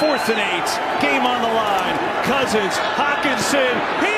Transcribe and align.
fourth 0.00 0.28
and 0.28 0.38
eight. 0.38 0.70
Game 1.00 1.24
on 1.24 1.40
the 1.42 1.52
line. 1.54 1.96
Cousins, 2.24 2.74
Hawkinson. 2.98 3.74
He 4.02 4.16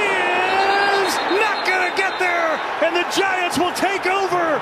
is 1.05 1.13
not 1.41 1.67
going 1.67 1.91
to 1.91 1.95
get 1.97 2.19
there. 2.19 2.57
And 2.85 2.97
the 2.97 3.05
Giants 3.13 3.59
will 3.59 3.75
take 3.75 4.07
over. 4.07 4.61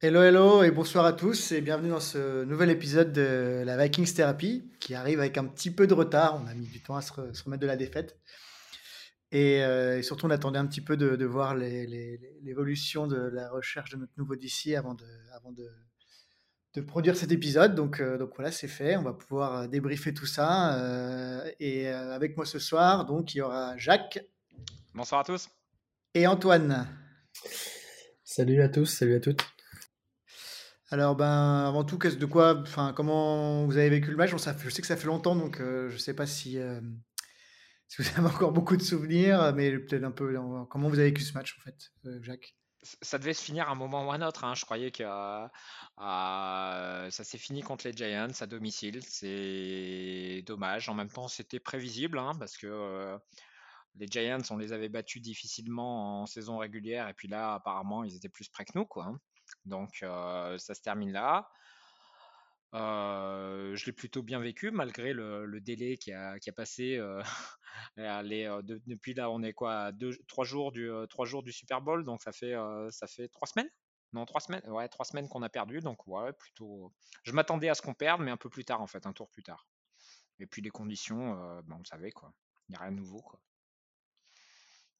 Hello, 0.00 0.22
hello 0.24 0.64
et 0.64 0.72
bonsoir 0.72 1.04
à 1.04 1.12
tous 1.12 1.52
et 1.52 1.60
bienvenue 1.60 1.90
dans 1.90 2.00
ce 2.00 2.42
nouvel 2.44 2.70
épisode 2.70 3.12
de 3.12 3.62
la 3.64 3.76
Vikings 3.76 4.12
Therapy 4.12 4.68
qui 4.80 4.96
arrive 4.96 5.20
avec 5.20 5.38
un 5.38 5.44
petit 5.44 5.70
peu 5.70 5.86
de 5.86 5.94
retard. 5.94 6.42
On 6.42 6.48
a 6.48 6.54
mis 6.54 6.66
du 6.66 6.82
temps 6.82 6.96
à 6.96 7.02
se, 7.02 7.12
re- 7.12 7.32
se 7.32 7.44
remettre 7.44 7.62
de 7.62 7.68
la 7.68 7.76
défaite. 7.76 8.18
Et, 9.30 9.62
euh, 9.62 9.98
et 9.98 10.02
surtout, 10.02 10.26
on 10.26 10.30
attendait 10.30 10.58
un 10.58 10.66
petit 10.66 10.80
peu 10.80 10.96
de, 10.96 11.24
voir 11.24 11.54
l'évolution 11.54 13.06
de 13.06 13.16
la 13.16 13.48
recherche 13.48 13.90
de 13.90 13.96
notre 13.96 14.12
nouveau 14.16 14.34
DC 14.34 14.74
avant 14.74 14.94
de, 14.94 15.06
de 16.74 16.80
produire 16.80 17.16
cet 17.16 17.32
épisode. 17.32 17.74
Donc, 17.74 18.00
euh, 18.00 18.18
donc 18.18 18.30
voilà, 18.36 18.50
c'est 18.52 18.68
fait. 18.68 18.96
On 18.96 19.02
va 19.02 19.12
pouvoir 19.12 19.56
euh, 19.62 19.66
débriefer 19.66 20.14
tout 20.14 20.26
ça. 20.26 20.78
euh, 20.78 21.50
et 21.60 21.88
euh, 21.88 22.14
avec 22.14 22.36
moi 22.36 22.46
ce 22.46 22.58
soir, 22.58 23.04
donc, 23.04 23.34
il 23.34 23.38
y 23.38 23.40
aura 23.40 23.76
Jacques 23.76 24.24
Bonsoir 24.94 25.20
à 25.20 25.24
tous. 25.24 25.48
et 26.14 26.26
Antoine. 26.26 26.86
Salut 28.24 28.62
à 28.62 28.68
tous, 28.68 28.86
salut 28.86 29.14
à 29.14 29.20
toutes. 29.20 29.42
Alors, 30.90 31.16
ben, 31.16 31.64
avant 31.66 31.84
tout, 31.84 31.98
qu'est-ce 31.98 32.16
de 32.16 32.26
quoi, 32.26 32.60
enfin, 32.60 32.92
comment 32.94 33.64
vous 33.64 33.76
avez 33.78 33.88
vécu 33.88 34.10
le 34.10 34.16
match? 34.16 34.30
Bon, 34.30 34.38
ça 34.38 34.52
fait- 34.52 34.68
je 34.68 34.74
sais 34.74 34.82
que 34.82 34.86
ça 34.88 34.96
fait 34.96 35.06
longtemps, 35.06 35.34
donc 35.34 35.60
euh, 35.60 35.88
je 35.88 35.94
ne 35.94 35.98
sais 35.98 36.12
pas 36.14 36.26
si, 36.26 36.58
euh, 36.58 36.80
si 37.88 38.02
vous 38.02 38.08
avez 38.18 38.26
encore 38.28 38.52
beaucoup 38.52 38.76
de 38.76 38.82
souvenirs, 38.82 39.54
mais 39.56 39.78
peut-être 39.78 40.04
un 40.04 40.10
peu. 40.10 40.34
Comment 40.68 40.88
vous 40.90 40.98
avez 40.98 41.08
vécu 41.08 41.22
ce 41.22 41.32
match, 41.32 41.56
en 41.58 41.62
fait, 41.62 41.76
euh, 42.06 42.18
Jacques? 42.22 42.54
Ça 42.82 43.18
devait 43.18 43.34
se 43.34 43.42
finir 43.44 43.68
à 43.68 43.72
un 43.72 43.74
moment 43.76 44.06
ou 44.06 44.12
un 44.12 44.22
autre. 44.22 44.44
hein. 44.44 44.54
Je 44.54 44.64
croyais 44.64 44.90
que 44.90 45.04
euh, 45.04 45.46
euh, 46.00 47.10
ça 47.10 47.24
s'est 47.24 47.38
fini 47.38 47.62
contre 47.62 47.86
les 47.86 47.92
Giants 47.92 48.28
à 48.40 48.46
domicile. 48.46 49.00
C'est 49.04 50.42
dommage. 50.46 50.88
En 50.88 50.94
même 50.94 51.08
temps, 51.10 51.28
c'était 51.28 51.60
prévisible 51.60 52.18
hein, 52.18 52.32
parce 52.38 52.56
que 52.56 52.66
euh, 52.66 53.16
les 53.96 54.06
Giants, 54.08 54.42
on 54.50 54.56
les 54.56 54.72
avait 54.72 54.88
battus 54.88 55.22
difficilement 55.22 56.22
en 56.22 56.26
saison 56.26 56.58
régulière. 56.58 57.08
Et 57.08 57.14
puis 57.14 57.28
là, 57.28 57.54
apparemment, 57.54 58.02
ils 58.04 58.16
étaient 58.16 58.28
plus 58.28 58.48
près 58.48 58.64
que 58.64 58.72
nous. 58.74 58.86
Quoi, 58.86 59.04
hein. 59.04 59.20
Donc, 59.64 59.98
ça 60.00 60.74
se 60.74 60.80
termine 60.82 61.12
là. 61.12 61.48
Euh, 62.74 63.76
je 63.76 63.84
l'ai 63.86 63.92
plutôt 63.92 64.22
bien 64.22 64.40
vécu 64.40 64.70
malgré 64.70 65.12
le, 65.12 65.44
le 65.44 65.60
délai 65.60 65.98
qui 65.98 66.12
a, 66.12 66.38
qui 66.38 66.48
a 66.50 66.52
passé. 66.52 66.96
euh, 66.96 67.22
les, 67.96 68.44
de- 68.64 68.80
depuis 68.86 69.14
là, 69.14 69.30
on 69.30 69.42
est 69.42 69.52
quoi, 69.52 69.74
à 69.84 69.92
deux, 69.92 70.16
trois 70.28 70.44
jours 70.44 70.72
du, 70.72 70.90
trois 71.10 71.26
jours 71.26 71.42
du 71.42 71.52
Super 71.52 71.80
Bowl, 71.82 72.04
donc 72.04 72.22
ça 72.22 72.32
fait, 72.32 72.54
euh, 72.54 72.90
ça 72.90 73.06
fait 73.06 73.28
trois 73.28 73.46
semaines? 73.46 73.68
Non, 74.14 74.26
trois 74.26 74.40
semaines. 74.40 74.62
Ouais, 74.68 74.88
trois 74.88 75.04
semaines 75.04 75.28
qu'on 75.28 75.42
a 75.42 75.48
perdu, 75.48 75.80
donc 75.80 76.06
ouais, 76.06 76.32
plutôt. 76.32 76.92
Je 77.24 77.32
m'attendais 77.32 77.68
à 77.68 77.74
ce 77.74 77.82
qu'on 77.82 77.94
perde, 77.94 78.20
mais 78.22 78.30
un 78.30 78.36
peu 78.36 78.50
plus 78.50 78.64
tard 78.64 78.80
en 78.82 78.86
fait, 78.86 79.06
un 79.06 79.12
tour 79.12 79.28
plus 79.30 79.42
tard. 79.42 79.66
Et 80.38 80.46
puis 80.46 80.60
les 80.62 80.70
conditions, 80.70 81.38
euh, 81.42 81.62
ben, 81.62 81.76
on 81.80 81.84
savait 81.84 82.10
quoi. 82.10 82.32
Il 82.68 82.72
n'y 82.72 82.76
a 82.76 82.80
rien 82.80 82.92
de 82.92 82.96
nouveau 82.96 83.20
quoi. 83.20 83.40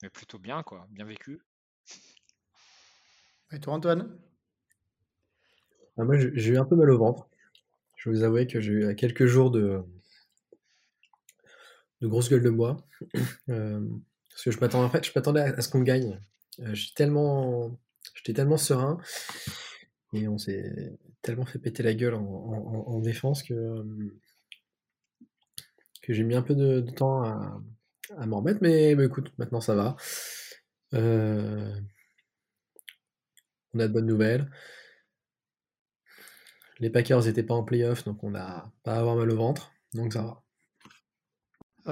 Mais 0.03 0.11
plutôt 0.11 0.39
bien 0.39 0.63
quoi, 0.63 0.87
bien 0.91 1.05
vécu. 1.05 1.41
Et 3.53 3.61
toi, 3.61 3.75
Antoine? 3.75 4.19
Ah, 5.99 6.05
moi, 6.05 6.17
j'ai 6.17 6.53
eu 6.53 6.59
un 6.59 6.65
peu 6.65 6.75
mal 6.75 6.91
au 6.91 6.99
ventre. 6.99 7.29
Je 8.03 8.11
vous 8.11 8.25
avouer 8.25 8.49
que 8.49 8.61
j'ai 8.61 8.73
eu 8.73 8.87
à 8.87 8.95
quelques 8.95 9.27
jours 9.27 9.53
de, 9.53 9.81
de 12.01 12.09
grosse 12.09 12.29
gueule 12.29 12.43
de 12.43 12.51
bois. 12.51 12.77
Euh, 13.49 13.81
parce 14.31 14.45
que 14.45 14.51
je 14.51 14.61
m'attendais 14.61 14.85
en 14.87 14.91
fait, 14.91 15.05
je 15.05 15.13
m'attendais 15.15 15.41
à, 15.41 15.61
ce 15.61 15.69
qu'on 15.69 15.83
gagne. 15.83 16.19
Euh, 16.61 16.75
j'étais 16.75 16.95
tellement, 16.95 17.77
serein 18.57 18.99
et 20.15 20.27
on 20.27 20.39
s'est 20.39 20.97
tellement 21.21 21.45
fait 21.45 21.59
péter 21.59 21.83
la 21.83 21.93
gueule 21.93 22.15
en, 22.15 22.23
en- 22.25 22.75
en- 22.75 22.89
en 22.95 23.01
défense 23.01 23.43
que, 23.43 23.53
euh, 23.53 23.85
que 26.03 26.15
j'ai 26.15 26.23
mis 26.25 26.35
un 26.35 26.43
peu 26.43 26.55
de, 26.55 26.81
temps 26.81 27.23
à, 27.25 27.61
m'en 28.27 28.39
remettre. 28.39 28.61
Mais, 28.63 28.93
écoute, 28.93 29.33
maintenant 29.39 29.61
ça 29.61 29.75
va. 29.75 29.97
Euh, 30.95 31.75
on 33.75 33.81
a 33.81 33.89
de 33.89 33.93
bonnes 33.93 34.07
nouvelles. 34.07 34.51
Les 36.83 36.91
Packers 36.91 37.27
n'étaient 37.27 37.45
pas 37.45 37.55
en 37.55 37.63
playoff, 37.63 38.05
donc 38.05 38.25
on 38.25 38.31
n'a 38.31 38.73
pas 38.83 38.95
à 38.95 38.99
avoir 38.99 39.15
mal 39.15 39.31
au 39.31 39.37
ventre. 39.37 39.71
Donc 39.95 40.13
ça 40.13 40.23
va. 40.23 40.43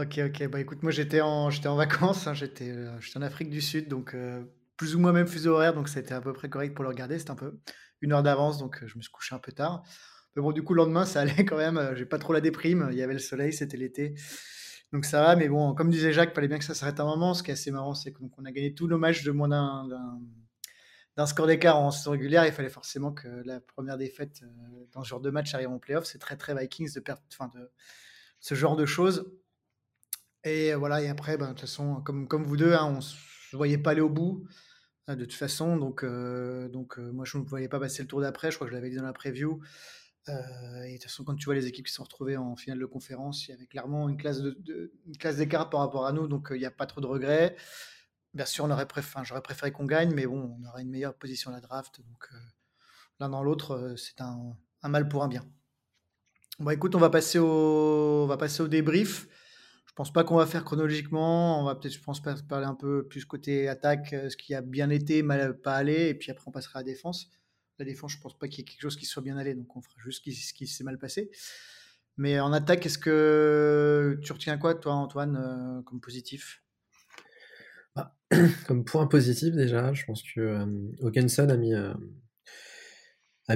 Ok, 0.03 0.19
ok. 0.19 0.49
Bah 0.49 0.61
écoute, 0.61 0.83
moi 0.83 0.91
j'étais 0.91 1.21
en, 1.21 1.49
j'étais 1.49 1.69
en 1.69 1.77
vacances, 1.77 2.27
hein, 2.27 2.35
j'étais, 2.35 2.71
euh, 2.71 3.01
j'étais 3.01 3.17
en 3.17 3.23
Afrique 3.23 3.51
du 3.51 3.61
Sud, 3.61 3.87
donc 3.87 4.15
euh, 4.15 4.43
plus 4.77 4.97
ou 4.97 4.99
moins 4.99 5.13
même 5.13 5.29
fuseau 5.29 5.53
horaire, 5.53 5.75
donc 5.75 5.89
c'était 5.89 6.13
à 6.13 6.21
peu 6.21 6.33
près 6.33 6.49
correct 6.49 6.75
pour 6.75 6.83
le 6.83 6.89
regarder. 6.89 7.21
C'était 7.21 7.31
un 7.31 7.37
peu 7.37 7.61
une 8.01 8.13
heure 8.13 8.25
d'avance, 8.25 8.59
donc 8.59 8.83
euh, 8.83 8.89
je 8.89 8.97
me 8.97 9.03
suis 9.03 9.13
couché 9.13 9.33
un 9.33 9.39
peu 9.39 9.53
tard. 9.53 9.85
Mais 10.35 10.43
bon, 10.43 10.51
du 10.51 10.65
coup, 10.65 10.75
le 10.75 10.83
lendemain, 10.83 11.05
ça 11.05 11.21
allait 11.21 11.45
quand 11.45 11.57
même. 11.57 11.93
j'ai 11.95 12.05
pas 12.05 12.19
trop 12.19 12.33
la 12.33 12.41
déprime. 12.41 12.89
Il 12.91 12.99
y 12.99 13.03
avait 13.03 13.13
le 13.13 13.21
soleil, 13.21 13.53
c'était 13.53 13.77
l'été. 13.77 14.17
Donc 14.93 15.05
ça 15.05 15.23
va, 15.23 15.37
mais 15.37 15.49
bon, 15.49 15.73
comme 15.73 15.91
disait 15.91 16.13
Jacques, 16.13 16.35
fallait 16.35 16.49
bien 16.49 16.59
que 16.59 16.65
ça 16.65 16.75
s'arrête 16.75 16.99
un 16.99 17.05
moment. 17.05 17.33
Ce 17.33 17.45
qui 17.45 17.53
est 17.53 17.55
assez 17.55 17.71
marrant, 17.71 17.95
c'est 17.95 18.13
qu'on 18.13 18.45
a 18.45 18.51
gagné 18.51 18.75
tous 18.75 18.89
nos 18.89 18.99
matchs 18.99 19.23
de 19.23 19.31
moins 19.31 19.47
d'un, 19.47 19.89
d'un- 21.21 21.27
score 21.27 21.47
d'écart 21.47 21.79
en 21.79 21.91
saison 21.91 22.13
régulière. 22.13 22.47
Il 22.47 22.53
fallait 22.53 22.69
forcément 22.71 23.13
que 23.13 23.29
la 23.45 23.61
première 23.61 23.97
défaite 23.99 24.41
euh, 24.43 24.87
dans 24.93 25.03
ce 25.05 25.09
genre 25.09 25.21
de 25.21 25.31
match 25.31 25.55
arrive 25.55 25.69
en 25.71 25.79
playoff. 25.79 26.05
C'est 26.05 26.19
très 26.19 26.37
très 26.37 26.55
Vikings 26.55 26.93
de 26.95 27.01
perdre 27.01 27.23
enfin, 27.33 27.51
de 27.55 27.71
ce 28.41 28.55
genre 28.55 28.77
de 28.77 28.87
choses. 28.87 29.31
Et 30.45 30.75
voilà, 30.75 31.03
et 31.03 31.09
après, 31.09 31.37
ben, 31.37 31.47
de 31.47 31.51
toute 31.51 31.61
façon, 31.61 32.01
comme, 32.03 32.27
comme 32.27 32.45
vous 32.45 32.57
deux, 32.57 32.73
hein, 32.73 32.85
on 32.87 32.97
ne 32.97 33.01
se 33.01 33.57
voyait 33.57 33.77
pas 33.79 33.91
aller 33.91 34.01
au 34.01 34.09
bout, 34.09 34.47
euh, 35.11 35.15
de 35.17 35.25
toute 35.25 35.35
façon. 35.35 35.77
Donc, 35.77 36.03
euh, 36.05 36.69
donc 36.69 36.99
euh, 36.99 37.13
moi, 37.13 37.25
je 37.27 37.37
ne 37.39 37.45
voyais 37.45 37.69
pas 37.69 37.79
passer 37.81 38.03
le 38.03 38.09
tour 38.09 38.21
d'après. 38.21 38.51
Je 38.51 38.57
crois 38.57 38.67
que 38.67 38.73
je 38.73 38.77
l'avais 38.77 38.91
dit 38.91 38.97
dans 38.97 39.05
la 39.05 39.13
preview. 39.13 39.61
Euh, 40.29 40.83
et 40.85 40.93
de 40.93 40.97
toute 40.97 41.05
façon, 41.05 41.25
quand 41.25 41.35
tu 41.35 41.45
vois 41.47 41.55
les 41.55 41.67
équipes 41.67 41.87
qui 41.87 41.93
se 41.93 41.97
sont 41.97 42.05
retrouvées 42.05 42.37
en 42.37 42.57
finale 42.57 42.79
de 42.79 42.87
conférence, 42.87 43.47
il 43.49 43.51
y 43.51 43.55
avait 43.55 43.67
clairement 43.67 44.09
une 44.09 44.17
classe 44.17 44.41
de, 44.41 44.57
de- 44.61 44.93
d'écart 45.37 45.69
par 45.71 45.81
rapport 45.81 46.07
à 46.07 46.13
nous. 46.13 46.27
Donc, 46.29 46.49
il 46.53 46.59
n'y 46.59 46.67
a 46.67 46.71
pas 46.71 46.87
trop 46.87 47.01
de 47.03 47.07
regrets. 47.07 47.57
Bien 48.33 48.47
sûr, 48.47 48.65
on 48.65 48.71
aurait 48.71 48.85
préf- 48.85 49.01
enfin, 49.01 49.25
j'aurais 49.25 49.43
préféré 49.43 49.73
qu'on 49.73 49.87
gagne, 49.87 50.15
mais 50.15 50.27
bon, 50.27 50.57
on 50.61 50.69
aurait 50.69 50.83
une 50.83 50.91
meilleure 50.91 51.15
position 51.15 51.51
à 51.51 51.55
la 51.55 51.61
draft. 51.61 52.01
Donc, 52.01 52.29
euh, 52.33 52.37
l'un 53.19 53.29
dans 53.29 53.43
l'autre, 53.43 53.73
euh, 53.73 53.97
c'est 53.97 54.21
un, 54.21 54.57
mal 54.85 55.09
pour 55.09 55.25
un 55.25 55.29
bien. 55.29 55.45
Bon, 56.61 56.71
écoute, 56.71 56.95
on 56.95 57.01
va 57.01 57.11
passer 57.11 57.39
au, 57.39 58.27
va 58.27 58.37
passer 58.37 58.63
au 58.63 58.69
débrief. 58.69 59.27
Je 59.87 59.93
pense 59.95 60.13
pas 60.13 60.23
qu'on 60.23 60.37
va 60.37 60.47
faire 60.47 60.65
chronologiquement. 60.65 61.61
On 61.61 61.65
va 61.65 61.75
peut-être, 61.75 62.01
parler 62.47 62.67
un 62.67 62.75
peu 62.75 63.07
plus 63.09 63.25
côté 63.25 63.69
attaque, 63.69 64.13
euh, 64.13 64.31
ce 64.31 64.37
qui 64.37 64.55
a 64.55 64.61
bien 64.63 64.91
été, 64.91 65.23
mal 65.23 65.61
pas 65.61 65.75
allé, 65.75 66.09
et 66.09 66.15
puis 66.15 66.31
après 66.31 66.45
on 66.47 66.53
passera 66.53 66.79
à 66.79 66.83
la 66.83 66.87
défense. 66.87 67.31
La 67.79 67.85
défense, 67.85 68.13
je 68.13 68.21
pense 68.21 68.39
pas 68.39 68.47
qu'il 68.47 68.61
y 68.61 68.63
ait 68.63 68.65
quelque 68.65 68.83
chose 68.83 68.97
qui 68.97 69.07
soit 69.07 69.23
bien 69.23 69.39
allé, 69.39 69.55
donc 69.55 69.75
on 69.77 69.81
fera 69.83 69.97
juste 69.99 70.25
ce 70.25 70.53
qui, 70.55 70.67
s'est 70.67 70.85
mal 70.85 70.99
passé. 70.99 71.31
Mais 72.19 72.39
en 72.41 72.53
attaque, 72.53 72.87
est-ce 72.87 72.99
que 72.99 74.21
tu 74.23 74.33
retiens 74.33 74.59
quoi, 74.59 74.75
toi, 74.75 74.95
Antoine, 74.95 75.83
comme 75.87 76.01
positif? 76.01 76.63
Bah, 78.01 78.17
comme 78.67 78.85
point 78.85 79.07
positif 79.07 79.55
déjà, 79.55 79.93
je 79.93 80.05
pense 80.05 80.23
que 80.23 80.41
euh, 80.41 80.67
Hawkinson 81.03 81.49
a 81.49 81.57
mis, 81.57 81.75
euh, 81.75 81.95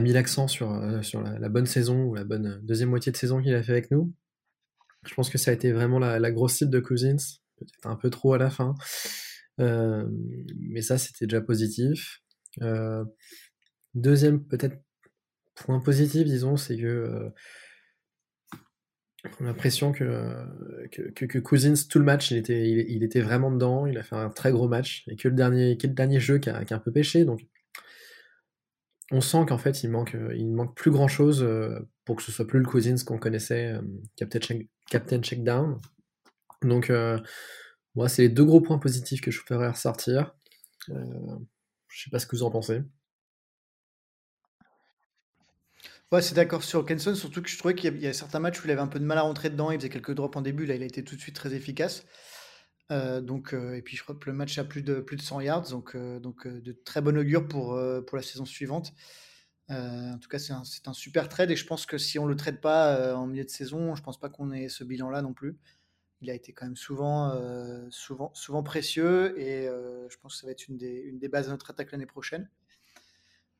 mis 0.00 0.12
l'accent 0.12 0.48
sur, 0.48 0.72
euh, 0.72 1.02
sur 1.02 1.22
la, 1.22 1.48
bonne 1.48 1.66
saison 1.66 2.04
ou 2.04 2.14
la 2.14 2.24
bonne 2.24 2.60
deuxième 2.62 2.90
moitié 2.90 3.12
de 3.12 3.16
saison 3.16 3.40
qu'il 3.40 3.54
a 3.54 3.62
fait 3.62 3.72
avec 3.72 3.90
nous. 3.90 4.12
Je 5.06 5.14
pense 5.14 5.30
que 5.30 5.38
ça 5.38 5.50
a 5.50 5.54
été 5.54 5.70
vraiment 5.72 5.98
la, 5.98 6.18
la 6.18 6.32
grosse 6.32 6.54
cible 6.54 6.70
de 6.70 6.80
Cousins, 6.80 7.16
peut-être 7.56 7.86
un 7.86 7.96
peu 7.96 8.10
trop 8.10 8.34
à 8.34 8.38
la 8.38 8.50
fin. 8.50 8.74
Euh, 9.60 10.04
mais 10.58 10.80
ça, 10.80 10.98
c'était 10.98 11.26
déjà 11.26 11.40
positif. 11.40 12.20
Euh, 12.62 13.04
deuxième, 13.94 14.44
peut-être, 14.44 14.76
point 15.54 15.80
positif, 15.80 16.24
disons, 16.24 16.56
c'est 16.56 16.76
que 16.76 16.86
euh, 16.86 17.30
on 19.40 19.44
a 19.44 19.48
l'impression 19.48 19.92
que, 19.92 20.46
que, 20.90 21.24
que, 21.24 21.38
Cousins, 21.38 21.74
tout 21.88 21.98
le 21.98 22.04
match, 22.04 22.30
il 22.30 22.36
était, 22.36 22.68
il, 22.68 23.02
était 23.02 23.20
vraiment 23.20 23.50
dedans, 23.50 23.86
il 23.86 23.96
a 23.96 24.02
fait 24.02 24.16
un 24.16 24.30
très 24.30 24.52
gros 24.52 24.68
match, 24.68 25.04
et 25.08 25.16
que 25.16 25.28
le 25.28 25.34
dernier, 25.34 25.76
que 25.78 25.86
le 25.86 25.94
dernier 25.94 26.20
jeu 26.20 26.38
qui 26.38 26.50
a, 26.50 26.64
qui 26.64 26.74
a 26.74 26.76
un 26.76 26.80
peu 26.80 26.92
pêché, 26.92 27.24
donc 27.24 27.40
on 29.10 29.20
sent 29.20 29.44
qu'en 29.48 29.58
fait, 29.58 29.82
il 29.82 29.90
manque, 29.90 30.16
il 30.34 30.50
manque 30.50 30.74
plus 30.76 30.90
grand 30.90 31.08
chose 31.08 31.42
euh, 31.42 31.78
pour 32.04 32.16
que 32.16 32.22
ce 32.22 32.32
soit 32.32 32.46
plus 32.46 32.58
le 32.58 32.66
Cousins 32.66 32.96
qu'on 33.04 33.18
connaissait, 33.18 33.72
euh, 33.72 33.82
Captain, 34.16 34.40
Check, 34.40 34.68
Captain 34.90 35.22
Checkdown. 35.22 35.80
Donc, 36.62 36.90
euh, 36.90 37.18
moi, 37.94 38.08
c'est 38.08 38.22
les 38.22 38.28
deux 38.28 38.44
gros 38.44 38.60
points 38.60 38.78
positifs 38.78 39.20
que 39.20 39.30
je 39.30 39.40
ferais 39.40 39.68
ressortir. 39.68 40.34
Euh, 40.90 41.36
je 41.88 42.04
sais 42.04 42.10
pas 42.10 42.18
ce 42.18 42.26
que 42.26 42.36
vous 42.36 42.42
en 42.42 42.50
pensez. 42.50 42.82
Ouais, 46.12 46.22
c'est 46.22 46.34
d'accord 46.34 46.62
sur 46.62 46.80
Hawkinson, 46.80 47.14
surtout 47.14 47.42
que 47.42 47.48
je 47.48 47.58
trouvais 47.58 47.74
qu'il 47.74 48.00
y 48.00 48.06
a, 48.06 48.12
certains 48.12 48.38
matchs 48.38 48.62
où 48.62 48.66
il 48.66 48.70
avait 48.70 48.80
un 48.80 48.86
peu 48.86 49.00
de 49.00 49.04
mal 49.04 49.18
à 49.18 49.22
rentrer 49.22 49.50
dedans, 49.50 49.70
il 49.70 49.78
faisait 49.78 49.88
quelques 49.88 50.14
drops 50.14 50.36
en 50.36 50.42
début, 50.42 50.64
là 50.66 50.74
il 50.76 50.82
a 50.82 50.86
été 50.86 51.02
tout 51.02 51.16
de 51.16 51.20
suite 51.20 51.34
très 51.34 51.54
efficace. 51.54 52.04
Euh, 52.90 53.20
donc, 53.20 53.54
euh, 53.54 53.74
et 53.76 53.82
puis 53.82 53.96
je 53.96 54.02
crois 54.02 54.14
que 54.14 54.28
le 54.28 54.36
match 54.36 54.58
a 54.58 54.64
plus 54.64 54.82
de, 54.82 55.00
plus 55.00 55.16
de 55.16 55.22
100 55.22 55.40
yards, 55.40 55.70
donc, 55.70 55.96
euh, 55.96 56.20
de 56.20 56.72
très 56.84 57.00
bon 57.00 57.16
augure 57.16 57.48
pour, 57.48 57.74
la 57.76 58.22
saison 58.22 58.44
suivante. 58.44 58.92
En 59.70 60.18
tout 60.20 60.28
cas, 60.28 60.38
c'est 60.38 60.52
un, 60.52 60.62
un 60.86 60.92
super 60.92 61.28
trade 61.28 61.50
et 61.50 61.56
je 61.56 61.66
pense 61.66 61.86
que 61.86 61.98
si 61.98 62.18
on 62.18 62.26
le 62.26 62.36
trade 62.36 62.60
pas 62.60 63.16
en 63.16 63.26
milieu 63.26 63.44
de 63.44 63.50
saison, 63.50 63.94
je 63.94 64.02
pense 64.02 64.20
pas 64.20 64.28
qu'on 64.28 64.52
ait 64.52 64.68
ce 64.68 64.84
bilan-là 64.84 65.22
non 65.22 65.32
plus. 65.32 65.56
Il 66.20 66.30
a 66.30 66.34
été 66.34 66.52
quand 66.52 66.66
même 66.66 66.76
souvent, 66.76 67.32
précieux 68.64 69.38
et 69.40 69.66
je 69.66 70.16
pense 70.18 70.34
que 70.34 70.40
ça 70.40 70.46
va 70.46 70.52
être 70.52 70.68
une 70.68 70.76
des 70.76 71.28
bases 71.28 71.46
de 71.46 71.52
notre 71.52 71.70
attaque 71.70 71.92
l'année 71.92 72.06
prochaine. 72.06 72.48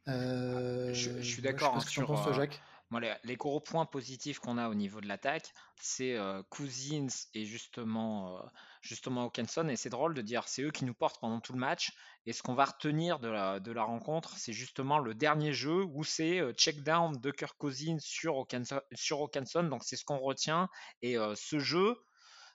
Euh, 0.08 0.92
Je, 0.92 1.10
je 1.20 1.22
suis 1.22 1.42
d'accord 1.42 1.76
hein, 1.76 1.80
sur, 1.80 2.06
penses, 2.06 2.26
euh, 2.26 2.32
Jacques. 2.32 2.62
Moi, 2.90 3.00
les, 3.00 3.14
les 3.24 3.36
gros 3.36 3.60
points 3.60 3.86
positifs 3.86 4.38
qu'on 4.38 4.58
a 4.58 4.68
au 4.68 4.74
niveau 4.74 5.00
de 5.00 5.06
l'attaque, 5.08 5.52
c'est 5.80 6.14
euh, 6.14 6.42
Cousins 6.50 7.08
et 7.32 7.44
justement, 7.46 8.36
euh, 8.38 8.42
justement 8.82 9.24
Hawkinson. 9.24 9.68
Et 9.68 9.76
c'est 9.76 9.88
drôle 9.88 10.14
de 10.14 10.22
dire, 10.22 10.46
c'est 10.46 10.62
eux 10.62 10.70
qui 10.70 10.84
nous 10.84 10.94
portent 10.94 11.18
pendant 11.20 11.40
tout 11.40 11.54
le 11.54 11.58
match. 11.58 11.92
Et 12.26 12.32
ce 12.32 12.42
qu'on 12.42 12.54
va 12.54 12.66
retenir 12.66 13.18
de 13.18 13.28
la, 13.28 13.58
de 13.58 13.72
la 13.72 13.82
rencontre, 13.82 14.36
c'est 14.36 14.52
justement 14.52 14.98
le 14.98 15.14
dernier 15.14 15.52
jeu 15.52 15.82
où 15.82 16.04
c'est 16.04 16.38
euh, 16.40 16.52
check 16.52 16.82
down 16.82 17.18
de 17.18 17.30
Kirk 17.30 17.56
Cousins 17.56 17.98
sur 18.00 18.36
Hawkinson. 18.36 18.80
Sur 18.92 19.22
Hawkinson. 19.22 19.64
Donc 19.64 19.82
c'est 19.84 19.96
ce 19.96 20.04
qu'on 20.04 20.18
retient. 20.18 20.68
Et 21.02 21.16
ce 21.34 21.58
jeu, 21.58 21.96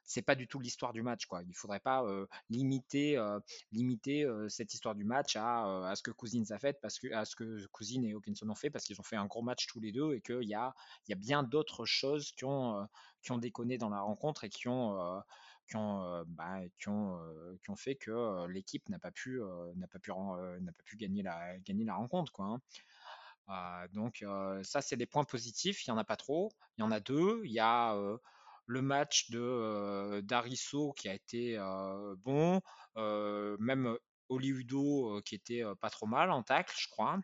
c'est 0.04 0.22
pas 0.22 0.36
du 0.36 0.48
tout 0.48 0.60
l'histoire 0.60 0.94
du 0.94 1.02
match. 1.02 1.26
Quoi. 1.26 1.44
Il 1.44 1.54
faudrait 1.54 1.80
pas 1.80 2.04
limiter, 2.50 3.18
limiter 3.72 4.28
cette 4.48 4.74
histoire 4.74 4.96
du 4.96 5.04
match 5.04 5.36
à, 5.36 5.88
à 5.88 5.96
ce 5.96 6.04
que 6.04 6.12
Cousins 6.12 6.44
a 6.52 6.60
fait, 6.60 6.80
parce 6.82 7.00
que, 7.00 7.14
à 7.14 7.26
ce 7.26 7.36
que 7.36 7.66
Cousins 7.68 8.04
et 8.04 8.14
Hawkinson 8.14 8.50
ont 8.50 8.56
fait, 8.56 8.70
parce 8.70 8.86
qu'ils 8.86 9.00
ont 9.00 9.04
fait 9.04 9.16
un 9.16 9.26
gros 9.26 9.42
match 9.42 9.68
tous 9.68 9.80
les 9.80 9.92
deux 9.92 10.14
et 10.14 10.22
qu'il 10.22 10.48
y 10.48 10.56
a, 10.56 10.74
y 11.08 11.14
a 11.14 11.16
bien 11.16 11.44
d'autres 11.44 11.86
choses 11.86 12.32
qui 12.32 12.46
ont, 12.46 12.88
qui 13.22 13.32
ont 13.32 13.38
déconné 13.38 13.78
dans 13.78 13.90
la 13.90 14.02
rencontre 14.02 14.44
et 14.46 14.50
qui 14.50 14.68
ont, 14.68 15.22
qui 15.68 15.76
ont, 15.76 16.24
bah, 16.28 16.60
qui 16.80 16.90
ont, 16.90 17.20
qui 17.64 17.70
ont 17.70 17.76
fait 17.76 17.96
que 17.96 18.48
l'équipe 18.48 18.88
n'a 18.90 19.00
pas 19.00 19.12
pu, 19.12 19.40
n'a 19.76 19.88
pas 19.88 20.00
pu, 20.00 20.12
n'a 20.12 20.72
pas 20.72 20.84
pu 20.84 20.98
gagner 20.98 21.22
la, 21.22 21.58
gagner 21.60 21.86
la 21.86 21.96
rencontre. 21.96 22.32
Quoi, 22.32 22.46
hein. 22.46 22.62
Euh, 23.50 23.88
donc 23.94 24.24
ça, 24.64 24.82
c'est 24.82 24.98
des 24.98 25.06
points 25.06 25.24
positifs. 25.24 25.86
Il 25.86 25.92
n'y 25.92 25.96
en 25.96 25.98
a 25.98 26.04
pas 26.04 26.18
trop. 26.18 26.52
Il 26.78 26.82
y 26.82 26.84
en 26.84 26.92
a 26.92 27.00
deux. 27.00 27.42
Il 27.46 27.52
y 27.52 27.60
a 27.60 27.96
le 28.70 28.84
match 28.84 29.32
de 29.32 30.22
d'Arisso 30.22 30.94
qui 30.94 31.10
a 31.10 31.14
été 31.16 31.58
bon. 32.24 32.62
Même 32.96 33.98
Oli 34.30 34.50
Udo 34.50 35.18
euh, 35.18 35.22
qui 35.22 35.34
était 35.36 35.64
pas 35.82 35.90
trop 35.90 36.06
mal 36.06 36.32
en 36.32 36.44
tacle, 36.44 36.74
je 36.78 36.88
crois. 36.88 37.20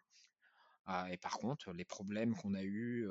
Euh, 0.90 1.06
et 1.06 1.18
par 1.18 1.38
contre, 1.38 1.72
les 1.72 1.86
problèmes 1.86 2.36
qu'on 2.36 2.56
a 2.56 2.64
eu 2.64 3.08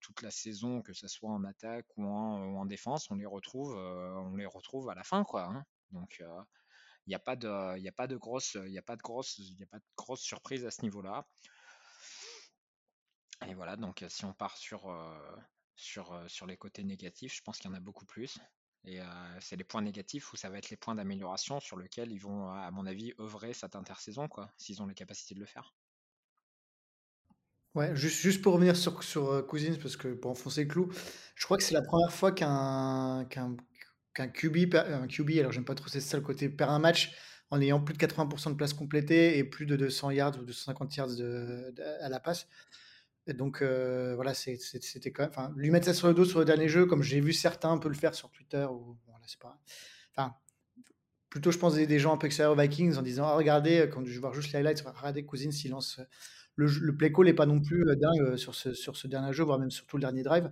toute 0.00 0.22
la 0.22 0.30
saison, 0.30 0.82
que 0.82 0.92
ce 0.92 1.08
soit 1.08 1.30
en 1.30 1.44
attaque 1.44 1.86
ou 1.96 2.06
en, 2.06 2.64
défense, 2.64 3.10
on 3.10 3.16
les 3.16 3.26
retrouve, 3.26 3.74
on 3.76 4.36
les 4.36 4.46
retrouve 4.46 4.88
à 4.88 4.94
la 4.94 5.02
fin, 5.02 5.24
quoi. 5.24 5.44
hein. 5.44 5.64
Donc, 5.90 6.22
il 7.06 7.10
n'y 7.10 7.14
a 7.14 7.18
pas 7.18 7.36
de, 7.36 8.16
grosse, 8.16 8.56
il 8.66 8.78
a 8.78 8.82
pas 8.82 8.96
de 8.96 9.02
grosse, 9.02 9.38
il 9.38 9.62
a 9.62 9.66
pas 9.66 9.78
de 9.78 9.84
grosse 9.96 10.20
surprise 10.20 10.64
à 10.64 10.70
ce 10.70 10.82
niveau-là. 10.82 11.26
Et 13.46 13.54
voilà, 13.54 13.76
donc 13.76 14.04
si 14.08 14.24
on 14.24 14.34
part 14.34 14.56
sur, 14.56 14.88
sur, 15.78 16.12
euh, 16.12 16.28
sur 16.28 16.46
les 16.46 16.56
côtés 16.56 16.84
négatifs, 16.84 17.34
je 17.36 17.42
pense 17.42 17.58
qu'il 17.58 17.70
y 17.70 17.74
en 17.74 17.76
a 17.76 17.80
beaucoup 17.80 18.04
plus. 18.04 18.38
Et 18.84 19.00
euh, 19.00 19.40
c'est 19.40 19.56
les 19.56 19.64
points 19.64 19.82
négatifs 19.82 20.32
où 20.32 20.36
ça 20.36 20.50
va 20.50 20.58
être 20.58 20.70
les 20.70 20.76
points 20.76 20.94
d'amélioration 20.94 21.60
sur 21.60 21.76
lesquels 21.78 22.12
ils 22.12 22.18
vont, 22.20 22.50
à 22.50 22.70
mon 22.70 22.86
avis, 22.86 23.12
œuvrer 23.20 23.52
cette 23.54 23.76
intersaison, 23.76 24.28
quoi, 24.28 24.52
s'ils 24.56 24.82
ont 24.82 24.86
les 24.86 24.94
capacités 24.94 25.34
de 25.34 25.40
le 25.40 25.46
faire. 25.46 25.74
Ouais, 27.74 27.94
juste, 27.94 28.20
juste 28.20 28.42
pour 28.42 28.54
revenir 28.54 28.76
sur, 28.76 29.02
sur 29.02 29.30
euh, 29.30 29.42
Cousins, 29.42 29.76
parce 29.80 29.96
que 29.96 30.08
pour 30.08 30.30
enfoncer 30.30 30.62
le 30.64 30.68
clou, 30.68 30.90
je 31.36 31.44
crois 31.44 31.56
que 31.56 31.62
c'est 31.62 31.74
la 31.74 31.82
première 31.82 32.12
fois 32.12 32.32
qu'un 32.32 33.24
qu'un 33.30 33.56
qu'un 34.14 34.28
QB, 34.28 34.74
un 34.74 35.06
QB, 35.06 35.38
alors 35.38 35.52
j'aime 35.52 35.64
pas 35.64 35.74
trop 35.74 35.88
c'est 35.88 36.00
ça 36.00 36.16
le 36.16 36.22
côté, 36.22 36.48
perd 36.48 36.70
un 36.70 36.78
match 36.78 37.12
en 37.50 37.60
ayant 37.60 37.80
plus 37.80 37.92
de 37.94 37.98
80% 37.98 38.50
de 38.50 38.56
places 38.56 38.72
complétées 38.74 39.38
et 39.38 39.44
plus 39.44 39.66
de 39.66 39.76
200 39.76 40.10
yards 40.10 40.38
ou 40.40 40.44
250 40.44 40.96
yards 40.96 41.14
de- 41.16 41.72
à 42.00 42.08
la 42.08 42.18
passe. 42.20 42.48
Donc 43.34 43.62
euh, 43.62 44.14
voilà, 44.14 44.34
c'était 44.34 45.12
quand 45.12 45.24
même, 45.24 45.30
enfin, 45.30 45.52
lui 45.56 45.70
mettre 45.70 45.86
ça 45.86 45.94
sur 45.94 46.08
le 46.08 46.14
dos 46.14 46.24
sur 46.24 46.38
le 46.38 46.44
dernier 46.44 46.68
jeu, 46.68 46.86
comme 46.86 47.02
j'ai 47.02 47.20
vu 47.20 47.32
certains 47.32 47.72
un 47.72 47.78
peu 47.78 47.88
le 47.88 47.94
faire 47.94 48.14
sur 48.14 48.30
Twitter, 48.30 48.66
ou 48.70 48.96
voilà, 49.06 49.24
c'est 49.26 49.38
pas, 49.38 49.58
enfin, 50.16 50.34
plutôt 51.30 51.50
je 51.50 51.58
pense 51.58 51.74
des, 51.74 51.86
des 51.86 51.98
gens 51.98 52.14
un 52.14 52.18
peu 52.18 52.26
extérieurs 52.26 52.52
aux 52.52 52.60
Vikings 52.60 52.96
en 52.96 53.02
disant, 53.02 53.24
ah 53.26 53.34
regardez, 53.34 53.88
quand 53.92 54.04
je 54.04 54.20
vois 54.20 54.32
juste 54.32 54.52
les 54.52 54.58
highlights, 54.60 54.82
regardez 54.86 55.24
Cousins, 55.24 55.50
il 55.50 55.70
lance 55.70 56.00
le, 56.58 56.66
jeu- 56.66 56.84
le 56.84 56.96
play 56.96 57.12
call 57.12 57.26
n'est 57.26 57.34
pas 57.34 57.46
non 57.46 57.60
plus 57.60 57.88
euh, 57.88 57.94
dingue 57.96 58.20
euh, 58.20 58.36
sur 58.36 58.54
ce, 58.54 58.74
sur 58.74 58.96
ce 58.96 59.06
dernier 59.06 59.32
jeu, 59.32 59.44
voire 59.44 59.58
même 59.58 59.70
sur 59.70 59.86
tout 59.86 59.96
le 59.96 60.02
dernier 60.02 60.22
drive, 60.22 60.50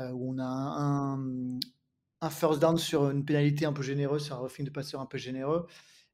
euh, 0.00 0.10
où 0.10 0.32
on 0.34 0.38
a 0.38 0.44
un, 0.44 2.30
first 2.30 2.60
down 2.60 2.78
sur 2.78 3.10
une 3.10 3.24
pénalité 3.24 3.66
un 3.66 3.72
peu 3.72 3.82
généreuse, 3.82 4.24
sur 4.24 4.36
un 4.36 4.38
roughing 4.38 4.64
de 4.64 4.70
passeur 4.70 5.00
un 5.00 5.06
peu 5.06 5.18
généreux, 5.18 5.66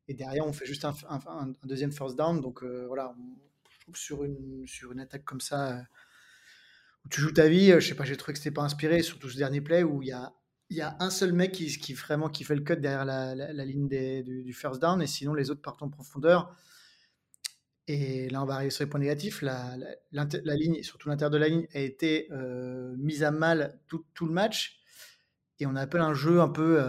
et 0.09 0.15
derrière 0.15 0.47
on 0.47 0.53
fait 0.53 0.67
juste 0.67 0.85
un, 0.85 0.95
deuxième 1.65 1.93
first 1.93 2.17
down. 2.17 2.41
Donc 2.41 2.63
euh, 2.63 2.87
voilà, 2.87 3.15
sur 3.97 4.25
une, 4.25 4.67
sur 4.67 4.93
une 4.93 5.01
attaque 5.01 5.25
comme 5.25 5.41
ça, 5.41 5.79
euh, 5.79 5.83
où 7.05 7.09
tu 7.09 7.21
joues 7.21 7.33
ta 7.33 7.49
vie, 7.49 7.73
euh, 7.73 7.81
je 7.81 7.89
sais 7.89 7.95
pas, 7.95 8.05
j'ai 8.05 8.17
trouvé 8.17 8.33
que 8.35 8.39
c'était 8.39 8.51
pas 8.55 8.63
inspiré, 8.63 9.03
surtout 9.03 9.29
ce 9.29 9.37
dernier 9.37 9.61
play 9.61 9.83
où 9.83 10.03
il 10.03 10.09
y 10.09 10.13
a, 10.13 10.33
y 10.71 10.81
a 10.81 10.97
un 11.01 11.11
seul 11.11 11.33
mec 11.33 11.53
qui, 11.53 11.95
vraiment 11.95 12.29
qui 12.29 12.45
fait 12.45 12.55
le 12.55 12.63
cut 12.63 12.77
derrière 12.77 13.05
la, 13.05 13.35
la- 13.35 13.65
ligne 13.65 13.89
des- 13.89 14.23
du, 14.23 14.53
first 14.53 14.81
down, 14.81 15.01
et 15.03 15.07
sinon 15.07 15.35
les 15.35 15.51
autres 15.51 15.63
partent 15.63 15.83
en 15.83 15.89
profondeur. 15.89 16.55
Et 17.89 18.29
là, 18.29 18.43
on 18.43 18.47
va 18.47 18.55
arriver 18.55 18.71
sur 18.71 18.85
les 18.85 18.91
points 18.91 19.01
négatifs. 19.01 19.43
La, 19.43 19.77
la- 20.13 20.55
ligne, 20.55 20.81
surtout 20.83 21.09
l'intérieur 21.09 21.31
de 21.31 21.39
la 21.39 21.49
ligne, 21.49 21.67
a 21.75 21.81
été 21.81 22.29
euh, 22.31 22.95
mise 22.99 23.25
à 23.25 23.33
mal 23.33 23.81
tout, 23.89 24.05
tout 24.15 24.27
le 24.27 24.33
match. 24.33 24.81
Et 25.59 25.67
on 25.67 25.75
appelle 25.75 26.01
un 26.03 26.15
jeu 26.15 26.41
un 26.41 26.49
peu 26.49 26.81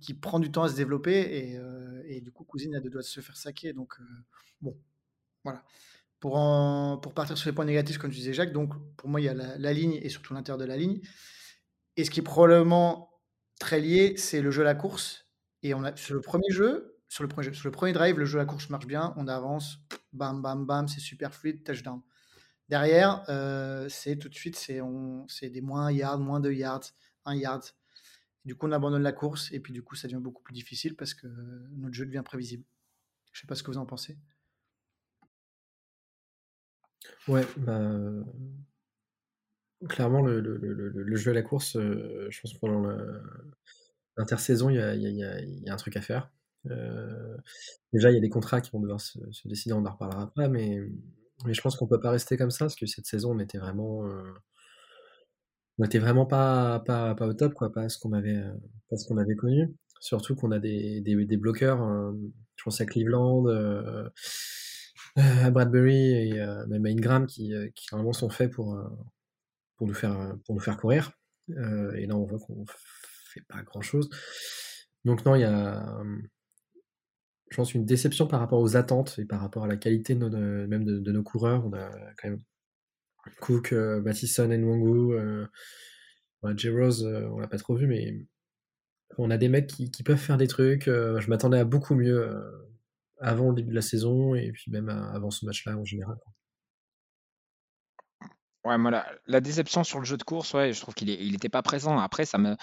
qui 0.00 0.14
prend 0.14 0.38
du 0.38 0.52
temps 0.52 0.62
à 0.62 0.68
se 0.68 0.76
développer. 0.76 1.20
Et, 1.20 1.58
et 2.06 2.20
du 2.20 2.30
coup, 2.30 2.44
Cousine 2.44 2.76
a 2.76 2.80
deux 2.80 2.90
de 2.90 3.00
se 3.02 3.20
faire 3.20 3.36
saquer. 3.36 3.72
Donc, 3.72 3.94
bon, 4.60 4.76
voilà. 5.44 5.64
Pour, 6.24 7.12
partir 7.14 7.36
sur 7.36 7.50
les 7.50 7.54
points 7.54 7.66
négatifs, 7.66 7.98
comme 7.98 8.10
tu 8.10 8.16
disais, 8.16 8.32
Jacques, 8.32 8.54
donc 8.54 8.72
pour 8.96 9.10
moi, 9.10 9.20
il 9.20 9.24
y 9.24 9.28
a 9.28 9.34
la, 9.34 9.72
ligne 9.74 10.00
et 10.02 10.08
surtout 10.08 10.32
l'intérieur 10.32 10.56
de 10.56 10.64
la 10.64 10.78
ligne. 10.78 11.02
Et 11.98 12.04
ce 12.06 12.10
qui 12.10 12.20
est 12.20 12.22
probablement 12.22 13.10
très 13.60 13.78
lié, 13.78 14.14
c'est 14.16 14.40
le 14.40 14.50
jeu 14.50 14.62
à 14.62 14.64
la 14.64 14.74
course. 14.74 15.26
Et 15.62 15.74
sur 15.96 16.14
le 16.14 16.22
premier 16.22 16.48
jeu, 16.48 16.98
sur 17.08 17.24
le 17.24 17.28
premier, 17.70 17.92
drive, 17.92 18.18
le 18.18 18.24
jeu 18.24 18.38
à 18.38 18.42
la 18.42 18.46
course 18.46 18.70
marche 18.70 18.86
bien, 18.86 19.12
on 19.18 19.28
avance, 19.28 19.80
bam, 20.14 20.40
bam, 20.40 20.64
bam, 20.64 20.88
c'est 20.88 21.00
super 21.00 21.34
fluide, 21.34 21.62
touchdown. 21.62 22.00
Derrière, 22.70 23.22
euh, 23.28 23.86
c'est 23.90 24.16
tout 24.16 24.30
de 24.30 24.34
suite, 24.34 24.56
c'est 24.56 25.50
des 25.50 25.60
moins 25.60 25.88
1 25.88 25.92
yard, 25.92 26.20
moins 26.22 26.40
2 26.40 26.54
yards, 26.54 26.84
1 27.26 27.34
yard. 27.34 27.64
Du 28.46 28.54
coup, 28.54 28.66
on 28.66 28.72
abandonne 28.72 29.02
la 29.02 29.12
course 29.12 29.52
et 29.52 29.60
puis 29.60 29.74
du 29.74 29.82
coup, 29.82 29.94
ça 29.94 30.08
devient 30.08 30.22
beaucoup 30.22 30.42
plus 30.42 30.54
difficile 30.54 30.96
parce 30.96 31.12
que 31.12 31.26
notre 31.72 31.94
jeu 31.94 32.06
devient 32.06 32.22
prévisible. 32.24 32.64
Je 33.32 33.42
sais 33.42 33.46
pas 33.46 33.56
ce 33.56 33.62
que 33.62 33.70
vous 33.70 33.76
en 33.76 33.84
pensez. 33.84 34.16
Ouais, 37.28 37.46
bah, 37.56 37.80
clairement, 39.88 40.22
le, 40.22 40.40
le- 40.40 40.56
le- 40.58 40.88
le- 40.88 41.16
jeu 41.16 41.30
à 41.30 41.34
la 41.34 41.42
course, 41.42 41.76
euh, 41.76 42.26
je 42.30 42.40
pense 42.40 42.52
que 42.54 42.58
pendant 42.58 42.82
l'intersaison, 44.16 44.70
il 44.70 44.76
y 44.76 44.80
a, 44.80 44.94
y 44.94 45.06
a- 45.06 45.40
y 45.40 45.68
a- 45.68 45.72
un 45.72 45.76
truc 45.76 45.96
à 45.96 46.00
faire. 46.00 46.30
Euh, 46.70 47.36
déjà, 47.92 48.10
il 48.10 48.14
y 48.14 48.18
a 48.18 48.20
des 48.20 48.28
contrats 48.30 48.60
qui 48.60 48.70
vont 48.70 48.80
devoir 48.80 49.00
se, 49.00 49.18
se 49.32 49.48
décider, 49.48 49.74
on 49.74 49.84
en 49.84 49.92
reparlera 49.92 50.22
après, 50.22 50.48
mais, 50.48 50.80
mais 51.44 51.54
je 51.54 51.60
pense 51.60 51.76
qu'on 51.76 51.86
peut 51.86 52.00
pas 52.00 52.10
rester 52.10 52.36
comme 52.36 52.50
ça, 52.50 52.66
parce 52.66 52.76
que 52.76 52.86
cette 52.86 53.06
saison, 53.06 53.32
on 53.36 53.38
était 53.40 53.58
vraiment, 53.58 54.06
euh, 54.06 54.22
on 55.78 55.84
était 55.84 55.98
vraiment 55.98 56.26
pas, 56.26 56.80
pas, 56.80 57.14
pas 57.14 57.26
au 57.26 57.34
top, 57.34 57.54
quoi, 57.54 57.72
pas 57.72 57.88
ce 57.88 57.98
qu'on 57.98 58.12
avait, 58.12 58.40
pas 58.88 58.96
avait 59.20 59.34
connu. 59.36 59.74
Surtout 60.00 60.34
qu'on 60.36 60.52
a 60.52 60.58
des, 60.58 61.00
des, 61.00 61.24
des 61.24 61.36
bloqueurs, 61.36 61.78
je 62.56 62.62
pense 62.64 62.80
à 62.80 62.86
Cleveland, 62.86 63.44
à 65.16 65.50
Bradbury 65.50 66.12
et 66.30 66.40
euh, 66.40 66.66
même 66.66 66.86
à 66.86 66.88
Ingram 66.88 67.26
qui, 67.26 67.54
euh, 67.54 67.68
qui 67.74 67.86
vraiment 67.92 68.12
sont 68.12 68.30
faits 68.30 68.52
pour, 68.52 68.74
euh, 68.74 68.88
pour, 69.76 69.86
nous 69.86 69.94
faire, 69.94 70.36
pour 70.44 70.54
nous 70.54 70.60
faire 70.60 70.76
courir. 70.76 71.12
Et 71.48 72.06
là, 72.06 72.16
on 72.16 72.24
voit 72.24 72.38
qu'on 72.38 72.64
fait 73.34 73.42
pas 73.48 73.62
grand 73.62 73.82
chose. 73.82 74.08
Donc, 75.04 75.24
non, 75.26 75.34
il 75.34 75.42
y 75.42 75.44
a, 75.44 76.00
euh, 76.00 76.18
je 77.50 77.56
pense, 77.56 77.74
une 77.74 77.84
déception 77.84 78.26
par 78.26 78.40
rapport 78.40 78.60
aux 78.60 78.76
attentes 78.76 79.18
et 79.18 79.24
par 79.24 79.40
rapport 79.40 79.64
à 79.64 79.68
la 79.68 79.76
qualité 79.76 80.14
de 80.14 80.20
nos- 80.28 80.66
même 80.66 80.84
de, 80.84 81.12
nos 81.12 81.22
coureurs. 81.22 81.64
On 81.66 81.72
a 81.72 81.90
quand 82.16 82.30
même 82.30 82.40
Cook, 83.40 83.72
euh, 83.72 84.00
Mathison, 84.02 84.48
Nwangu, 84.48 85.14
euh, 85.14 85.46
ouais, 86.42 86.52
J. 86.56 86.70
Rose, 86.70 87.04
euh, 87.04 87.28
on 87.32 87.38
l'a 87.38 87.48
pas 87.48 87.58
trop 87.58 87.74
vu, 87.74 87.86
mais 87.86 88.26
on 89.18 89.30
a 89.30 89.38
des 89.38 89.48
mecs 89.48 89.68
qui, 89.68 89.90
qui 89.90 90.02
peuvent 90.02 90.18
faire 90.18 90.38
des 90.38 90.48
trucs. 90.48 90.84
je 90.86 91.28
m'attendais 91.30 91.58
à 91.58 91.64
beaucoup 91.64 91.94
mieux 91.94 92.28
avant 93.24 93.48
le 93.48 93.54
début 93.54 93.70
de 93.70 93.74
la 93.74 93.82
saison 93.82 94.34
et 94.34 94.52
puis 94.52 94.70
même 94.70 94.88
à- 94.88 95.10
avant 95.12 95.30
ce 95.30 95.44
match-là 95.46 95.76
en 95.76 95.84
général. 95.84 96.16
Ouais, 98.64 98.78
moi, 98.78 99.04
la, 99.26 99.40
déception 99.40 99.84
sur 99.84 99.98
le 99.98 100.06
jeu 100.06 100.16
de 100.16 100.22
course, 100.22 100.54
ouais, 100.54 100.72
je 100.72 100.80
trouve 100.80 100.94
qu'il 100.94 101.10
est, 101.10 101.18
il 101.20 101.34
était 101.34 101.50
pas 101.50 101.60
présent. 101.62 101.98
Après, 101.98 102.24
ça 102.24 102.38
me, 102.38 102.56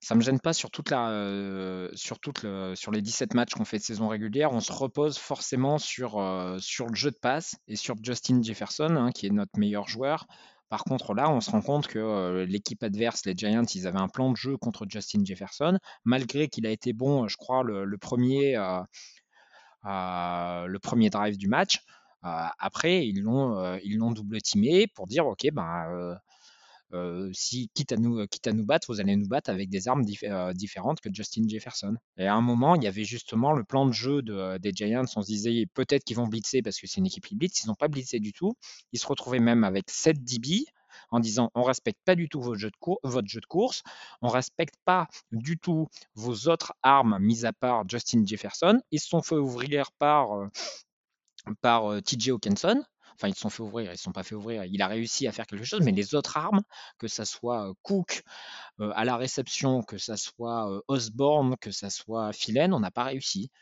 ça 0.00 0.14
me 0.14 0.22
gêne 0.22 0.40
pas 0.40 0.54
sur 0.54 0.70
toute 0.70 0.90
la, 0.90 1.10
euh, 1.10 1.90
sur 1.94 2.18
toute 2.18 2.42
le, 2.42 2.74
sur 2.74 2.90
les 2.92 3.02
17 3.02 3.34
matchs 3.34 3.52
qu'on 3.54 3.66
fait 3.66 3.76
de 3.78 3.82
saison 3.82 4.08
régulière. 4.08 4.52
On 4.52 4.60
se 4.60 4.72
repose 4.72 5.18
forcément 5.18 5.76
sur, 5.78 6.18
euh, 6.18 6.58
sur 6.60 6.86
le 6.86 6.94
jeu 6.94 7.10
de 7.10 7.18
passe 7.20 7.56
et 7.68 7.76
sur 7.76 7.96
Justin 8.02 8.42
Jefferson, 8.42 8.96
hein, 8.96 9.10
qui 9.12 9.26
est 9.26 9.30
notre 9.30 9.58
meilleur 9.58 9.86
joueur. 9.86 10.26
Par 10.70 10.84
contre, 10.84 11.14
là, 11.14 11.30
on 11.30 11.40
se 11.40 11.50
rend 11.50 11.60
compte 11.62 11.86
que 11.86 11.98
euh, 11.98 12.46
l'équipe 12.46 12.82
adverse, 12.82 13.24
les 13.26 13.34
Giants, 13.36 13.62
ils 13.74 13.86
avaient 13.86 14.00
un 14.00 14.08
plan 14.08 14.30
de 14.30 14.36
jeu 14.36 14.56
contre 14.56 14.86
Justin 14.88 15.24
Jefferson, 15.24 15.78
malgré 16.04 16.48
qu'il 16.48 16.66
a 16.66 16.70
été 16.70 16.92
bon, 16.92 17.28
je 17.28 17.36
crois, 17.36 17.62
le, 17.62 17.96
premier, 17.98 18.56
euh, 18.56 18.80
euh, 18.80 18.82
le 19.84 20.78
premier 20.78 21.10
drive 21.10 21.36
du 21.36 21.48
match. 21.48 21.80
Euh, 22.24 22.46
après, 22.58 23.06
ils 23.06 23.20
l'ont, 23.20 23.58
euh, 23.58 23.78
ils 23.84 23.98
l'ont 23.98 24.12
double 24.12 24.40
teamé 24.40 24.86
pour 24.86 25.06
dire, 25.06 25.26
ok, 25.26 25.46
ben, 25.52 26.18
euh, 26.92 27.30
si 27.32 27.70
quitte 27.74 27.92
à, 27.92 27.96
nous, 27.96 28.26
quitte 28.28 28.46
à 28.46 28.52
nous 28.52 28.64
battre, 28.64 28.86
vous 28.92 29.00
allez 29.00 29.16
nous 29.16 29.28
battre 29.28 29.50
avec 29.50 29.68
des 29.68 29.88
armes 29.88 30.04
différentes 30.54 31.00
que 31.00 31.10
Justin 31.12 31.42
Jefferson. 31.48 31.96
Et 32.16 32.26
à 32.26 32.34
un 32.34 32.40
moment, 32.40 32.76
il 32.76 32.84
y 32.84 32.86
avait 32.86 33.04
justement 33.04 33.52
le 33.52 33.64
plan 33.64 33.84
de 33.86 33.92
jeu 33.92 34.22
des 34.22 34.72
Giants. 34.72 35.04
On 35.16 35.22
se 35.22 35.26
disait 35.26 35.66
peut-être 35.74 36.04
qu'ils 36.04 36.16
vont 36.16 36.28
blitzer 36.28 36.62
parce 36.62 36.78
que 36.80 36.86
c'est 36.86 37.00
une 37.00 37.06
équipe 37.06 37.26
qui 37.26 37.34
blitz. 37.34 37.64
Ils 37.64 37.66
n'ont 37.66 37.74
pas 37.74 37.88
blitzé 37.88 38.20
du 38.20 38.32
tout. 38.32 38.54
Ils 38.92 39.00
se 39.00 39.06
retrouvaient 39.06 39.40
même 39.40 39.64
avec 39.64 39.90
7 39.90 40.22
DB 40.22 40.66
en 41.14 41.20
disant 41.20 41.50
on 41.54 41.62
respecte 41.62 42.00
pas 42.04 42.16
du 42.16 42.28
tout 42.28 42.40
votre 42.40 42.58
jeu 42.58 42.70
de, 42.70 43.46
course, 43.46 43.82
on 44.20 44.28
respecte 44.28 44.74
pas 44.84 45.06
du 45.30 45.58
tout 45.58 45.86
vos 46.14 46.48
autres 46.48 46.74
armes, 46.82 47.18
mis 47.20 47.46
à 47.46 47.52
part 47.52 47.84
Justin 47.88 48.24
Jefferson. 48.26 48.80
Ils 48.90 49.00
se 49.00 49.08
sont 49.08 49.22
fait 49.22 49.36
ouvrir 49.36 49.92
par, 49.92 50.48
par 51.60 52.02
TJ 52.02 52.30
Hawkinson. 52.30 52.82
Enfin, 53.14 53.28
ils 53.28 53.34
se 53.34 53.42
sont 53.42 53.50
fait 53.50 53.62
ouvrir, 53.62 53.90
ils 53.90 53.92
ne 53.92 53.96
sont 53.96 54.10
pas 54.10 54.24
fait 54.24 54.34
ouvrir. 54.34 54.64
Il 54.64 54.82
a 54.82 54.88
réussi 54.88 55.28
à 55.28 55.32
faire 55.32 55.46
quelque 55.46 55.64
chose, 55.64 55.82
mais 55.82 55.92
les 55.92 56.16
autres 56.16 56.36
armes, 56.36 56.62
que 56.98 57.06
ça 57.06 57.24
soit 57.24 57.72
Cook 57.82 58.24
à 58.80 59.04
la 59.04 59.16
réception, 59.16 59.82
que 59.82 59.98
ça 59.98 60.16
soit 60.16 60.82
Osborne, 60.88 61.54
que 61.60 61.70
ça 61.70 61.90
soit 61.90 62.32
Philen, 62.32 62.74
on 62.74 62.80
n'a 62.80 62.90
pas 62.90 63.04
réussi. 63.04 63.52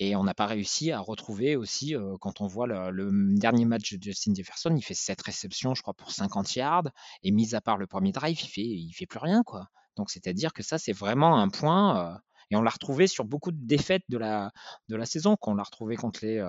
Et 0.00 0.16
on 0.16 0.24
n'a 0.24 0.34
pas 0.34 0.46
réussi 0.46 0.90
à 0.90 0.98
retrouver 1.00 1.56
aussi, 1.56 1.94
quand 2.20 2.40
on 2.40 2.46
voit 2.46 2.66
le, 2.66 3.36
dernier 3.38 3.64
match 3.64 3.94
de 3.94 4.02
Justin 4.02 4.34
Jefferson, 4.34 4.74
il 4.76 4.82
fait 4.82 4.94
7 4.94 5.22
réceptions, 5.22 5.74
je 5.74 5.82
crois, 5.82 5.94
pour 5.94 6.10
50 6.10 6.56
yards. 6.56 6.90
Et 7.22 7.30
mis 7.30 7.54
à 7.54 7.60
part 7.60 7.78
le 7.78 7.86
premier 7.86 8.12
drive, 8.12 8.40
il 8.42 8.48
fait, 8.48 8.62
il 8.62 8.92
fait 8.92 9.06
plus 9.06 9.20
rien, 9.20 9.42
quoi. 9.42 9.68
Donc, 9.96 10.10
c'est-à-dire 10.10 10.52
que 10.52 10.64
ça, 10.64 10.78
c'est 10.78 10.92
vraiment 10.92 11.38
un 11.40 11.48
point. 11.48 12.20
et 12.50 12.56
on 12.56 12.62
l'a 12.62 12.70
retrouvé 12.70 13.06
sur 13.06 13.24
beaucoup 13.24 13.52
de 13.52 13.64
défaites 13.64 14.04
de 14.08 14.18
la, 14.18 14.52
de 14.88 14.96
la 14.96 15.06
saison, 15.06 15.36
qu'on 15.36 15.54
l'a 15.54 15.62
retrouvé 15.62 15.96
contre 15.96 16.24
les, 16.24 16.40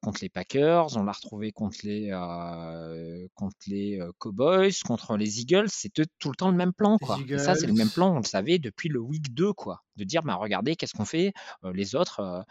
contre 0.00 0.20
les 0.22 0.28
Packers, 0.28 0.96
on 0.96 1.02
l'a 1.02 1.12
retrouvé 1.12 1.50
contre 1.50 1.78
les, 1.82 2.10
euh, 2.12 3.26
contre 3.34 3.56
les 3.66 4.00
euh, 4.00 4.12
Cowboys, 4.18 4.72
contre 4.84 5.16
les 5.16 5.40
Eagles. 5.40 5.68
C'est 5.68 5.90
tout 5.90 6.30
le 6.30 6.36
temps 6.36 6.50
le 6.50 6.56
même 6.56 6.72
plan. 6.72 6.96
Quoi. 6.98 7.18
ça, 7.38 7.56
c'est 7.56 7.66
le 7.66 7.72
même 7.72 7.90
plan, 7.90 8.14
on 8.14 8.18
le 8.18 8.24
savait 8.24 8.58
depuis 8.58 8.88
le 8.88 9.00
week 9.00 9.34
2. 9.34 9.52
Quoi. 9.52 9.82
De 9.96 10.04
dire, 10.04 10.22
bah, 10.22 10.36
regardez, 10.36 10.76
qu'est-ce 10.76 10.94
qu'on 10.94 11.04
fait 11.04 11.32
Les 11.72 11.96
autres. 11.96 12.44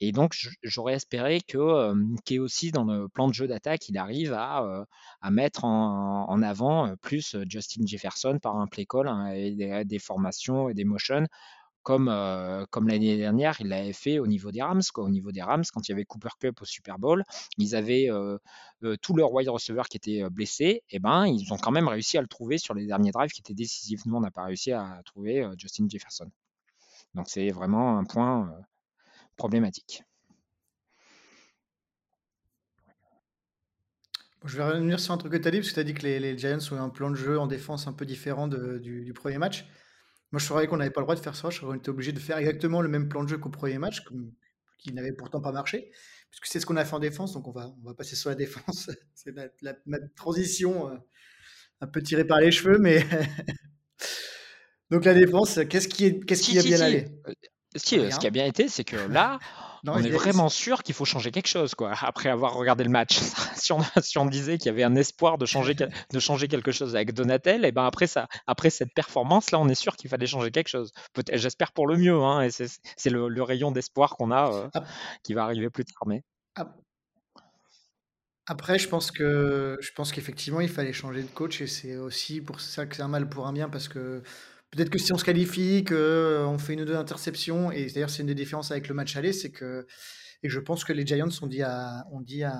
et 0.00 0.12
donc, 0.12 0.36
j'aurais 0.62 0.94
espéré 0.94 1.40
que 1.40 1.94
est 2.30 2.38
aussi 2.38 2.72
dans 2.72 2.84
le 2.84 3.08
plan 3.08 3.26
de 3.28 3.32
jeu 3.32 3.46
d'attaque, 3.46 3.88
il 3.88 3.96
arrive 3.96 4.34
à, 4.34 4.86
à 5.22 5.30
mettre 5.30 5.64
en, 5.64 6.42
avant 6.42 6.94
plus 7.00 7.36
Justin 7.48 7.86
Jefferson 7.86 8.38
par 8.42 8.56
un 8.56 8.66
play 8.66 8.84
call 8.84 9.08
hein, 9.08 9.28
et 9.28 9.52
des, 9.52 9.84
des, 9.84 9.98
formations 9.98 10.68
et 10.68 10.74
des 10.74 10.84
motions 10.84 11.26
comme, 11.84 12.66
comme 12.70 12.88
l'année 12.88 13.16
dernière, 13.16 13.60
il 13.60 13.68
l'avait 13.68 13.92
fait 13.92 14.18
au 14.18 14.26
niveau 14.26 14.50
des 14.50 14.62
Rams. 14.62 14.82
Au 14.96 15.08
niveau 15.08 15.30
des 15.30 15.42
Rams, 15.42 15.62
quand 15.72 15.88
il 15.88 15.92
y 15.92 15.94
avait 15.94 16.04
Cooper 16.04 16.30
Cup 16.40 16.60
au 16.60 16.64
Super 16.64 16.98
Bowl, 16.98 17.22
ils 17.58 17.76
avaient 17.76 18.08
tous 19.00 19.14
leurs 19.14 19.32
wide 19.32 19.48
receivers 19.48 19.88
qui 19.88 19.98
étaient 19.98 20.28
blessés. 20.30 20.82
Et 20.90 20.98
ben, 20.98 21.26
ils 21.26 21.52
ont 21.52 21.56
quand 21.58 21.70
même 21.70 21.86
réussi 21.86 22.18
à 22.18 22.22
le 22.22 22.26
trouver 22.26 22.58
sur 22.58 22.74
les 22.74 22.86
derniers 22.86 23.12
drives 23.12 23.30
qui 23.30 23.40
étaient 23.40 23.54
décisifs. 23.54 24.04
Nous, 24.06 24.16
on 24.16 24.20
n'a 24.20 24.32
pas 24.32 24.44
réussi 24.44 24.72
à 24.72 25.00
trouver 25.04 25.46
Justin 25.56 25.86
Jefferson. 25.88 26.30
Donc, 27.14 27.28
c'est 27.28 27.50
vraiment 27.50 27.98
un 27.98 28.04
point 28.04 28.50
problématique. 29.36 30.02
Je 34.44 34.58
vais 34.58 34.64
revenir 34.64 35.00
sur 35.00 35.14
un 35.14 35.16
truc 35.16 35.32
que 35.32 35.38
tu 35.38 35.48
as 35.48 35.50
dit, 35.50 35.58
parce 35.58 35.70
que 35.70 35.74
tu 35.74 35.80
as 35.80 35.84
dit 35.84 35.94
que 35.94 36.06
les, 36.06 36.36
Giants 36.36 36.58
ont 36.72 36.80
un 36.80 36.90
plan 36.90 37.10
de 37.10 37.14
jeu 37.14 37.38
en 37.38 37.46
défense 37.46 37.86
un 37.86 37.94
peu 37.94 38.04
différent 38.04 38.46
du, 38.46 39.12
premier 39.14 39.38
match. 39.38 39.66
Moi, 40.34 40.40
je 40.40 40.48
savais 40.48 40.66
qu'on 40.66 40.78
n'avait 40.78 40.90
pas 40.90 41.00
le 41.00 41.04
droit 41.04 41.14
de 41.14 41.20
faire 41.20 41.36
ça. 41.36 41.48
Je 41.48 41.60
qu'on 41.60 41.74
était 41.74 41.90
obligé 41.90 42.10
de 42.10 42.18
faire 42.18 42.38
exactement 42.38 42.82
le 42.82 42.88
même 42.88 43.08
plan 43.08 43.22
de 43.22 43.28
jeu 43.28 43.38
qu'au 43.38 43.50
premier 43.50 43.78
match, 43.78 44.02
qui 44.78 44.92
n'avait 44.92 45.12
pourtant 45.12 45.40
pas 45.40 45.52
marché, 45.52 45.92
puisque 46.28 46.46
c'est 46.46 46.58
ce 46.58 46.66
qu'on 46.66 46.74
a 46.74 46.84
fait 46.84 46.94
en 46.94 46.98
défense. 46.98 47.34
Donc, 47.34 47.46
on 47.46 47.52
va, 47.52 47.72
on 47.80 47.86
va 47.86 47.94
passer 47.94 48.16
sur 48.16 48.30
la 48.30 48.34
défense. 48.34 48.90
c'est 49.14 49.32
la, 49.62 50.00
transition 50.16 50.90
euh, 50.90 50.96
un 51.80 51.86
peu 51.86 52.02
tirée 52.02 52.24
par 52.24 52.40
les 52.40 52.50
cheveux, 52.50 52.78
mais. 52.78 53.06
donc, 54.90 55.04
la 55.04 55.14
défense, 55.14 55.60
qu'est-ce 55.70 55.86
qui, 55.86 56.06
est, 56.06 56.24
qu'est-ce 56.24 56.42
qui 56.42 56.58
a 56.58 56.64
bien 56.64 56.80
allé? 56.80 57.06
Euh, 57.28 57.32
ce 57.76 58.18
qui 58.18 58.26
a 58.26 58.30
bien 58.30 58.46
été, 58.46 58.66
c'est 58.66 58.82
que 58.82 58.96
là, 58.96 59.38
on 59.86 60.02
est 60.02 60.10
vraiment 60.10 60.48
sûr 60.48 60.82
qu'il 60.82 60.94
faut 60.94 61.04
changer 61.04 61.30
quelque 61.30 61.48
chose, 61.48 61.74
quoi, 61.74 61.92
après 62.00 62.28
avoir 62.28 62.54
regardé 62.54 62.84
le 62.84 62.90
match. 62.90 63.18
si, 63.56 63.72
on, 63.72 63.80
si 64.00 64.18
on 64.18 64.26
disait 64.26 64.58
qu'il 64.58 64.66
y 64.66 64.70
avait 64.70 64.84
un 64.84 64.96
espoir 64.96 65.38
de 65.38 65.46
changer, 65.46 65.74
de 65.74 66.18
changer 66.18 66.48
quelque 66.48 66.72
chose 66.72 66.94
avec 66.94 67.12
Donatel, 67.12 67.64
et 67.64 67.72
ben 67.72 67.84
après, 67.84 68.06
ça, 68.06 68.28
après 68.46 68.70
cette 68.70 68.94
performance, 68.94 69.50
là, 69.50 69.58
on 69.58 69.68
est 69.68 69.74
sûr 69.74 69.96
qu'il 69.96 70.10
fallait 70.10 70.26
changer 70.26 70.50
quelque 70.50 70.68
chose. 70.68 70.92
J'espère 71.32 71.72
pour 71.72 71.86
le 71.86 71.96
mieux, 71.96 72.20
hein, 72.22 72.42
et 72.42 72.50
c'est 72.50 73.10
le, 73.10 73.42
rayon 73.42 73.72
d'espoir 73.72 74.16
qu'on 74.16 74.30
a 74.30 74.50
euh, 74.50 74.80
qui 75.22 75.34
va 75.34 75.44
arriver 75.44 75.68
plus 75.68 75.84
tard. 75.84 76.06
Mais... 76.06 76.22
Après, 78.46 78.78
je 78.78 78.88
pense 78.88 79.10
que 79.10 79.78
je 79.80 79.90
pense 79.92 80.12
qu'effectivement, 80.12 80.60
il 80.60 80.68
fallait 80.68 80.92
changer 80.92 81.22
de 81.22 81.28
coach, 81.28 81.60
et 81.60 81.66
c'est 81.66 81.96
aussi 81.96 82.40
pour 82.40 82.60
ça 82.60 82.86
que 82.86 82.96
c'est 82.96 83.02
un 83.02 83.08
mal 83.08 83.28
pour 83.28 83.46
un 83.46 83.52
bien, 83.52 83.68
parce 83.68 83.88
que 83.88 84.22
Peut-être 84.74 84.90
que 84.90 84.98
si 84.98 85.12
on 85.12 85.18
se 85.18 85.24
qualifie, 85.24 85.84
qu'on 85.84 85.94
euh, 85.94 86.58
fait 86.58 86.72
une 86.72 86.80
ou 86.80 86.84
deux 86.84 86.96
interceptions, 86.96 87.70
et 87.70 87.86
d'ailleurs 87.86 88.10
c'est 88.10 88.22
une 88.22 88.26
des 88.26 88.34
différences 88.34 88.72
avec 88.72 88.88
le 88.88 88.94
match 88.94 89.14
aller, 89.14 89.32
c'est 89.32 89.52
que, 89.52 89.86
et 90.42 90.48
je 90.48 90.58
pense 90.58 90.82
que 90.82 90.92
les 90.92 91.06
Giants 91.06 91.28
ont 91.42 91.46
dit 91.46 91.62
à, 91.62 92.04
on 92.10 92.20
dit 92.20 92.42
à, 92.42 92.58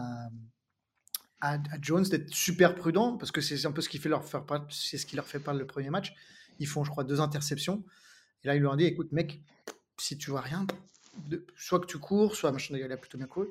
à, 1.41 1.59
Jones 1.81 2.05
d'être 2.05 2.33
super 2.33 2.77
prudent, 2.77 3.17
parce 3.17 3.33
que 3.33 3.41
c'est 3.41 3.67
un 3.67 3.73
peu 3.73 3.81
ce 3.81 3.89
qui, 3.89 3.99
fait 3.99 4.09
leur 4.09 4.25
faire 4.25 4.45
c'est 4.71 4.97
ce 4.97 5.07
qui 5.07 5.17
leur 5.17 5.27
fait 5.27 5.41
perdre 5.41 5.59
le 5.59 5.67
premier 5.67 5.91
match. 5.91 6.15
Ils 6.61 6.69
font, 6.69 6.85
je 6.85 6.91
crois, 6.91 7.03
deux 7.03 7.21
interceptions. 7.21 7.85
Et 8.45 8.47
là, 8.47 8.55
ils 8.55 8.63
leur 8.63 8.75
ont 8.75 8.77
dit, 8.77 8.85
écoute 8.85 9.11
mec, 9.11 9.43
si 9.99 10.17
tu 10.17 10.31
vois 10.31 10.41
rien, 10.41 10.69
soit 11.57 11.81
que 11.81 11.87
tu 11.87 11.99
cours, 11.99 12.37
soit 12.37 12.53
machin, 12.53 12.77
il 12.77 12.93
a 12.93 12.97
plutôt 12.97 13.19
bien 13.19 13.27
couru. 13.27 13.49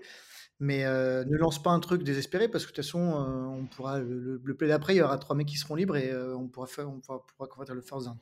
Mais 0.60 0.86
euh, 0.86 1.25
ne 1.25 1.36
lance 1.36 1.62
pas 1.62 1.72
un 1.72 1.79
truc 1.79 2.03
désespéré 2.03 2.48
parce 2.48 2.65
que 2.65 2.72
de 2.72 2.75
toute 2.75 2.86
façon, 2.86 3.00
euh, 3.00 3.45
on 3.45 3.65
pourra 3.65 4.00
le, 4.00 4.41
le 4.43 4.55
play 4.55 4.67
d'après, 4.67 4.93
il 4.95 4.98
y 4.98 5.01
aura 5.01 5.17
trois 5.17 5.36
mecs 5.36 5.48
qui 5.48 5.57
seront 5.57 5.75
libres 5.75 5.98
et 5.98 6.15
on 6.15 6.48
pourra 6.48 6.67
faire, 6.67 6.89
on 6.89 7.00
pourra, 7.00 7.25
pourra 7.38 7.65
le 7.74 7.81
first 7.81 8.05
down. 8.05 8.17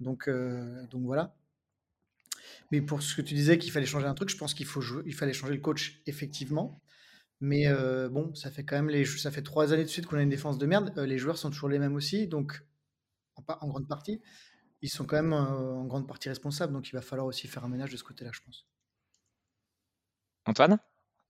Donc, 0.00 0.28
euh, 0.28 0.86
donc 0.88 1.04
voilà. 1.04 1.34
Mais 2.70 2.80
pour 2.80 3.02
ce 3.02 3.14
que 3.14 3.22
tu 3.22 3.34
disais 3.34 3.58
qu'il 3.58 3.72
fallait 3.72 3.86
changer 3.86 4.06
un 4.06 4.14
truc, 4.14 4.28
je 4.28 4.36
pense 4.36 4.54
qu'il 4.54 4.66
faut 4.66 4.82
il 5.04 5.14
fallait 5.14 5.32
changer 5.32 5.54
le 5.54 5.60
coach 5.60 6.02
effectivement. 6.06 6.80
Mais 7.40 7.66
euh, 7.66 8.08
bon, 8.08 8.34
ça 8.34 8.50
fait 8.50 8.64
quand 8.64 8.76
même 8.76 8.88
les, 8.88 9.04
ça 9.04 9.30
fait 9.30 9.42
trois 9.42 9.72
années 9.72 9.84
de 9.84 9.88
suite 9.88 10.06
qu'on 10.06 10.16
a 10.16 10.22
une 10.22 10.28
défense 10.28 10.58
de 10.58 10.66
merde. 10.66 10.92
Euh, 10.96 11.06
les 11.06 11.18
joueurs 11.18 11.38
sont 11.38 11.50
toujours 11.50 11.68
les 11.68 11.78
mêmes 11.78 11.94
aussi, 11.94 12.26
donc 12.28 12.64
en 13.36 13.68
grande 13.68 13.86
partie, 13.86 14.22
ils 14.80 14.88
sont 14.88 15.04
quand 15.04 15.16
même 15.16 15.34
en 15.34 15.84
grande 15.84 16.08
partie 16.08 16.28
responsables. 16.28 16.72
Donc 16.72 16.88
il 16.88 16.92
va 16.92 17.02
falloir 17.02 17.26
aussi 17.26 17.46
faire 17.46 17.64
un 17.64 17.68
ménage 17.68 17.92
de 17.92 17.96
ce 17.96 18.04
côté-là, 18.04 18.30
je 18.32 18.40
pense. 18.40 18.66
Antoine, 20.46 20.78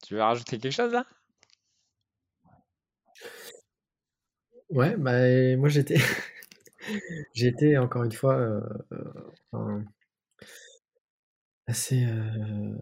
tu 0.02 0.14
veux 0.14 0.22
rajouter 0.22 0.58
quelque 0.58 0.72
chose 0.72 0.92
là? 0.92 1.06
Ouais, 4.70 4.96
bah 4.96 5.56
moi 5.56 5.68
j'étais 5.68 5.96
été 7.36 7.78
encore 7.78 8.04
une 8.04 8.12
fois, 8.12 8.36
euh, 8.38 8.60
euh, 9.54 9.80
assez, 11.66 12.04
euh, 12.04 12.74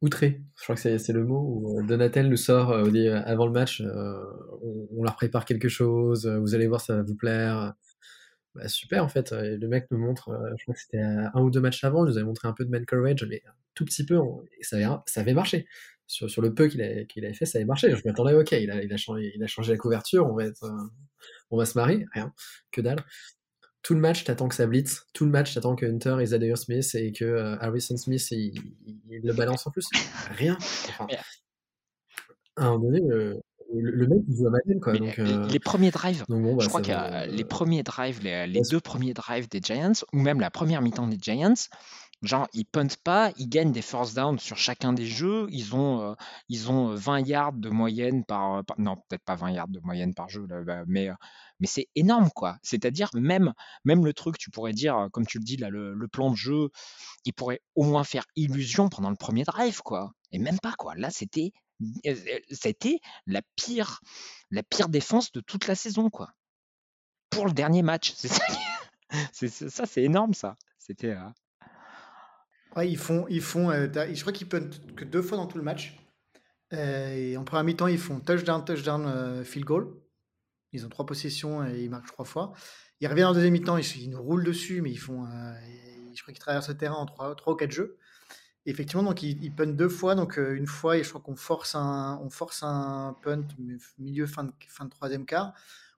outré. 0.00 0.42
Je 0.56 0.62
crois 0.62 0.74
que 0.76 0.98
c'est 0.98 1.12
le 1.12 1.24
mot 1.24 1.40
où, 1.40 1.82
Donatel 1.86 2.28
nous 2.28 2.36
sort, 2.36 2.72
avant 2.72 3.46
le 3.46 3.52
match, 3.52 3.82
on 3.82 5.02
leur 5.02 5.16
prépare 5.16 5.44
quelque 5.44 5.68
chose, 5.68 6.26
vous 6.26 6.54
allez 6.54 6.66
voir, 6.66 6.80
ça 6.80 6.96
va 6.96 7.02
vous 7.02 7.16
plaire. 7.16 7.74
Bah, 8.54 8.68
super 8.68 9.04
en 9.04 9.08
fait, 9.08 9.32
le 9.32 9.66
mec 9.68 9.86
nous 9.90 9.98
montre, 9.98 10.30
je 10.56 10.62
crois 10.64 10.74
que 10.74 10.80
c'était 10.80 11.00
un 11.00 11.40
ou 11.40 11.50
deux 11.50 11.60
matchs 11.60 11.84
avant, 11.84 12.04
il 12.06 12.10
nous 12.10 12.16
avait 12.16 12.26
montré 12.26 12.48
un 12.48 12.52
peu 12.52 12.64
de 12.64 12.70
man 12.70 12.84
courage, 12.86 13.26
mais 13.28 13.42
un 13.46 13.52
tout 13.74 13.84
petit 13.84 14.04
peu, 14.04 14.18
avait 14.72 14.86
ça 15.06 15.20
avait 15.20 15.34
marché. 15.34 15.66
Sur 16.06 16.30
sur 16.30 16.42
le 16.42 16.54
peu 16.54 16.68
qu'il 16.68 16.80
avait 16.82 17.34
fait, 17.34 17.46
ça 17.46 17.58
avait 17.58 17.64
marché. 17.64 17.90
Je 17.90 18.02
m'attendais: 18.04 18.34
«OK, 18.34 18.52
il 18.52 18.70
a 18.70 18.82
il 18.82 18.92
a 18.92 18.96
changé 18.96 19.32
il 19.34 19.42
a 19.42 19.46
changé 19.46 19.72
la 19.72 19.78
couverture, 19.78 20.26
on 20.26 20.34
va 20.34 20.44
être, 20.44 20.70
on 21.50 21.56
va 21.56 21.66
se 21.66 21.76
marier, 21.76 22.06
rien, 22.12 22.32
que 22.70 22.80
dalle. 22.80 23.04
Tout 23.82 23.94
le 23.94 24.00
match, 24.00 24.24
t'attends 24.24 24.48
que 24.48 24.54
ça 24.54 24.66
blitz. 24.66 25.06
Tout 25.12 25.24
le 25.24 25.30
match, 25.30 25.54
t'attends 25.54 25.76
que 25.76 25.86
Hunter 25.86 26.16
et 26.20 26.26
Zaire 26.26 26.58
Smith 26.58 26.92
et 26.94 27.12
que 27.12 27.24
euh, 27.24 27.56
Harrison 27.60 27.96
Smith 27.96 28.26
il, 28.32 28.60
le 29.08 29.32
balance 29.32 29.66
en 29.66 29.70
plus. 29.70 29.88
Rien. 30.30 30.58
à 32.56 32.64
un 32.66 32.70
moment 32.72 32.86
donné, 32.86 33.00
le, 33.74 34.06
mec 34.06 34.18
il 34.28 34.36
joue 34.36 34.46
à 34.46 34.50
Madden 34.50 34.80
quoi. 34.80 34.92
Donc, 34.96 35.18
euh, 35.18 35.46
les 35.46 35.58
premiers 35.58 35.90
drives, 35.90 36.24
bah, 36.28 36.36
je 36.60 36.68
crois 36.68 36.82
que 36.82 37.30
les 37.30 37.44
premiers 37.44 37.82
drives, 37.82 38.20
les, 38.22 38.46
les 38.46 38.62
deux 38.70 38.80
premiers 38.80 39.14
drives 39.14 39.48
des 39.48 39.60
Giants, 39.60 39.92
ou 40.12 40.18
même 40.18 40.40
la 40.40 40.50
première 40.50 40.82
mi-temps 40.82 41.06
des 41.06 41.18
Giants, 41.20 41.54
Genre, 42.22 42.48
ils 42.54 42.64
puntent 42.64 42.96
pas, 42.96 43.30
ils 43.36 43.48
gagnent 43.48 43.72
des 43.72 43.82
force 43.82 44.14
down 44.14 44.38
sur 44.38 44.56
chacun 44.56 44.92
des 44.94 45.06
jeux. 45.06 45.46
Ils 45.50 45.74
ont, 45.74 46.00
euh, 46.00 46.14
ils 46.48 46.70
ont 46.70 46.94
20 46.94 47.20
yards 47.20 47.52
de 47.52 47.68
moyenne 47.68 48.24
par, 48.24 48.62
non, 48.78 48.96
peut-être 48.96 49.24
pas 49.24 49.36
20 49.36 49.50
yards 49.50 49.68
de 49.68 49.80
moyenne 49.80 50.14
par 50.14 50.28
jeu, 50.28 50.46
bah, 50.46 50.84
mais, 50.86 51.10
mais 51.60 51.66
c'est 51.66 51.88
énorme, 51.94 52.30
quoi. 52.34 52.56
C'est-à-dire, 52.62 53.10
même, 53.14 53.52
même 53.84 54.04
le 54.04 54.14
truc, 54.14 54.38
tu 54.38 54.50
pourrais 54.50 54.72
dire, 54.72 55.08
comme 55.12 55.26
tu 55.26 55.38
le 55.38 55.44
dis, 55.44 55.56
là, 55.58 55.68
le, 55.68 56.08
plan 56.08 56.30
de 56.30 56.36
jeu, 56.36 56.70
il 57.26 57.34
pourrait 57.34 57.60
au 57.74 57.84
moins 57.84 58.04
faire 58.04 58.24
illusion 58.34 58.88
pendant 58.88 59.10
le 59.10 59.16
premier 59.16 59.44
drive, 59.44 59.82
quoi. 59.82 60.12
Et 60.32 60.38
même 60.38 60.58
pas, 60.58 60.72
quoi. 60.78 60.94
Là, 60.94 61.10
c'était, 61.10 61.52
c'était 62.50 63.00
la 63.26 63.42
pire, 63.56 64.00
la 64.50 64.62
pire 64.62 64.88
défense 64.88 65.32
de 65.32 65.40
toute 65.40 65.66
la 65.66 65.74
saison, 65.74 66.08
quoi. 66.08 66.32
Pour 67.28 67.46
le 67.46 67.52
dernier 67.52 67.82
match. 67.82 68.14
C'est 68.16 68.28
ça, 68.28 68.44
c'est, 69.32 69.48
ça, 69.48 69.86
c'est 69.86 70.02
énorme, 70.02 70.34
ça. 70.34 70.56
C'était. 70.78 71.14
Ils 72.84 72.98
font, 72.98 73.26
ils 73.28 73.40
font, 73.40 73.70
euh, 73.70 73.88
je 74.12 74.20
crois 74.20 74.32
qu'ils 74.32 74.48
peuvent 74.48 74.68
que 74.94 75.04
deux 75.04 75.22
fois 75.22 75.38
dans 75.38 75.46
tout 75.46 75.56
le 75.56 75.64
match. 75.64 75.96
Euh, 76.72 77.36
en 77.36 77.44
première 77.44 77.64
mi-temps, 77.64 77.86
ils 77.86 77.98
font 77.98 78.20
touchdown, 78.20 78.64
touchdown, 78.64 79.06
euh, 79.06 79.44
field 79.44 79.66
goal. 79.66 79.94
Ils 80.72 80.84
ont 80.84 80.88
trois 80.88 81.06
possessions 81.06 81.66
et 81.66 81.84
ils 81.84 81.90
marquent 81.90 82.08
trois 82.08 82.24
fois. 82.24 82.52
Ils 83.00 83.08
reviennent 83.08 83.28
en 83.28 83.32
deuxième 83.32 83.52
mi-temps, 83.52 83.78
ils, 83.78 84.10
nous 84.10 84.22
roulent 84.22 84.44
dessus, 84.44 84.82
mais 84.82 84.90
ils 84.90 84.98
font, 84.98 85.26
je 86.14 86.22
crois 86.22 86.32
qu'ils 86.32 86.40
traversent 86.40 86.68
le 86.68 86.76
terrain 86.76 86.96
en 86.96 87.06
trois, 87.06 87.34
trois 87.34 87.54
ou 87.54 87.56
quatre 87.56 87.70
jeux. 87.70 87.98
effectivement, 88.66 89.02
donc 89.02 89.22
ils, 89.22 89.42
ils 89.42 89.54
puntent 89.54 89.76
deux 89.76 89.88
fois, 89.88 90.14
donc 90.14 90.38
une 90.38 90.66
fois, 90.66 91.00
je 91.00 91.08
crois 91.08 91.20
qu'on 91.20 91.36
force 91.36 91.74
un, 91.74 92.20
force 92.30 92.62
un 92.62 93.14
punt 93.22 93.46
milieu 93.98 94.26
fin 94.26 94.44
de, 94.44 94.52
fin 94.68 94.86
de 94.86 94.90
troisième 94.90 95.24
quart. 95.24 95.54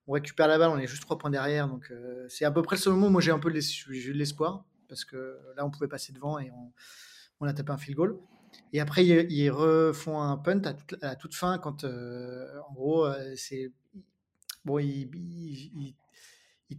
On 0.07 0.13
récupère 0.13 0.49
la 0.49 0.59
balle, 0.59 0.71
on 0.71 0.79
est 0.79 0.87
juste 0.87 1.03
trois 1.03 1.19
points 1.19 1.31
derrière, 1.31 1.69
donc 1.69 1.93
c'est 2.29 2.45
à 2.45 2.51
peu 2.51 2.63
près 2.63 2.77
le 2.77 2.81
seul 2.81 2.93
moment 2.93 3.07
où 3.07 3.11
moi 3.11 3.21
j'ai 3.21 3.33
un 3.33 3.39
peu 3.39 3.51
de 3.51 4.13
l'espoir 4.13 4.65
parce 4.89 5.05
que 5.05 5.39
là 5.57 5.65
on 5.67 5.71
pouvait 5.71 5.89
passer 5.89 6.13
devant 6.13 6.39
et 6.39 6.51
on, 6.51 6.73
on 7.41 7.47
a 7.47 7.53
tapé 7.53 7.73
un 7.73 7.79
field 7.79 7.97
goal. 7.97 8.19
Et 8.73 8.81
après, 8.81 9.05
ils, 9.05 9.51
refont 9.51 10.21
un 10.21 10.37
punt 10.37 10.63
à, 10.65 10.75
la 11.01 11.17
toute 11.17 11.35
fin 11.35 11.59
quand, 11.59 11.85
euh, 11.85 12.59
en 12.69 12.73
gros, 12.73 13.07
euh, 13.07 13.35
c'est. 13.37 13.73
Bon, 14.65 14.79
ils, 14.79 15.95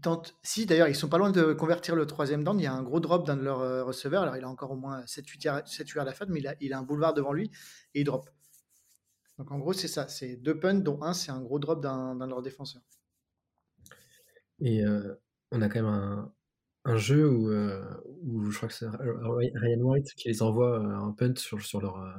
tentent. 0.02 0.36
Si, 0.44 0.66
d'ailleurs, 0.66 0.88
ils 0.88 0.96
sont 0.96 1.10
pas 1.10 1.18
loin 1.18 1.32
de 1.32 1.54
convertir 1.54 1.96
le 1.96 2.06
troisième 2.06 2.44
down. 2.44 2.60
Il 2.60 2.64
y 2.64 2.68
a 2.68 2.74
un 2.74 2.84
gros 2.84 3.00
drop 3.00 3.26
d'un 3.26 3.38
de 3.38 3.42
leurs 3.42 3.62
euh, 3.62 3.84
receveurs. 3.84 4.24
Alors, 4.24 4.38
il 4.38 4.44
a 4.44 4.50
encore 4.50 4.72
au 4.72 4.76
moins 4.76 5.02
7-8 5.02 5.44
yards, 5.46 6.02
à 6.02 6.04
la 6.04 6.14
fin, 6.14 6.26
mais 6.28 6.40
il 6.40 6.48
a, 6.48 6.56
il 6.60 6.74
a 6.74 6.80
un 6.80 6.84
boulevard 6.84 7.14
devant 7.14 7.34
lui 7.34 7.50
et 7.96 8.02
il 8.02 8.04
drop. 8.04 8.30
Donc, 9.38 9.52
en 9.52 9.58
gros, 9.58 9.74
c'est 9.74 9.88
ça. 9.88 10.08
C'est 10.08 10.36
deux 10.36 10.60
punts, 10.60 10.76
dont 10.76 11.02
un, 11.02 11.14
c'est 11.14 11.32
un 11.32 11.42
gros 11.42 11.60
drop 11.60 11.82
d'un 11.82 12.16
de 12.16 12.26
leurs 12.26 12.42
défenseurs. 12.42 12.84
Et 14.60 14.84
on 15.52 15.62
a 15.62 15.70
quand 15.70 15.82
même 15.82 15.86
un, 15.86 16.34
un 16.90 16.98
jeu 16.98 17.30
où, 17.30 17.50
euh, 17.50 17.82
où 18.24 18.50
je 18.50 18.58
crois 18.58 18.68
que 18.68 18.74
c'est 18.74 18.88
Ryan 18.88 19.80
White 19.82 20.14
qui 20.16 20.28
les 20.28 20.42
envoie 20.42 20.80
euh, 20.80 21.08
un 21.08 21.12
punt 21.12 21.36
sur, 21.38 21.58
leur 21.80 21.98
euh, 21.98 22.12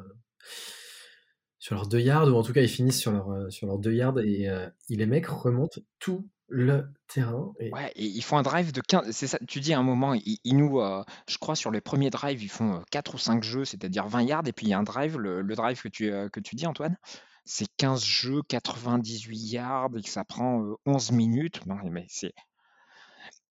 sur 1.59 1.75
leurs 1.75 1.89
deux 1.89 2.01
yards 2.01 2.29
ou 2.29 2.37
en 2.37 2.43
tout 2.43 2.53
cas 2.53 2.63
ils 2.63 2.69
finissent 2.69 3.01
sur 3.01 3.13
leur 3.13 3.53
sur 3.53 3.67
leurs 3.67 3.79
deux 3.79 3.95
yards 3.95 4.19
et, 4.21 4.49
les 4.89 5.07
mecs 5.07 5.27
remontent 5.27 5.81
tout 5.99 6.29
le 6.53 6.85
terrain. 7.07 7.53
Et... 7.61 7.73
Ouais, 7.73 7.93
ils 7.95 8.23
font 8.23 8.37
un 8.37 8.43
drive 8.43 8.73
de 8.73 8.81
15. 8.81 9.11
C'est 9.13 9.29
ça, 9.29 9.39
tu 9.47 9.61
dis 9.61 9.73
à 9.73 9.79
un 9.79 9.85
moment, 9.85 10.15
ils, 10.15 10.57
nous, 10.57 10.81
je 11.29 11.39
crois, 11.39 11.55
sur 11.55 11.71
les 11.71 11.81
premiers 11.81 12.11
drives, 12.11 12.43
ils 12.43 12.49
font 12.51 12.83
4 12.91 13.15
ou 13.15 13.19
5 13.19 13.45
jeux, 13.45 13.65
c'est-à-dire 13.65 14.09
20 14.09 14.23
yards, 14.23 14.49
et 14.49 14.53
puis 14.53 14.67
il 14.67 14.71
y 14.71 14.73
a 14.73 14.79
un 14.79 14.83
drive, 14.83 15.17
le, 15.17 15.45
drive 15.55 15.81
que 15.81 15.87
tu, 15.87 16.11
que 16.33 16.41
tu 16.41 16.57
dis, 16.57 16.67
Antoine, 16.67 16.97
c'est 17.45 17.69
15 17.77 18.03
jeux, 18.03 18.43
98 18.49 19.37
yards, 19.37 19.91
et 19.97 20.03
que 20.03 20.09
ça 20.09 20.25
prend 20.25 20.75
11 20.87 21.13
minutes. 21.13 21.65
Non, 21.67 21.77
mais 21.89 22.07
c'est 22.09 22.33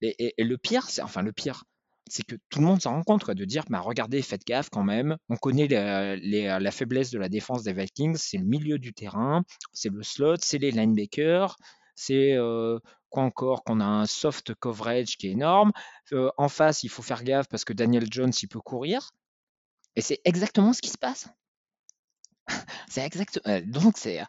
et, 0.02 0.34
le 0.38 0.58
pire, 0.58 0.90
c'est 0.90 1.02
enfin 1.02 1.22
le 1.22 1.32
pire, 1.32 1.64
c'est 2.10 2.24
que 2.24 2.36
tout 2.50 2.60
le 2.60 2.66
monde 2.66 2.82
s'en 2.82 2.94
rend 2.94 3.04
compte 3.04 3.30
de 3.30 3.46
dire 3.46 3.64
bah, 3.70 3.80
regardez, 3.80 4.22
faites 4.22 4.46
gaffe 4.46 4.70
quand 4.70 4.84
même. 4.84 5.18
On 5.30 5.36
connaît 5.36 5.68
la 5.68 6.72
faiblesse 6.72 7.12
de 7.12 7.20
la 7.20 7.30
défense 7.30 7.64
des 7.64 7.74
Vikings, 7.74 8.18
c'est 8.18 8.38
le 8.38 8.46
milieu 8.46 8.80
du 8.80 8.94
terrain, 8.94 9.44
c'est 9.74 9.90
le 9.90 10.04
slot, 10.04 10.38
c'est 10.42 10.58
les 10.58 10.72
linebackers, 10.72 11.56
c'est 11.96 12.34
euh, 12.34 12.80
quoi 13.10 13.24
encore 13.24 13.64
qu'on 13.64 13.80
a 13.82 13.86
un 13.86 14.06
soft 14.06 14.54
coverage 14.56 15.18
qui 15.18 15.28
est 15.28 15.32
énorme. 15.32 15.72
Euh, 16.14 16.32
en 16.38 16.50
face, 16.50 16.84
il 16.84 16.90
faut 16.90 17.02
faire 17.04 17.24
gaffe 17.24 17.48
parce 17.50 17.66
que 17.66 17.74
Daniel 17.74 18.06
Jones, 18.10 18.32
il 18.42 18.48
peut 18.48 18.62
courir. 18.62 19.12
Et 19.96 20.02
c'est 20.02 20.22
exactement 20.24 20.74
ce 20.74 20.82
qui 20.82 20.90
se 20.90 20.98
passe. 20.98 21.28
c'est 22.90 23.06
exact. 23.06 23.42
Euh, 23.48 23.62
donc 23.66 23.98
c'est 23.98 24.22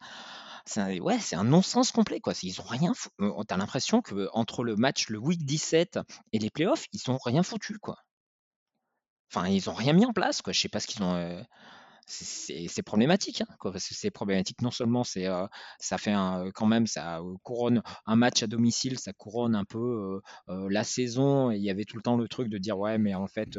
c'est 0.65 0.81
un, 0.81 0.99
ouais, 0.99 1.19
c'est 1.19 1.37
un 1.37 1.45
non-sens 1.45 1.93
complet. 1.93 2.21
Quoi. 2.21 2.35
Ils 2.43 2.61
ont 2.61 2.65
rien 2.65 2.93
fou... 2.95 3.09
T'as 3.47 3.57
l'impression 3.57 4.03
que 4.03 4.29
entre 4.33 4.65
le 4.65 4.77
match, 4.77 5.09
le 5.09 5.19
week 5.19 5.45
17 5.45 5.99
et 6.33 6.39
les 6.39 6.51
playoffs, 6.51 6.87
ils 6.93 7.11
ont 7.11 7.19
rien 7.25 7.43
foutu. 7.43 7.79
Quoi. 7.79 7.97
Enfin, 9.33 9.49
ils 9.49 9.71
ont 9.71 9.75
rien 9.75 9.93
mis 9.93 10.07
en 10.07 10.13
place. 10.13 10.43
Quoi. 10.43 10.53
Je 10.53 10.61
sais 10.61 10.69
pas 10.69 10.81
ce 10.81 10.87
qu'ils 10.87 11.03
ont. 11.03 11.45
C'est 12.13 12.83
problématique, 12.83 13.41
hein, 13.43 13.55
quoi, 13.61 13.71
parce 13.71 13.87
que 13.87 13.95
c'est 13.95 14.11
problématique. 14.11 14.63
Non 14.63 14.73
seulement 14.73 15.05
ça 15.05 15.49
fait 15.97 16.17
quand 16.55 16.67
même, 16.67 16.89
ça 16.89 17.21
couronne 17.45 17.85
un 18.05 18.17
match 18.17 18.43
à 18.43 18.49
domicile, 18.49 18.99
ça 18.99 19.13
couronne 19.13 19.55
un 19.55 19.65
peu 19.65 20.21
la 20.49 20.83
saison. 20.83 21.53
Il 21.53 21.63
y 21.63 21.71
avait 21.71 21.85
tout 21.85 21.95
le 21.95 22.03
temps 22.03 22.17
le 22.17 22.27
truc 22.27 22.49
de 22.49 22.59
dire 22.59 22.77
ouais, 22.77 22.99
mais 22.99 23.15
en 23.15 23.29
fait, 23.29 23.57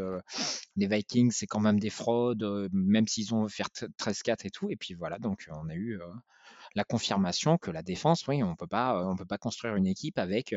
les 0.75 0.87
Vikings 0.87 1.31
c'est 1.31 1.47
quand 1.47 1.61
même 1.61 1.79
des 1.79 1.89
fraudes, 1.89 2.69
même 2.73 3.07
s'ils 3.07 3.33
ont 3.33 3.47
fait 3.47 3.63
13-4 3.97 4.45
et 4.45 4.49
tout. 4.49 4.69
Et 4.69 4.75
puis 4.75 4.95
voilà, 4.95 5.17
donc 5.17 5.47
on 5.49 5.69
a 5.69 5.75
eu 5.75 6.01
la 6.75 6.83
confirmation 6.83 7.57
que 7.57 7.71
la 7.71 7.81
défense, 7.81 8.27
oui, 8.27 8.43
on 8.43 8.55
peut 8.55 8.67
pas, 8.67 9.05
on 9.05 9.15
peut 9.15 9.25
pas 9.25 9.37
construire 9.37 9.75
une 9.75 9.87
équipe 9.87 10.17
avec 10.17 10.55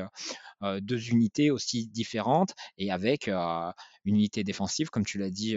deux 0.63 1.09
unités 1.11 1.51
aussi 1.51 1.89
différentes 1.89 2.55
et 2.79 2.91
avec 2.91 3.29
une 3.29 3.73
unité 4.05 4.45
défensive, 4.45 4.91
comme 4.91 5.05
tu 5.05 5.19
l'as 5.19 5.31
dit, 5.31 5.57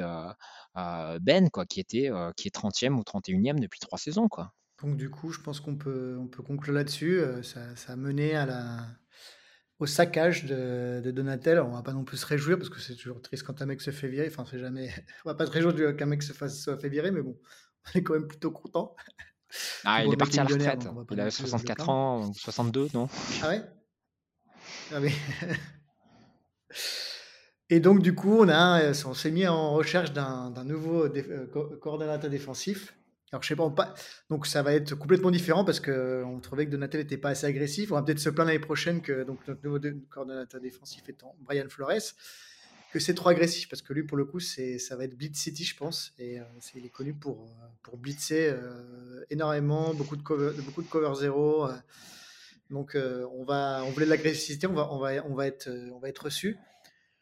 Ben, 0.76 1.50
quoi, 1.52 1.66
qui 1.66 1.80
était 1.80 2.10
qui 2.36 2.48
est 2.48 2.56
30e 2.56 2.96
ou 2.96 3.02
31e 3.02 3.60
depuis 3.60 3.80
trois 3.80 3.98
saisons, 3.98 4.28
quoi. 4.28 4.54
Donc 4.82 4.96
du 4.96 5.10
coup, 5.10 5.32
je 5.32 5.42
pense 5.42 5.60
qu'on 5.60 5.76
peut, 5.76 6.18
on 6.20 6.28
peut 6.28 6.44
conclure 6.44 6.74
là-dessus. 6.74 7.22
Ça, 7.44 7.62
a 7.88 7.96
mené 7.96 8.36
au 9.80 9.86
saccage 9.86 10.46
de, 10.46 11.02
de 11.04 11.12
Donatel. 11.12 11.60
On 11.60 11.72
va 11.72 11.82
pas 11.84 11.94
non 11.94 12.04
plus 12.04 12.18
se 12.18 12.26
réjouir 12.26 12.58
parce 12.58 12.70
que 12.70 12.80
c'est 12.80 12.96
toujours 12.96 13.22
triste 13.22 13.44
quand 13.44 13.62
un 13.62 13.66
mec 13.66 13.82
se 13.82 13.92
fait 13.92 14.08
virer. 14.08 14.28
Enfin, 14.28 14.46
c'est 14.50 14.60
jamais. 14.60 14.90
On 15.26 15.30
va 15.30 15.36
pas 15.36 15.46
se 15.46 15.52
réjouir 15.52 15.96
qu'un 15.96 16.06
mec 16.06 16.24
se 16.24 16.34
fasse 16.34 16.70
fait 16.80 16.90
virer, 16.90 17.12
mais 17.12 17.22
bon, 17.22 17.40
on 17.88 18.00
est 18.00 18.04
quand 18.04 18.14
même 18.14 18.28
plutôt 18.28 18.52
content. 18.52 18.96
Ah, 19.86 20.04
il 20.04 20.14
est 20.14 20.18
parti 20.18 20.40
à 20.40 20.44
la 20.44 20.50
retraite. 20.50 20.88
Il 21.12 21.20
a 21.20 21.30
64 21.30 21.90
ans, 21.90 22.34
62, 22.34 22.90
non? 22.94 23.08
Ah 23.42 23.50
ouais? 23.50 23.62
Ah 24.94 25.00
Et 27.70 27.80
donc, 27.82 28.02
du 28.02 28.16
coup, 28.16 28.38
on, 28.40 28.48
a, 28.48 28.82
euh, 28.82 28.94
on 29.06 29.14
s'est 29.14 29.32
mis 29.32 29.46
en 29.46 29.74
recherche 29.74 30.14
d'un 30.14 30.64
nouveau 30.64 31.04
euh, 31.06 31.78
coordonnateur 31.82 32.30
défensif. 32.30 32.94
Alors, 33.34 33.44
je 33.44 33.50
sais 33.50 33.58
pas, 33.58 33.70
pas, 33.70 33.94
donc 34.30 34.48
ça 34.48 34.64
va 34.64 34.74
être 34.74 34.96
complètement 34.96 35.32
différent 35.32 35.66
parce 35.66 35.82
qu'on 35.82 36.40
trouvait 36.42 36.66
que 36.66 36.72
Donatel 36.72 37.02
n'était 37.02 37.18
pas 37.18 37.30
assez 37.30 37.46
agressif. 37.46 37.92
On 37.92 37.96
va 37.96 38.04
peut-être 38.04 38.20
se 38.20 38.30
plaindre 38.30 38.52
l'année 38.52 38.60
prochaine 38.60 39.02
que 39.02 39.24
donc, 39.24 39.46
notre 39.50 39.62
nouveau 39.66 39.80
coordonnateur 40.10 40.62
défensif 40.62 41.10
étant 41.10 41.36
Brian 41.42 41.68
Flores 41.68 42.14
que 42.92 43.00
c'est 43.00 43.14
trop 43.14 43.30
agressif 43.30 43.70
parce 43.70 43.82
que 43.82 43.94
lui, 43.94 44.04
pour 44.04 44.18
le 44.18 44.26
coup, 44.26 44.40
c'est, 44.40 44.80
ça 44.80 44.96
va 44.96 45.06
être 45.06 45.16
Blitz 45.16 45.38
City, 45.38 45.64
je 45.64 45.76
pense. 45.76 46.14
Et 46.18 46.40
euh, 46.40 46.44
il 46.76 46.86
est 46.86 46.90
connu 46.90 47.14
pour, 47.14 47.44
euh, 47.44 47.68
pour 47.84 47.98
blitzer 47.98 48.50
euh, 48.50 49.26
énormément, 49.30 49.94
beaucoup 49.94 50.16
de 50.16 50.22
cover, 50.22 50.52
beaucoup 50.62 50.82
de 50.82 50.88
cover 50.88 51.14
zéro. 51.20 51.68
donc, 52.70 52.96
on, 52.96 53.44
va, 53.44 53.84
on 53.86 53.92
voulait 53.92 54.06
de 54.06 54.12
l'agressivité, 54.12 54.68
on 54.68 54.74
va, 54.74 54.92
on, 54.92 55.00
va, 55.00 55.26
on, 55.26 55.36
va 55.36 55.48
être, 55.48 55.70
on 55.94 56.00
va 56.00 56.10
être 56.10 56.26
reçu. 56.26 56.58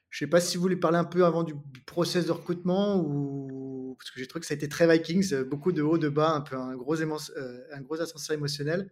Je 0.09 0.19
sais 0.19 0.29
pas 0.29 0.39
si 0.39 0.55
vous 0.55 0.61
voulez 0.61 0.77
parler 0.77 0.97
un 0.97 1.03
peu 1.03 1.25
avant 1.25 1.43
du 1.43 1.55
process 1.85 2.25
de 2.25 2.31
recrutement 2.31 2.97
ou 2.97 3.95
parce 3.97 4.11
que 4.11 4.19
j'ai 4.19 4.27
trouvé 4.27 4.41
que 4.41 4.47
ça 4.47 4.53
a 4.53 4.57
été 4.57 4.69
très 4.69 4.87
Vikings, 4.87 5.43
beaucoup 5.43 5.71
de 5.71 5.81
haut, 5.81 5.97
de 5.97 6.09
bas, 6.09 6.31
un 6.31 6.41
peu 6.41 6.55
un 6.55 6.75
gros, 6.75 7.01
un 7.01 7.81
gros 7.81 8.01
ascenseur 8.01 8.35
émotionnel. 8.35 8.89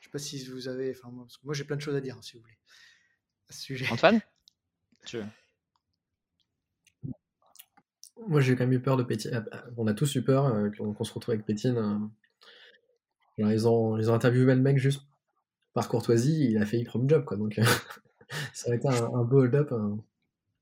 Je 0.00 0.06
sais 0.06 0.10
pas 0.10 0.18
si 0.18 0.44
vous 0.48 0.68
avez, 0.68 0.90
enfin 0.90 1.08
moi, 1.12 1.26
moi 1.44 1.54
j'ai 1.54 1.64
plein 1.64 1.76
de 1.76 1.82
choses 1.82 1.96
à 1.96 2.00
dire 2.00 2.16
hein, 2.16 2.22
si 2.22 2.34
vous 2.34 2.40
voulez 2.40 2.58
à 3.48 3.52
ce 3.52 3.62
sujet. 3.62 3.86
Antoine, 3.90 4.20
tu 5.04 5.18
moi, 8.26 8.40
j'ai 8.40 8.56
quand 8.56 8.64
même 8.64 8.72
eu 8.72 8.80
peur 8.80 8.96
de 8.96 9.02
Pétine. 9.02 9.30
Ah, 9.34 9.40
bah, 9.40 9.64
on 9.76 9.86
a 9.86 9.94
tous 9.94 10.14
eu 10.14 10.22
peur 10.22 10.46
euh, 10.46 10.70
qu'on 10.70 11.04
se 11.04 11.12
retrouve 11.12 11.34
avec 11.34 11.46
Pétine. 11.46 11.76
Euh. 11.76 13.50
ils, 13.50 13.68
ont, 13.68 13.98
ils 13.98 14.10
ont 14.10 14.14
interviewé 14.14 14.54
le 14.54 14.60
mec 14.60 14.78
juste 14.78 15.02
par 15.74 15.88
courtoisie. 15.88 16.50
Il 16.50 16.58
a 16.58 16.66
fait 16.66 16.82
prendre 16.84 17.08
job, 17.08 17.24
quoi. 17.24 17.36
Donc, 17.36 17.60
ça 18.52 18.72
a 18.72 18.74
été 18.74 18.88
un, 18.88 19.24
beau 19.24 19.40
hold-up. 19.40 19.70
Hein. 19.72 19.98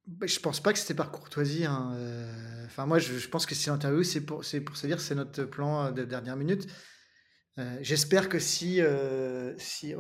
Bah, 0.06 0.26
je 0.26 0.38
pense 0.40 0.60
pas 0.60 0.72
que 0.72 0.78
c'était 0.78 0.94
par 0.94 1.12
courtoisie. 1.12 1.64
Hein, 1.64 1.92
euh. 1.94 2.66
Enfin, 2.66 2.86
moi, 2.86 2.98
je, 2.98 3.28
pense 3.28 3.46
que 3.46 3.54
si 3.54 3.68
l'interview, 3.70 4.02
c'est 4.02 4.22
pour, 4.22 4.42
pour 4.66 4.76
se 4.76 4.86
dire 4.86 5.00
c'est 5.00 5.14
notre 5.14 5.44
plan 5.44 5.92
de 5.92 6.04
dernière 6.04 6.36
minute. 6.36 6.66
J'espère 7.82 8.28
que 8.28 8.40
si. 8.40 8.80
si 9.58 9.94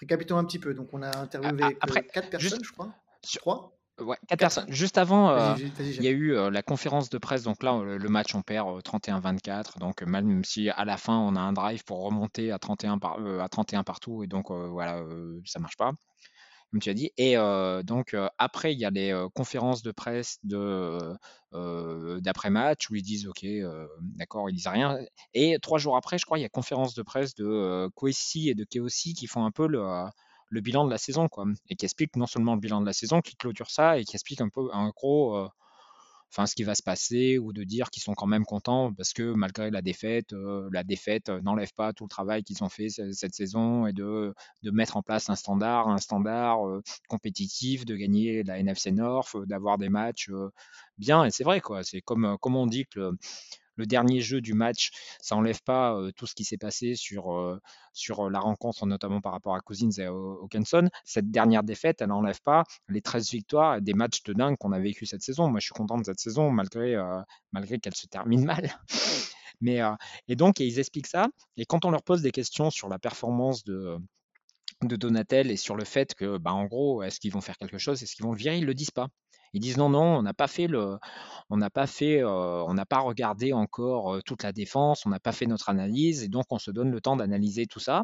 récapitulons 0.00 0.38
un 0.38 0.44
petit 0.44 0.58
peu. 0.58 0.74
Donc, 0.74 0.92
on 0.92 1.02
a 1.02 1.16
interviewé 1.16 1.78
quatre 2.12 2.30
personnes, 2.30 2.64
je 2.64 2.72
crois. 2.72 2.92
Trois 3.22 3.75
Ouais, 3.98 4.18
quatre 4.28 4.40
personnes. 4.40 4.70
Juste 4.70 4.98
avant, 4.98 5.30
euh, 5.30 5.54
il 5.78 6.02
y 6.02 6.08
a 6.08 6.10
eu 6.10 6.34
euh, 6.34 6.50
la 6.50 6.62
conférence 6.62 7.08
de 7.08 7.16
presse. 7.16 7.44
Donc 7.44 7.62
là, 7.62 7.80
le, 7.82 8.08
match, 8.10 8.34
on 8.34 8.42
perd 8.42 8.82
31-24. 8.82 9.48
Euh, 9.48 9.62
donc 9.80 10.02
même 10.02 10.44
si 10.44 10.68
à 10.68 10.84
la 10.84 10.98
fin, 10.98 11.16
on 11.16 11.34
a 11.34 11.40
un 11.40 11.54
drive 11.54 11.82
pour 11.84 12.02
remonter 12.02 12.52
à 12.52 12.58
31, 12.58 12.98
par, 12.98 13.18
à 13.40 13.48
31 13.48 13.84
partout. 13.84 14.22
Et 14.22 14.26
donc 14.26 14.50
voilà, 14.50 15.02
ça 15.46 15.60
marche 15.60 15.78
pas, 15.78 15.92
comme 16.70 16.80
tu 16.80 16.90
as 16.90 16.94
dit. 16.94 17.10
Et 17.16 17.36
donc 17.84 18.14
après, 18.36 18.74
il 18.74 18.78
y 18.78 18.84
a 18.84 18.90
les 18.90 19.26
conférences 19.34 19.82
de 19.82 19.92
presse 19.92 20.38
de 20.44 20.98
d'après-match 22.20 22.90
où 22.90 22.96
ils 22.96 23.02
disent 23.02 23.26
OK, 23.26 23.46
d'accord, 24.00 24.50
ils 24.50 24.56
disent 24.56 24.66
rien. 24.66 24.98
Et 25.32 25.56
trois 25.62 25.78
jours 25.78 25.96
après, 25.96 26.18
je 26.18 26.26
crois, 26.26 26.38
il 26.38 26.42
y 26.42 26.46
a 26.46 26.50
conférence 26.50 26.92
de 26.92 27.02
presse 27.02 27.34
de 27.34 27.88
Kwesi 27.94 28.50
et 28.50 28.54
de 28.54 28.64
Keosi 28.64 29.14
qui 29.14 29.26
font 29.26 29.46
un 29.46 29.50
peu 29.50 29.66
le 29.66 29.80
le 30.48 30.60
bilan 30.60 30.84
de 30.84 30.90
la 30.90 30.98
saison, 30.98 31.28
quoi, 31.28 31.44
et 31.68 31.76
qui 31.76 31.84
explique 31.84 32.16
non 32.16 32.26
seulement 32.26 32.54
le 32.54 32.60
bilan 32.60 32.80
de 32.80 32.86
la 32.86 32.92
saison, 32.92 33.20
qui 33.20 33.36
clôture 33.36 33.70
ça 33.70 33.98
et 33.98 34.04
qui 34.04 34.16
explique 34.16 34.40
un 34.40 34.48
peu, 34.48 34.70
en 34.72 34.90
gros, 34.90 35.36
euh, 35.36 35.48
ce 36.44 36.54
qui 36.54 36.64
va 36.64 36.74
se 36.74 36.82
passer 36.82 37.38
ou 37.38 37.52
de 37.54 37.64
dire 37.64 37.88
qu'ils 37.90 38.02
sont 38.02 38.14
quand 38.14 38.26
même 38.26 38.44
contents 38.44 38.92
parce 38.92 39.14
que 39.14 39.32
malgré 39.32 39.70
la 39.70 39.80
défaite, 39.80 40.34
euh, 40.34 40.68
la 40.70 40.84
défaite 40.84 41.30
euh, 41.30 41.40
n'enlève 41.40 41.72
pas 41.74 41.94
tout 41.94 42.04
le 42.04 42.10
travail 42.10 42.42
qu'ils 42.42 42.62
ont 42.62 42.68
fait 42.68 42.90
cette 42.90 43.34
saison 43.34 43.86
et 43.86 43.94
de, 43.94 44.34
de, 44.62 44.70
mettre 44.70 44.98
en 44.98 45.02
place 45.02 45.30
un 45.30 45.34
standard, 45.34 45.88
un 45.88 45.96
standard 45.96 46.58
compétitif, 47.08 47.86
de 47.86 47.96
gagner 47.96 48.42
la 48.42 48.58
NFC 48.58 48.92
North, 48.92 49.34
d'avoir 49.46 49.78
des 49.78 49.88
matchs 49.88 50.30
bien. 50.98 51.24
Et 51.24 51.30
c'est 51.30 51.44
vrai, 51.44 51.60
quoi. 51.62 51.82
C'est 51.84 52.02
comme, 52.02 52.36
comme 52.40 52.56
on 52.56 52.66
dit 52.66 52.84
que 52.86 53.12
dernier 53.84 54.20
jeu 54.20 54.40
du 54.40 54.54
match, 54.54 54.90
ça 55.20 55.36
enlève 55.36 55.62
pas 55.62 55.98
tout 56.16 56.26
ce 56.26 56.34
qui 56.34 56.44
s'est 56.44 56.56
passé 56.56 56.94
sur, 56.94 57.60
sur 57.92 58.30
la 58.30 58.40
rencontre, 58.40 58.86
notamment 58.86 59.20
par 59.20 59.32
rapport 59.32 59.54
à 59.54 59.60
Cousins 59.60 59.90
et 59.98 60.06
Hawkinson. 60.06 60.88
Cette 61.04 61.30
dernière 61.30 61.62
défaite, 61.62 62.00
elle 62.00 62.08
n'enlève 62.08 62.40
pas 62.42 62.64
les 62.88 63.02
13 63.02 63.30
victoires 63.30 63.82
des 63.82 63.92
matchs 63.92 64.22
de 64.22 64.32
dingue 64.32 64.56
qu'on 64.56 64.72
a 64.72 64.78
vécu 64.78 65.04
cette 65.04 65.22
saison. 65.22 65.48
Moi, 65.48 65.60
je 65.60 65.66
suis 65.66 65.74
content 65.74 65.98
de 65.98 66.04
cette 66.04 66.20
saison, 66.20 66.50
malgré, 66.50 66.96
malgré 67.52 67.78
qu'elle 67.78 67.94
se 67.94 68.06
termine 68.06 68.44
mal. 68.46 68.70
Mais, 69.60 69.80
et 70.28 70.36
donc, 70.36 70.60
ils 70.60 70.78
expliquent 70.78 71.06
ça. 71.06 71.26
Et 71.56 71.66
quand 71.66 71.84
on 71.84 71.90
leur 71.90 72.02
pose 72.02 72.22
des 72.22 72.32
questions 72.32 72.70
sur 72.70 72.88
la 72.88 72.98
performance 72.98 73.64
de, 73.64 73.98
de 74.82 74.96
Donatel 74.96 75.50
et 75.50 75.56
sur 75.56 75.76
le 75.76 75.84
fait 75.84 76.14
que, 76.14 76.38
bah, 76.38 76.52
en 76.52 76.66
gros, 76.66 77.02
est-ce 77.02 77.20
qu'ils 77.20 77.32
vont 77.32 77.40
faire 77.40 77.56
quelque 77.56 77.78
chose, 77.78 78.02
est-ce 78.02 78.14
qu'ils 78.14 78.24
vont 78.24 78.32
le 78.32 78.38
virer, 78.38 78.58
ils 78.58 78.66
le 78.66 78.74
disent 78.74 78.90
pas. 78.90 79.08
Ils 79.56 79.60
disent 79.60 79.78
non, 79.78 79.88
non, 79.88 80.02
on 80.18 80.22
n'a 80.22 80.34
pas 80.34 80.48
fait 80.48 80.66
le, 80.66 80.98
on 81.48 81.56
n'a 81.56 81.70
pas 81.70 81.86
fait, 81.86 82.22
on 82.22 82.74
n'a 82.74 82.84
pas 82.84 82.98
regardé 82.98 83.54
encore 83.54 84.22
toute 84.24 84.42
la 84.42 84.52
défense, 84.52 85.06
on 85.06 85.08
n'a 85.08 85.18
pas 85.18 85.32
fait 85.32 85.46
notre 85.46 85.70
analyse, 85.70 86.22
et 86.22 86.28
donc 86.28 86.44
on 86.50 86.58
se 86.58 86.70
donne 86.70 86.90
le 86.90 87.00
temps 87.00 87.16
d'analyser 87.16 87.64
tout 87.66 87.80
ça. 87.80 88.02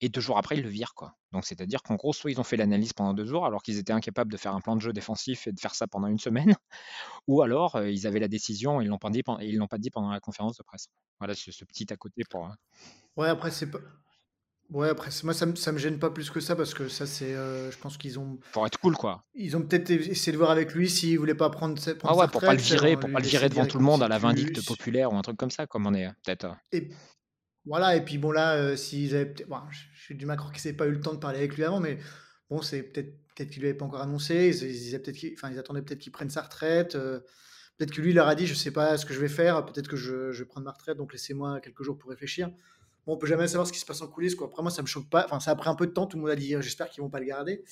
Et 0.00 0.10
deux 0.10 0.20
jours 0.20 0.38
après, 0.38 0.56
ils 0.56 0.62
le 0.62 0.68
virent, 0.68 0.94
quoi. 0.94 1.16
Donc 1.32 1.44
c'est-à-dire 1.44 1.82
qu'en 1.82 1.96
gros, 1.96 2.12
soit 2.12 2.30
ils 2.30 2.38
ont 2.38 2.44
fait 2.44 2.56
l'analyse 2.56 2.92
pendant 2.92 3.14
deux 3.14 3.24
jours, 3.24 3.46
alors 3.46 3.62
qu'ils 3.62 3.78
étaient 3.78 3.94
incapables 3.94 4.30
de 4.30 4.36
faire 4.36 4.54
un 4.54 4.60
plan 4.60 4.76
de 4.76 4.80
jeu 4.80 4.92
défensif 4.92 5.48
et 5.48 5.52
de 5.52 5.58
faire 5.58 5.74
ça 5.74 5.88
pendant 5.88 6.06
une 6.06 6.18
semaine, 6.20 6.54
ou 7.26 7.42
alors 7.42 7.80
ils 7.82 8.06
avaient 8.06 8.20
la 8.20 8.28
décision 8.28 8.80
et 8.80 8.84
ils 8.84 8.88
l'ont 8.88 8.98
pas 8.98 9.10
dit, 9.10 9.22
ils 9.40 9.56
l'ont 9.56 9.66
pas 9.66 9.78
dit 9.78 9.90
pendant 9.90 10.10
la 10.10 10.20
conférence 10.20 10.56
de 10.56 10.62
presse. 10.62 10.88
Voilà, 11.18 11.34
ce, 11.34 11.50
ce 11.50 11.64
petit 11.64 11.92
à 11.92 11.96
côté 11.96 12.22
pour. 12.30 12.48
Ouais, 13.16 13.28
après 13.28 13.50
c'est 13.50 13.70
pas. 13.70 13.80
Ouais, 14.70 14.88
après, 14.88 15.10
moi, 15.22 15.32
ça 15.32 15.46
me, 15.46 15.54
ça 15.54 15.70
me 15.70 15.78
gêne 15.78 15.98
pas 16.00 16.10
plus 16.10 16.28
que 16.28 16.40
ça 16.40 16.56
parce 16.56 16.74
que 16.74 16.88
ça, 16.88 17.06
c'est. 17.06 17.34
euh, 17.34 17.70
je 17.70 17.78
pense 17.78 17.96
qu'ils 17.96 18.18
ont. 18.18 18.38
Pour 18.52 18.66
être 18.66 18.78
cool, 18.80 18.96
quoi. 18.96 19.24
Ils 19.34 19.56
ont 19.56 19.62
peut-être 19.62 19.90
essayé 19.90 20.32
de 20.32 20.36
voir 20.38 20.50
avec 20.50 20.74
lui 20.74 20.90
s'il 20.90 21.18
voulait 21.18 21.34
pas 21.36 21.50
prendre, 21.50 21.78
sa- 21.78 21.92
Ah 21.92 21.94
prendre 21.94 22.18
ouais, 22.18 22.24
sa 22.26 22.30
pour 22.32 22.40
pas 22.40 22.52
le 22.52 22.58
retraite, 22.60 22.72
virer, 22.80 22.96
en 22.96 22.98
pour 22.98 23.08
lui 23.08 23.12
pas 23.14 23.20
le 23.20 23.24
laisser 23.24 23.36
virer 23.38 23.48
devant 23.48 23.66
tout 23.66 23.78
le 23.78 23.84
monde 23.84 24.02
à 24.02 24.06
si 24.06 24.10
la 24.10 24.16
tu. 24.16 24.22
vindicte 24.22 24.66
populaire 24.66 25.12
ou 25.12 25.16
un 25.16 25.22
truc 25.22 25.36
comme 25.36 25.52
ça, 25.52 25.66
comme 25.68 25.86
on 25.86 25.94
est 25.94 26.08
peut-être. 26.24 26.44
euh, 26.46 26.52
Et 26.72 26.88
voilà, 27.64 27.94
et 27.96 28.04
puis 28.04 28.18
bon, 28.18 28.32
là, 28.32 28.54
euh, 28.56 28.76
s'ils 28.76 29.14
avaient. 29.14 29.26
peut-être- 29.26 29.48
bon, 29.48 29.58
je 29.70 29.78
je 29.94 30.02
suis 30.02 30.14
du 30.16 30.26
mal 30.26 30.34
à 30.34 30.36
croire 30.38 30.52
qu'ils 30.52 30.66
n'avaient 30.68 30.76
pas 30.76 30.86
eu 30.86 30.92
le 30.92 31.00
temps 31.00 31.14
de 31.14 31.18
parler 31.18 31.38
avec 31.38 31.56
lui 31.56 31.64
avant, 31.64 31.80
mais 31.80 31.98
bon, 32.50 32.60
c'est 32.62 32.82
peut-être 32.82 33.12
peut-être 33.36 33.50
qu'il 33.50 33.60
lui 33.62 33.68
avait 33.68 33.76
pas 33.78 33.84
encore 33.84 34.00
annoncé. 34.00 34.48
Ils, 34.62 34.70
ils, 34.70 34.88
avaient 34.94 35.02
peut-être 35.02 35.16
qu'il- 35.16 35.32
enfin, 35.34 35.50
ils 35.50 35.58
attendaient 35.58 35.82
peut-être 35.82 35.98
qu'il 36.00 36.10
prenne 36.12 36.30
sa 36.30 36.42
retraite. 36.42 36.94
euh, 36.96 37.20
peut-être 37.76 37.90
que 37.92 38.00
lui 38.00 38.12
leur 38.14 38.26
a 38.28 38.34
dit, 38.34 38.46
je 38.46 38.54
sais 38.54 38.70
pas 38.70 38.96
ce 38.96 39.04
que 39.04 39.12
je 39.14 39.20
vais 39.20 39.28
faire, 39.28 39.64
peut-être 39.66 39.86
que 39.88 39.96
je, 39.96 40.32
je 40.32 40.38
vais 40.42 40.48
prendre 40.48 40.64
ma 40.64 40.72
retraite, 40.72 40.96
donc 40.96 41.12
laissez-moi 41.12 41.60
quelques 41.60 41.82
jours 41.82 41.98
pour 41.98 42.08
réfléchir. 42.10 42.50
Bon, 43.06 43.14
on 43.14 43.16
peut 43.16 43.26
jamais 43.26 43.46
savoir 43.48 43.66
ce 43.66 43.72
qui 43.72 43.78
se 43.78 43.86
passe 43.86 44.02
en 44.02 44.08
coulisses, 44.08 44.34
quoi. 44.34 44.48
Après, 44.48 44.62
moi, 44.62 44.70
ça 44.70 44.82
me 44.82 44.86
choque 44.86 45.08
pas. 45.08 45.24
Enfin, 45.24 45.40
ça 45.40 45.52
a 45.52 45.56
pris 45.56 45.68
un 45.68 45.74
peu 45.74 45.86
de 45.86 45.92
temps, 45.92 46.06
tout 46.06 46.16
le 46.16 46.22
monde 46.22 46.30
a 46.30 46.36
dit, 46.36 46.54
j'espère 46.60 46.90
qu'ils 46.90 47.02
vont 47.02 47.10
pas 47.10 47.20
le 47.20 47.26
garder. 47.26 47.64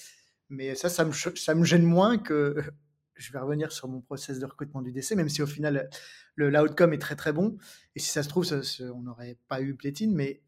Mais 0.48 0.74
ça, 0.74 0.88
ça 0.88 1.04
me, 1.04 1.12
ça 1.12 1.54
me 1.54 1.64
gêne 1.64 1.84
moins 1.84 2.18
que. 2.18 2.56
Je 3.16 3.32
vais 3.32 3.38
revenir 3.38 3.70
sur 3.70 3.86
mon 3.86 4.00
process 4.00 4.40
de 4.40 4.44
recrutement 4.44 4.82
du 4.82 4.90
DC, 4.90 5.12
même 5.12 5.28
si 5.28 5.40
au 5.40 5.46
final, 5.46 5.88
le 6.34 6.50
l'outcome 6.50 6.94
est 6.94 6.98
très 6.98 7.14
très 7.14 7.32
bon. 7.32 7.56
Et 7.94 8.00
si 8.00 8.08
ça 8.10 8.24
se 8.24 8.28
trouve, 8.28 8.44
on 8.92 9.02
n'aurait 9.02 9.38
pas 9.46 9.60
eu 9.60 9.76
Plétine. 9.76 10.12
Mais 10.12 10.42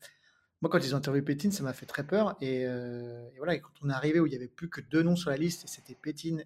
moi, 0.62 0.70
quand 0.70 0.79
ils 0.79 0.94
ont 0.94 0.99
interviewé 0.99 1.25
Pétine, 1.25 1.53
ça 1.53 1.62
m'a 1.62 1.72
fait 1.72 1.87
très 1.87 2.07
peur. 2.07 2.37
Et, 2.40 2.66
euh, 2.66 3.29
voilà, 3.37 3.55
et 3.55 3.61
quand 3.61 3.72
on 3.83 3.90
est 3.90 3.92
arrivé 3.92 4.20
où 4.20 4.27
il 4.27 4.31
n'y 4.31 4.37
avait 4.37 4.49
plus 4.49 4.70
que 4.70 4.81
deux 4.81 5.03
noms 5.03 5.16
sur 5.16 5.31
la 5.31 5.37
liste, 5.37 5.68
c'était 5.68 5.94
Pétine 5.94 6.44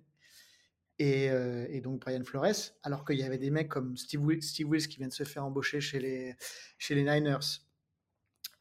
et, 0.98 1.30
euh, 1.30 1.66
et 1.70 1.80
donc 1.80 2.00
Brian 2.00 2.22
Flores, 2.24 2.74
alors 2.82 3.04
qu'il 3.04 3.18
y 3.18 3.22
avait 3.22 3.38
des 3.38 3.50
mecs 3.50 3.68
comme 3.68 3.96
Steve, 3.96 4.20
Steve 4.40 4.68
Wills 4.68 4.88
qui 4.88 4.98
vient 4.98 5.08
de 5.08 5.12
se 5.12 5.24
faire 5.24 5.44
embaucher 5.44 5.80
chez 5.80 6.00
les, 6.00 6.34
chez 6.76 6.94
les 6.94 7.02
Niners. 7.04 7.38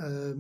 Euh, 0.01 0.35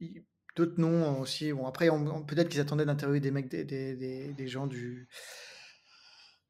il- 0.00 0.24
D'autres 0.56 0.80
noms 0.80 1.18
aussi. 1.20 1.52
Bon, 1.52 1.66
après, 1.66 1.88
on- 1.90 2.06
on- 2.06 2.22
peut-être 2.22 2.48
qu'ils 2.48 2.60
attendaient 2.60 2.84
d'interviewer 2.86 3.18
des 3.18 3.32
mecs, 3.32 3.48
des, 3.50 3.64
des, 3.64 3.96
des- 3.96 4.32
des 4.34 4.46
gens 4.46 4.68
du, 4.68 5.08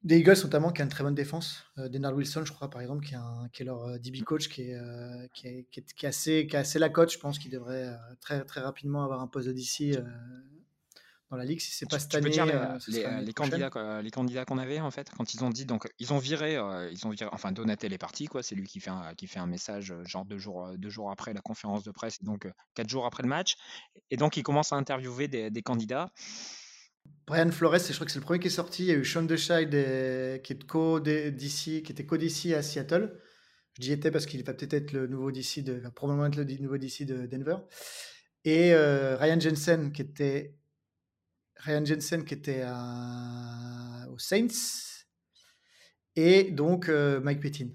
des 0.03 0.19
Eagles 0.19 0.37
notamment, 0.45 0.71
qui 0.73 0.83
a 0.83 0.85
une 0.85 0.91
très 0.91 1.03
bonne 1.03 1.15
défense. 1.15 1.65
Euh, 1.79 1.89
Denard 1.89 2.15
Wilson, 2.15 2.45
je 2.45 2.53
crois, 2.53 2.69
par 2.69 2.83
exemple, 2.83 3.05
qui, 3.07 3.15
est 3.15 3.17
un- 3.17 3.49
qui 3.53 3.63
est 3.63 3.65
leur 3.65 3.83
euh, 3.85 3.99
DB 3.99 4.21
coach, 4.21 4.49
qui 4.51 4.63
est, 4.63 4.75
euh, 4.75 5.27
qui, 5.33 5.47
est, 5.47 5.67
qui, 5.71 5.81
est, 5.81 5.95
qui 5.95 6.05
est 6.05 6.09
assez, 6.09 6.47
qui 6.47 6.55
est 6.57 6.59
assez 6.59 6.79
la 6.79 6.91
coach. 6.91 7.15
Je 7.15 7.19
pense 7.19 7.39
qu'il 7.39 7.51
devrait 7.51 7.85
euh, 7.89 7.95
très, 8.21 8.45
très 8.45 8.61
rapidement 8.61 9.03
avoir 9.05 9.23
un 9.23 9.27
poste 9.27 9.49
de 9.49 9.53
DC 9.55 9.97
euh, 9.97 10.03
dans 11.31 11.37
la 11.37 11.45
ligue. 11.45 11.61
Si 11.61 11.71
c'est 11.71 11.89
pas 11.89 11.99
cette 11.99 12.15
année, 12.15 12.31
dire 12.31 12.47
les, 12.47 12.53
euh, 12.53 12.79
les, 12.89 13.05
euh, 13.05 13.11
l'année 13.11 13.27
les 13.27 13.33
candidats, 13.33 13.71
quoi, 13.71 14.03
les 14.03 14.11
candidats 14.11 14.45
qu'on 14.45 14.59
avait 14.59 14.81
en 14.81 14.91
fait 14.91 15.11
quand 15.11 15.35
ils 15.35 15.45
ont 15.45 15.51
dit 15.51 15.65
donc 15.65 15.89
ils 15.99 16.13
ont 16.13 16.19
viré, 16.19 16.57
euh, 16.57 16.91
ils 16.91 17.07
ont 17.07 17.11
viré, 17.11 17.29
enfin 17.33 17.53
Donatel 17.53 17.93
est 17.93 17.99
parti 17.99 18.27
quoi, 18.27 18.43
c'est 18.43 18.55
lui 18.55 18.67
qui 18.67 18.81
fait 18.81 18.91
un, 18.91 19.15
qui 19.15 19.27
fait 19.27 19.39
un 19.39 19.47
message 19.47 19.95
genre 20.05 20.25
deux 20.25 20.39
jours, 20.39 20.71
deux 20.77 20.91
jours 20.91 21.11
après 21.11 21.33
la 21.33 21.41
conférence 21.41 21.85
de 21.85 21.91
presse, 21.91 22.23
donc 22.23 22.49
quatre 22.75 22.89
jours 22.89 23.07
après 23.07 23.23
le 23.23 23.29
match, 23.29 23.57
et 24.11 24.17
donc 24.17 24.37
il 24.37 24.43
commence 24.43 24.73
à 24.73 24.77
interviewer 24.77 25.29
des, 25.29 25.51
des 25.51 25.63
candidats. 25.63 26.11
Brian 27.27 27.51
Flores, 27.51 27.79
je 27.79 27.93
crois 27.95 28.05
que 28.05 28.13
c'est 28.13 28.19
le 28.19 28.25
premier 28.25 28.39
qui 28.39 28.49
est 28.49 28.51
sorti. 28.51 28.83
Il 28.85 28.89
y 28.89 28.91
a 28.93 28.97
eu 28.97 29.05
Sean 29.05 29.23
Deshaid 29.23 29.75
euh, 29.75 30.39
qui 30.39 30.53
est 30.53 30.67
co 30.67 31.01
DC, 31.01 31.83
qui 31.83 31.93
était 31.93 32.05
co 32.05 32.17
DC 32.19 32.53
à 32.53 32.63
Seattle. 32.63 33.19
J'y 33.81 33.93
étais 33.93 34.11
parce 34.11 34.27
qu'il 34.27 34.45
va 34.45 34.53
peut-être 34.53 34.75
être 34.75 34.93
le 34.93 35.07
nouveau 35.07 35.33
DC 35.33 35.65
de, 35.65 35.81
probablement 35.95 36.27
être 36.27 36.37
le 36.37 36.45
nouveau 36.61 36.77
DC 36.77 37.05
de 37.07 37.27
Denver. 37.27 37.57
Et 38.45 38.75
euh, 38.75 39.17
Ryan 39.17 39.41
Jensen 39.41 39.93
qui 39.93 40.03
était 40.03 40.55
Ryan 41.65 41.85
Jensen 41.85 42.25
qui 42.25 42.35
était 42.35 42.63
à- 42.67 44.07
aux 44.13 44.19
Saints. 44.19 44.49
Et 46.17 46.45
donc 46.51 46.89
euh, 46.89 47.21
Mike 47.21 47.41
Pettin. 47.41 47.69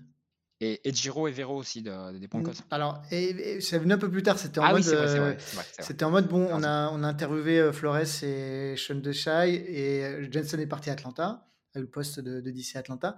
Et, 0.61 0.81
et 0.87 0.93
Giro 0.93 1.27
et 1.27 1.31
Vero 1.31 1.55
aussi 1.55 1.81
de- 1.81 2.17
des 2.17 2.27
Broncos. 2.27 2.51
Alors, 2.69 3.01
et, 3.11 3.29
et 3.29 3.61
c'est 3.61 3.79
venu 3.79 3.93
un 3.93 3.97
peu 3.97 4.11
plus 4.11 4.23
tard. 4.23 4.37
C'était 4.37 4.59
en 4.59 4.63
Ah 4.63 4.73
oui, 4.73 4.81
mode. 4.81 4.83
c'est 4.83 4.95
euh. 5.19 5.33
C'était 5.79 6.03
en 6.03 6.11
mode, 6.11 6.27
bon, 6.27 6.47
on 6.51 6.63
a, 6.63 6.89
on 6.91 7.01
a 7.03 7.07
interviewé 7.07 7.59
euh, 7.59 7.71
Flores 7.71 8.23
et 8.23 8.75
Sean 8.77 8.95
Deshaï 8.95 9.55
et 9.55 10.03
euh, 10.03 10.27
Jensen 10.31 10.59
est 10.59 10.67
parti 10.67 10.89
à 10.89 10.93
Atlanta, 10.93 11.47
eu 11.75 11.79
le 11.79 11.87
poste 11.89 12.19
de, 12.19 12.41
de 12.41 12.51
DC 12.51 12.75
à 12.75 12.79
Atlanta. 12.79 13.17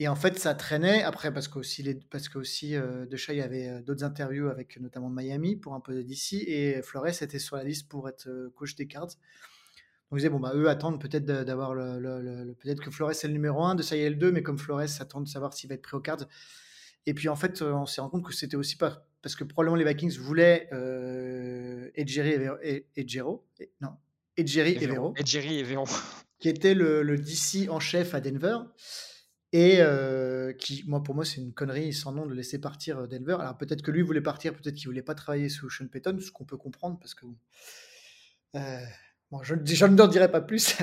Et 0.00 0.06
en 0.08 0.16
fait, 0.16 0.38
ça 0.38 0.54
traînait 0.54 1.02
après 1.04 1.32
parce 1.32 1.46
qu'aussi 1.48 1.82
les, 1.84 1.94
parce 1.94 2.28
qu'aussi 2.28 2.74
euh, 2.76 3.06
Deshaï 3.06 3.40
avait 3.40 3.68
euh, 3.68 3.82
d'autres 3.82 4.04
interviews 4.04 4.48
avec 4.48 4.78
notamment 4.80 5.10
Miami 5.10 5.54
pour 5.56 5.74
un 5.74 5.80
peu 5.80 5.94
de 5.94 6.02
DC 6.02 6.34
et 6.46 6.82
Flores 6.82 7.06
était 7.22 7.38
sur 7.40 7.56
la 7.56 7.62
liste 7.64 7.88
pour 7.88 8.08
être 8.08 8.28
euh, 8.28 8.52
coach 8.56 8.74
des 8.74 8.86
Cards. 8.88 9.10
Donc 10.10 10.18
ils 10.18 10.22
disaient, 10.22 10.28
bon, 10.30 10.40
bah, 10.40 10.52
eux 10.54 10.68
attendent 10.68 11.00
peut-être 11.00 11.24
de- 11.26 11.44
d'avoir 11.44 11.74
le, 11.74 11.98
le- 11.98 12.20
le- 12.22 12.44
le- 12.44 12.54
peut-être 12.54 12.80
que 12.82 12.90
Flores 12.90 13.10
est 13.10 13.24
le 13.24 13.32
numéro 13.32 13.62
1, 13.62 13.74
Deshaï 13.74 14.00
est 14.00 14.10
le 14.10 14.16
2, 14.16 14.32
mais 14.32 14.42
comme 14.42 14.58
Flores 14.58 14.80
attend 15.00 15.20
de 15.20 15.28
savoir 15.28 15.52
s'il 15.52 15.68
va 15.68 15.74
être 15.74 15.82
pris 15.82 15.96
aux 15.96 16.00
Cards. 16.00 16.24
Et 17.06 17.14
puis 17.14 17.28
en 17.28 17.36
fait, 17.36 17.60
euh, 17.62 17.72
on 17.72 17.86
s'est 17.86 18.00
rendu 18.00 18.12
compte 18.12 18.24
que 18.26 18.34
c'était 18.34 18.56
aussi 18.56 18.76
pas 18.76 19.06
parce 19.22 19.34
que 19.36 19.44
probablement 19.44 19.76
les 19.76 19.84
Vikings 19.84 20.16
voulaient 20.18 20.68
euh, 20.72 21.90
Ejiri 21.94 22.30
et, 22.62 22.86
et- 22.96 23.06
non, 23.80 23.90
Ejiri 24.36 24.76
et 24.82 24.86
Vero, 24.86 25.14
Jerry 25.24 25.58
et 25.58 25.62
Vero. 25.64 25.86
qui 26.38 26.48
était 26.48 26.74
le, 26.74 27.02
le 27.02 27.18
DC 27.18 27.68
en 27.68 27.80
chef 27.80 28.14
à 28.14 28.20
Denver. 28.20 28.58
Et 29.52 29.76
euh, 29.80 30.52
qui, 30.52 30.84
moi, 30.86 31.02
pour 31.02 31.14
moi, 31.14 31.24
c'est 31.24 31.40
une 31.40 31.54
connerie 31.54 31.94
sans 31.94 32.12
nom 32.12 32.26
de 32.26 32.34
laisser 32.34 32.60
partir 32.60 32.98
euh, 32.98 33.06
Denver. 33.06 33.38
Alors 33.40 33.56
peut-être 33.56 33.80
que 33.82 33.90
lui 33.90 34.02
voulait 34.02 34.20
partir, 34.20 34.54
peut-être 34.54 34.74
qu'il 34.74 34.86
voulait 34.88 35.02
pas 35.02 35.14
travailler 35.14 35.48
sous 35.48 35.70
Sean 35.70 35.88
Payton, 35.88 36.18
ce 36.20 36.30
qu'on 36.30 36.44
peut 36.44 36.58
comprendre 36.58 36.98
parce 37.00 37.14
que 37.14 37.24
euh, 38.56 38.80
bon, 39.30 39.42
je, 39.42 39.54
je 39.64 39.86
n'en 39.86 40.06
dirai 40.06 40.30
pas 40.30 40.40
plus, 40.40 40.76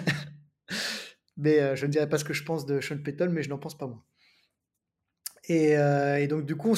mais 1.37 1.59
euh, 1.59 1.75
je 1.75 1.85
ne 1.85 1.91
dirai 1.91 2.09
pas 2.09 2.17
ce 2.17 2.23
que 2.23 2.33
je 2.33 2.43
pense 2.43 2.65
de 2.65 2.81
Sean 2.81 2.97
Payton, 2.97 3.29
mais 3.31 3.43
je 3.43 3.49
n'en 3.49 3.57
pense 3.57 3.77
pas 3.77 3.87
moins. 3.87 4.03
Et, 5.47 5.77
euh, 5.77 6.17
et 6.17 6.27
donc, 6.27 6.45
du 6.45 6.55
coup, 6.55 6.75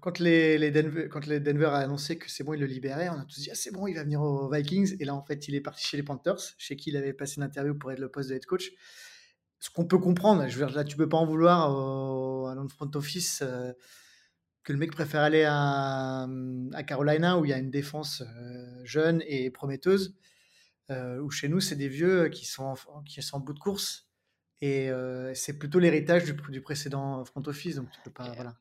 quand, 0.00 0.18
les, 0.20 0.56
les 0.56 0.70
Denver, 0.70 1.08
quand 1.08 1.26
les 1.26 1.40
Denver 1.40 1.66
a 1.66 1.78
annoncé 1.78 2.16
que 2.16 2.30
c'est 2.30 2.44
bon, 2.44 2.54
il 2.54 2.60
le 2.60 2.66
libérait, 2.66 3.08
on 3.08 3.18
a 3.18 3.24
tous 3.24 3.40
dit 3.40 3.50
ah, 3.50 3.56
c'est 3.56 3.72
bon, 3.72 3.88
il 3.88 3.94
va 3.94 4.04
venir 4.04 4.22
aux 4.22 4.48
Vikings. 4.48 4.96
Et 5.00 5.04
là, 5.04 5.14
en 5.14 5.22
fait, 5.24 5.48
il 5.48 5.54
est 5.56 5.60
parti 5.60 5.84
chez 5.84 5.96
les 5.96 6.04
Panthers, 6.04 6.38
chez 6.58 6.76
qui 6.76 6.90
il 6.90 6.96
avait 6.96 7.12
passé 7.12 7.38
une 7.38 7.42
interview 7.42 7.74
pour 7.74 7.90
être 7.90 7.98
le 7.98 8.08
poste 8.08 8.30
de 8.30 8.36
head 8.36 8.46
coach. 8.46 8.70
Ce 9.58 9.70
qu'on 9.70 9.84
peut 9.84 9.98
comprendre, 9.98 10.46
je 10.48 10.58
veux 10.58 10.66
dire, 10.66 10.76
là, 10.76 10.84
tu 10.84 10.96
peux 10.96 11.08
pas 11.08 11.16
en 11.16 11.26
vouloir 11.26 11.70
à 12.48 12.54
l'on 12.54 12.68
front 12.68 12.90
office 12.94 13.42
euh, 13.42 13.72
que 14.62 14.72
le 14.72 14.78
mec 14.78 14.92
préfère 14.92 15.22
aller 15.22 15.44
à, 15.44 16.28
à 16.72 16.82
Carolina 16.84 17.38
où 17.38 17.44
il 17.44 17.50
y 17.50 17.52
a 17.52 17.58
une 17.58 17.70
défense 17.70 18.22
jeune 18.84 19.22
et 19.26 19.50
prometteuse. 19.50 20.14
Euh, 20.92 21.20
où 21.20 21.30
chez 21.30 21.48
nous, 21.48 21.60
c'est 21.60 21.76
des 21.76 21.88
vieux 21.88 22.28
qui 22.28 22.46
sont, 22.46 22.74
en, 22.88 23.02
qui 23.02 23.22
sont 23.22 23.36
en 23.36 23.40
bout 23.40 23.52
de 23.52 23.58
course. 23.58 24.08
Et 24.60 24.90
euh, 24.90 25.34
c'est 25.34 25.58
plutôt 25.58 25.78
l'héritage 25.78 26.24
du, 26.24 26.34
du, 26.50 26.60
précédent 26.60 27.24
front 27.24 27.42
office, 27.46 27.76
donc 27.76 27.90
tu 27.90 27.98
peux 28.04 28.12
pas. 28.12 28.30
Voilà. 28.32 28.56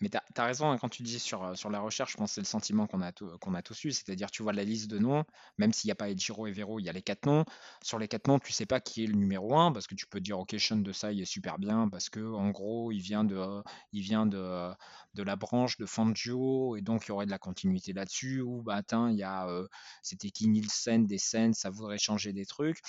Mais 0.00 0.08
tu 0.08 0.16
as, 0.16 0.44
raison 0.44 0.70
hein, 0.70 0.78
quand 0.78 0.88
tu 0.88 1.02
dis 1.02 1.18
sur, 1.18 1.56
sur 1.56 1.68
la 1.68 1.80
recherche, 1.80 2.12
je 2.12 2.16
pense 2.16 2.30
que 2.30 2.34
c'est 2.36 2.40
le 2.40 2.46
sentiment 2.46 2.86
qu'on 2.86 3.02
a, 3.02 3.12
qu'on 3.12 3.54
a 3.54 3.62
tous 3.62 3.84
eu, 3.84 3.92
c'est-à-dire 3.92 4.30
tu 4.30 4.42
vois 4.42 4.54
la 4.54 4.64
liste 4.64 4.90
de 4.90 4.98
noms, 4.98 5.24
même 5.58 5.72
s'il 5.72 5.88
n'y 5.88 5.92
a 5.92 5.94
pas 5.94 6.08
Ejiro 6.08 6.46
et 6.46 6.52
Vero, 6.52 6.78
il 6.78 6.84
y 6.84 6.88
a 6.88 6.92
les 6.92 7.02
quatre 7.02 7.26
noms. 7.26 7.44
Sur 7.82 7.98
les 7.98 8.08
quatre 8.08 8.26
noms, 8.26 8.38
tu 8.38 8.52
sais 8.52 8.64
pas 8.64 8.80
qui 8.80 9.04
est 9.04 9.06
le 9.06 9.14
numéro 9.14 9.58
un, 9.58 9.72
parce 9.72 9.86
que 9.86 9.94
tu 9.94 10.06
peux 10.06 10.20
dire 10.20 10.38
ok, 10.38 10.56
Sean 10.58 10.76
de 10.76 10.92
ça 10.92 11.12
il 11.12 11.20
est 11.20 11.26
super 11.26 11.58
bien, 11.58 11.88
parce 11.88 12.08
que 12.08 12.20
en 12.20 12.50
gros, 12.50 12.92
il 12.92 13.00
vient 13.00 13.24
de, 13.24 13.62
il 13.92 14.02
vient 14.02 14.24
de, 14.24 14.70
de 15.14 15.22
la 15.22 15.36
branche 15.36 15.76
de 15.76 15.84
Fangio, 15.84 16.76
et 16.76 16.80
donc 16.80 17.04
il 17.04 17.08
y 17.08 17.12
aurait 17.12 17.26
de 17.26 17.30
la 17.30 17.38
continuité 17.38 17.92
là-dessus, 17.92 18.40
ou 18.40 18.62
bah 18.62 18.80
il 19.10 19.16
y 19.16 19.22
a 19.22 19.48
euh, 19.48 19.68
c'était 20.02 20.30
qui 20.30 20.48
Nielsen 20.48 21.06
des 21.06 21.18
scènes, 21.18 21.52
ça 21.52 21.68
voudrait 21.70 21.98
changer 21.98 22.32
des 22.32 22.46
trucs 22.46 22.80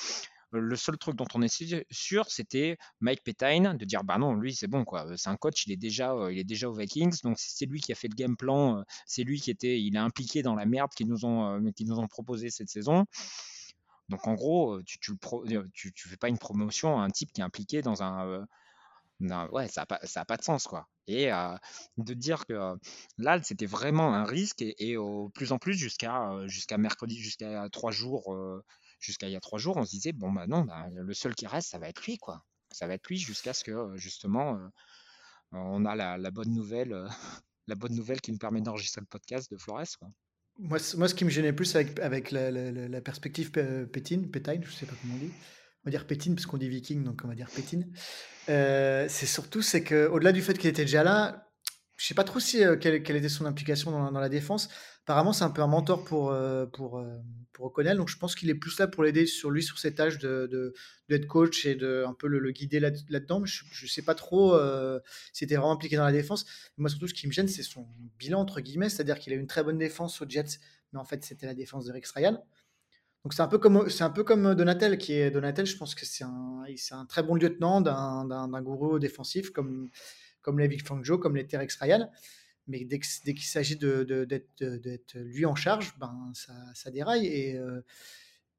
le 0.51 0.75
seul 0.75 0.97
truc 0.97 1.15
dont 1.15 1.27
on 1.33 1.41
est 1.41 1.83
sûr, 1.91 2.25
c'était 2.29 2.77
Mike 2.99 3.23
Petine 3.23 3.77
de 3.77 3.85
dire 3.85 4.03
bah 4.03 4.17
non, 4.17 4.33
lui 4.33 4.53
c'est 4.53 4.67
bon 4.67 4.83
quoi, 4.83 5.05
c'est 5.17 5.29
un 5.29 5.37
coach, 5.37 5.65
il 5.65 5.71
est 5.71 5.77
déjà, 5.77 6.13
il 6.29 6.37
est 6.37 6.43
déjà 6.43 6.69
aux 6.69 6.73
Vikings, 6.73 7.21
donc 7.23 7.37
c'est 7.39 7.65
lui 7.65 7.81
qui 7.81 7.91
a 7.91 7.95
fait 7.95 8.07
le 8.07 8.15
game 8.15 8.35
plan, 8.35 8.83
c'est 9.05 9.23
lui 9.23 9.39
qui 9.39 9.51
était, 9.51 9.81
il 9.81 9.95
est 9.95 9.99
impliqué 9.99 10.43
dans 10.43 10.55
la 10.55 10.65
merde 10.65 10.91
qu'ils 10.95 11.07
nous 11.07 11.25
ont, 11.25 11.61
qu'ils 11.75 11.87
nous 11.87 11.99
ont 11.99 12.07
proposé 12.07 12.49
cette 12.49 12.69
saison. 12.69 13.05
Donc 14.09 14.27
en 14.27 14.33
gros, 14.33 14.81
tu, 14.83 14.99
tu, 14.99 16.09
fais 16.09 16.17
pas 16.17 16.27
une 16.27 16.37
promotion 16.37 16.99
à 16.99 17.03
un 17.03 17.09
type 17.09 17.31
qui 17.31 17.39
est 17.39 17.43
impliqué 17.45 17.81
dans 17.81 18.03
un 18.03 18.45
ouais, 19.51 19.67
ça 19.67 19.81
n'a 19.81 19.85
pas, 19.85 20.25
pas 20.25 20.37
de 20.37 20.43
sens, 20.43 20.65
quoi. 20.67 20.87
Et 21.07 21.29
de 21.97 22.13
dire 22.13 22.45
que 22.45 22.75
là, 23.17 23.41
c'était 23.43 23.65
vraiment 23.65 24.13
un 24.13 24.23
risque 24.23 24.61
et, 24.61 24.97
au 24.97 25.29
plus 25.29 25.51
en 25.51 25.57
plus 25.57 25.73
jusqu'à 25.73 26.31
jusqu'à 26.45 26.77
mercredi, 26.77 27.17
jusqu'à 27.17 27.67
trois 27.71 27.91
jours, 27.91 28.35
jusqu'à 29.01 29.27
il 29.27 29.33
y 29.33 29.35
a 29.35 29.41
trois 29.41 29.59
jours, 29.59 29.75
on 29.75 29.83
se 29.83 29.91
disait 29.91 30.13
bon 30.13 30.31
bah 30.31 30.47
non, 30.47 30.61
bah, 30.61 30.87
le 30.93 31.13
seul 31.13 31.35
qui 31.35 31.47
reste, 31.47 31.69
ça 31.69 31.79
va 31.79 31.89
être 31.89 32.01
lui, 32.05 32.17
quoi. 32.17 32.45
Ça 32.71 32.87
va 32.87 32.93
être 32.93 33.07
lui 33.09 33.17
jusqu'à 33.17 33.53
ce 33.53 33.65
que 33.65 33.97
justement 33.97 34.57
on 35.51 35.85
a 35.85 35.95
la, 35.95 36.31
bonne 36.31 36.53
nouvelle, 36.53 36.95
la 37.67 37.75
bonne 37.75 37.95
nouvelle 37.95 38.21
qui 38.21 38.31
nous 38.31 38.37
permet 38.37 38.61
d'enregistrer 38.61 39.01
le 39.01 39.07
podcast 39.07 39.51
de 39.51 39.57
Flores, 39.57 39.97
quoi. 39.99 40.09
Moi, 40.59 40.77
moi, 40.97 41.07
ce 41.07 41.15
qui 41.15 41.25
me 41.25 41.29
gênait 41.29 41.53
plus 41.53 41.75
avec, 41.75 41.99
avec 41.99 42.31
la, 42.31 43.01
perspective 43.01 43.51
Pétine, 43.51 44.29
Pétine, 44.29 44.63
je 44.63 44.71
sais 44.71 44.85
pas 44.85 44.93
comment 45.01 45.15
on 45.15 45.17
dit, 45.17 45.31
on 45.83 45.89
va 45.89 45.91
dire 45.91 46.05
Pétine 46.05 46.35
parce 46.35 46.45
qu'on 46.45 46.57
dit 46.57 46.69
Viking, 46.69 47.03
donc 47.03 47.21
on 47.23 47.27
va 47.27 47.35
dire 47.35 47.49
Pétine. 47.49 47.91
Euh, 48.49 49.07
c'est 49.09 49.25
surtout 49.25 49.61
c'est 49.61 49.83
que 49.83 50.07
au-delà 50.07 50.31
du 50.31 50.41
fait 50.41 50.57
qu'il 50.57 50.69
était 50.69 50.83
déjà 50.83 51.03
là, 51.03 51.50
je 52.01 52.07
sais 52.07 52.15
pas 52.15 52.23
trop 52.23 52.39
si 52.39 52.63
euh, 52.63 52.77
quelle, 52.77 52.95
était 52.95 53.29
son 53.29 53.45
implication 53.45 53.91
dans, 53.91 54.19
la 54.19 54.27
défense. 54.27 54.69
Apparemment, 55.03 55.33
c'est 55.33 55.43
un 55.43 55.51
peu 55.51 55.61
un 55.61 55.67
mentor 55.67 56.03
pour 56.03 56.31
euh, 56.31 56.65
pour 56.65 57.03
pour 57.53 57.65
O'Connell, 57.65 57.97
donc 57.97 58.09
je 58.09 58.17
pense 58.17 58.33
qu'il 58.33 58.49
est 58.49 58.55
plus 58.55 58.79
là 58.79 58.87
pour 58.87 59.03
l'aider 59.03 59.27
sur 59.27 59.51
lui 59.51 59.61
sur 59.61 59.77
ses 59.77 59.93
tâches 59.93 60.17
de, 60.17 60.73
de, 61.09 61.17
coach 61.25 61.65
et 61.67 61.75
de 61.75 62.03
un 62.07 62.13
peu 62.15 62.27
le, 62.27 62.51
guider 62.51 62.79
là, 62.79 62.89
dedans 62.89 63.45
je, 63.45 63.65
je 63.71 63.85
sais 63.85 64.01
pas 64.01 64.15
trop 64.15 64.57
s'il 65.31 65.45
était 65.45 65.57
vraiment 65.57 65.73
impliqué 65.73 65.95
dans 65.95 66.05
la 66.05 66.11
défense. 66.11 66.45
Moi, 66.77 66.89
surtout, 66.89 67.07
ce 67.07 67.13
qui 67.13 67.27
me 67.27 67.31
gêne, 67.31 67.47
c'est 67.47 67.61
son 67.61 67.85
bilan 68.17 68.39
entre 68.39 68.61
guillemets, 68.61 68.89
c'est-à-dire 68.89 69.19
qu'il 69.19 69.31
a 69.33 69.35
une 69.35 69.47
très 69.47 69.63
bonne 69.63 69.77
défense 69.77 70.21
aux 70.23 70.25
Jets, 70.27 70.59
mais 70.93 70.99
en 70.99 71.05
fait, 71.05 71.23
c'était 71.23 71.45
la 71.45 71.53
défense 71.53 71.85
de 71.85 71.91
Rex 71.91 72.09
Ryan. 72.11 72.43
Donc 73.23 73.33
c'est 73.33 73.43
un 73.43 73.47
peu 73.47 73.59
comme 73.59 73.87
c'est 73.89 74.03
un 74.03 74.09
peu 74.09 74.23
comme 74.23 74.55
Donatel 74.55 74.97
qui 74.97 75.13
est 75.13 75.29
Donatel. 75.29 75.67
Je 75.67 75.77
pense 75.77 75.93
que 75.93 76.05
c'est 76.07 76.23
un 76.23 76.63
c'est 76.75 76.95
un 76.95 77.05
très 77.05 77.21
bon 77.21 77.35
lieutenant 77.35 77.79
d'un 77.81 78.61
gourou 78.63 78.97
défensif 78.97 79.51
comme 79.51 79.91
comme 80.41 80.59
les 80.59 80.67
Vic 80.67 80.85
Fangio, 80.85 81.17
comme 81.17 81.35
les 81.35 81.45
Terex 81.45 81.75
Ryan. 81.77 82.09
Mais 82.67 82.85
dès 82.85 82.99
qu'il 82.99 83.43
s'agit 83.43 83.75
de, 83.75 84.03
d'être 84.03 85.17
lui 85.17 85.45
en 85.45 85.55
charge, 85.55 85.93
ben 85.97 86.31
ça, 86.33 86.53
ça 86.73 86.91
déraille 86.91 87.27
et 87.27 87.57
euh, 87.57 87.81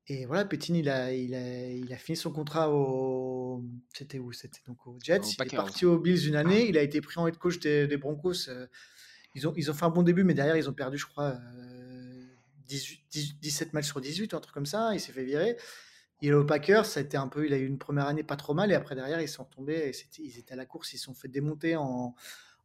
et 0.08 0.26
voilà, 0.26 0.44
Pétine, 0.44 0.74
il 0.74 0.88
a, 0.88 1.12
il, 1.12 1.34
a, 1.34 1.70
il 1.70 1.92
a 1.92 1.96
fini 1.96 2.16
son 2.16 2.32
contrat 2.32 2.70
au. 2.70 3.64
C'était 3.94 4.18
où 4.18 4.32
C'était 4.32 4.60
donc 4.66 4.84
au 4.86 4.98
Jets. 5.00 5.20
il 5.38 5.42
est 5.42 5.56
parti 5.56 5.86
aux 5.86 5.98
Bills 5.98 6.26
une 6.26 6.34
année. 6.34 6.68
Il 6.68 6.76
a 6.76 6.82
été 6.82 7.00
pris 7.00 7.20
en 7.20 7.26
head 7.28 7.38
coach 7.38 7.60
des, 7.60 7.86
des 7.86 7.96
Broncos. 7.96 8.48
Euh, 8.48 8.66
ils 9.34 9.46
ont, 9.46 9.54
ils 9.56 9.70
ont 9.70 9.74
fait 9.74 9.84
un 9.84 9.90
bon 9.90 10.02
début, 10.02 10.24
mais 10.24 10.34
derrière, 10.34 10.56
ils 10.56 10.68
ont 10.68 10.72
perdu, 10.72 10.98
je 10.98 11.06
crois, 11.06 11.38
euh, 11.56 12.26
17 12.66 13.72
matchs 13.74 13.86
sur 13.86 14.00
18, 14.00 14.34
un 14.34 14.40
truc 14.40 14.52
comme 14.52 14.66
ça. 14.66 14.90
Il 14.92 15.00
s'est 15.00 15.12
fait 15.12 15.24
virer. 15.24 15.56
Il 16.22 16.28
est 16.28 16.34
au 16.34 16.44
Packers, 16.44 16.86
ça 16.86 17.00
a 17.00 17.02
été 17.02 17.16
un 17.16 17.26
peu, 17.26 17.44
il 17.46 17.52
a 17.52 17.58
eu 17.58 17.66
une 17.66 17.78
première 17.78 18.06
année 18.06 18.22
pas 18.22 18.36
trop 18.36 18.54
mal 18.54 18.70
et 18.70 18.74
après 18.74 18.94
derrière 18.94 19.20
ils 19.20 19.28
sont 19.28 19.44
tombés, 19.44 19.90
et 19.90 20.20
ils 20.20 20.38
étaient 20.38 20.52
à 20.54 20.56
la 20.56 20.66
course, 20.66 20.92
ils 20.94 20.98
se 20.98 21.06
sont 21.06 21.14
fait 21.14 21.26
démonter 21.26 21.74
en, 21.74 22.14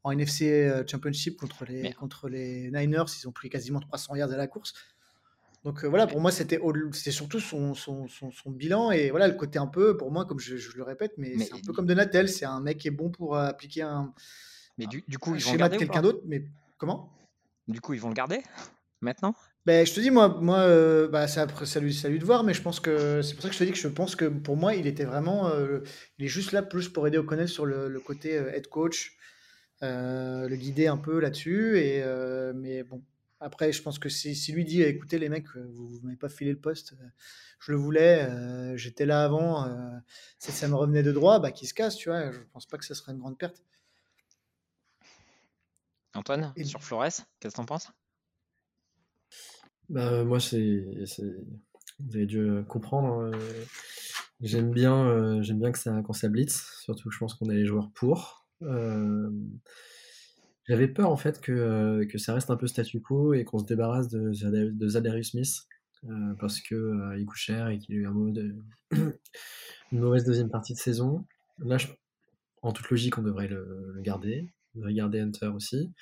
en 0.04 0.12
NFC 0.12 0.70
euh, 0.70 0.84
Championship 0.86 1.38
contre 1.40 1.66
les, 1.66 1.92
contre 1.94 2.30
les 2.30 2.70
Niners, 2.70 3.06
ils 3.20 3.28
ont 3.28 3.32
pris 3.32 3.50
quasiment 3.50 3.80
300 3.80 4.16
yards 4.16 4.32
à 4.32 4.38
la 4.38 4.46
course. 4.46 4.76
Donc 5.64 5.84
euh, 5.84 5.88
voilà, 5.88 6.06
pour 6.06 6.22
moi 6.22 6.32
c'était 6.32 6.60
surtout 7.12 7.40
son, 7.40 7.74
son, 7.74 8.08
son, 8.08 8.52
bilan 8.52 8.92
et 8.92 9.10
voilà 9.10 9.28
le 9.28 9.34
côté 9.34 9.58
un 9.58 9.66
peu, 9.66 9.98
pour 9.98 10.12
moi 10.12 10.26
comme 10.26 10.40
je, 10.40 10.56
le 10.78 10.84
répète, 10.84 11.14
mais, 11.18 11.36
c'est 11.40 11.56
un 11.56 11.62
peu 11.66 11.74
comme 11.74 11.88
Donatel, 11.88 12.30
c'est 12.30 12.46
un 12.46 12.62
mec 12.62 12.78
qui 12.78 12.90
est 12.90 12.92
bon 12.92 13.10
pour 13.10 13.36
euh, 13.36 13.48
appliquer 13.48 13.82
un, 13.82 14.14
mais 14.78 14.86
du, 14.86 15.04
du 15.08 15.18
coup, 15.18 15.34
ils 15.34 15.44
vont 15.44 15.56
de 15.56 15.78
quelqu'un 15.78 16.04
d'autre, 16.04 16.22
mais 16.26 16.46
comment? 16.78 17.12
Du 17.68 17.82
coup 17.82 17.96
ils 17.96 18.00
vont 18.00 18.10
le 18.10 18.14
garder 18.14 18.44
maintenant? 19.02 19.34
Ben, 19.68 19.86
je 19.86 19.94
te 19.94 20.00
dis, 20.00 20.12
moi, 20.12 20.30
moi 20.30 20.60
euh, 20.60 21.10
bah, 21.10 21.28
ça 21.28 21.46
lui, 21.82 22.20
de 22.20 22.24
voir, 22.24 22.46
mais 22.46 22.54
je 22.54 22.62
pense 22.62 22.80
que 22.80 23.22
c'est 23.22 23.34
pour 23.34 23.44
ça 23.44 23.50
que 23.50 23.54
je 23.54 23.60
te 23.60 23.64
dis 23.66 23.72
que 23.72 23.78
je 23.78 23.90
pense 23.90 24.16
que 24.16 24.24
pour 24.24 24.56
moi, 24.56 24.76
il 24.76 24.88
était 24.88 25.04
vraiment. 25.04 25.50
Euh, 25.50 25.80
il 26.18 26.24
est 26.24 26.30
juste 26.30 26.54
là 26.54 26.62
plus 26.62 26.88
pour 26.88 27.06
aider 27.06 27.18
O'Connell 27.18 27.50
sur 27.50 27.66
le, 27.66 28.00
côté 28.00 28.38
euh, 28.38 28.50
head 28.54 28.68
coach, 28.68 29.18
le 29.82 30.56
guider 30.56 30.88
un 30.88 30.96
peu 30.96 31.20
là-dessus. 31.20 31.80
Et, 31.80 32.02
mais 32.56 32.84
bon, 32.84 33.04
après, 33.42 33.74
je 33.74 33.82
pense 33.82 34.00
que 34.00 34.08
si, 34.08 34.38
si 34.38 34.54
lui 34.54 34.64
dit 34.64 34.84
écoutez, 34.84 35.20
les 35.20 35.28
mecs, 35.28 35.54
vous 35.58 36.00
ne 36.00 36.06
m'avez 36.06 36.16
pas 36.16 36.30
filé 36.30 36.52
le 36.52 36.60
poste, 36.60 36.94
je 37.60 37.74
le 37.74 37.78
voulais, 37.78 38.26
j'étais 38.78 39.06
là 39.06 39.26
avant, 39.26 39.66
ça, 40.40 40.54
ça 40.54 40.70
me 40.70 40.76
revenait 40.76 41.04
de 41.04 41.12
droit, 41.12 41.40
bah, 41.40 41.52
qu'il 41.52 41.68
se 41.68 41.74
casse, 41.74 41.98
tu 41.98 42.08
vois. 42.08 42.32
Je 42.32 42.40
pense 42.54 42.68
pas 42.68 42.78
que 42.78 42.86
ce 42.86 42.94
serait 42.94 43.12
une 43.12 43.20
grande 43.20 43.38
perte. 43.38 43.62
Antoine, 46.14 46.54
sur 46.64 46.82
Flores, 46.82 47.04
qu'est-ce 47.42 47.52
que 47.52 47.56
tu 47.56 47.60
en 47.60 47.66
penses? 47.66 47.92
Bah, 49.90 50.24
moi, 50.24 50.40
c'est, 50.40 50.86
vous 52.00 52.16
avez 52.16 52.26
dû 52.26 52.40
euh, 52.40 52.64
comprendre. 52.64 53.34
Hein, 53.34 53.40
j'aime 54.42 54.72
bien, 54.72 55.08
euh, 55.08 55.42
j'aime 55.42 55.60
bien 55.60 55.72
que 55.72 55.80
ça, 55.80 56.02
quand 56.06 56.14
ça 56.14 56.30
blitz, 56.30 56.64
surtout 56.82 57.10
que 57.10 57.14
je 57.14 57.20
pense 57.20 57.34
qu'on 57.34 57.50
a 57.50 57.54
les 57.54 57.66
joueurs 57.66 57.92
pour. 57.94 58.48
Euh, 58.64 59.30
j'avais 60.68 60.88
peur 60.88 61.10
en 61.10 61.18
fait 61.18 61.40
que, 61.40 62.04
que 62.12 62.18
ça 62.18 62.34
reste 62.34 62.50
un 62.50 62.58
peu 62.58 62.68
statu 62.68 63.02
quo 63.02 63.34
et 63.34 63.46
qu'on 63.46 63.60
se 63.60 63.66
débarrasse 63.66 64.10
de, 64.10 64.32
de 64.70 64.88
Zadarius 64.88 65.32
Smith 65.32 65.66
parce 66.40 66.60
que 66.62 67.18
il 67.18 67.26
coûte 67.26 67.38
cher 67.38 67.70
et 67.70 67.80
qu'il 67.80 67.96
a 67.96 67.98
eu 68.00 68.06
un 68.06 68.12
mauvais 68.12 68.44
une 68.92 70.00
mauvaise 70.00 70.26
deuxième 70.26 70.50
partie 70.50 70.74
de 70.74 70.78
saison. 70.78 71.26
Là, 71.60 71.78
en 72.62 72.74
toute 72.74 72.90
logique, 72.90 73.18
on 73.18 73.24
devrait 73.24 73.48
le, 73.48 73.94
le 73.94 74.02
garder. 74.02 74.52
On 74.76 74.80
devrait 74.80 74.94
garder 74.94 75.22
Hunter 75.22 75.48
aussi. 75.48 75.94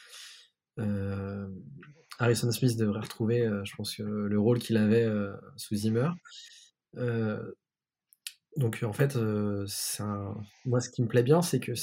Harrison 2.20 2.52
Smith 2.52 2.78
devrait 2.78 3.02
retrouver, 3.02 3.42
euh, 3.42 3.64
je 3.66 3.76
pense, 3.76 3.98
le 3.98 4.40
rôle 4.40 4.60
qu'il 4.60 4.78
avait 4.78 5.04
euh, 5.04 5.36
sous 5.58 5.76
Zimmer. 5.76 6.10
Euh, 6.98 7.52
donc 8.58 8.84
en 8.84 8.94
fait, 8.94 9.18
moi 10.66 10.80
ce 10.80 10.90
qui 10.90 11.02
me 11.02 11.08
plaît 11.10 11.24
bien, 11.24 11.42
c'est 11.42 11.60
que 11.60 11.74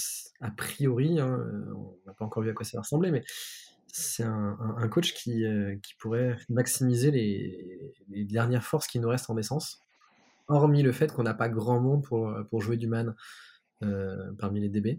a 0.40 0.50
priori, 0.50 1.20
hein, 1.20 1.38
on 1.76 1.98
n'a 2.06 2.14
pas 2.14 2.24
encore 2.24 2.42
vu 2.42 2.48
à 2.48 2.54
quoi 2.54 2.64
ça 2.64 2.78
va 2.78 2.82
ressembler, 2.82 3.10
mais 3.10 3.22
c'est 3.88 4.22
un, 4.22 4.88
coach 4.90 5.12
qui, 5.12 5.44
pourrait 5.98 6.38
maximiser 6.48 7.10
les, 7.10 8.24
dernières 8.24 8.64
forces 8.64 8.86
qui 8.86 9.00
nous 9.00 9.08
restent 9.10 9.28
en 9.28 9.36
essence, 9.36 9.82
hormis 10.48 10.82
le 10.82 10.92
fait 10.92 11.12
qu'on 11.12 11.24
n'a 11.24 11.34
pas 11.34 11.50
grand 11.50 11.78
monde 11.78 12.02
pour, 12.04 12.34
pour 12.48 12.62
jouer 12.62 12.78
du 12.78 12.86
man 12.86 13.14
parmi 14.38 14.60
les 14.60 14.70
DB. 14.70 14.98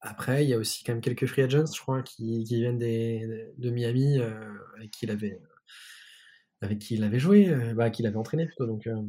Après, 0.00 0.44
il 0.44 0.50
y 0.50 0.54
a 0.54 0.58
aussi 0.58 0.84
quand 0.84 0.92
même 0.92 1.00
quelques 1.00 1.26
free 1.26 1.42
agents, 1.42 1.66
je 1.66 1.80
crois, 1.80 2.02
qui, 2.02 2.44
viennent 2.44 2.78
de 2.78 3.70
Miami, 3.70 4.18
euh, 4.18 4.54
avec 4.76 4.92
qui 4.92 5.06
il 5.06 5.10
avait, 5.10 5.40
avec 6.60 6.78
qui 6.78 6.94
il 6.94 7.04
avait 7.04 7.18
joué, 7.18 7.48
euh, 7.48 7.74
bah, 7.74 7.90
qui 7.90 8.02
l'avait 8.02 8.16
entraîné 8.16 8.46
plutôt. 8.46 8.64
Euh. 8.64 9.02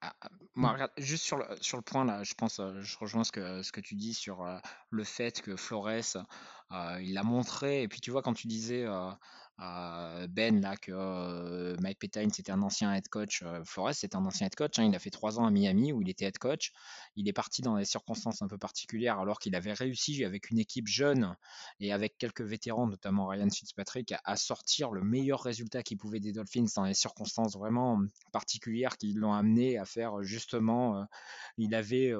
ah, 0.00 0.14
ah, 0.22 0.30
moi, 0.54 0.90
juste 0.96 1.24
sur 1.24 1.36
le, 1.36 1.44
sur 1.60 1.76
le 1.76 1.82
point 1.82 2.06
là, 2.06 2.22
je 2.24 2.34
pense, 2.34 2.60
je 2.80 2.98
rejoins 2.98 3.24
ce 3.24 3.32
que, 3.32 3.62
ce 3.62 3.70
que 3.70 3.80
tu 3.80 3.94
dis 3.94 4.14
sur 4.14 4.46
le 4.90 5.04
fait 5.04 5.42
que 5.42 5.56
Flores, 5.56 6.16
il 7.00 7.12
l'a 7.12 7.22
montré. 7.22 7.82
Et 7.82 7.88
puis 7.88 8.00
tu 8.00 8.10
vois, 8.10 8.22
quand 8.22 8.34
tu 8.34 8.46
disais 8.46 8.86
ben 9.58 10.60
là 10.60 10.76
que 10.76 10.92
euh, 10.92 11.76
Mike 11.80 11.98
Pettine 11.98 12.30
c'était 12.30 12.52
un 12.52 12.62
ancien 12.62 12.94
head 12.94 13.08
coach, 13.08 13.42
euh, 13.42 13.62
Flores 13.64 13.94
c'était 13.94 14.16
un 14.16 14.24
ancien 14.24 14.46
head 14.46 14.54
coach, 14.54 14.78
hein. 14.78 14.84
il 14.84 14.94
a 14.94 14.98
fait 14.98 15.10
trois 15.10 15.38
ans 15.38 15.46
à 15.46 15.50
Miami 15.50 15.92
où 15.92 16.02
il 16.02 16.08
était 16.08 16.24
head 16.24 16.38
coach. 16.38 16.72
Il 17.16 17.28
est 17.28 17.32
parti 17.32 17.62
dans 17.62 17.76
des 17.76 17.84
circonstances 17.84 18.42
un 18.42 18.48
peu 18.48 18.58
particulières 18.58 19.18
alors 19.18 19.38
qu'il 19.38 19.54
avait 19.54 19.72
réussi 19.72 20.24
avec 20.24 20.50
une 20.50 20.58
équipe 20.58 20.88
jeune 20.88 21.36
et 21.80 21.92
avec 21.92 22.16
quelques 22.18 22.42
vétérans, 22.42 22.86
notamment 22.86 23.26
Ryan 23.26 23.48
Fitzpatrick, 23.50 24.14
à, 24.24 24.36
sortir 24.36 24.90
le 24.90 25.02
meilleur 25.02 25.42
résultat 25.42 25.82
qu'il 25.82 25.98
pouvait 25.98 26.20
des 26.20 26.32
Dolphins 26.32 26.66
dans 26.74 26.86
des 26.86 26.94
circonstances 26.94 27.56
vraiment 27.56 28.00
particulières 28.32 28.96
qui 28.96 29.12
l'ont 29.12 29.34
amené 29.34 29.78
à 29.78 29.84
faire 29.84 30.22
justement. 30.22 30.98
Euh, 30.98 31.04
il 31.58 31.74
avait 31.74 32.12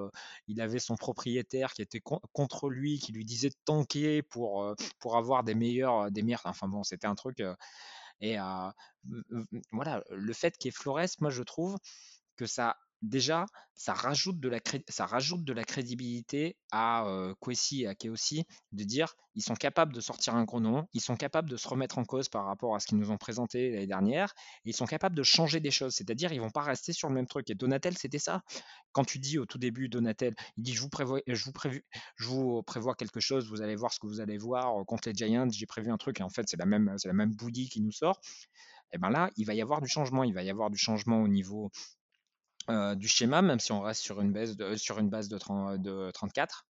il 0.46 0.60
avait 0.60 0.78
son 0.78 0.96
propriétaire 0.96 1.72
qui 1.72 1.82
était 1.82 2.00
contre 2.00 2.68
lui, 2.68 2.98
qui 2.98 3.12
lui 3.12 3.24
disait 3.24 3.48
de 3.48 3.56
tanker 3.64 4.22
pour 4.22 4.74
pour 4.98 5.16
avoir 5.16 5.42
des 5.44 5.54
meilleurs 5.54 6.10
des 6.10 6.22
meilleurs. 6.22 6.42
Enfin 6.44 6.68
bon, 6.68 6.82
c'était 6.82 7.06
un 7.06 7.14
truc 7.22 7.42
et 8.20 8.36
voilà, 9.72 10.02
le 10.10 10.32
fait 10.32 10.56
qu'il 10.56 10.68
y 10.68 10.70
ait 10.70 10.72
Flores, 10.72 11.00
moi 11.20 11.30
je 11.30 11.42
trouve 11.42 11.76
que 12.36 12.46
ça 12.46 12.76
déjà, 13.02 13.46
ça 13.74 13.94
rajoute 13.94 14.38
de 14.38 14.48
la, 14.48 14.58
ça 14.88 15.06
rajoute 15.06 15.44
de 15.44 15.52
la 15.52 15.64
crédibilité 15.64 16.56
à 16.70 17.04
euh, 17.06 17.34
et 17.72 17.86
à 17.86 17.94
Keosi 17.94 18.44
de 18.72 18.84
dire 18.84 19.14
ils 19.34 19.42
sont 19.42 19.54
capables 19.54 19.92
de 19.92 20.00
sortir 20.00 20.34
un 20.34 20.44
gros 20.44 20.60
nom, 20.60 20.86
ils 20.92 21.00
sont 21.00 21.16
capables 21.16 21.48
de 21.48 21.56
se 21.56 21.66
remettre 21.66 21.98
en 21.98 22.04
cause 22.04 22.28
par 22.28 22.44
rapport 22.44 22.74
à 22.74 22.80
ce 22.80 22.86
qu'ils 22.86 22.98
nous 22.98 23.10
ont 23.10 23.16
présenté 23.16 23.70
l'année 23.70 23.86
dernière, 23.86 24.34
ils 24.64 24.74
sont 24.74 24.84
capables 24.84 25.16
de 25.16 25.22
changer 25.22 25.58
des 25.58 25.70
choses, 25.70 25.94
c'est-à-dire 25.94 26.32
ils 26.32 26.40
vont 26.40 26.50
pas 26.50 26.62
rester 26.62 26.92
sur 26.92 27.08
le 27.08 27.14
même 27.14 27.26
truc. 27.26 27.50
Et 27.50 27.54
Donatel, 27.54 27.96
c'était 27.96 28.18
ça. 28.18 28.42
Quand 28.92 29.04
tu 29.04 29.18
dis 29.18 29.38
au 29.38 29.46
tout 29.46 29.58
début, 29.58 29.88
Donatel, 29.88 30.34
il 30.56 30.62
dit 30.62 30.74
je 30.74 30.80
vous, 30.80 30.90
prévois, 30.90 31.20
je, 31.26 31.44
vous 31.44 31.52
prévu, 31.52 31.84
je 32.16 32.26
vous 32.26 32.62
prévois 32.62 32.94
quelque 32.94 33.20
chose, 33.20 33.48
vous 33.48 33.62
allez 33.62 33.74
voir 33.74 33.92
ce 33.92 33.98
que 33.98 34.06
vous 34.06 34.20
allez 34.20 34.38
voir 34.38 34.80
euh, 34.80 34.84
contre 34.84 35.08
les 35.08 35.14
Giants, 35.14 35.48
j'ai 35.50 35.66
prévu 35.66 35.90
un 35.90 35.98
truc, 35.98 36.20
et 36.20 36.22
en 36.22 36.30
fait 36.30 36.48
c'est 36.48 36.58
la 36.58 36.66
même, 36.66 36.92
c'est 36.98 37.12
même 37.12 37.34
bouillie 37.34 37.68
qui 37.68 37.80
nous 37.80 37.92
sort. 37.92 38.20
Et 38.92 38.98
ben 38.98 39.10
là, 39.10 39.30
il 39.36 39.46
va 39.46 39.54
y 39.54 39.62
avoir 39.62 39.80
du 39.80 39.88
changement, 39.88 40.22
il 40.22 40.34
va 40.34 40.42
y 40.42 40.50
avoir 40.50 40.70
du 40.70 40.76
changement 40.76 41.22
au 41.22 41.28
niveau 41.28 41.70
euh, 42.70 42.94
du 42.94 43.08
schéma, 43.08 43.42
même 43.42 43.60
si 43.60 43.72
on 43.72 43.80
reste 43.80 44.02
sur 44.02 44.20
une, 44.20 44.32
baisse 44.32 44.56
de, 44.56 44.76
sur 44.76 44.98
une 44.98 45.10
base 45.10 45.28
de, 45.28 45.38
34. 46.10 46.66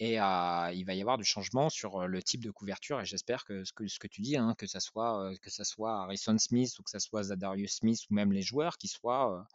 Et 0.00 0.20
euh, 0.20 0.72
il 0.72 0.84
va 0.84 0.94
y 0.94 1.00
avoir 1.00 1.18
du 1.18 1.24
changement 1.24 1.68
sur 1.70 2.02
euh, 2.02 2.06
le 2.06 2.22
type 2.22 2.44
de 2.44 2.50
couverture. 2.50 3.00
Et 3.00 3.04
j'espère 3.04 3.44
que 3.44 3.64
ce, 3.64 3.72
que 3.72 3.86
ce 3.88 3.98
que 3.98 4.06
tu 4.06 4.22
dis, 4.22 4.36
hein, 4.36 4.54
que 4.56 4.66
ça 4.66 4.80
soit 4.80 5.32
que 5.42 5.50
ça 5.50 5.64
soit 5.64 6.02
Harrison 6.02 6.38
Smith 6.38 6.78
ou 6.78 6.82
que 6.82 6.90
ça 6.90 7.00
soit 7.00 7.24
Zadarius 7.24 7.76
Smith 7.76 8.00
ou 8.10 8.14
même 8.14 8.32
les 8.32 8.42
joueurs 8.42 8.78
qui 8.78 8.88
soient 8.88 9.46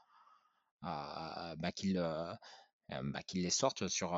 bah, 0.81 1.71
qu'ils 1.75 1.95
bah, 1.95 3.23
qu'ils 3.23 3.43
les 3.43 3.49
sortent 3.49 3.87
sur, 3.87 4.09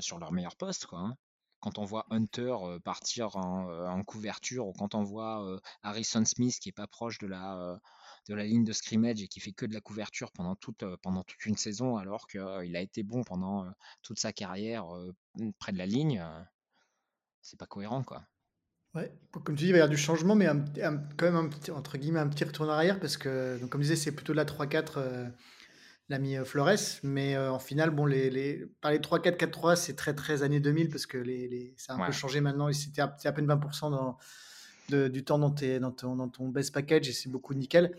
sur 0.00 0.18
leur 0.18 0.32
meilleur 0.32 0.56
poste. 0.56 0.86
Quoi, 0.86 0.98
hein. 0.98 1.16
Quand 1.60 1.78
on 1.78 1.84
voit 1.84 2.06
Hunter 2.10 2.56
partir 2.84 3.36
en, 3.36 4.02
couverture 4.04 4.66
ou 4.66 4.72
quand 4.72 4.94
on 4.94 5.02
voit 5.02 5.60
Harrison 5.82 6.24
Smith 6.24 6.58
qui 6.60 6.70
est 6.70 6.72
pas 6.72 6.88
proche 6.88 7.18
de 7.18 7.28
la, 7.28 7.78
de 8.28 8.34
la 8.34 8.44
ligne 8.44 8.64
de 8.64 8.72
scrimmage 8.72 9.22
et 9.22 9.28
qui 9.28 9.40
fait 9.40 9.52
que 9.52 9.66
de 9.66 9.74
la 9.74 9.80
couverture 9.80 10.30
pendant 10.32 10.54
toute, 10.54 10.84
pendant 11.02 11.22
toute 11.22 11.46
une 11.46 11.56
saison 11.56 11.96
alors 11.96 12.26
qu'il 12.26 12.76
a 12.76 12.80
été 12.80 13.02
bon 13.02 13.24
pendant 13.24 13.66
toute 14.02 14.18
sa 14.18 14.32
carrière 14.32 14.86
près 15.58 15.72
de 15.72 15.78
la 15.78 15.86
ligne, 15.86 16.24
c'est 17.40 17.58
pas 17.58 17.66
cohérent 17.66 18.02
quoi. 18.02 18.24
Ouais, 18.94 19.12
comme 19.30 19.54
tu 19.54 19.64
dis, 19.64 19.66
il 19.66 19.72
va 19.72 19.78
y 19.78 19.80
avoir 19.80 19.90
du 19.90 19.98
changement, 19.98 20.34
mais 20.34 20.46
quand 20.46 21.26
même 21.26 21.36
un 21.36 21.48
petit, 21.48 21.70
entre 21.70 21.98
guillemets 21.98 22.20
un 22.20 22.28
petit 22.28 22.44
retour 22.44 22.66
en 22.66 22.70
arrière 22.70 22.98
parce 22.98 23.16
que, 23.16 23.58
donc, 23.58 23.70
comme 23.70 23.82
je 23.82 23.88
disais, 23.88 24.02
c'est 24.02 24.12
plutôt 24.12 24.32
de 24.32 24.38
la 24.38 24.46
3-4 24.46 25.30
l'ami 26.08 26.36
Flores. 26.44 27.00
Mais 27.02 27.36
en 27.36 27.58
finale, 27.58 27.90
bon, 27.90 28.06
les, 28.06 28.30
les, 28.30 28.66
par 28.80 28.90
les 28.90 28.98
3-4-4-3, 28.98 29.76
c'est 29.76 29.94
très 29.94 30.14
très 30.14 30.42
années 30.42 30.60
2000 30.60 30.88
parce 30.88 31.06
que 31.06 31.18
les, 31.18 31.48
les 31.48 31.74
ça 31.76 31.94
a 31.94 31.96
un 31.96 32.06
peu 32.06 32.12
changé 32.12 32.40
maintenant. 32.40 32.72
C'était 32.72 33.02
à, 33.02 33.14
à 33.22 33.32
peine 33.32 33.46
20% 33.46 33.90
dans, 33.90 34.18
du 34.88 35.24
temps 35.24 35.38
dans, 35.38 35.50
tes, 35.50 35.78
dans, 35.78 35.92
ton, 35.92 36.16
dans 36.16 36.28
ton 36.28 36.48
best 36.48 36.72
package 36.72 37.08
et 37.08 37.12
c'est 37.12 37.28
beaucoup 37.28 37.54
nickel. 37.54 37.94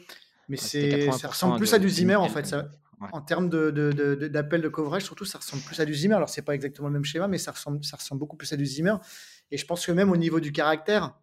Mais 0.47 0.57
c'est, 0.57 1.11
ça 1.11 1.27
ressemble 1.27 1.57
plus 1.57 1.73
à 1.73 1.79
du 1.79 1.89
Zimmer 1.89 2.15
en 2.15 2.29
fait. 2.29 2.45
Ça, 2.45 2.69
En 3.11 3.21
termes 3.21 3.49
de, 3.49 3.69
d'appel 4.27 4.61
de, 4.61 4.67
de, 4.67 4.69
coverage, 4.69 5.03
surtout, 5.03 5.25
ça 5.25 5.37
ressemble 5.37 5.61
plus 5.63 5.79
à 5.79 5.85
du 5.85 5.93
Zimmer. 5.93 6.15
Alors, 6.15 6.29
c'est 6.29 6.41
pas 6.41 6.55
exactement 6.55 6.87
le 6.87 6.93
même 6.93 7.05
schéma, 7.05 7.27
mais 7.27 7.37
ça 7.37 7.51
ressemble, 7.51 7.83
ça 7.83 7.97
ressemble 7.97 8.19
beaucoup 8.19 8.35
plus 8.35 8.51
à 8.51 8.57
du 8.57 8.65
Zimmer. 8.65 8.95
Et 9.51 9.57
je 9.57 9.65
pense 9.65 9.85
que 9.85 9.91
même 9.91 10.11
au 10.11 10.17
niveau 10.17 10.39
du 10.39 10.51
caractère, 10.51 11.15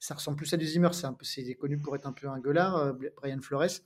ça 0.00 0.14
ressemble 0.14 0.36
plus 0.36 0.52
à 0.52 0.56
du 0.56 0.66
Zimmer. 0.66 0.90
C'est, 0.92 1.06
un 1.06 1.12
peu, 1.12 1.24
c'est 1.24 1.54
connu 1.54 1.78
pour 1.78 1.94
être 1.94 2.06
un 2.06 2.12
peu 2.12 2.28
un 2.28 2.38
gueulard, 2.38 2.94
Brian 3.16 3.40
Flores. 3.40 3.80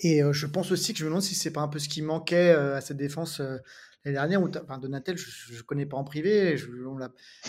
Et 0.00 0.20
je 0.32 0.46
pense 0.46 0.70
aussi 0.70 0.92
que 0.92 1.00
je 1.00 1.04
me 1.04 1.10
demande 1.10 1.22
si 1.22 1.34
c'est 1.34 1.52
pas 1.52 1.60
un 1.60 1.68
peu 1.68 1.78
ce 1.78 1.88
qui 1.88 2.02
manquait 2.02 2.50
à 2.50 2.80
cette 2.80 2.96
défense 2.96 3.40
l'année 3.40 4.14
dernière. 4.14 4.42
Où 4.42 4.48
enfin, 4.48 4.78
Donatel, 4.78 5.16
je 5.16 5.56
ne 5.56 5.62
connais 5.62 5.86
pas 5.86 5.96
en 5.96 6.04
privé. 6.04 6.56
Je, 6.56 6.68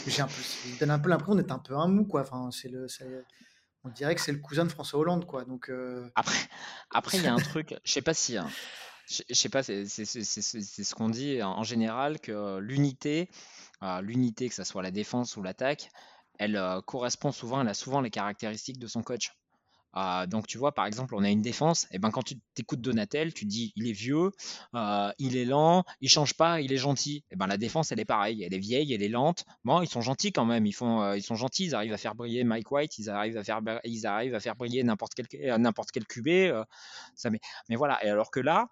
j'ai 0.08 0.22
un 0.22 0.28
peu, 0.28 0.34
donne 0.80 0.92
un 0.92 1.00
peu 1.00 1.10
l'impression 1.10 1.36
d'être 1.36 1.52
un 1.52 1.60
peu 1.60 1.76
un 1.76 1.88
mou. 1.88 2.06
Quoi. 2.06 2.22
Enfin, 2.22 2.50
on 3.84 3.90
dirait 3.90 4.16
que 4.16 4.22
c'est 4.22 4.32
le 4.32 4.40
cousin 4.40 4.66
de 4.66 4.72
François 4.72 5.00
Hollande. 5.00 5.26
Quoi. 5.26 5.46
Donc, 5.46 5.72
Après, 6.16 6.40
après, 6.90 7.18
il 7.18 7.24
y 7.24 7.28
a 7.28 7.34
un 7.34 7.38
truc, 7.38 7.76
je 7.84 7.92
sais 7.92 8.02
pas 8.02 8.16
si. 8.16 8.38
Hein, 8.38 8.50
je, 9.10 9.34
sais 9.34 9.50
pas, 9.50 9.64
c'est, 9.64 9.86
c'est, 9.86 10.06
ce 10.06 10.96
qu'on 10.96 11.10
dit 11.10 11.42
en 11.42 11.64
général 11.64 12.20
que 12.20 12.60
l'unité, 12.60 13.30
l'unité, 14.02 14.50
que 14.50 14.56
ce 14.56 14.64
soit 14.64 14.84
la 14.84 14.92
défense 14.92 15.38
ou 15.38 15.42
l'attaque, 15.42 15.92
elle 16.38 16.60
correspond 16.86 17.32
souvent, 17.32 17.62
elle 17.62 17.68
a 17.68 17.74
souvent 17.74 18.02
les 18.02 18.12
caractéristiques 18.12 18.80
de 18.80 18.88
son 18.88 19.02
coach. 19.02 19.34
Ah, 19.94 20.28
donc 20.28 20.48
tu 20.48 20.58
vois, 20.58 20.74
par 20.74 20.86
exemple, 20.86 21.16
on 21.16 21.24
a 21.24 21.30
une 21.30 21.42
défense, 21.42 21.88
et 21.92 22.00
ben 22.00 22.12
quand 22.12 22.22
tu 22.22 22.36
t'écoutes 22.54 22.82
Donatel, 22.82 23.34
tu 23.34 23.46
dis 23.46 23.74
il 23.76 23.88
est 23.88 23.92
vieux, 23.92 24.32
euh, 24.76 25.12
il 25.18 25.36
est 25.36 25.46
lent, 25.46 25.84
il 26.02 26.10
change 26.10 26.36
pas, 26.36 26.62
il 26.62 26.72
est 26.72 26.78
gentil. 26.78 27.24
Et 27.32 27.36
ben 27.36 27.48
la 27.48 27.58
défense, 27.58 27.92
elle 27.92 28.00
est 28.00 28.06
pareille, 28.06 28.44
elle 28.44 28.54
est 28.54 28.60
vieille, 28.60 28.94
elle 28.94 29.02
est 29.02 29.10
lente. 29.10 29.46
Bon, 29.64 29.82
ils 29.82 29.90
sont 29.90 30.02
gentils 30.02 30.32
quand 30.32 30.46
même, 30.46 30.66
ils 30.66 30.74
font, 30.74 31.02
euh, 31.02 31.18
ils 31.18 31.24
sont 31.24 31.36
gentils, 31.36 31.66
ils 31.66 31.76
arrivent 31.76 31.94
à 31.94 31.98
faire 31.98 32.16
briller 32.16 32.44
Mike 32.44 32.72
White, 32.72 32.98
ils 33.00 33.10
arrivent 33.10 33.38
à 33.38 33.44
faire, 33.44 33.62
ils 33.84 34.06
arrivent 34.06 34.36
à 34.36 34.40
faire 34.40 34.56
briller 34.56 34.84
n'importe 34.84 35.14
quel, 35.16 35.28
euh, 35.50 35.58
n'importe 35.58 35.92
quel 35.92 36.06
QB. 36.06 36.54
ça, 37.16 37.30
mais, 37.30 37.40
mais 37.70 37.76
voilà. 37.76 38.04
Et 38.06 38.10
alors 38.10 38.32
que 38.32 38.40
là, 38.40 38.68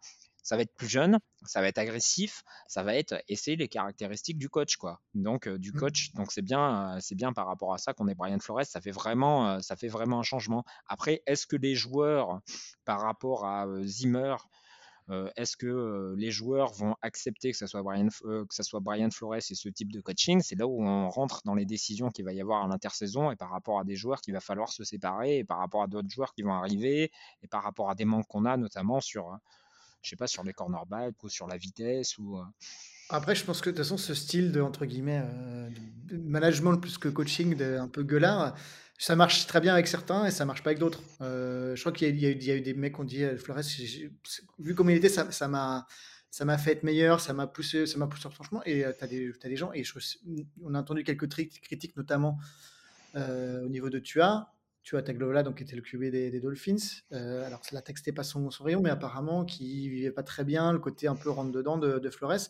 ça 0.47 0.55
va 0.55 0.61
être 0.61 0.73
plus 0.75 0.87
jeune, 0.87 1.19
ça 1.43 1.59
va 1.59 1.67
être 1.67 1.77
agressif, 1.77 2.41
ça 2.69 2.81
va 2.81 2.95
être 2.95 3.21
essayer 3.27 3.57
les 3.57 3.67
caractéristiques 3.67 4.37
du 4.37 4.47
coach 4.47 4.77
quoi. 4.77 5.01
Donc 5.13 5.45
euh, 5.45 5.59
du 5.59 5.71
mmh. 5.71 5.75
coach, 5.77 6.13
donc 6.13 6.31
c'est 6.31 6.41
bien, 6.41 6.95
euh, 6.95 6.99
c'est 7.01 7.15
bien 7.15 7.33
par 7.33 7.47
rapport 7.47 7.73
à 7.73 7.77
ça 7.77 7.91
qu'on 7.91 8.07
est 8.07 8.15
Brian 8.15 8.39
Flores, 8.39 8.63
ça 8.63 8.79
fait 8.79 8.91
vraiment, 8.91 9.49
euh, 9.49 9.59
ça 9.59 9.75
fait 9.75 9.89
vraiment 9.89 10.19
un 10.19 10.23
changement. 10.23 10.63
Après, 10.87 11.21
est-ce 11.25 11.47
que 11.47 11.57
les 11.57 11.75
joueurs 11.75 12.39
par 12.85 13.01
rapport 13.01 13.45
à 13.45 13.67
Zimmer 13.83 14.37
est-ce 15.37 15.55
que 15.55 16.15
les 16.17 16.31
joueurs 16.31 16.73
vont 16.73 16.93
accepter 17.01 17.51
que 17.51 17.57
ce 17.57 17.65
soit 17.65 17.81
Brian, 17.81 18.09
que 18.09 18.45
ça 18.53 18.63
soit 18.63 18.81
Brian 18.81 19.09
Flores 19.09 19.35
et 19.35 19.55
ce 19.55 19.69
type 19.69 19.89
de 19.89 20.01
coaching? 20.01 20.41
C'est 20.41 20.59
là 20.59 20.67
où 20.67 20.83
on 20.83 21.09
rentre 21.09 21.41
dans 21.45 21.55
les 21.55 21.63
décisions 21.63 22.09
qu'il 22.09 22.25
va 22.25 22.33
y 22.33 22.41
avoir 22.41 22.65
à 22.65 22.67
l'intersaison 22.67 23.31
et 23.31 23.37
par 23.37 23.49
rapport 23.49 23.79
à 23.79 23.85
des 23.85 23.95
joueurs 23.95 24.19
qu'il 24.19 24.33
va 24.33 24.41
falloir 24.41 24.69
se 24.69 24.83
séparer 24.83 25.37
et 25.37 25.43
par 25.45 25.59
rapport 25.59 25.81
à 25.81 25.87
d'autres 25.87 26.09
joueurs 26.09 26.33
qui 26.33 26.41
vont 26.41 26.51
arriver 26.51 27.09
et 27.41 27.47
par 27.47 27.63
rapport 27.63 27.89
à 27.89 27.95
des 27.95 28.03
manques 28.03 28.27
qu'on 28.27 28.43
a 28.43 28.57
notamment 28.57 28.99
sur 28.99 29.39
je 30.07 30.11
sais 30.11 30.15
pas, 30.15 30.27
sur 30.27 30.43
les 30.43 30.53
cornerbacks 30.53 31.21
ou 31.21 31.29
sur 31.29 31.47
la 31.47 31.57
vitesse 31.57 32.17
ou. 32.17 32.37
Euh. 32.37 32.43
Après, 33.09 33.35
je 33.35 33.43
pense 33.43 33.61
que 33.61 33.69
de 33.69 33.75
toute 33.75 33.83
façon, 33.83 33.97
ce 33.97 34.13
style 34.13 34.51
de 34.51 34.61
entre 34.61 34.85
guillemets 34.85 35.21
euh, 35.23 35.69
management 36.11 36.77
plus 36.77 36.97
que 36.97 37.09
coaching, 37.09 37.55
de, 37.55 37.77
un 37.77 37.87
peu 37.87 38.03
gueulard, 38.03 38.55
ça 38.97 39.15
marche 39.15 39.47
très 39.47 39.61
bien 39.61 39.73
avec 39.73 39.87
certains 39.87 40.25
et 40.25 40.31
ça 40.31 40.45
marche 40.45 40.63
pas 40.63 40.69
avec 40.69 40.79
d'autres. 40.79 41.01
Euh, 41.21 41.75
je 41.75 41.81
crois 41.81 41.91
qu'il 41.91 42.17
y, 42.17 42.25
a 42.25 42.55
eu 42.55 42.61
des 42.61 42.73
mecs 42.73 42.95
qui 42.95 43.01
ont 43.01 43.05
dit 43.05 43.23
Flores, 43.37 43.61
vu 44.59 44.75
comme 44.75 44.89
il 44.89 44.97
était, 44.97 45.09
ça 45.09 45.47
m'a 45.47 45.85
ça 46.29 46.43
m'a 46.45 46.57
fait 46.57 46.73
être 46.73 46.83
meilleur, 46.83 47.21
ça 47.21 47.33
m'a 47.33 47.47
poussé, 47.47 47.85
ça 47.85 47.97
m'a 47.97 48.07
poussé 48.07 48.29
franchement. 48.29 48.61
Et 48.65 48.79
tu 48.79 48.83
as, 48.85 48.91
as 49.03 49.49
des 49.49 49.55
gens, 49.55 49.71
et 49.73 49.83
on 50.63 50.73
a 50.73 50.79
entendu 50.79 51.03
quelques 51.03 51.29
critiques, 51.29 51.95
notamment 51.97 52.37
au 53.15 53.69
niveau 53.69 53.89
de 53.89 53.99
Tua 53.99 54.53
tu 54.87 54.95
as 54.95 55.01
Tagovailoa, 55.01 55.43
donc 55.43 55.57
qui 55.57 55.63
était 55.63 55.75
le 55.75 55.81
QB 55.81 56.05
des, 56.05 56.39
Dolphins. 56.39 56.77
Euh, 57.11 57.45
alors 57.45 57.61
la 57.73 57.81
texte 57.81 58.07
n'est 58.07 58.13
pas 58.13 58.23
son, 58.23 58.47
rayon, 58.47 58.81
mais 58.81 58.89
apparemment 58.89 59.43
qui 59.43 59.89
vivait 59.89 60.11
pas 60.11 60.23
très 60.23 60.45
bien 60.45 60.71
le 60.71 60.79
côté 60.79 61.09
un 61.09 61.15
peu 61.17 61.29
rentre 61.29 61.51
dedans 61.51 61.77
de, 61.77 62.09
Flores 62.09 62.47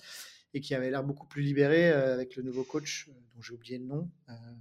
et 0.53 0.61
qui 0.61 0.75
avait 0.75 0.91
l'air 0.91 1.03
beaucoup 1.03 1.25
plus 1.25 1.41
libéré 1.41 1.89
euh, 1.89 2.13
avec 2.13 2.35
le 2.35 2.43
nouveau 2.43 2.63
coach 2.63 3.07
euh, 3.09 3.13
dont 3.33 3.41
j'ai 3.41 3.53
oublié 3.53 3.79
le 3.79 3.85
nom, 3.85 4.11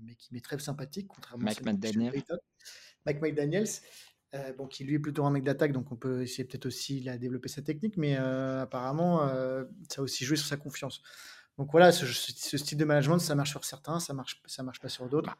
mais 0.02 0.14
qui 0.14 0.32
m'est 0.32 0.40
très 0.40 0.58
sympathique, 0.58 1.06
contrairement 1.06 1.44
Mike 1.44 1.60
à 1.60 1.70
McDaniel. 1.70 2.22
Mike 3.04 3.20
McDaniels. 3.20 3.68
bon, 4.56 4.66
qui 4.66 4.84
lui 4.84 4.94
est 4.94 4.98
plutôt 4.98 5.26
un 5.26 5.30
mec 5.30 5.44
d'attaque, 5.44 5.72
donc 5.72 5.92
on 5.92 5.96
peut 5.96 6.22
essayer 6.22 6.44
peut-être 6.44 6.64
aussi 6.64 7.06
à 7.10 7.18
développer 7.18 7.50
sa 7.50 7.60
technique, 7.60 7.98
mais 7.98 8.16
apparemment, 8.16 9.28
ça 9.90 10.00
a 10.00 10.02
aussi 10.02 10.24
joué 10.24 10.38
sur 10.38 10.46
sa 10.46 10.56
confiance. 10.56 11.02
Donc 11.58 11.70
voilà, 11.72 11.92
ce, 11.92 12.06
style 12.06 12.78
de 12.78 12.84
management, 12.86 13.18
ça 13.18 13.34
marche 13.34 13.50
sur 13.50 13.64
certains, 13.66 14.00
ça 14.00 14.14
marche, 14.14 14.42
ça 14.46 14.62
marche 14.62 14.80
pas 14.80 14.88
sur 14.88 15.08
d'autres. 15.10 15.36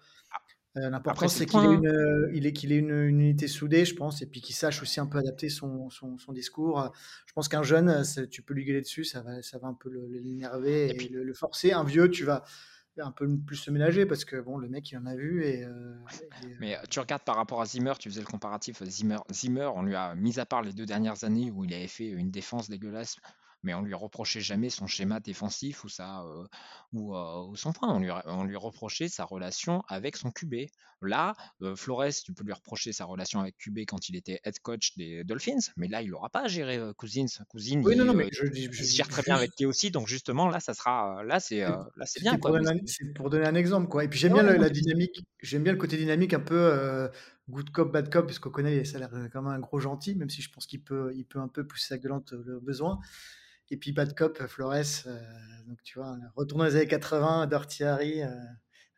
Euh, 0.76 0.90
l'important, 0.90 1.28
c'est 1.28 1.46
qu'il 1.46 1.60
ait, 1.60 1.74
une, 1.74 1.86
euh, 1.86 2.30
il 2.34 2.46
est, 2.46 2.52
qu'il 2.52 2.72
ait 2.72 2.76
une, 2.76 2.90
unité 2.90 3.48
soudée, 3.48 3.84
je 3.84 3.94
pense, 3.94 4.20
et 4.20 4.26
puis 4.26 4.40
qu'il 4.40 4.54
sache 4.54 4.82
aussi 4.82 5.00
un 5.00 5.06
peu 5.06 5.18
adapter 5.18 5.48
son, 5.48 5.88
son, 5.88 6.18
son 6.18 6.32
discours. 6.32 6.92
Je 7.26 7.32
pense 7.32 7.48
qu'un 7.48 7.62
jeune, 7.62 8.02
tu 8.30 8.42
peux 8.42 8.54
lui 8.54 8.64
gueuler 8.64 8.82
dessus, 8.82 9.04
ça 9.04 9.22
va, 9.22 9.42
ça 9.42 9.58
va 9.58 9.68
un 9.68 9.74
peu 9.74 9.90
l'énerver 10.10 10.88
et, 10.90 11.08
le, 11.08 11.32
forcer. 11.32 11.72
Un 11.72 11.84
vieux, 11.84 12.10
tu 12.10 12.24
vas 12.24 12.44
un 12.98 13.10
peu 13.10 13.28
plus 13.38 13.56
se 13.56 13.70
ménager 13.70 14.06
parce 14.06 14.24
que 14.24 14.36
bon, 14.36 14.58
le 14.58 14.68
mec, 14.68 14.90
il 14.90 14.98
en 14.98 15.06
a 15.06 15.14
vu. 15.14 15.44
Et, 15.44 15.64
euh, 15.64 15.94
Mais 16.60 16.76
tu 16.90 17.00
regardes 17.00 17.22
par 17.22 17.36
rapport 17.36 17.60
à 17.60 17.66
Zimmer, 17.66 17.92
tu 17.98 18.08
faisais 18.10 18.20
le 18.20 18.26
comparatif. 18.26 18.82
Zimmer, 18.84 19.18
Zimmer, 19.32 19.70
on 19.74 19.82
lui 19.82 19.94
a 19.94 20.14
mis 20.14 20.38
à 20.38 20.46
part 20.46 20.62
les 20.62 20.72
deux 20.72 20.86
dernières 20.86 21.24
années 21.24 21.50
où 21.50 21.64
il 21.64 21.72
avait 21.74 21.88
fait 21.88 22.08
une 22.08 22.30
défense 22.30 22.68
dégueulasse 22.68 23.16
mais 23.62 23.74
on 23.74 23.82
lui 23.82 23.94
reprochait 23.94 24.40
jamais 24.40 24.70
son 24.70 24.86
schéma 24.86 25.20
défensif 25.20 25.84
ou, 25.84 25.88
sa, 25.88 26.24
ou, 26.92 27.56
son 27.56 27.72
point. 27.72 27.92
On 27.92 28.00
lui, 28.00 28.10
on 28.26 28.44
lui 28.44 28.56
reprochait 28.56 29.08
sa 29.08 29.24
relation 29.24 29.82
avec 29.88 30.16
son 30.16 30.30
QB. 30.30 30.66
Là, 31.02 31.34
Flores, 31.76 32.12
tu 32.24 32.32
peux 32.32 32.42
lui 32.42 32.52
reprocher 32.52 32.92
sa 32.92 33.04
relation 33.04 33.40
avec 33.40 33.56
QB 33.58 33.80
quand 33.86 34.08
il 34.08 34.16
était 34.16 34.40
head 34.44 34.58
coach 34.60 34.96
des 34.96 35.24
Dolphins, 35.24 35.58
mais 35.76 35.88
là, 35.88 36.00
il 36.00 36.10
n'aura 36.10 36.30
pas 36.30 36.44
à 36.44 36.48
gérer 36.48 36.80
Cousins. 36.96 37.26
Cousins, 37.48 37.82
oui, 37.84 37.94
il, 37.96 38.02
non, 38.02 38.14
mais 38.14 38.28
je, 38.32 38.46
gère 38.82 39.08
très 39.08 39.22
bien 39.22 39.36
avec 39.36 39.50
lui 39.58 39.66
aussi, 39.66 39.90
donc 39.90 40.08
justement, 40.08 40.48
là, 40.48 40.58
ça 40.58 40.72
sera, 40.72 41.22
là, 41.24 41.38
c'est, 41.38 41.60
là, 41.60 41.86
c'est 42.06 42.20
bien. 42.20 42.38
Pour, 42.38 42.50
donner, 42.50 42.82
pour 43.14 43.30
donner 43.30 43.46
un 43.46 43.54
exemple, 43.54 43.88
quoi. 43.88 44.04
Et 44.04 44.08
puis 44.08 44.18
j'aime 44.18 44.32
bien 44.32 44.42
la, 44.42 44.70
dynamique, 44.70 45.22
j'aime 45.42 45.62
bien 45.62 45.72
le 45.72 45.78
côté 45.78 45.96
dynamique 45.98 46.32
un 46.32 46.40
peu 46.40 47.10
good 47.48 47.70
cop, 47.70 47.92
bad 47.92 48.10
cop, 48.12 48.26
puisqu'on 48.26 48.50
connaît, 48.50 48.84
ça 48.84 48.96
a 48.96 49.00
l'air 49.00 49.10
quand 49.32 49.42
même 49.42 49.52
un 49.52 49.60
gros 49.60 49.80
gentil, 49.80 50.14
même 50.14 50.30
si 50.30 50.42
je 50.42 50.50
pense 50.50 50.66
qu'il 50.66 50.82
peut, 50.82 51.12
il 51.14 51.24
peut 51.24 51.38
un 51.38 51.48
peu 51.48 51.66
pousser 51.66 51.88
sa 51.88 51.98
gueulante 51.98 52.32
le 52.32 52.60
besoin. 52.60 52.98
Et 53.70 53.76
puis 53.76 53.92
Bad 53.92 54.14
Cop, 54.16 54.40
Flores, 54.46 54.74
euh, 55.06 55.20
donc 55.66 55.82
tu 55.82 55.98
vois, 55.98 56.16
retourne 56.36 56.60
dans 56.60 56.66
les 56.66 56.76
années 56.76 56.86
80, 56.86 57.46
Dirty 57.48 57.84
Harry, 57.84 58.22
euh, 58.22 58.28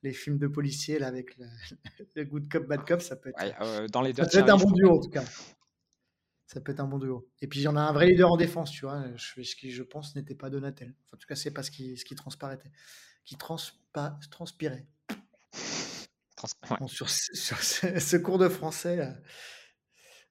les 0.02 0.12
films 0.12 0.38
de 0.38 0.46
policiers 0.46 0.98
là, 0.98 1.06
avec 1.06 1.36
le, 1.38 1.46
Good 2.24 2.50
Cop, 2.50 2.66
Bad 2.66 2.86
Cop, 2.86 3.00
ça 3.00 3.16
peut 3.16 3.30
être, 3.30 3.62
euh, 3.62 3.86
dans 3.88 4.02
les 4.02 4.12
ça 4.12 4.26
peut 4.26 4.38
être 4.38 4.50
un 4.50 4.56
bon 4.56 4.70
duo 4.70 4.96
en 4.96 5.00
tout 5.00 5.10
cas. 5.10 5.24
Ça 6.46 6.60
peut 6.60 6.72
être 6.72 6.80
un 6.80 6.86
bon 6.86 6.98
duo. 6.98 7.28
Et 7.40 7.46
puis 7.46 7.60
il 7.60 7.62
y 7.64 7.68
en 7.68 7.76
a 7.76 7.80
un 7.80 7.92
vrai 7.92 8.06
leader 8.06 8.30
en 8.30 8.36
défense, 8.36 8.70
tu 8.70 8.84
vois, 8.84 9.04
ce 9.16 9.54
qui 9.54 9.70
je 9.70 9.82
pense 9.82 10.14
n'était 10.16 10.34
pas 10.34 10.50
Donatel. 10.50 10.94
en 11.12 11.16
tout 11.16 11.26
cas, 11.26 11.34
c'est 11.34 11.50
pas 11.50 11.62
ce 11.62 11.70
qui, 11.70 11.96
ce 11.96 12.04
qui 12.04 12.14
transparaît, 12.14 12.58
qui 13.24 13.36
transpa, 13.36 14.18
transpirait. 14.30 14.86
Sur, 16.86 17.08
sur 17.08 17.62
ce, 17.62 18.16
cours 18.16 18.38
de 18.38 18.48
français, 18.48 19.00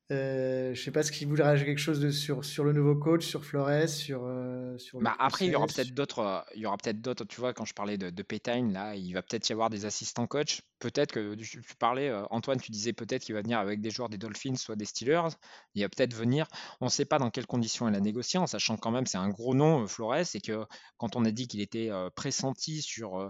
euh, 0.10 0.74
je 0.74 0.82
sais 0.82 0.92
pas 0.92 1.04
ce 1.04 1.12
qu'il 1.12 1.28
voudrait 1.28 1.48
rajouter 1.48 1.72
quelque 1.72 1.80
chose 1.80 2.00
de, 2.00 2.12
sur, 2.12 2.46
sur 2.46 2.64
le 2.64 2.72
nouveau 2.72 2.96
coach, 2.96 3.26
sur 3.26 3.44
Flores, 3.44 3.90
sur. 3.90 4.22
Euh, 4.24 4.78
sur 4.78 5.02
bah 5.02 5.16
après, 5.20 5.48
il 5.48 5.52
y 5.52 5.56
aura 5.56 5.68
peut-être 5.68 5.94
d'autres. 5.94 6.20
Euh, 6.20 6.40
il 6.56 6.62
y 6.62 6.66
aura 6.66 6.78
peut-être 6.78 7.02
d'autres. 7.02 7.26
Tu 7.26 7.42
vois, 7.42 7.54
quand 7.54 7.66
je 7.66 7.74
parlais 7.74 7.98
de, 7.98 8.10
de 8.10 8.24
Paytime, 8.24 8.72
là, 8.72 8.96
il 8.96 9.12
va 9.14 9.22
peut-être 9.22 9.50
y 9.50 9.52
avoir 9.52 9.70
des 9.70 9.84
assistants 9.84 10.26
coach. 10.26 10.62
Peut-être 10.80 11.12
que 11.12 11.36
tu, 11.36 11.62
parlais, 11.78 12.14
Antoine, 12.30 12.62
tu 12.62 12.72
disais 12.72 12.94
peut-être 12.94 13.24
qu'il 13.24 13.36
va 13.36 13.42
venir 13.42 13.60
avec 13.60 13.82
des 13.82 13.90
joueurs 13.90 14.08
des 14.08 14.18
Dolphins, 14.18 14.56
soit 14.56 14.78
des 14.78 14.86
Steelers. 14.86 15.36
Il 15.76 15.84
va 15.84 15.90
peut-être 15.90 16.14
venir. 16.14 16.48
On 16.80 16.86
ne 16.86 16.92
sait 16.92 17.06
pas 17.06 17.20
dans 17.20 17.30
quelles 17.30 17.48
conditions 17.48 17.90
il 17.90 17.96
a 17.96 18.00
négocié, 18.00 18.40
en 18.40 18.48
sachant 18.48 18.78
quand 18.78 18.92
même 18.92 19.08
c'est 19.08 19.18
un 19.18 19.30
gros 19.30 19.56
nom, 19.56 19.88
Flores, 19.88 20.36
et 20.36 20.40
que 20.40 20.66
quand 20.98 21.18
on 21.18 21.26
a 21.26 21.32
dit 21.32 21.50
qu'il 21.50 21.60
était 21.60 21.90
pressenti 22.16 22.82
sur 22.82 23.30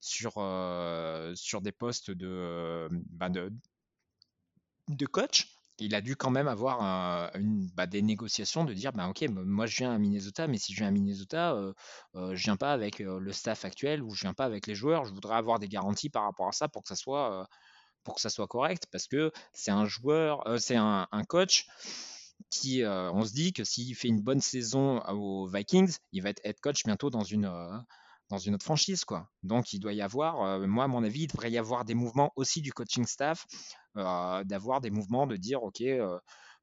sur 0.00 0.34
sur 1.34 1.62
des 1.62 1.72
postes 1.72 2.12
de, 2.12 2.88
bah, 3.10 3.28
de 3.28 3.52
de 4.88 5.06
coach 5.06 5.48
il 5.82 5.94
a 5.94 6.00
dû 6.00 6.16
quand 6.16 6.30
même 6.30 6.48
avoir 6.48 7.32
bah, 7.74 7.86
des 7.86 8.02
négociations 8.02 8.64
de 8.64 8.72
dire 8.72 8.92
bah, 8.92 9.08
ok 9.08 9.24
moi 9.30 9.66
je 9.66 9.76
viens 9.76 9.92
à 9.92 9.98
Minnesota 9.98 10.46
mais 10.46 10.58
si 10.58 10.72
je 10.72 10.78
viens 10.78 10.88
à 10.88 10.90
Minnesota 10.90 11.54
euh, 11.54 11.72
euh, 12.14 12.34
je 12.34 12.44
viens 12.44 12.56
pas 12.56 12.72
avec 12.72 12.98
le 12.98 13.32
staff 13.32 13.64
actuel 13.64 14.02
ou 14.02 14.14
je 14.14 14.22
viens 14.22 14.34
pas 14.34 14.44
avec 14.44 14.66
les 14.66 14.74
joueurs. 14.74 15.04
Je 15.04 15.12
voudrais 15.12 15.36
avoir 15.36 15.58
des 15.58 15.68
garanties 15.68 16.10
par 16.10 16.24
rapport 16.24 16.48
à 16.48 16.52
ça 16.52 16.68
pour 16.68 16.82
que 16.82 16.88
ça 16.88 16.96
soit 16.96 17.48
pour 18.04 18.16
que 18.16 18.20
ça 18.20 18.30
soit 18.30 18.48
correct 18.48 18.86
parce 18.90 19.06
que 19.06 19.30
c'est 19.52 19.70
un 19.70 19.86
joueur 19.86 20.42
c'est 20.58 20.76
un, 20.76 21.06
coach 21.28 21.66
qui 22.50 22.82
on 22.84 23.24
se 23.24 23.32
dit 23.32 23.52
que 23.52 23.64
s'il 23.64 23.94
fait 23.94 24.08
une 24.08 24.20
bonne 24.20 24.40
saison 24.40 25.00
aux 25.08 25.46
Vikings 25.46 25.96
il 26.12 26.22
va 26.22 26.30
être 26.30 26.40
head 26.44 26.60
coach 26.60 26.84
bientôt 26.84 27.10
dans 27.10 27.24
une 27.24 27.46
dans 28.32 28.38
une 28.38 28.54
autre 28.54 28.64
franchise. 28.64 29.04
Quoi. 29.04 29.28
Donc 29.42 29.74
il 29.74 29.78
doit 29.78 29.92
y 29.92 30.00
avoir, 30.00 30.58
moi 30.66 30.84
à 30.84 30.88
mon 30.88 31.04
avis, 31.04 31.24
il 31.24 31.26
devrait 31.26 31.50
y 31.50 31.58
avoir 31.58 31.84
des 31.84 31.92
mouvements 31.92 32.32
aussi 32.34 32.62
du 32.62 32.72
coaching 32.72 33.04
staff, 33.04 33.46
d'avoir 33.94 34.80
des 34.80 34.90
mouvements 34.90 35.26
de 35.26 35.36
dire, 35.36 35.62
OK, 35.62 35.82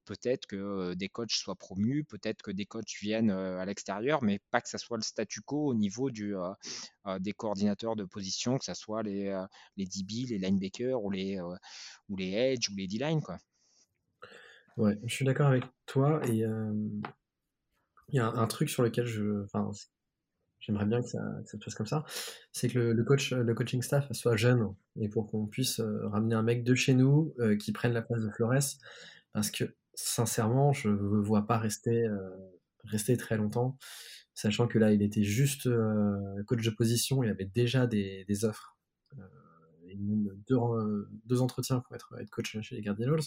peut-être 0.04 0.48
que 0.48 0.96
des 0.96 1.10
coachs 1.10 1.32
soient 1.32 1.56
promus, 1.56 2.06
peut-être 2.06 2.42
que 2.42 2.50
des 2.50 2.66
coachs 2.66 2.96
viennent 3.00 3.30
à 3.30 3.64
l'extérieur, 3.66 4.24
mais 4.24 4.40
pas 4.50 4.62
que 4.62 4.68
ça 4.68 4.80
soit 4.80 4.98
le 4.98 5.04
statu 5.04 5.42
quo 5.42 5.68
au 5.68 5.76
niveau 5.76 6.10
du, 6.10 6.34
des 7.20 7.34
coordinateurs 7.34 7.96
de 7.96 8.04
position, 8.04 8.58
que 8.58 8.66
ce 8.66 8.74
soit 8.74 9.04
les, 9.04 9.40
les 9.78 9.86
DB, 9.86 10.26
les 10.28 10.40
linebackers 10.40 11.04
ou 11.04 11.12
les, 11.12 11.40
ou 11.40 12.16
les 12.18 12.32
edge 12.32 12.68
ou 12.72 12.76
les 12.76 12.88
D-line. 12.88 13.22
Quoi. 13.22 13.38
Ouais, 14.76 14.98
je 15.06 15.14
suis 15.14 15.26
d'accord 15.26 15.50
avec 15.50 15.66
toi 15.86 16.20
et 16.28 16.46
il 18.12 18.16
y 18.16 18.20
a 18.20 18.26
un, 18.26 18.48
truc 18.48 18.72
sur 18.72 18.82
lequel 18.82 19.06
je, 19.06 19.46
j'aimerais 20.60 20.86
bien 20.86 21.02
que 21.02 21.08
ça, 21.08 21.20
se 21.46 21.58
passe 21.58 21.76
comme 21.76 21.88
ça, 21.88 22.04
c'est 22.52 22.70
que 22.70 22.80
le, 22.80 23.04
coach, 23.04 23.32
le 23.32 23.54
coaching 23.54 23.82
staff 23.82 24.12
soit 24.12 24.36
jeune 24.36 24.74
et 24.98 25.10
pour 25.10 25.28
qu'on 25.28 25.48
puisse 25.48 25.80
euh, 25.80 26.08
ramener 26.08 26.36
un 26.36 26.44
mec 26.44 26.64
de 26.64 26.76
chez 26.76 26.94
nous 26.94 27.34
euh, 27.40 27.56
qui 27.56 27.72
prenne 27.72 27.94
la 27.94 28.02
place 28.02 28.22
de 28.22 28.30
Flores, 28.30 28.78
parce 29.34 29.52
que 29.52 29.76
sincèrement, 29.94 30.74
je 30.74 30.90
ne 30.90 31.22
vois 31.22 31.48
pas 31.48 31.58
rester, 31.58 32.06
euh, 32.06 32.30
rester 32.84 33.18
très 33.18 33.38
longtemps, 33.38 33.78
sachant 34.34 34.68
que 34.68 34.78
là, 34.78 34.92
il 34.94 35.02
était 35.02 35.24
juste 35.24 35.70
coach 36.48 36.64
de 36.64 36.70
position, 36.70 37.24
il 37.24 37.30
avait 37.30 37.46
déjà 37.46 37.88
des, 37.88 38.26
des 38.26 38.46
offres, 38.46 38.78
et 39.88 39.96
deux, 39.96 40.58
deux, 41.26 41.42
entretiens 41.42 41.80
pour 41.80 41.96
être, 41.96 42.16
être 42.20 42.30
coach 42.30 42.60
chez 42.62 42.76
les 42.76 42.84
Cardinals. 42.84 43.20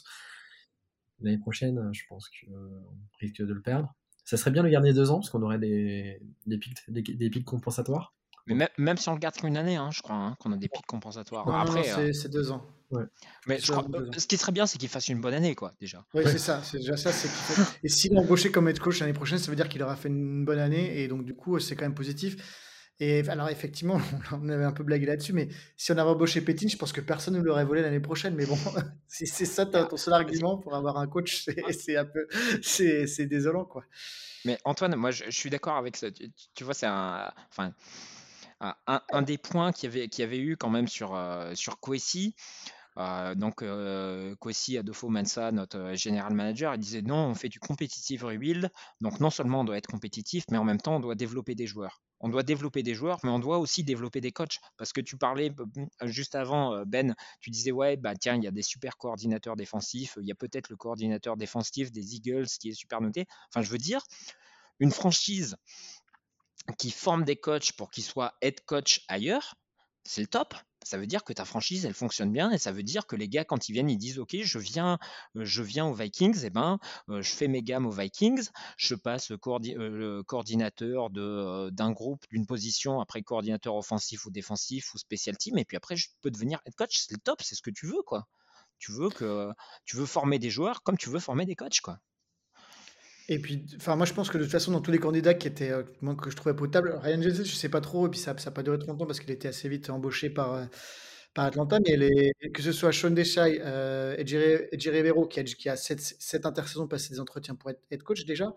L'année 1.20 1.38
prochaine, 1.38 1.92
je 1.92 2.02
pense 2.08 2.30
qu'on 2.30 2.96
risque 3.20 3.42
de 3.42 3.52
le 3.52 3.60
perdre. 3.60 3.94
Ça 4.24 4.36
serait 4.36 4.50
bien 4.50 4.62
de 4.62 4.68
le 4.68 4.72
garder 4.72 4.92
deux 4.92 5.10
ans, 5.10 5.16
parce 5.16 5.30
qu'on 5.30 5.42
aurait 5.42 5.58
des, 5.58 6.20
des, 6.46 6.58
pics, 6.58 6.78
des, 6.88 7.30
pics 7.30 7.44
compensatoires. 7.44 8.14
Mais 8.46 8.68
même, 8.76 8.96
si 8.96 9.08
on 9.08 9.12
le 9.12 9.18
garde 9.18 9.36
qu'une 9.36 9.56
année, 9.56 9.76
hein, 9.76 9.90
je 9.92 10.02
crois 10.02 10.16
hein, 10.16 10.36
qu'on 10.40 10.52
a 10.52 10.56
des 10.56 10.68
pics 10.68 10.86
compensatoires. 10.86 11.48
Après, 11.48 11.88
euh, 11.98 12.12
c'est 12.12 12.28
deux 12.28 12.50
ans. 12.50 12.64
Mais 13.46 13.58
je 13.58 13.72
crois, 13.72 13.86
ce 14.16 14.26
qui 14.26 14.36
serait 14.36 14.52
bien, 14.52 14.66
c'est 14.66 14.78
qu'il 14.78 14.88
fasse 14.88 15.08
une 15.08 15.20
bonne 15.20 15.34
année, 15.34 15.54
quoi, 15.54 15.74
déjà. 15.80 16.04
Oui, 16.14 16.22
c'est 16.26 16.38
ça. 16.38 16.60
C'est 16.62 16.78
déjà 16.78 16.96
ça. 16.96 17.10
Et 17.82 17.88
s'il 17.88 18.12
est 18.12 18.18
embauché 18.18 18.50
comme 18.50 18.68
head 18.68 18.78
coach 18.78 19.00
l'année 19.00 19.12
prochaine, 19.12 19.38
ça 19.38 19.50
veut 19.50 19.56
dire 19.56 19.68
qu'il 19.68 19.82
aura 19.82 19.96
fait 19.96 20.08
une 20.08 20.44
bonne 20.44 20.58
année, 20.58 21.00
et 21.00 21.08
donc 21.08 21.24
du 21.24 21.34
coup, 21.34 21.58
c'est 21.58 21.76
quand 21.76 21.84
même 21.84 21.94
positif. 21.94 22.36
Et 23.04 23.28
alors, 23.28 23.48
effectivement, 23.48 24.00
on 24.32 24.48
avait 24.48 24.62
un 24.62 24.70
peu 24.70 24.84
blagué 24.84 25.06
là-dessus, 25.06 25.32
mais 25.32 25.48
si 25.76 25.90
on 25.90 25.98
avait 25.98 26.08
embauché 26.08 26.40
Pétine, 26.40 26.68
je 26.68 26.76
pense 26.76 26.92
que 26.92 27.00
personne 27.00 27.34
ne 27.34 27.40
l'aurait 27.40 27.64
volé 27.64 27.82
l'année 27.82 27.98
prochaine. 27.98 28.36
Mais 28.36 28.46
bon, 28.46 28.56
si 29.08 29.26
c'est 29.26 29.44
ça 29.44 29.66
ton 29.66 29.96
seul 29.96 30.14
argument 30.14 30.56
pour 30.56 30.76
avoir 30.76 30.98
un 30.98 31.08
coach, 31.08 31.44
c'est 31.72 31.96
un 31.96 32.04
peu, 32.04 32.28
c'est 32.62 33.26
désolant, 33.26 33.64
quoi. 33.64 33.84
Mais 34.44 34.56
Antoine, 34.64 34.94
moi, 34.94 35.10
je, 35.10 35.24
suis 35.30 35.50
d'accord 35.50 35.76
avec 35.76 35.96
ça. 35.96 36.08
Tu, 36.54 36.62
vois, 36.62 36.74
c'est 36.74 36.86
un, 36.86 37.28
enfin, 37.50 37.74
un, 38.86 39.22
des 39.22 39.38
points 39.38 39.72
qu'il 39.72 39.92
y 39.92 39.92
avait, 39.92 40.22
avait 40.22 40.38
eu 40.38 40.56
quand 40.56 40.70
même 40.70 40.86
sur, 40.86 41.16
euh, 41.16 41.56
sur 41.56 41.80
Kwesi, 41.80 42.36
euh, 42.98 43.34
donc, 43.34 43.62
euh, 43.62 44.34
Kwesi 44.36 44.76
Adolfo 44.78 45.08
Mansa, 45.08 45.50
notre 45.52 45.78
euh, 45.78 45.94
général 45.94 46.34
manager, 46.34 46.74
il 46.74 46.78
disait 46.78 47.02
non, 47.02 47.26
on 47.26 47.34
fait 47.34 47.48
du 47.48 47.58
competitive 47.58 48.24
rebuild. 48.24 48.70
Donc, 49.00 49.20
non 49.20 49.30
seulement 49.30 49.60
on 49.60 49.64
doit 49.64 49.78
être 49.78 49.86
compétitif, 49.86 50.44
mais 50.50 50.58
en 50.58 50.64
même 50.64 50.80
temps, 50.80 50.96
on 50.96 51.00
doit 51.00 51.14
développer 51.14 51.54
des 51.54 51.66
joueurs. 51.66 52.02
On 52.20 52.28
doit 52.28 52.42
développer 52.42 52.82
des 52.82 52.94
joueurs, 52.94 53.18
mais 53.24 53.30
on 53.30 53.40
doit 53.40 53.58
aussi 53.58 53.82
développer 53.82 54.20
des 54.20 54.30
coachs. 54.30 54.60
Parce 54.76 54.92
que 54.92 55.00
tu 55.00 55.16
parlais 55.16 55.52
juste 56.02 56.36
avant, 56.36 56.84
Ben, 56.86 57.16
tu 57.40 57.50
disais 57.50 57.72
ouais, 57.72 57.96
bah 57.96 58.14
tiens, 58.14 58.36
il 58.36 58.44
y 58.44 58.46
a 58.46 58.52
des 58.52 58.62
super 58.62 58.96
coordinateurs 58.96 59.56
défensifs. 59.56 60.16
Il 60.20 60.28
y 60.28 60.30
a 60.30 60.36
peut-être 60.36 60.68
le 60.68 60.76
coordinateur 60.76 61.36
défensif 61.36 61.90
des 61.90 62.14
Eagles 62.14 62.46
qui 62.60 62.68
est 62.68 62.74
super 62.74 63.00
noté. 63.00 63.26
Enfin, 63.48 63.62
je 63.62 63.70
veux 63.70 63.78
dire, 63.78 64.02
une 64.78 64.92
franchise 64.92 65.56
qui 66.78 66.92
forme 66.92 67.24
des 67.24 67.36
coachs 67.36 67.72
pour 67.72 67.90
qu'ils 67.90 68.04
soient 68.04 68.34
head 68.40 68.64
coach 68.66 69.04
ailleurs, 69.08 69.56
c'est 70.04 70.20
le 70.20 70.28
top 70.28 70.54
ça 70.84 70.98
veut 70.98 71.06
dire 71.06 71.24
que 71.24 71.32
ta 71.32 71.44
franchise, 71.44 71.84
elle 71.84 71.94
fonctionne 71.94 72.32
bien 72.32 72.50
et 72.50 72.58
ça 72.58 72.72
veut 72.72 72.82
dire 72.82 73.06
que 73.06 73.16
les 73.16 73.28
gars, 73.28 73.44
quand 73.44 73.68
ils 73.68 73.72
viennent, 73.72 73.90
ils 73.90 73.98
disent 73.98 74.18
Ok, 74.18 74.36
je 74.42 74.58
viens, 74.58 74.98
euh, 75.36 75.44
je 75.44 75.62
viens 75.62 75.86
aux 75.86 75.94
Vikings, 75.94 76.40
eh 76.44 76.50
ben, 76.50 76.78
euh, 77.08 77.22
je 77.22 77.30
fais 77.32 77.48
mes 77.48 77.62
gammes 77.62 77.86
aux 77.86 77.90
Vikings, 77.90 78.48
je 78.76 78.94
passe 78.94 79.32
euh, 79.32 80.22
coordinateur 80.24 81.10
d'un 81.10 81.92
groupe, 81.92 82.24
d'une 82.30 82.46
position, 82.46 83.00
après 83.00 83.22
coordinateur 83.22 83.76
offensif 83.76 84.26
ou 84.26 84.30
défensif 84.30 84.94
ou 84.94 84.98
special 84.98 85.36
team, 85.36 85.58
et 85.58 85.64
puis 85.64 85.76
après, 85.76 85.96
je 85.96 86.08
peux 86.20 86.30
devenir 86.30 86.60
head 86.66 86.74
coach. 86.74 86.96
C'est 86.98 87.12
le 87.12 87.18
top, 87.18 87.42
c'est 87.42 87.54
ce 87.54 87.62
que 87.62 87.70
tu 87.70 87.86
veux, 87.86 88.02
quoi. 88.06 88.26
Tu 88.78 88.92
veux, 88.92 89.10
que, 89.10 89.50
tu 89.84 89.96
veux 89.96 90.06
former 90.06 90.38
des 90.38 90.50
joueurs 90.50 90.82
comme 90.82 90.98
tu 90.98 91.08
veux 91.08 91.20
former 91.20 91.46
des 91.46 91.54
coachs, 91.54 91.80
quoi. 91.80 91.98
Et 93.32 93.38
puis, 93.38 93.64
enfin, 93.76 93.96
moi, 93.96 94.04
je 94.04 94.12
pense 94.12 94.28
que 94.28 94.36
de 94.36 94.42
toute 94.42 94.52
façon, 94.52 94.72
dans 94.72 94.82
tous 94.82 94.90
les 94.90 94.98
candidats 94.98 95.32
qui 95.32 95.48
étaient, 95.48 95.70
euh, 95.70 95.84
que 96.20 96.28
je 96.28 96.36
trouvais 96.36 96.54
potables, 96.54 96.98
Ryan 97.02 97.22
Jensen, 97.22 97.46
je 97.46 97.54
sais 97.54 97.70
pas 97.70 97.80
trop, 97.80 98.06
et 98.06 98.10
puis 98.10 98.20
ça 98.20 98.34
n'a 98.34 98.50
pas 98.50 98.62
duré 98.62 98.78
trop 98.78 98.92
longtemps 98.92 99.06
parce 99.06 99.20
qu'il 99.20 99.30
était 99.30 99.48
assez 99.48 99.70
vite 99.70 99.88
embauché 99.88 100.28
par, 100.28 100.52
euh, 100.52 100.64
Atlanta, 101.34 101.78
mais 101.80 102.32
que 102.52 102.60
ce 102.60 102.72
soit 102.72 102.92
Sean 102.92 103.10
Deshaï 103.10 103.58
euh, 103.64 104.14
et 104.18 104.26
Jerry 104.26 105.00
Rivero, 105.00 105.26
qui 105.26 105.40
a, 105.40 105.72
a 105.72 105.76
cette, 105.76 106.44
intersaison 106.44 106.86
passé 106.86 107.08
des 107.14 107.20
entretiens 107.20 107.54
pour 107.54 107.70
être 107.70 108.02
coach 108.02 108.26
déjà, 108.26 108.54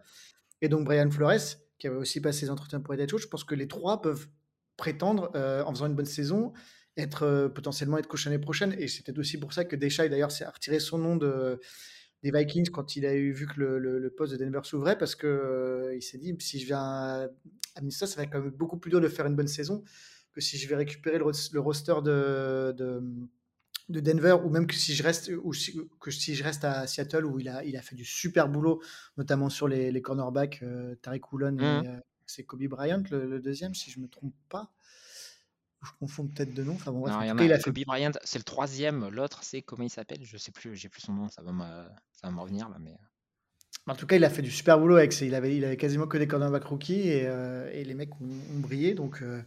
et 0.62 0.68
donc 0.68 0.84
Brian 0.84 1.10
Flores, 1.10 1.56
qui 1.80 1.88
avait 1.88 1.96
aussi 1.96 2.20
passé 2.20 2.48
des 2.48 2.52
entretiens 2.52 2.82
pour 2.82 2.94
être 2.94 3.10
coach, 3.10 3.22
je 3.22 3.28
pense 3.30 3.46
que 3.46 3.56
les 3.56 3.70
trois 3.70 4.02
peuvent 4.02 4.28
prétendre, 4.76 5.32
en 5.66 5.72
faisant 5.72 5.88
une 5.88 5.96
bonne 5.96 6.06
saison, 6.06 6.52
être 6.98 7.50
potentiellement 7.56 7.98
être 7.98 8.08
coach 8.08 8.26
l'année 8.26 8.40
prochaine. 8.40 8.76
Et 8.78 8.90
c'était 8.90 9.18
aussi 9.18 9.38
pour 9.38 9.54
ça 9.54 9.64
que 9.64 9.78
Deshaï, 9.78 10.10
d'ailleurs, 10.10 10.32
s'est 10.32 10.46
retiré 10.46 10.82
son 10.82 10.98
nom 10.98 11.16
de 11.16 11.62
des 12.26 12.32
Vikings 12.32 12.72
quand 12.72 12.96
il 12.96 13.06
a 13.06 13.14
eu 13.14 13.32
vu 13.32 13.46
que 13.46 13.62
le, 13.62 14.10
poste 14.10 14.34
de 14.34 14.38
Denver 14.44 14.62
s'ouvrait 14.64 14.98
parce 14.98 15.14
que 15.14 15.28
euh, 15.28 15.96
il 15.96 16.02
s'est 16.02 16.18
dit 16.18 16.36
si 16.40 16.60
je 16.60 16.66
viens 16.66 16.80
à 16.80 17.30
Minnesota, 17.82 18.08
ça 18.08 18.18
va 18.18 18.24
être 18.24 18.32
quand 18.32 18.42
même 18.42 18.50
beaucoup 18.50 18.78
plus 18.78 18.90
dur 18.90 19.00
de 19.00 19.08
faire 19.08 19.28
une 19.28 19.36
bonne 19.36 19.48
saison 19.48 19.84
que 20.34 20.42
si 20.42 20.58
je 20.58 20.68
vais 20.68 20.76
récupérer 20.76 21.20
le, 21.20 21.60
roster 21.60 21.94
de, 22.04 22.74
de, 22.78 24.00
Denver 24.00 24.38
ou 24.44 24.50
même 24.50 24.66
que 24.66 24.74
si 24.74 24.96
je 24.96 25.04
reste 25.04 25.32
ou 25.44 25.52
que 26.02 26.10
si 26.10 26.34
je 26.34 26.44
reste 26.44 26.66
à 26.66 26.88
Seattle 26.88 27.26
où 27.26 27.40
il 27.40 27.48
a 27.48 27.64
il 27.64 27.78
a 27.78 27.84
fait 27.84 27.96
du 27.96 28.06
super 28.06 28.50
boulot 28.50 28.82
notamment 29.18 29.50
sur 29.50 29.68
les, 29.68 29.92
les 29.92 30.02
cornerbacks 30.02 30.62
euh, 30.64 30.96
Tariq 31.04 31.32
Woolen 31.32 31.60
et 31.60 31.64
mmh. 31.64 31.88
euh, 31.88 32.00
c'est 32.26 32.44
Kobe 32.44 32.66
Bryant 32.66 33.04
le, 33.12 33.40
deuxième 33.40 33.76
si 33.76 33.92
je 33.92 34.00
me 34.00 34.08
trompe 34.08 34.34
pas 34.50 34.72
je 35.86 35.92
confonds 36.00 36.28
peut-être 36.28 36.54
de 36.54 36.64
nom. 36.64 36.74
Enfin, 36.74 36.92
bon, 36.92 37.08
il, 37.08 37.54
a, 37.54 37.60
Kobe 37.60 37.80
Bryant, 37.86 38.12
c'est 38.24 38.40
le 38.40 38.44
troisième. 38.44 39.08
L'autre, 39.10 39.44
c'est 39.44 39.62
comment 39.62 39.84
il 39.84 39.90
s'appelle? 39.90 40.20
Je 40.24 40.38
sais 40.38 40.52
plus. 40.52 40.76
J'ai 40.76 40.90
plus 40.90 41.02
son 41.02 41.14
nom. 41.14 41.30
Ça 41.30 41.42
va 41.42 41.52
me, 41.52 41.64
ça 42.12 42.28
va 42.28 42.32
me 42.32 42.40
revenir 42.40 42.70
là, 42.70 42.78
mais. 42.80 42.92
Euh. 42.92 43.92
En 43.92 43.96
tout 43.96 44.08
cas, 44.08 44.16
il 44.16 44.24
a 44.24 44.30
fait 44.30 44.42
du 44.42 44.52
super 44.52 44.80
boulot 44.80 44.96
avec. 44.96 45.20
Il 45.22 45.36
avait, 45.36 45.56
il 45.56 45.64
avait 45.64 45.78
quasiment 45.78 46.08
que 46.08 46.18
des 46.18 46.28
cornerbacks 46.28 46.66
rookies 46.66 47.10
et, 47.10 47.28
euh, 47.28 47.70
et 47.72 47.84
les 47.84 47.94
mecs 47.94 48.20
ont, 48.20 48.60
brillé. 48.60 48.94
Donc. 48.94 49.22
Euh, 49.22 49.42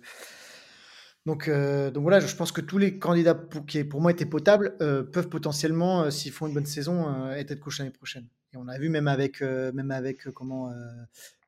donc, 1.26 1.50
donc 1.50 2.02
voilà, 2.02 2.20
je 2.20 2.34
pense 2.34 2.52
que 2.52 2.62
tous 2.62 2.78
les 2.78 2.98
candidats 2.98 3.34
pour, 3.34 3.66
qui 3.66 3.84
pour 3.84 4.00
moi 4.00 4.12
étaient 4.12 4.24
potables 4.24 4.78
peuvent 4.78 5.28
potentiellement, 5.28 6.10
s'ils 6.10 6.32
font 6.32 6.46
une 6.46 6.54
bonne 6.54 6.64
saison, 6.64 7.30
être 7.32 7.54
coach 7.56 7.80
l'année 7.80 7.90
prochaine. 7.90 8.26
Et 8.52 8.56
on 8.56 8.68
a 8.68 8.78
vu 8.78 8.88
même 8.88 9.08
avec, 9.08 9.40
même 9.42 9.90
avec 9.90 10.30
comment 10.30 10.72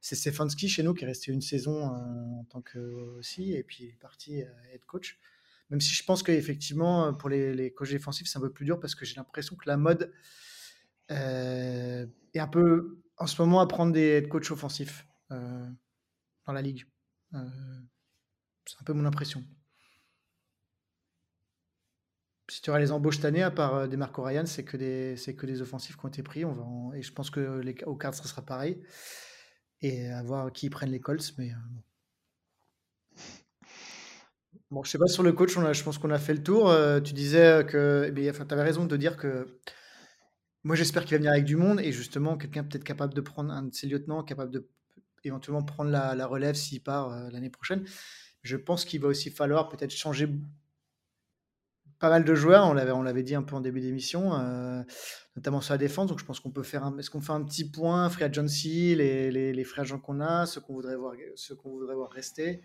c'est 0.01 0.17
Stefanski 0.17 0.69
chez 0.69 0.83
nous 0.83 0.95
qui 0.95 1.05
est 1.05 1.07
resté 1.07 1.31
une 1.31 1.43
saison 1.43 1.93
euh, 1.93 2.41
en 2.41 2.45
tant 2.45 2.63
que 2.63 2.79
aussi, 3.19 3.53
et 3.53 3.63
puis 3.63 3.85
il 3.85 3.89
est 3.91 4.01
parti 4.01 4.43
euh, 4.43 4.47
être 4.73 4.87
coach. 4.87 5.19
Même 5.69 5.81
si 5.81 5.95
je 5.95 6.05
pense 6.05 6.23
qu'effectivement, 6.23 7.15
pour 7.15 7.29
les, 7.29 7.55
les 7.55 7.73
coachs 7.73 7.91
défensifs, 7.91 8.27
c'est 8.27 8.39
un 8.39 8.41
peu 8.41 8.53
plus 8.53 8.65
dur 8.65 8.81
parce 8.81 8.95
que 8.95 9.05
j'ai 9.05 9.15
l'impression 9.15 9.55
que 9.55 9.69
la 9.69 9.77
mode 9.77 10.13
euh, 11.13 12.07
est 12.35 12.41
un 12.41 12.49
peu 12.49 12.99
en 13.19 13.27
ce 13.27 13.41
moment 13.41 13.61
à 13.61 13.69
prendre 13.69 13.93
des 13.93 14.01
head 14.01 14.29
coachs 14.29 14.51
offensifs 14.51 15.07
dans 15.29 16.53
la 16.53 16.63
ligue. 16.63 16.87
c'est 17.33 18.81
un 18.81 18.85
peu 18.85 18.93
mon 18.93 19.05
impression. 19.05 19.45
Si 22.51 22.61
tu 22.63 22.71
auras 22.71 22.81
les 22.81 22.93
embauches 22.93 23.17
cette 23.17 23.25
année, 23.25 23.43
à 23.43 23.51
part 23.51 23.89
des 23.89 23.97
Marco 23.97 24.23
Ryan, 24.23 24.45
c'est 24.45 24.65
que 24.65 24.77
des, 24.77 25.17
c'est 25.17 25.35
que 25.35 25.47
des 25.47 25.63
offensifs 25.63 25.97
qui 25.97 26.05
ont 26.05 26.09
été 26.09 26.23
pris. 26.23 26.43
Et 26.95 27.03
je 27.03 27.13
pense 27.13 27.31
que 27.31 27.61
les, 27.61 27.77
au 27.85 27.97
ce 28.13 28.29
sera 28.29 28.43
pareil 28.43 28.83
et 29.83 30.09
à 30.09 30.23
voir 30.23 30.53
qui 30.53 30.71
prennent 30.71 30.91
les 30.91 31.01
Colts. 31.01 31.35
Mais 31.39 31.51
euh, 31.51 33.23
bon. 34.71 34.83
je 34.83 34.91
sais 34.91 34.99
pas 34.99 35.07
sur 35.07 35.23
le 35.23 35.33
coach, 35.33 35.53
je 35.55 35.83
pense 35.83 35.99
qu'on 35.99 36.11
a 36.11 36.19
fait 36.19 36.35
le 36.35 36.43
tour. 36.43 36.69
Euh, 36.69 37.01
tu 37.01 37.13
disais 37.13 37.65
que, 37.67 38.13
eh 38.15 38.53
avais 38.53 38.63
raison 38.63 38.85
de 38.87 38.97
dire 38.97 39.17
que 39.17 39.61
moi 40.63 40.77
j'espère 40.77 41.05
qu'il 41.05 41.13
va 41.13 41.19
venir 41.19 41.33
avec 41.33 41.45
du 41.45 41.57
monde 41.57 41.81
et 41.81 41.93
justement 41.93 42.37
quelqu'un 42.37 42.65
peut-être 42.65 42.85
capable 42.85 43.15
de 43.15 43.21
prendre 43.21 43.53
un 43.53 43.63
de 43.63 43.75
ses 43.75 43.87
lieutenants, 43.87 44.23
capable 44.23 44.51
de 44.51 44.69
éventuellement 45.25 45.63
prendre 45.63 45.91
la, 45.91 46.27
relève 46.27 46.55
s'il 46.55 46.83
part 46.83 47.13
euh, 47.13 47.31
l'année 47.31 47.51
prochaine. 47.51 47.85
Je 48.43 48.57
pense 48.57 48.85
qu'il 48.85 49.01
va 49.01 49.09
aussi 49.09 49.31
falloir 49.31 49.69
peut-être 49.69 49.91
changer 49.91 50.29
pas 52.01 52.09
mal 52.09 52.25
de 52.25 52.35
joueurs, 52.35 52.67
on 52.67 52.73
l'avait, 52.73 52.93
on 52.93 53.03
l'avait 53.03 53.23
dit 53.23 53.35
un 53.35 53.43
peu 53.43 53.55
en 53.55 53.61
début 53.61 53.81
d'émission, 53.81 54.35
euh, 54.35 54.83
notamment 55.37 55.61
sur 55.61 55.75
la 55.75 55.79
défense. 55.79 56.09
Donc 56.09 56.19
je 56.19 56.25
pense 56.25 56.41
qu'on 56.41 56.51
peut 56.51 56.63
faire 56.63 56.83
un, 56.83 56.97
est-ce 56.99 57.11
qu'on 57.11 57.21
fait 57.21 57.33
un 57.33 57.45
petit 57.45 57.71
point, 57.71 58.09
free 58.09 58.25
agency, 58.25 58.97
les, 58.97 59.31
les, 59.31 59.53
les 59.53 59.65
free 59.65 59.83
agents 59.83 60.01
qu'on 60.01 60.21
a, 60.21 60.47
ceux 60.47 60.61
qu'on 60.63 60.73
voudrait 60.73 60.97
voir, 60.97 61.13
ceux 61.37 61.55
qu'on 61.55 61.71
voudrait 61.71 61.95
voir 61.95 62.11
rester. 62.11 62.63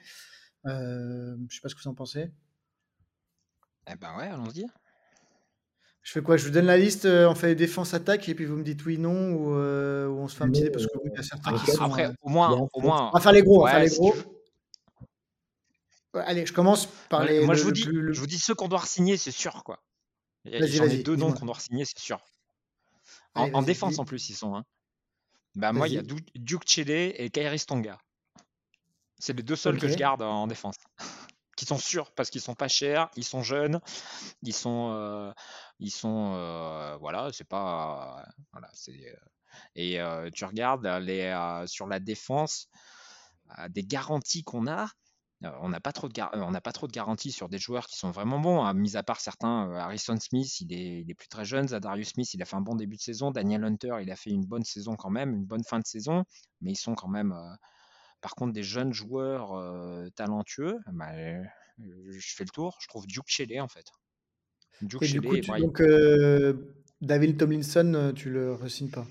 Euh, 0.65 1.35
je 1.49 1.55
sais 1.55 1.61
pas 1.61 1.69
ce 1.69 1.75
que 1.75 1.81
vous 1.81 1.89
en 1.89 1.93
pensez. 1.93 2.31
Eh 3.91 3.95
ben 3.95 4.17
ouais, 4.17 4.27
allons-y. 4.27 4.65
Je 6.01 6.11
fais 6.11 6.21
quoi? 6.21 6.37
Je 6.37 6.45
vous 6.45 6.51
donne 6.51 6.67
la 6.67 6.77
liste, 6.77 7.05
euh, 7.05 7.27
on 7.27 7.35
fait 7.35 7.47
les 7.47 7.55
défenses 7.55 7.93
attaques 7.93 8.29
et 8.29 8.35
puis 8.35 8.45
vous 8.45 8.55
me 8.55 8.63
dites 8.63 8.85
oui, 8.85 8.97
non, 8.97 9.31
ou, 9.33 9.55
euh, 9.55 10.07
ou 10.07 10.19
on 10.19 10.27
se 10.27 10.35
fait 10.35 10.43
un 10.43 10.49
petit 10.49 10.61
dé 10.61 10.69
parce 10.69 10.85
que 10.85 10.97
oui, 11.03 11.09
il 11.11 11.17
y 11.17 11.19
a 11.19 11.23
certains 11.23 11.57
qui 11.57 11.71
sont. 11.71 11.83
Après, 11.83 12.05
euh, 12.05 12.13
au 12.21 12.29
moins, 12.29 12.67
au 12.73 12.81
moins. 12.81 13.09
On 13.09 13.17
va 13.17 13.19
faire 13.19 13.31
les 13.31 13.43
gros, 13.43 13.61
on 13.61 13.65
va 13.65 13.71
faire 13.71 13.79
les 13.81 13.89
si 13.89 13.99
gros. 13.99 14.13
Ouais, 16.15 16.23
Allez, 16.25 16.45
je 16.45 16.53
commence 16.53 16.87
par 17.09 17.21
Moi, 17.21 17.29
les. 17.29 17.45
moi, 17.45 17.53
le- 17.53 17.59
je 17.59 17.63
vous 17.65 17.71
dis, 17.71 17.83
plus- 17.83 18.01
le- 18.01 18.13
je 18.13 18.19
vous 18.19 18.27
dis 18.27 18.39
ceux 18.39 18.55
qu'on 18.55 18.67
doit 18.67 18.85
signer, 18.85 19.17
c'est 19.17 19.31
sûr, 19.31 19.63
quoi. 19.63 19.83
J'en 20.45 20.85
ai 20.85 21.03
deux 21.03 21.15
noms 21.15 21.33
qu'on 21.33 21.45
doit 21.45 21.59
signer, 21.59 21.85
c'est 21.85 21.99
sûr. 21.99 22.19
En, 23.33 23.43
Allez, 23.43 23.53
en 23.53 23.59
vas-y, 23.59 23.65
défense, 23.67 23.99
en 23.99 24.05
plus, 24.05 24.29
ils 24.29 24.35
sont. 24.35 24.55
Hein. 24.55 24.65
Bah, 25.55 25.73
moi, 25.73 25.87
il 25.87 25.93
y 25.95 25.97
a. 25.97 26.01
Du- 26.01 26.25
Duke 26.35 26.63
Chile 26.67 26.89
et 26.91 27.29
Kairi 27.29 27.59
Stonga. 27.59 27.99
C'est 29.19 29.33
les 29.33 29.43
deux 29.43 29.55
seuls 29.55 29.77
que 29.79 29.87
je 29.87 29.95
garde 29.95 30.21
en 30.21 30.47
défense. 30.47 30.75
qui 31.57 31.65
sont 31.65 31.77
sûrs 31.77 32.11
parce 32.11 32.29
qu'ils 32.29 32.41
sont 32.41 32.53
pas 32.53 32.67
chers, 32.67 33.09
ils 33.15 33.23
sont 33.23 33.41
jeunes, 33.41 33.79
ils 34.41 34.53
sont, 34.53 34.91
euh, 34.91 35.31
ils 35.79 35.89
sont, 35.91 36.33
euh, 36.35 36.97
voilà, 36.97 37.29
c'est 37.31 37.47
pas, 37.47 38.25
voilà, 38.51 38.69
c'est. 38.73 38.91
euh, 38.91 39.15
Et 39.75 40.01
euh, 40.01 40.29
tu 40.33 40.43
regardes 40.43 40.85
euh, 40.85 40.99
les, 40.99 41.21
euh, 41.21 41.65
sur 41.65 41.87
la 41.87 41.99
défense, 42.01 42.67
euh, 43.57 43.69
des 43.69 43.83
garanties 43.85 44.43
qu'on 44.43 44.67
a. 44.67 44.87
euh, 45.43 45.49
on 45.61 45.69
n'a 45.69 45.79
pas 45.79 45.91
trop 45.91 46.07
de 46.07 46.13
gar- 46.13 46.33
euh, 46.35 46.41
on 46.41 46.51
n'a 46.51 46.61
pas 46.61 46.71
trop 46.71 46.87
de 46.87 46.91
garanties 46.91 47.31
sur 47.31 47.49
des 47.49 47.57
joueurs 47.57 47.87
qui 47.87 47.97
sont 47.97 48.11
vraiment 48.11 48.39
bons, 48.39 48.63
hein, 48.63 48.73
mis 48.73 48.95
à 48.97 49.03
part 49.03 49.19
certains. 49.19 49.69
euh, 49.69 49.75
Harrison 49.75 50.17
Smith, 50.19 50.59
il 50.61 50.73
est, 50.73 51.01
il 51.01 51.11
est 51.11 51.13
plus 51.13 51.27
très 51.27 51.45
jeune. 51.45 51.67
Zadarius 51.67 52.09
Smith, 52.09 52.33
il 52.33 52.41
a 52.41 52.45
fait 52.45 52.55
un 52.55 52.61
bon 52.61 52.75
début 52.75 52.95
de 52.95 53.01
saison. 53.01 53.31
Daniel 53.31 53.63
Hunter, 53.63 53.97
il 54.01 54.11
a 54.11 54.15
fait 54.15 54.29
une 54.31 54.45
bonne 54.45 54.63
saison 54.63 54.95
quand 54.95 55.09
même, 55.09 55.33
une 55.33 55.45
bonne 55.45 55.63
fin 55.63 55.79
de 55.79 55.85
saison. 55.85 56.23
Mais 56.61 56.71
ils 56.71 56.77
sont 56.77 56.95
quand 56.95 57.09
même, 57.09 57.31
euh, 57.33 57.53
par 58.21 58.35
contre, 58.35 58.53
des 58.53 58.63
jeunes 58.63 58.93
joueurs 58.93 59.53
euh, 59.53 60.07
talentueux. 60.15 60.79
bah, 60.93 61.13
euh, 61.15 61.43
je 61.79 62.35
fais 62.35 62.43
le 62.45 62.49
tour. 62.49 62.77
Je 62.81 62.87
trouve 62.87 63.05
Duke 63.07 63.27
Shelley 63.27 63.59
en 63.59 63.67
fait. 63.67 63.85
Duke 64.81 65.03
Et 65.03 65.07
du 65.07 65.21
Shelley 65.21 65.29
coup, 65.29 65.35
et 65.35 65.41
tu, 65.41 65.47
Brian. 65.47 65.61
donc, 65.61 65.81
David 67.01 67.37
Tomlinson, 67.37 68.13
tu 68.15 68.29
le 68.29 68.53
resignes 68.53 68.89
pas? 68.89 69.05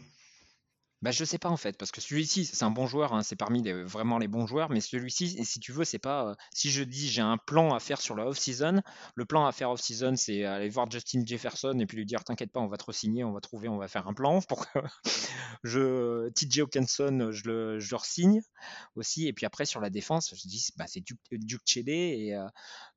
Bah, 1.05 1.11
je 1.11 1.23
sais 1.23 1.37
pas 1.37 1.51
en 1.51 1.59
fait, 1.59 1.77
parce 1.77 1.93
que 1.93 2.01
celui-ci, 2.01 2.47
c'est 2.47 2.65
un 2.65 2.71
bon 2.71 2.87
joueur, 2.87 3.13
hein, 3.13 3.23
c'est 3.23 3.37
parmi 3.37 3.63
les, 3.63 3.85
vraiment 3.85 4.17
les 4.17 4.27
bons 4.27 4.47
joueurs, 4.47 4.71
mais 4.71 4.81
celui-ci, 4.81 5.45
si 5.45 5.61
tu 5.61 5.71
veux, 5.71 5.85
c'est 5.85 5.99
pas. 5.99 6.31
euh, 6.31 6.35
si 6.55 6.71
je 6.71 6.83
dis 6.83 7.09
j'ai 7.11 7.21
un 7.21 7.37
plan 7.37 7.75
à 7.75 7.79
faire 7.79 8.01
sur 8.01 8.17
la 8.17 8.27
off-season, 8.27 8.81
le 9.15 9.25
plan 9.27 9.45
à 9.45 9.53
faire 9.53 9.71
off-season, 9.71 10.17
c'est 10.17 10.45
aller 10.45 10.71
voir 10.71 10.91
Justin 10.91 11.23
Jefferson 11.27 11.79
et 11.79 11.85
puis 11.85 11.99
lui 11.99 12.07
dire 12.07 12.25
T'inquiète 12.25 12.51
pas, 12.53 12.61
on 12.61 12.69
va 12.69 12.79
te 12.79 12.85
re-signer, 12.85 13.23
on 13.23 13.33
va 13.33 13.41
trouver, 13.41 13.69
on 13.69 13.77
va 13.77 13.87
faire 13.87 14.09
un 14.09 14.15
plan 14.15 14.41
pour 14.41 14.67
que 14.67 14.79
je. 15.63 16.31
TJ 16.31 16.61
Hawkinson, 16.61 17.29
je 17.33 17.43
le, 17.51 17.79
je 17.81 17.91
le 17.91 17.97
re-signe 17.97 18.41
aussi, 18.97 19.27
et 19.29 19.33
puis 19.35 19.47
après 19.47 19.67
sur 19.67 19.81
la 19.81 19.91
défense, 19.91 20.35
je 20.35 20.49
dis 20.49 20.69
bah, 20.77 20.87
c'est 20.89 21.01
Duke, 21.01 21.19
Duke 21.33 21.63
Chede 21.67 21.89
et 21.91 22.35
euh, 22.35 22.47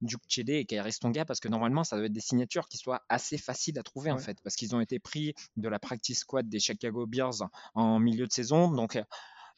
Duke 0.02 0.22
Chede 0.28 0.50
et 0.50 0.66
Kairi 0.66 0.92
Stonga, 0.94 1.26
parce 1.26 1.40
que 1.40 1.48
normalement, 1.50 1.84
ça 1.84 1.98
doit 1.98 2.06
être 2.06 2.14
des 2.14 2.22
signatures 2.22 2.68
qui 2.70 2.78
soient 2.78 3.04
assez 3.10 3.38
faciles 3.38 3.78
à 3.80 3.84
trouver 3.84 4.12
en 4.12 4.18
Ouais. 4.18 4.22
fait, 4.22 4.38
parce 4.44 4.56
qu'ils 4.56 4.76
ont 4.76 4.80
été 4.82 5.00
pris 5.00 5.34
de 5.58 5.68
la 5.70 5.80
practice 5.80 6.20
squad 6.20 6.48
des 6.48 6.60
Chicago 6.60 7.06
Bears 7.06 7.44
en 7.76 7.97
milieu 8.00 8.28
de 8.28 8.32
saison. 8.32 8.70
Donc, 8.72 8.96
euh, 8.96 9.04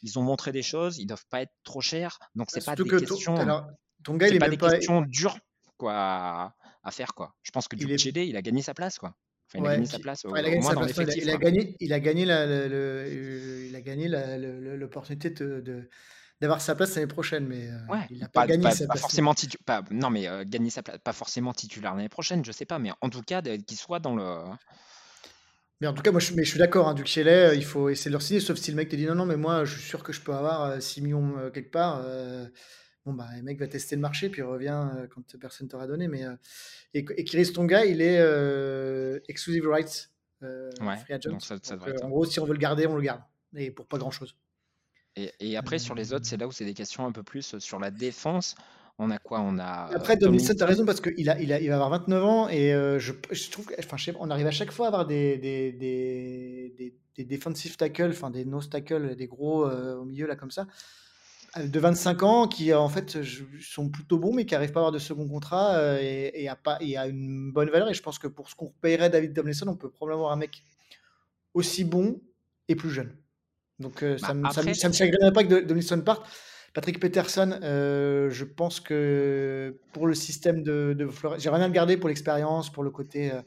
ils 0.01 0.17
ont 0.19 0.23
montré 0.23 0.51
des 0.51 0.63
choses. 0.63 0.97
Ils 0.97 1.05
doivent 1.05 1.25
pas 1.29 1.41
être 1.41 1.53
trop 1.63 1.81
chers. 1.81 2.17
Donc, 2.35 2.47
c'est 2.51 2.63
pas 2.65 2.75
des 2.75 2.83
que 2.83 2.95
ton, 2.97 3.05
questions. 3.15 3.35
alors, 3.35 3.67
ton 4.03 4.15
gars, 4.15 4.27
il 4.29 4.35
est 4.35 4.39
pas 4.39 4.49
des 4.49 4.57
pas. 4.57 4.71
questions 4.71 5.01
dures 5.01 5.37
quoi 5.77 6.53
à, 6.83 6.91
faire 6.91 7.13
quoi. 7.13 7.33
Je 7.43 7.51
pense 7.51 7.67
que 7.67 7.75
Il 7.77 7.91
est. 7.91 7.97
Chede, 7.97 8.17
il 8.17 8.35
a 8.37 8.41
gagné 8.41 8.61
sa 8.61 8.73
place 8.73 8.97
quoi. 8.97 9.13
Enfin, 9.51 9.63
il 9.63 9.67
a 9.67 9.73
gagné 9.75 9.85
sa 9.87 9.93
puis- 9.97 10.03
place 10.03 10.25
au, 10.25 10.29
ouais, 10.31 10.41
il 10.41 10.45
a 10.45 10.49
gagné 10.49 10.61
moins 10.61 10.69
sa 10.71 10.75
dans 10.75 10.81
place. 10.85 10.97
non, 10.97 11.03
Il 11.03 11.09
a, 11.09 11.13
l'effectif. 11.13 11.23
il 11.23 11.29
a 11.29 11.33
quoi. 11.37 11.43
gagné, 11.51 11.75
il 11.79 11.93
a 11.93 11.99
gagné 11.99 12.25
la- 12.25 12.45
le- 12.45 12.75
euh, 12.75 13.67
il 13.69 13.75
a 13.75 13.81
gagné 13.81 14.07
l'opportunité 14.77 15.29
de, 15.31 15.89
d'avoir 16.41 16.61
sa 16.61 16.75
place 16.75 16.95
l'année 16.95 17.07
prochaine, 17.07 17.47
mais 17.47 17.67
euh, 17.69 17.77
Ouais, 17.89 18.05
il 18.09 18.19
n'a 18.19 18.27
pas 18.29 18.41
pas, 18.41 18.47
gagné 18.47 18.63
pas, 18.63 18.71
sa 18.71 18.85
pas 18.85 18.93
place. 18.93 19.01
forcément 19.01 19.33
titu- 19.33 19.57
pas, 19.65 19.83
non 19.91 20.09
mais 20.09 20.27
euh, 20.27 20.43
gagner 20.45 20.69
sa 20.69 20.83
place, 20.83 20.97
pas 21.03 21.13
forcément 21.13 21.53
titulaire 21.53 21.95
l'année 21.95 22.09
prochaine, 22.09 22.43
je 22.45 22.51
sais 22.51 22.65
pas, 22.65 22.79
mais 22.79 22.91
en 23.01 23.09
tout 23.09 23.21
cas 23.23 23.41
qu'il 23.41 23.77
soit 23.77 23.99
dans 23.99 24.15
le. 24.15 24.43
Mais 25.81 25.87
en 25.87 25.93
tout 25.93 26.01
cas, 26.01 26.11
moi, 26.11 26.19
je, 26.19 26.33
mais 26.33 26.43
je 26.43 26.49
suis 26.49 26.59
d'accord. 26.59 26.89
Hein, 26.89 26.95
Shelley, 27.05 27.31
euh, 27.51 27.55
il 27.55 27.63
faut 27.63 27.89
essayer 27.89 28.11
de 28.11 28.15
le 28.15 28.21
signer, 28.21 28.39
sauf 28.41 28.57
si 28.57 28.71
le 28.71 28.77
mec 28.77 28.89
te 28.89 28.95
dit 28.95 29.05
non, 29.05 29.15
non, 29.15 29.25
mais 29.25 29.37
moi, 29.37 29.63
je 29.65 29.77
suis 29.77 29.87
sûr 29.87 30.03
que 30.03 30.11
je 30.11 30.21
peux 30.21 30.33
avoir 30.33 30.63
euh, 30.63 30.79
6 30.79 31.01
millions 31.01 31.37
euh, 31.37 31.49
quelque 31.51 31.71
part. 31.71 32.01
euh, 32.03 32.47
bon, 33.05 33.13
bah, 33.13 33.27
le 33.37 33.43
mec 33.43 33.59
va 33.59 33.67
tester 33.67 33.95
le 33.95 34.01
marché, 34.01 34.29
puis 34.29 34.41
revient 34.41 34.89
euh, 34.97 35.07
quand 35.07 35.21
personne 35.39 35.67
t'aura 35.69 35.87
donné. 35.87 36.07
Mais, 36.09 36.25
euh, 36.25 36.35
et, 36.93 37.05
et 37.17 37.23
Chris 37.23 37.53
Tonga, 37.53 37.85
il 37.85 38.01
est 38.01 38.19
euh, 38.19 39.19
exclusive 39.29 39.67
rights 39.69 40.11
euh, 40.43 40.69
Ouais, 40.81 40.97
free 40.97 41.13
agent. 41.13 41.29
donc 41.29 41.41
ça, 41.43 41.55
ça 41.61 41.75
Donc, 41.75 41.85
devrait 41.85 41.91
euh, 41.91 41.93
être. 41.93 42.03
en 42.03 42.09
gros, 42.09 42.25
si 42.25 42.39
on 42.39 42.45
veut 42.45 42.53
le 42.53 42.59
garder, 42.59 42.85
on 42.87 42.95
le 42.95 43.01
garde. 43.01 43.21
Et 43.55 43.71
pour 43.71 43.87
pas 43.87 43.97
grand 43.97 44.11
chose. 44.11 44.35
Et, 45.15 45.33
et 45.39 45.57
après 45.57 45.79
sur 45.79 45.95
les 45.95 46.13
autres, 46.13 46.25
c'est 46.25 46.37
là 46.37 46.47
où 46.47 46.51
c'est 46.51 46.65
des 46.65 46.73
questions 46.73 47.05
un 47.05 47.11
peu 47.11 47.23
plus 47.23 47.55
euh, 47.55 47.59
sur 47.59 47.79
la 47.79 47.91
défense. 47.91 48.55
On 48.99 49.09
a 49.11 49.17
quoi? 49.17 49.41
On 49.41 49.57
a 49.59 49.91
euh, 49.93 49.95
Après, 49.95 50.17
Tomlinson, 50.17 50.53
tu 50.55 50.61
as 50.63 50.67
raison 50.67 50.85
parce 50.85 51.01
qu'il 51.01 51.29
a, 51.29 51.39
il 51.41 51.51
a, 51.51 51.59
il 51.59 51.67
va 51.69 51.75
avoir 51.75 51.89
29 51.89 52.23
ans 52.23 52.47
et 52.47 52.73
euh, 52.75 52.99
je, 52.99 53.13
je 53.31 53.49
trouve 53.49 53.67
enfin, 53.79 53.97
je 53.97 54.05
sais 54.05 54.13
pas, 54.13 54.19
on 54.21 54.29
arrive 54.29 54.45
à 54.45 54.51
chaque 54.51 54.71
fois 54.71 54.85
à 54.85 54.89
avoir 54.89 55.07
des, 55.07 55.37
des, 55.39 55.71
des, 55.71 56.73
des, 56.77 56.95
des 57.15 57.23
defensive 57.25 57.75
tackles, 57.75 58.09
enfin 58.11 58.29
des 58.29 58.45
nose 58.45 58.69
tackles, 58.69 59.15
des 59.15 59.25
gros 59.27 59.65
euh, 59.67 59.95
au 59.97 60.05
milieu 60.05 60.27
là 60.27 60.35
comme 60.35 60.51
ça, 60.51 60.67
de 61.57 61.79
25 61.79 62.23
ans 62.23 62.47
qui 62.47 62.73
en 62.73 62.89
fait 62.89 63.21
je- 63.23 63.43
sont 63.61 63.89
plutôt 63.89 64.19
bons 64.19 64.33
mais 64.33 64.45
qui 64.45 64.53
n'arrivent 64.53 64.71
pas 64.73 64.81
à 64.81 64.83
avoir 64.83 64.91
de 64.93 64.99
second 64.99 65.27
contrat 65.27 65.75
euh, 65.77 65.99
et, 66.01 66.43
et, 66.43 66.49
à 66.49 66.55
pas, 66.55 66.77
et 66.81 66.97
à 66.97 67.07
une 67.07 67.51
bonne 67.51 67.69
valeur. 67.69 67.89
Et 67.89 67.95
je 67.95 68.03
pense 68.03 68.19
que 68.19 68.27
pour 68.27 68.49
ce 68.49 68.55
qu'on 68.55 68.71
payerait 68.81 69.09
David 69.09 69.33
Tomlinson, 69.35 69.67
on 69.67 69.75
peut 69.75 69.89
probablement 69.89 70.25
avoir 70.25 70.33
un 70.33 70.39
mec 70.39 70.63
aussi 71.53 71.83
bon 71.83 72.21
et 72.67 72.75
plus 72.75 72.91
jeune. 72.91 73.15
Donc 73.79 74.05
ça 74.17 74.33
Bah, 74.33 74.35
me, 74.35 74.49
ça 74.49 74.63
me, 74.63 74.71
après, 74.71 74.73
ça 74.73 74.89
me 74.89 74.93
chagrinerait 74.93 75.33
pas 75.33 75.43
que 75.43 75.61
Tomlinson 75.61 76.01
parte. 76.01 76.27
Patrick 76.73 76.99
Peterson, 76.99 77.59
euh, 77.63 78.29
je 78.29 78.45
pense 78.45 78.79
que 78.79 79.79
pour 79.91 80.07
le 80.07 80.13
système 80.13 80.63
de, 80.63 80.93
de 80.97 81.07
Flores, 81.07 81.39
j'aimerais 81.39 81.59
bien 81.59 81.67
le 81.67 81.73
garder 81.73 81.97
pour 81.97 82.09
l'expérience, 82.09 82.71
pour 82.71 82.83
le 82.83 82.91
côté. 82.91 83.31
euh, 83.31 83.41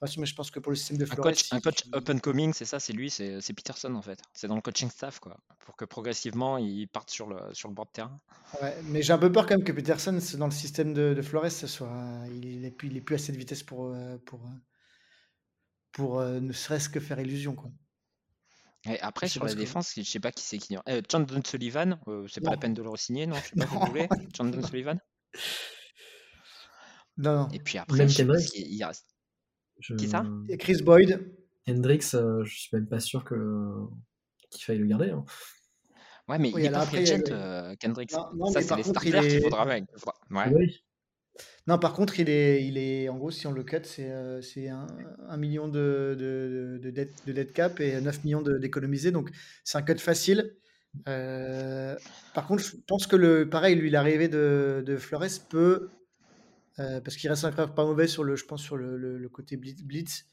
enfin, 0.00 0.12
mais 0.18 0.26
je 0.26 0.34
pense 0.34 0.50
que 0.50 0.58
pour 0.60 0.72
le 0.72 0.76
système 0.76 0.96
de 0.98 1.04
un 1.04 1.08
Flores, 1.08 1.26
coach, 1.26 1.48
un 1.52 1.60
coach 1.60 1.82
il- 1.86 1.94
up 1.96 2.08
and 2.10 2.18
coming, 2.18 2.52
c'est 2.52 2.64
ça, 2.64 2.80
c'est 2.80 2.92
lui, 2.92 3.10
c'est 3.10 3.40
Peterson 3.54 3.94
en 3.94 4.02
fait. 4.02 4.20
C'est 4.32 4.48
dans 4.48 4.56
le 4.56 4.62
coaching 4.62 4.90
staff 4.90 5.18
quoi, 5.20 5.36
pour 5.64 5.76
que 5.76 5.84
progressivement 5.84 6.58
il 6.58 6.88
parte 6.88 7.10
sur 7.10 7.26
le 7.26 7.36
sur 7.52 7.68
le 7.68 7.74
bord 7.74 7.86
de 7.86 7.92
terrain. 7.92 8.20
ouais, 8.62 8.74
mais 8.84 9.02
j'ai 9.02 9.12
un 9.12 9.18
peu 9.18 9.30
peur 9.30 9.46
quand 9.46 9.56
même 9.56 9.64
que 9.64 9.72
Peterson, 9.72 10.18
dans 10.38 10.46
le 10.46 10.52
système 10.52 10.94
de, 10.94 11.14
de 11.14 11.22
Flores, 11.22 11.50
ce 11.50 11.66
soit, 11.66 11.92
il 12.34 12.64
est 12.64 12.70
plus, 12.70 12.88
il 12.88 12.96
est 12.96 13.00
plus 13.02 13.16
assez 13.16 13.32
de 13.32 13.36
vitesse 13.38 13.62
pour 13.62 13.92
euh, 13.94 14.16
pour 14.24 14.40
euh, 14.46 14.50
pour 15.92 16.20
euh, 16.20 16.40
ne 16.40 16.52
serait-ce 16.52 16.88
que 16.88 17.00
faire 17.00 17.20
illusion 17.20 17.54
quoi. 17.54 17.70
Et 18.84 18.98
après 19.00 19.28
sur 19.28 19.44
la 19.44 19.54
défense, 19.60 19.92
je 19.96 20.02
sais 20.02 20.18
pas 20.20 20.32
qui 20.32 20.42
c'est 20.42 20.58
qui. 20.58 20.76
Euh, 20.88 21.02
Chandon 21.10 21.40
Sullivan, 21.46 21.98
euh, 22.08 22.26
c'est 22.28 22.40
pas 22.40 22.50
la 22.50 22.56
peine 22.56 22.74
de 22.74 22.82
le 22.82 22.88
re-signer, 22.90 23.26
non 23.26 23.36
Je 23.36 23.48
sais 23.50 23.56
pas, 23.56 23.66
vous 23.66 23.86
voulez 23.92 24.08
Chandon 24.36 24.60
Sullivan? 24.66 24.98
Non, 27.16 27.36
non. 27.44 27.48
Et 27.52 27.58
puis 27.60 27.78
après, 27.78 28.08
je 28.08 28.14
sais 28.14 28.26
pas 28.26 28.38
il 28.54 28.84
reste. 28.84 29.06
Je... 29.78 29.94
Qui 29.94 30.08
ça? 30.08 30.24
Et 30.48 30.56
Chris 30.58 30.82
Boyd, 30.82 31.32
Hendrix, 31.68 32.10
euh, 32.14 32.42
je 32.44 32.54
suis 32.58 32.68
même 32.72 32.88
pas 32.88 33.00
sûr 33.00 33.24
que 33.24 33.86
qu'il 34.50 34.64
faille 34.64 34.78
le 34.78 34.86
garder. 34.86 35.10
hein. 35.10 35.24
Ouais, 36.28 36.38
mais 36.38 36.52
oui, 36.54 36.62
il 36.62 36.66
est 36.66 36.70
pas 36.70 36.82
après, 36.82 37.04
le- 37.04 37.24
euh, 37.32 37.74
Kendricks. 37.76 38.12
non, 38.12 38.26
non, 38.34 38.46
Ça, 38.46 38.62
c'est 38.62 38.76
les 38.76 38.82
starters 38.82 39.22
qu'il 39.22 39.42
faudra 39.42 39.62
avec. 39.62 39.84
faudra- 39.96 40.14
Ouais. 40.30 40.52
Oui. 40.54 40.84
Non, 41.66 41.78
par 41.78 41.92
contre, 41.92 42.18
il 42.20 42.28
est, 42.28 42.64
il 42.66 42.78
est, 42.78 43.08
en 43.08 43.16
gros, 43.18 43.30
si 43.30 43.46
on 43.46 43.52
le 43.52 43.62
cut, 43.64 43.78
c'est 43.84 44.10
euh, 44.10 44.40
c'est 44.42 44.68
un, 44.68 44.86
un 45.28 45.36
million 45.36 45.68
de, 45.68 46.16
de, 46.18 46.78
de, 46.82 46.90
dead, 46.90 47.10
de 47.26 47.32
dead 47.32 47.52
cap 47.52 47.80
et 47.80 48.00
9 48.00 48.24
millions 48.24 48.42
d'économisés. 48.42 49.10
Donc, 49.12 49.30
c'est 49.64 49.78
un 49.78 49.82
cut 49.82 49.98
facile. 49.98 50.54
Euh, 51.08 51.96
par 52.34 52.46
contre, 52.46 52.62
je 52.62 52.76
pense 52.86 53.06
que 53.06 53.16
le, 53.16 53.48
pareil, 53.48 53.76
lui, 53.76 53.90
l'arrivée 53.90 54.28
de, 54.28 54.82
de 54.84 54.96
Flores 54.98 55.24
peut, 55.48 55.90
euh, 56.78 57.00
parce 57.00 57.16
qu'il 57.16 57.30
reste 57.30 57.44
encore 57.44 57.74
pas 57.74 57.84
mauvais 57.84 58.08
sur 58.08 58.24
le, 58.24 58.36
je 58.36 58.44
pense, 58.46 58.62
sur 58.62 58.76
le, 58.76 58.96
le, 58.96 59.18
le 59.18 59.28
côté 59.28 59.56
blitz, 59.56 59.82
blitz. 59.82 60.24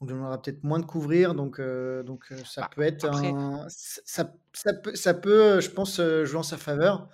Donc, 0.00 0.10
on 0.12 0.24
aura 0.24 0.42
peut-être 0.42 0.64
moins 0.64 0.80
de 0.80 0.86
couvrir. 0.86 1.34
Donc, 1.34 1.60
euh, 1.60 2.02
donc 2.02 2.26
ça 2.44 2.62
Bah, 2.62 2.70
peut 2.70 2.82
être 2.82 3.04
après, 3.06 3.28
un, 3.28 3.66
ça, 3.68 4.34
ça 4.52 4.74
peut, 4.74 4.94
ça 4.94 5.14
peut, 5.14 5.60
je 5.60 5.70
pense, 5.70 6.00
jouer 6.24 6.38
en 6.38 6.42
sa 6.42 6.58
faveur. 6.58 7.08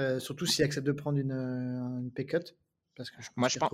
Euh, 0.00 0.18
surtout 0.20 0.46
s'il 0.46 0.64
accepte 0.64 0.86
de 0.86 0.92
prendre 0.92 1.18
une, 1.18 1.32
euh, 1.32 2.00
une 2.00 2.10
pay 2.10 2.26
cut. 2.26 2.38
Parce 2.94 3.10
que 3.10 3.22
je 3.22 3.28
moi, 3.36 3.48
je 3.48 3.58
pense, 3.58 3.72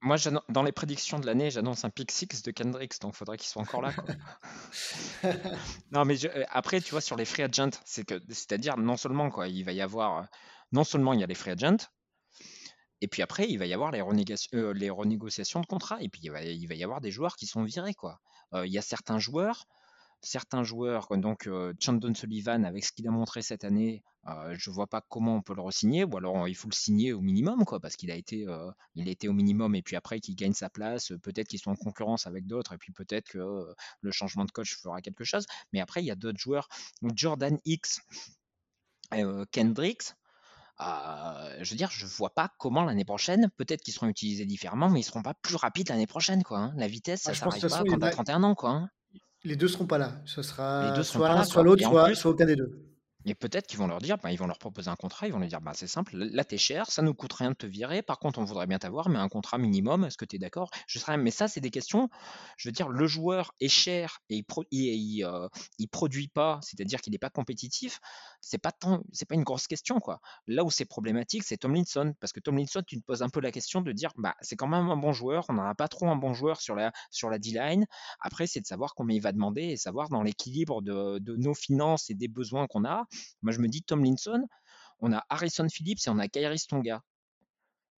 moi 0.00 0.16
dans 0.48 0.62
les 0.62 0.70
prédictions 0.70 1.18
de 1.18 1.26
l'année, 1.26 1.50
j'annonce 1.50 1.84
un 1.84 1.90
pick 1.90 2.12
6 2.12 2.42
de 2.44 2.50
Kendricks, 2.52 3.00
donc 3.00 3.14
il 3.14 3.16
faudrait 3.16 3.36
qu'il 3.36 3.48
soit 3.48 3.62
encore 3.62 3.82
là. 3.82 3.92
quoi. 3.92 4.04
Non, 5.90 6.04
mais 6.04 6.14
je- 6.16 6.28
euh, 6.28 6.44
après, 6.48 6.80
tu 6.80 6.90
vois, 6.92 7.00
sur 7.00 7.16
les 7.16 7.24
free 7.24 7.42
agents, 7.42 7.70
c'est 7.84 8.04
que, 8.04 8.20
c'est-à-dire 8.28 8.76
non 8.76 8.96
seulement 8.96 9.30
quoi, 9.30 9.48
il 9.48 9.64
va 9.64 9.72
y 9.72 9.80
avoir, 9.80 10.28
non 10.70 10.84
seulement 10.84 11.12
il 11.12 11.20
y 11.20 11.24
a 11.24 11.26
les 11.26 11.34
free 11.34 11.50
agents, 11.50 11.76
et 13.00 13.08
puis 13.08 13.22
après 13.22 13.48
il 13.48 13.58
va 13.58 13.66
y 13.66 13.74
avoir 13.74 13.90
les, 13.90 14.00
euh, 14.54 14.72
les 14.72 14.90
renégociations 14.90 15.60
de 15.60 15.66
contrat, 15.66 16.00
et 16.00 16.08
puis 16.08 16.20
il 16.22 16.30
va, 16.30 16.42
il 16.44 16.66
va 16.68 16.74
y 16.74 16.84
avoir 16.84 17.00
des 17.00 17.10
joueurs 17.10 17.34
qui 17.36 17.46
sont 17.46 17.64
virés 17.64 17.94
quoi. 17.94 18.20
Euh, 18.54 18.64
il 18.66 18.72
y 18.72 18.78
a 18.78 18.82
certains 18.82 19.18
joueurs, 19.18 19.66
certains 20.22 20.62
joueurs, 20.62 21.08
donc 21.16 21.48
Chandon 21.80 22.14
Sullivan, 22.14 22.64
avec 22.64 22.84
ce 22.84 22.92
qu'il 22.92 23.06
a 23.08 23.10
montré 23.10 23.42
cette 23.42 23.64
année, 23.64 24.02
je 24.52 24.70
vois 24.70 24.86
pas 24.86 25.00
comment 25.00 25.36
on 25.36 25.42
peut 25.42 25.54
le 25.54 25.62
re-signer, 25.62 26.04
ou 26.04 26.16
alors 26.16 26.46
il 26.46 26.54
faut 26.54 26.68
le 26.68 26.74
signer 26.74 27.12
au 27.12 27.20
minimum, 27.20 27.64
quoi, 27.64 27.80
parce 27.80 27.96
qu'il 27.96 28.10
a 28.10 28.14
été, 28.14 28.46
il 28.94 29.08
a 29.08 29.10
été 29.10 29.28
au 29.28 29.32
minimum, 29.32 29.74
et 29.74 29.82
puis 29.82 29.96
après 29.96 30.20
qu'il 30.20 30.36
gagne 30.36 30.52
sa 30.52 30.70
place, 30.70 31.12
peut-être 31.22 31.48
qu'ils 31.48 31.58
sont 31.58 31.72
en 31.72 31.76
concurrence 31.76 32.26
avec 32.26 32.46
d'autres, 32.46 32.72
et 32.72 32.78
puis 32.78 32.92
peut-être 32.92 33.30
que 33.30 33.74
le 34.00 34.10
changement 34.12 34.44
de 34.44 34.52
coach 34.52 34.76
fera 34.76 35.00
quelque 35.02 35.24
chose. 35.24 35.44
Mais 35.72 35.80
après, 35.80 36.02
il 36.02 36.06
y 36.06 36.10
a 36.10 36.16
d'autres 36.16 36.38
joueurs, 36.38 36.68
Jordan 37.14 37.58
X, 37.64 38.00
Kendricks, 39.50 40.14
je 40.78 41.70
veux 41.70 41.76
dire, 41.76 41.90
je 41.90 42.06
vois 42.06 42.32
pas 42.34 42.52
comment 42.58 42.84
l'année 42.84 43.04
prochaine, 43.04 43.50
peut-être 43.56 43.82
qu'ils 43.82 43.94
seront 43.94 44.08
utilisés 44.08 44.46
différemment, 44.46 44.88
mais 44.88 45.00
ils 45.00 45.04
seront 45.04 45.22
pas 45.22 45.34
plus 45.34 45.56
rapides 45.56 45.88
l'année 45.88 46.06
prochaine, 46.06 46.44
quoi. 46.44 46.58
Hein. 46.58 46.74
La 46.76 46.86
vitesse, 46.86 47.26
ah, 47.26 47.34
ça 47.34 47.50
s'arrête 47.50 47.68
pas 47.68 47.84
quand 47.84 47.98
t'as 47.98 48.10
31 48.10 48.42
ans, 48.44 48.54
quoi. 48.54 48.70
Hein. 48.70 48.90
Les 49.44 49.56
deux 49.56 49.68
seront 49.68 49.86
pas 49.86 49.98
là. 49.98 50.20
Ce 50.24 50.42
sera 50.42 51.02
soit 51.02 51.28
l'un, 51.28 51.44
soit 51.44 51.62
l'autre, 51.62 51.82
soit, 51.82 52.14
soit 52.14 52.30
aucun 52.30 52.46
des 52.46 52.56
deux. 52.56 52.92
Et 53.24 53.34
peut-être 53.34 53.66
qu'ils 53.66 53.78
vont 53.78 53.86
leur 53.86 54.00
dire, 54.00 54.18
bah, 54.18 54.32
ils 54.32 54.38
vont 54.38 54.46
leur 54.46 54.58
proposer 54.58 54.88
un 54.88 54.96
contrat, 54.96 55.26
ils 55.26 55.32
vont 55.32 55.38
leur 55.38 55.48
dire, 55.48 55.60
bah, 55.60 55.72
c'est 55.74 55.86
simple, 55.86 56.16
là 56.16 56.44
t'es 56.44 56.58
cher, 56.58 56.90
ça 56.90 57.02
nous 57.02 57.14
coûte 57.14 57.32
rien 57.32 57.50
de 57.50 57.54
te 57.54 57.66
virer, 57.66 58.02
par 58.02 58.18
contre 58.18 58.40
on 58.40 58.44
voudrait 58.44 58.66
bien 58.66 58.78
t'avoir, 58.78 59.08
mais 59.08 59.18
un 59.18 59.28
contrat 59.28 59.58
minimum, 59.58 60.04
est-ce 60.04 60.16
que 60.16 60.24
tu 60.24 60.36
es 60.36 60.38
d'accord? 60.38 60.70
Je 60.88 60.98
serais, 60.98 61.16
mais 61.16 61.30
ça 61.30 61.46
c'est 61.46 61.60
des 61.60 61.70
questions. 61.70 62.08
Je 62.56 62.68
veux 62.68 62.72
dire, 62.72 62.88
le 62.88 63.06
joueur 63.06 63.52
est 63.60 63.68
cher 63.68 64.18
et 64.28 64.44
il, 64.72 65.24
euh, 65.24 65.48
il, 65.78 65.88
produit 65.88 66.28
pas, 66.28 66.58
c'est-à-dire 66.62 67.00
qu'il 67.00 67.12
n'est 67.12 67.18
pas 67.18 67.30
compétitif. 67.30 68.00
C'est 68.42 68.58
pas 68.58 68.72
tant, 68.72 69.02
c'est 69.12 69.26
pas 69.26 69.34
une 69.34 69.44
grosse 69.44 69.66
question 69.66 69.98
quoi. 70.00 70.20
Là 70.46 70.64
où 70.64 70.70
c'est 70.70 70.84
problématique, 70.84 71.44
c'est 71.44 71.56
Tomlinson, 71.56 72.12
parce 72.20 72.32
que 72.32 72.40
Tomlinson, 72.40 72.82
tu 72.86 73.00
te 73.00 73.04
poses 73.04 73.22
un 73.22 73.30
peu 73.30 73.40
la 73.40 73.52
question 73.52 73.80
de 73.80 73.92
dire, 73.92 74.12
bah 74.18 74.34
c'est 74.42 74.56
quand 74.56 74.68
même 74.68 74.90
un 74.90 74.96
bon 74.96 75.12
joueur, 75.12 75.46
on 75.48 75.54
n'en 75.54 75.64
a 75.64 75.74
pas 75.74 75.88
trop 75.88 76.08
un 76.08 76.16
bon 76.16 76.34
joueur 76.34 76.60
sur 76.60 76.74
la 76.74 76.92
sur 77.10 77.30
la 77.30 77.38
D-line. 77.38 77.86
Après, 78.20 78.46
c'est 78.46 78.60
de 78.60 78.66
savoir 78.66 78.94
combien 78.94 79.16
il 79.16 79.22
va 79.22 79.32
demander 79.32 79.62
et 79.62 79.76
savoir 79.76 80.10
dans 80.10 80.22
l'équilibre 80.22 80.82
de, 80.82 81.18
de 81.18 81.36
nos 81.36 81.54
finances 81.54 82.10
et 82.10 82.14
des 82.14 82.28
besoins 82.28 82.66
qu'on 82.66 82.84
a 82.84 83.06
moi, 83.42 83.52
je 83.52 83.58
me 83.60 83.68
dis 83.68 83.82
Tomlinson, 83.82 84.46
on 85.00 85.12
a 85.12 85.24
Harrison 85.28 85.68
Phillips 85.68 86.06
et 86.06 86.10
on 86.10 86.18
a 86.18 86.28
Kyrie 86.28 86.58
Stonga. 86.58 87.02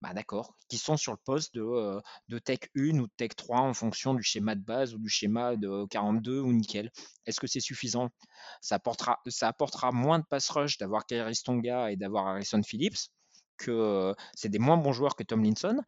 Bah 0.04 0.12
d'accord, 0.12 0.54
qui 0.68 0.76
sont 0.76 0.98
sur 0.98 1.12
le 1.12 1.18
poste 1.24 1.54
de, 1.54 1.98
de, 2.28 2.38
Tech 2.38 2.58
1 2.76 2.98
ou 2.98 3.06
de 3.06 3.12
Tech 3.16 3.30
3 3.36 3.60
en 3.60 3.72
fonction 3.72 4.12
du 4.12 4.22
schéma 4.22 4.54
de 4.54 4.60
base 4.60 4.94
ou 4.94 4.98
du 4.98 5.08
schéma 5.08 5.56
de 5.56 5.86
42 5.86 6.40
ou 6.40 6.52
nickel. 6.52 6.90
Est-ce 7.24 7.40
que 7.40 7.46
c'est 7.46 7.60
suffisant? 7.60 8.10
Ça 8.60 8.74
apportera, 8.74 9.22
ça 9.28 9.48
apportera 9.48 9.92
moins 9.92 10.18
de 10.18 10.24
pass 10.26 10.50
rush 10.50 10.76
d'avoir 10.76 11.06
Kyrie 11.06 11.34
Stonga 11.34 11.90
et 11.90 11.96
d'avoir 11.96 12.26
Harrison 12.26 12.62
Phillips, 12.62 13.08
que 13.56 14.14
c'est 14.34 14.50
des 14.50 14.58
moins 14.58 14.76
bons 14.76 14.92
joueurs 14.92 15.16
que 15.16 15.22
Tomlinson, 15.22 15.80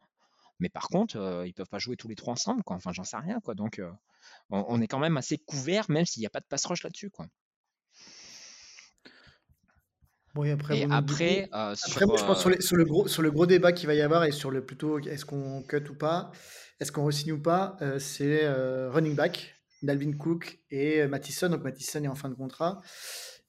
mais 0.59 0.69
par 0.69 0.87
contre, 0.87 1.43
ils 1.45 1.53
peuvent 1.53 1.69
pas 1.69 1.77
jouer 1.77 1.95
tous 1.95 2.07
les 2.07 2.15
trois 2.15 2.33
ensemble, 2.33 2.63
quoi. 2.63 2.75
Enfin, 2.75 2.91
j'en 2.93 3.03
sais 3.03 3.17
rien, 3.17 3.39
quoi. 3.39 3.53
Donc, 3.53 3.79
on, 4.49 4.81
est 4.81 4.87
quand 4.87 4.97
même 4.97 5.17
assez 5.17 5.37
couvert, 5.37 5.85
même 5.91 6.07
s'il 6.07 6.21
n'y 6.21 6.25
a 6.25 6.31
pas 6.31 6.39
de 6.39 6.47
pass 6.47 6.65
rush 6.65 6.81
là-dessus, 6.81 7.11
après, 10.45 10.79
et 10.79 10.87
après, 10.89 11.49
euh, 11.53 11.75
sur, 11.75 12.07
moi, 12.07 12.17
je 12.17 12.23
pense 12.23 12.41
sur, 12.41 12.51
sur, 12.61 12.75
le 12.75 12.85
gros, 12.85 13.07
sur 13.07 13.21
le 13.21 13.31
gros 13.31 13.45
débat 13.45 13.71
qu'il 13.71 13.87
va 13.87 13.93
y 13.93 14.01
avoir 14.01 14.23
et 14.25 14.31
sur 14.31 14.51
le 14.51 14.65
plutôt 14.65 14.99
est-ce 14.99 15.25
qu'on 15.25 15.63
cut 15.63 15.83
ou 15.89 15.95
pas, 15.95 16.31
est-ce 16.79 16.91
qu'on 16.91 17.05
re-signe 17.05 17.33
ou 17.33 17.41
pas, 17.41 17.77
euh, 17.81 17.99
c'est 17.99 18.41
euh, 18.43 18.89
running 18.91 19.15
back, 19.15 19.55
Dalvin 19.81 20.13
Cook 20.13 20.59
et 20.71 21.05
Mattison. 21.07 21.49
Donc 21.49 21.63
Mattison 21.63 22.03
est 22.03 22.07
en 22.07 22.15
fin 22.15 22.29
de 22.29 22.35
contrat 22.35 22.81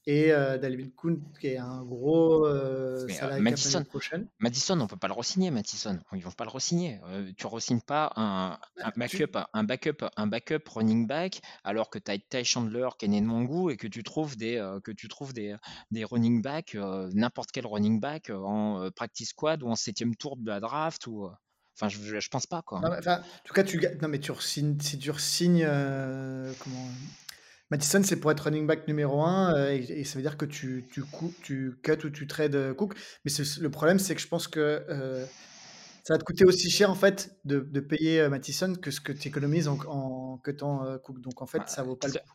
et 0.06 0.32
euh, 0.32 0.56
Dalvin 0.56 0.88
Kuhn 0.96 1.20
qui 1.38 1.48
est 1.48 1.58
un 1.58 1.82
gros 1.84 2.46
euh, 2.46 3.06
euh 3.22 3.40
Madison, 3.40 3.84
prochaine. 3.84 4.26
Madison, 4.38 4.80
on 4.80 4.86
peut 4.86 4.96
pas 4.96 5.08
le 5.08 5.12
re-signer, 5.12 5.50
Madison. 5.50 5.98
Ils 6.12 6.22
vont 6.22 6.30
pas 6.30 6.44
le 6.44 6.50
re-signer. 6.50 6.98
Euh, 7.08 7.30
tu 7.36 7.46
re-signes 7.46 7.82
pas 7.82 8.12
un, 8.16 8.58
un, 8.82 8.92
backup, 8.96 9.38
un, 9.52 9.64
backup, 9.64 10.06
un 10.16 10.26
backup 10.26 10.66
running 10.68 11.06
back 11.06 11.42
alors 11.62 11.90
que 11.90 11.98
tu 11.98 12.10
as 12.10 12.18
Ty 12.18 12.44
Chandler 12.44 12.88
qui 12.98 13.04
est 13.04 13.08
né 13.08 13.20
de 13.20 13.26
mon 13.26 13.44
goût 13.44 13.70
et 13.70 13.76
que 13.76 13.86
tu 13.86 14.02
trouves 14.02 14.36
des, 14.36 14.56
que 14.82 14.92
tu 14.92 15.08
trouves 15.08 15.32
des, 15.34 15.56
des 15.90 16.04
running 16.04 16.40
back, 16.40 16.76
n'importe 17.12 17.52
quel 17.52 17.66
running 17.66 18.00
back 18.00 18.30
en 18.30 18.90
practice 18.94 19.30
squad 19.30 19.62
ou 19.62 19.68
en 19.68 19.76
septième 19.76 20.16
tour 20.16 20.36
de 20.36 20.46
la 20.48 20.60
draft 20.60 21.06
ou. 21.06 21.28
Enfin, 21.76 21.88
je, 21.88 22.18
je 22.18 22.28
pense 22.28 22.46
pas 22.46 22.62
quoi. 22.62 22.78
en 22.78 23.20
tout 23.44 23.54
cas, 23.54 23.62
tu 23.62 23.80
non 24.02 24.08
mais 24.08 24.18
tu 24.18 24.32
re-signes, 24.32 24.80
si 24.80 24.98
tu 24.98 25.10
re-signes 25.10 25.64
comment 26.58 26.88
Mattison, 27.70 28.02
c'est 28.02 28.18
pour 28.18 28.30
être 28.30 28.40
running 28.40 28.66
back 28.66 28.88
numéro 28.88 29.22
1 29.22 29.54
euh, 29.54 29.70
et, 29.72 30.04
ça 30.04 30.14
veut 30.16 30.22
dire 30.22 30.38
que 30.38 30.46
tu, 30.46 30.86
tu, 30.90 31.02
tu 31.42 31.74
cut 31.82 32.04
ou 32.04 32.10
tu 32.10 32.26
trades 32.26 32.54
euh, 32.54 32.74
Cook. 32.74 32.94
Mais 33.24 33.30
le 33.60 33.70
problème, 33.70 33.98
c'est 33.98 34.14
que 34.14 34.20
je 34.20 34.28
pense 34.28 34.48
que 34.48 34.60
euh, 34.60 35.26
ça 36.04 36.14
va 36.14 36.18
te 36.18 36.24
coûter 36.24 36.46
aussi 36.46 36.70
cher 36.70 36.90
en 36.90 36.94
fait 36.94 37.38
de, 37.44 37.60
de 37.60 37.80
payer 37.80 38.26
Mattison 38.28 38.74
que 38.74 38.90
ce 38.90 39.00
que 39.02 39.12
tu 39.12 39.28
économises 39.28 39.68
en, 39.68 39.78
en 39.86 40.38
cutant 40.38 40.98
Cook. 41.04 41.20
Donc 41.20 41.42
en 41.42 41.46
fait, 41.46 41.58
bah, 41.58 41.66
ça 41.66 41.82
vaut 41.82 41.96
pas 41.96 42.08
le 42.08 42.14
coup. 42.14 42.34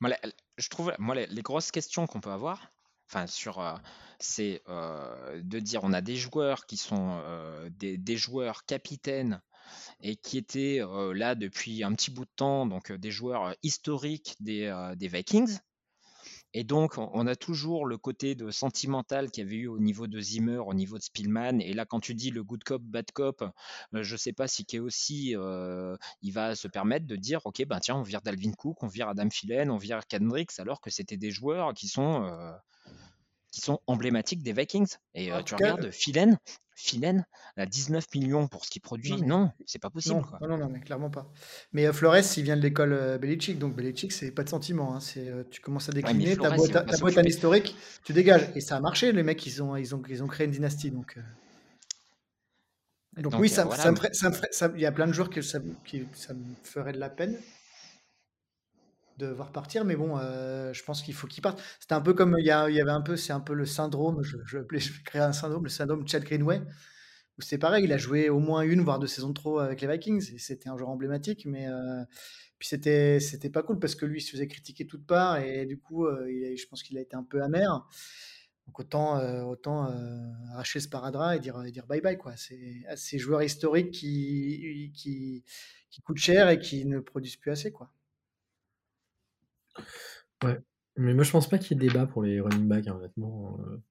Moi, 0.00 0.10
je 0.58 0.68
trouve, 0.68 0.92
moi, 0.98 1.14
les, 1.14 1.42
grosses 1.42 1.70
questions 1.70 2.06
qu'on 2.06 2.20
peut 2.20 2.30
avoir, 2.30 2.72
enfin 3.08 3.26
sur, 3.26 3.80
c'est 4.20 4.62
de 4.68 5.58
dire 5.58 5.80
on 5.82 5.92
a 5.92 6.00
des 6.00 6.16
joueurs 6.16 6.66
qui 6.66 6.76
sont 6.76 7.20
des, 7.70 7.96
des, 7.96 8.16
joueurs 8.16 8.64
capitaines 8.66 9.40
et 10.00 10.16
qui 10.16 10.38
étaient 10.38 10.80
là 11.14 11.34
depuis 11.34 11.82
un 11.82 11.92
petit 11.94 12.10
bout 12.10 12.24
de 12.24 12.30
temps, 12.36 12.66
donc 12.66 12.92
des 12.92 13.10
joueurs 13.10 13.54
historiques 13.62 14.36
des, 14.40 14.72
Vikings. 15.00 15.58
Et 16.56 16.62
donc, 16.62 16.98
on 16.98 17.26
a 17.26 17.34
toujours 17.34 17.84
le 17.84 17.98
côté 17.98 18.36
de 18.36 18.52
sentimental 18.52 19.30
qu'il 19.32 19.42
y 19.42 19.46
avait 19.46 19.56
eu 19.56 19.66
au 19.66 19.80
niveau 19.80 20.06
de 20.06 20.20
Zimmer, 20.20 20.58
au 20.58 20.72
niveau 20.72 20.98
de 20.98 21.02
Spielman. 21.02 21.60
Et 21.60 21.72
là, 21.72 21.84
quand 21.84 21.98
tu 21.98 22.14
dis 22.14 22.30
le 22.30 22.44
good 22.44 22.62
cop, 22.62 22.80
bad 22.80 23.10
cop, 23.12 23.44
je 23.92 24.12
ne 24.12 24.16
sais 24.16 24.32
pas 24.32 24.46
si 24.46 24.64
aussi 24.78 25.34
il 26.22 26.32
va 26.32 26.54
se 26.54 26.68
permettre 26.68 27.06
de 27.06 27.16
dire, 27.16 27.40
ok, 27.44 27.64
ben 27.66 27.80
tiens, 27.80 27.96
on 27.96 28.02
vire 28.02 28.22
Dalvin 28.22 28.52
Cook, 28.52 28.82
on 28.82 28.86
vire 28.86 29.08
Adam 29.08 29.28
Philen, 29.30 29.68
on 29.70 29.78
vire 29.78 30.06
Kendricks, 30.06 30.58
alors 30.58 30.80
que 30.80 30.90
c'était 30.90 31.16
des 31.16 31.32
joueurs 31.32 31.74
qui 31.74 31.88
sont 31.88 32.30
qui 33.50 33.60
sont 33.60 33.80
emblématiques 33.86 34.42
des 34.42 34.52
Vikings. 34.52 34.96
Et 35.14 35.30
tu 35.44 35.54
regardes 35.54 35.90
Philen, 35.90 36.38
Philen 36.74 37.24
à 37.56 37.66
19 37.66 38.04
millions 38.14 38.48
pour 38.48 38.64
ce 38.64 38.70
qu'il 38.70 38.82
produit, 38.82 39.22
non, 39.22 39.50
c'est 39.64 39.78
pas 39.78 39.90
possible. 39.90 40.22
Non, 40.40 40.48
non, 40.48 40.58
non, 40.58 40.68
mais 40.68 40.80
clairement 40.80 41.10
pas. 41.10 41.30
Mais 41.72 41.92
Flores, 41.92 42.36
il 42.36 42.42
vient 42.42 42.56
de 42.56 42.62
l'école 42.62 42.92
euh, 42.92 43.18
Belichick, 43.18 43.58
donc 43.58 43.76
Belichick, 43.76 44.12
c'est 44.12 44.32
pas 44.32 44.42
de 44.42 44.48
sentiment. 44.48 44.94
Hein, 44.94 45.00
c'est, 45.00 45.32
tu 45.50 45.60
commences 45.60 45.88
à 45.88 45.92
décliner, 45.92 46.36
ta 46.36 46.50
boîte, 46.50 46.72
ta 46.72 47.20
un 47.20 47.24
historique, 47.24 47.76
tu 48.04 48.12
dégages. 48.12 48.50
Et 48.54 48.60
ça 48.60 48.76
a 48.76 48.80
marché, 48.80 49.12
les 49.12 49.22
mecs, 49.22 49.44
ils 49.46 49.62
ont, 49.62 49.76
ils 49.76 49.94
ont, 49.94 50.02
ils 50.08 50.22
ont 50.22 50.26
créé 50.26 50.46
une 50.46 50.52
dynastie. 50.52 50.90
Donc, 50.90 51.16
donc, 53.16 53.34
oui, 53.38 53.48
ça, 53.48 53.70
ça, 53.76 53.90
me 53.92 53.96
ferait, 53.96 54.10
ça, 54.50 54.72
il 54.74 54.80
y 54.80 54.86
a 54.86 54.92
plein 54.92 55.06
de 55.06 55.12
joueurs 55.12 55.30
que 55.30 55.40
ça, 55.40 55.60
qui, 55.84 56.04
ça 56.14 56.34
me 56.34 56.42
ferait 56.64 56.92
de 56.92 56.98
la 56.98 57.10
peine 57.10 57.36
de 59.18 59.26
voir 59.26 59.52
partir, 59.52 59.84
mais 59.84 59.96
bon, 59.96 60.18
euh, 60.18 60.72
je 60.72 60.82
pense 60.84 61.02
qu'il 61.02 61.14
faut 61.14 61.26
qu'il 61.26 61.42
parte. 61.42 61.60
C'était 61.80 61.94
un 61.94 62.00
peu 62.00 62.14
comme 62.14 62.36
il 62.38 62.46
y, 62.46 62.50
avait 62.50 62.90
un 62.90 63.00
peu, 63.00 63.16
c'est 63.16 63.32
un 63.32 63.40
peu 63.40 63.54
le 63.54 63.66
syndrome, 63.66 64.22
je, 64.22 64.36
vais 64.58 64.78
créer 65.04 65.22
un 65.22 65.32
syndrome, 65.32 65.64
le 65.64 65.70
syndrome 65.70 66.06
Chad 66.06 66.24
Greenway, 66.24 66.60
où 67.38 67.42
c'est 67.42 67.58
pareil, 67.58 67.84
il 67.84 67.92
a 67.92 67.98
joué 67.98 68.28
au 68.28 68.38
moins 68.38 68.62
une, 68.62 68.80
voire 68.80 68.98
deux 68.98 69.06
saisons 69.06 69.28
de 69.28 69.34
trop 69.34 69.58
avec 69.58 69.80
les 69.80 69.88
Vikings, 69.88 70.34
et 70.34 70.38
c'était 70.38 70.68
un 70.68 70.76
joueur 70.76 70.90
emblématique, 70.90 71.46
mais 71.46 71.68
euh, 71.68 72.02
puis 72.58 72.68
c'était, 72.68 73.20
c'était 73.20 73.50
pas 73.50 73.62
cool 73.62 73.78
parce 73.78 73.94
que 73.94 74.06
lui, 74.06 74.18
il 74.18 74.22
se 74.22 74.32
faisait 74.32 74.48
critiquer 74.48 74.86
toutes 74.86 75.06
parts, 75.06 75.38
et 75.38 75.66
du 75.66 75.78
coup, 75.78 76.06
euh, 76.06 76.26
je 76.56 76.66
pense 76.66 76.82
qu'il 76.82 76.98
a 76.98 77.00
été 77.00 77.16
un 77.16 77.24
peu 77.24 77.42
amer. 77.42 77.86
Donc 78.66 78.80
autant, 78.80 79.20
autant 79.46 79.92
arracher 80.52 80.80
ce 80.80 80.88
paradra 80.88 81.36
et 81.36 81.38
dire, 81.38 81.62
dire 81.64 81.86
bye 81.86 82.00
bye, 82.00 82.16
quoi. 82.16 82.34
C'est 82.36 82.82
ces 82.96 83.18
joueurs 83.18 83.42
historiques 83.42 83.90
qui, 83.90 84.90
qui, 84.94 85.44
qui 85.90 86.00
coûtent 86.00 86.16
cher 86.16 86.48
et 86.48 86.58
qui 86.58 86.86
ne 86.86 86.98
produisent 86.98 87.36
plus 87.36 87.50
assez, 87.50 87.70
quoi. 87.70 87.93
Ouais. 90.42 90.58
Mais 90.96 91.14
moi, 91.14 91.24
je 91.24 91.30
pense 91.30 91.48
pas 91.48 91.58
qu'il 91.58 91.76
y 91.76 91.84
ait 91.84 91.88
débat 91.88 92.06
pour 92.06 92.22
les 92.22 92.40
running 92.40 92.68
backs, 92.68 92.86
hein, 92.86 92.96
honnêtement. 92.96 93.58
Euh. 93.60 93.82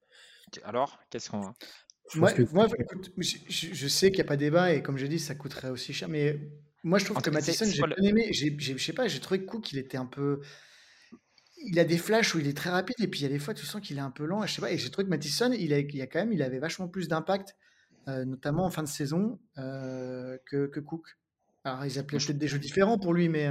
Alors, 0.63 0.99
qu'est-ce 1.09 1.29
qu'on 1.29 1.41
a 1.41 1.53
Moi, 2.15 2.31
écoute, 2.31 3.11
je, 3.17 3.87
sais 3.87 4.09
qu'il 4.09 4.17
n'y 4.17 4.21
a 4.21 4.27
pas 4.27 4.37
débat 4.37 4.73
et 4.73 4.81
comme 4.81 4.97
je 4.97 5.05
dis, 5.07 5.19
ça 5.19 5.35
coûterait 5.35 5.69
aussi 5.69 5.93
cher. 5.93 6.07
Mais 6.07 6.39
moi, 6.83 6.99
je 6.99 7.05
trouve 7.05 7.21
que 7.21 7.29
Matheson, 7.29 7.65
j'ai 7.65 7.81
bien 7.81 8.09
aimé. 8.09 8.31
Je 8.31 8.77
sais 8.77 8.93
pas, 8.93 9.07
j'ai 9.07 9.19
trouvé 9.19 9.41
que 9.41 9.45
Cook, 9.45 9.71
il 9.71 9.79
était 9.79 9.97
un 9.97 10.05
peu. 10.05 10.41
Il 11.65 11.79
a 11.79 11.85
des 11.85 11.97
flashs 11.97 12.35
où 12.35 12.39
il 12.39 12.47
est 12.47 12.57
très 12.57 12.69
rapide 12.69 12.97
et 12.99 13.07
puis 13.07 13.21
il 13.21 13.23
y 13.23 13.25
a 13.25 13.29
des 13.29 13.39
fois, 13.39 13.53
tu 13.53 13.65
sens 13.65 13.81
qu'il 13.81 13.97
est 13.97 14.01
un 14.01 14.11
peu 14.11 14.25
lent. 14.25 14.45
Je 14.45 14.53
sais 14.53 14.61
pas. 14.61 14.71
Et 14.71 14.77
j'ai 14.77 14.89
trouvé 14.89 15.05
que 15.05 15.09
Matheson, 15.09 15.51
il 15.53 15.73
a, 15.73 15.79
il 15.79 16.01
a 16.01 16.07
quand 16.07 16.19
même, 16.19 16.33
il 16.33 16.41
avait 16.41 16.59
vachement 16.59 16.89
plus 16.89 17.07
d'impact, 17.07 17.55
euh, 18.09 18.25
notamment 18.25 18.65
en 18.65 18.69
fin 18.69 18.83
de 18.83 18.89
saison, 18.89 19.39
euh, 19.57 20.37
que, 20.45 20.67
que 20.67 20.79
Cook. 20.79 21.17
Alors, 21.63 21.85
ils 21.85 21.97
appelaient 21.99 22.17
peut-être 22.17 22.37
des 22.37 22.47
jeux 22.47 22.59
différents 22.59 22.97
pour 22.97 23.13
lui, 23.13 23.27
mais. 23.27 23.49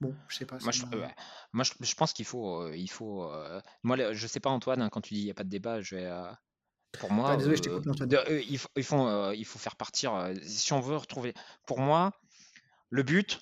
Bon, 0.00 0.16
je 0.28 0.36
sais 0.36 0.46
pas. 0.46 0.58
Moi, 0.62 0.72
je, 0.72 0.84
moi, 1.52 1.64
je, 1.64 1.94
pense 1.94 2.12
qu'il 2.12 2.24
faut, 2.24 2.62
euh, 2.62 2.76
il 2.76 2.90
faut. 2.90 3.24
Euh, 3.24 3.60
moi, 3.82 4.12
je 4.12 4.26
sais 4.26 4.40
pas 4.40 4.48
Antoine, 4.48 4.80
hein, 4.80 4.88
quand 4.88 5.02
tu 5.02 5.14
dis 5.14 5.20
il 5.20 5.24
n'y 5.24 5.30
a 5.30 5.34
pas 5.34 5.44
de 5.44 5.50
débat, 5.50 5.80
je 5.82 5.96
vais. 5.96 6.06
Euh, 6.06 6.32
pour 6.98 7.12
moi, 7.12 7.36
désolé, 7.36 7.56
je 7.56 7.70
Antoine. 7.90 8.08
il, 8.48 8.58
faut, 8.58 8.68
ils 8.76 8.84
font, 8.84 9.30
il 9.32 9.44
faut 9.44 9.58
faire 9.58 9.76
partir. 9.76 10.32
si 10.42 10.72
on 10.72 10.80
veut 10.80 10.96
retrouver, 10.96 11.34
pour 11.66 11.80
moi, 11.80 12.12
le 12.88 13.02
but, 13.02 13.40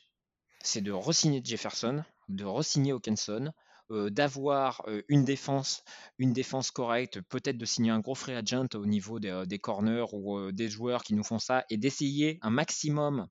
c'est 0.60 0.80
de 0.80 0.90
re-signer 0.90 1.40
Jefferson, 1.42 2.04
de 2.28 2.44
re-signer 2.44 2.92
Hawkinson, 2.92 3.52
d'avoir 3.88 4.84
une 5.08 5.24
défense, 5.24 5.82
une 6.18 6.34
défense 6.34 6.70
correcte, 6.70 7.22
peut-être 7.22 7.56
de 7.56 7.64
signer 7.64 7.90
un 7.90 8.00
gros 8.00 8.14
free 8.14 8.34
agent 8.34 8.66
au 8.74 8.84
niveau 8.84 9.18
des, 9.18 9.44
des 9.46 9.58
corners 9.58 10.12
ou 10.12 10.52
des 10.52 10.68
joueurs 10.68 11.02
qui 11.02 11.14
nous 11.14 11.24
font 11.24 11.38
ça, 11.38 11.64
et 11.70 11.78
d'essayer 11.78 12.38
un 12.42 12.50
maximum 12.50 13.28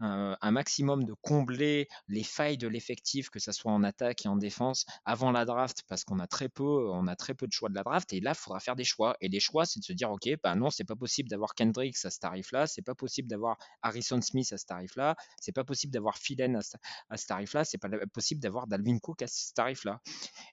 un, 0.00 0.50
maximum 0.50 1.04
de 1.04 1.14
combler 1.22 1.88
les 2.08 2.22
failles 2.22 2.58
de 2.58 2.68
l'effectif, 2.68 3.30
que 3.30 3.38
ce 3.38 3.52
soit 3.52 3.72
en 3.72 3.82
attaque 3.82 4.26
et 4.26 4.28
en 4.28 4.36
défense, 4.36 4.86
avant 5.04 5.30
la 5.30 5.44
draft, 5.44 5.82
parce 5.88 6.04
qu'on 6.04 6.18
a 6.18 6.26
très 6.26 6.48
peu, 6.48 6.90
on 6.90 7.06
a 7.06 7.16
très 7.16 7.34
peu 7.34 7.46
de 7.46 7.52
choix 7.52 7.68
de 7.68 7.74
la 7.74 7.82
draft. 7.82 8.12
Et 8.12 8.20
là, 8.20 8.32
il 8.32 8.38
faudra 8.38 8.60
faire 8.60 8.76
des 8.76 8.84
choix. 8.84 9.16
Et 9.20 9.28
les 9.28 9.40
choix, 9.40 9.64
c'est 9.64 9.80
de 9.80 9.84
se 9.84 9.92
dire, 9.92 10.10
ok, 10.10 10.28
bah 10.42 10.54
non, 10.54 10.70
c'est 10.70 10.84
pas 10.84 10.96
possible 10.96 11.28
d'avoir 11.28 11.54
Kendricks 11.54 12.04
à 12.04 12.10
ce 12.10 12.18
tarif-là, 12.18 12.66
c'est 12.66 12.82
pas 12.82 12.94
possible 12.94 13.28
d'avoir 13.28 13.56
Harrison 13.82 14.20
Smith 14.20 14.52
à 14.52 14.58
ce 14.58 14.66
tarif-là, 14.66 15.16
c'est 15.40 15.52
pas 15.52 15.64
possible 15.64 15.92
d'avoir 15.92 16.18
Philen 16.18 16.56
à 16.56 16.62
ce, 16.62 17.26
tarif-là, 17.26 17.64
c'est 17.64 17.78
pas 17.78 17.88
possible 18.12 18.40
d'avoir 18.40 18.66
Dalvin 18.66 18.98
Cook 18.98 19.22
à 19.22 19.26
ce 19.26 19.52
tarif-là. 19.54 20.00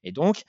Et 0.04 0.12
donc, 0.12 0.44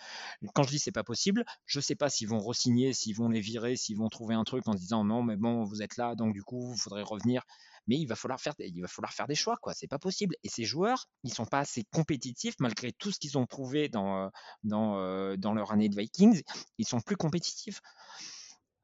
quand 0.54 0.62
je 0.62 0.70
dis 0.70 0.78
c'est 0.78 0.92
pas 0.92 1.04
possible, 1.04 1.44
je 1.66 1.80
sais 1.80 1.94
pas 1.94 2.08
s'ils 2.08 2.28
vont 2.28 2.38
re-signer, 2.38 2.92
s'ils 2.92 3.16
vont 3.16 3.28
les 3.28 3.40
virer, 3.40 3.76
s'ils 3.76 3.96
vont 3.96 4.08
trouver 4.08 4.34
un 4.34 4.44
truc 4.44 4.66
en 4.68 4.74
disant 4.74 5.04
non, 5.04 5.22
mais 5.22 5.36
bon, 5.36 5.64
vous 5.64 5.82
êtes 5.82 5.96
là, 5.96 6.14
donc 6.14 6.32
du 6.32 6.42
coup, 6.42 6.72
il 6.74 6.80
faudrait 6.80 7.02
revenir 7.02 7.44
mais 7.86 7.96
il 7.96 8.06
va 8.06 8.16
falloir 8.16 8.40
faire, 8.40 8.54
il 8.58 8.80
va 8.80 8.88
falloir 8.88 9.12
faire 9.12 9.26
des 9.26 9.34
choix, 9.34 9.56
quoi. 9.60 9.74
C'est 9.74 9.88
pas 9.88 9.98
possible. 9.98 10.36
Et 10.42 10.48
ces 10.48 10.64
joueurs, 10.64 11.06
ils 11.22 11.32
sont 11.32 11.46
pas 11.46 11.60
assez 11.60 11.84
compétitifs 11.92 12.54
malgré 12.58 12.92
tout 12.92 13.10
ce 13.12 13.18
qu'ils 13.18 13.36
ont 13.38 13.46
prouvé 13.46 13.88
dans, 13.88 14.30
dans, 14.62 14.98
euh, 14.98 15.36
dans 15.36 15.52
leur 15.52 15.72
année 15.72 15.88
de 15.88 15.96
Vikings. 15.96 16.42
Ils 16.78 16.86
sont 16.86 17.00
plus 17.00 17.16
compétitifs. 17.16 17.80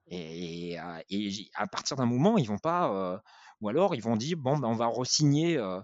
Et, 0.09 0.77
à 0.79 1.67
partir 1.69 1.97
d'un 1.97 2.07
moment, 2.07 2.37
ils 2.37 2.49
vont 2.49 2.59
pas, 2.59 2.93
euh, 2.93 3.19
ou 3.61 3.69
alors 3.69 3.95
ils 3.95 4.03
vont 4.03 4.17
dire 4.17 4.37
bon, 4.37 4.59
ben, 4.59 4.69
on 4.69 4.75
va 4.75 4.87
re-signer. 4.87 5.57
Euh, 5.57 5.81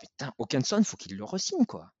putain, 0.00 0.32
Hawkinson, 0.38 0.82
faut 0.84 0.96
qu'il 0.96 1.16
le 1.16 1.24
re-signe, 1.24 1.66
quoi. 1.66 1.92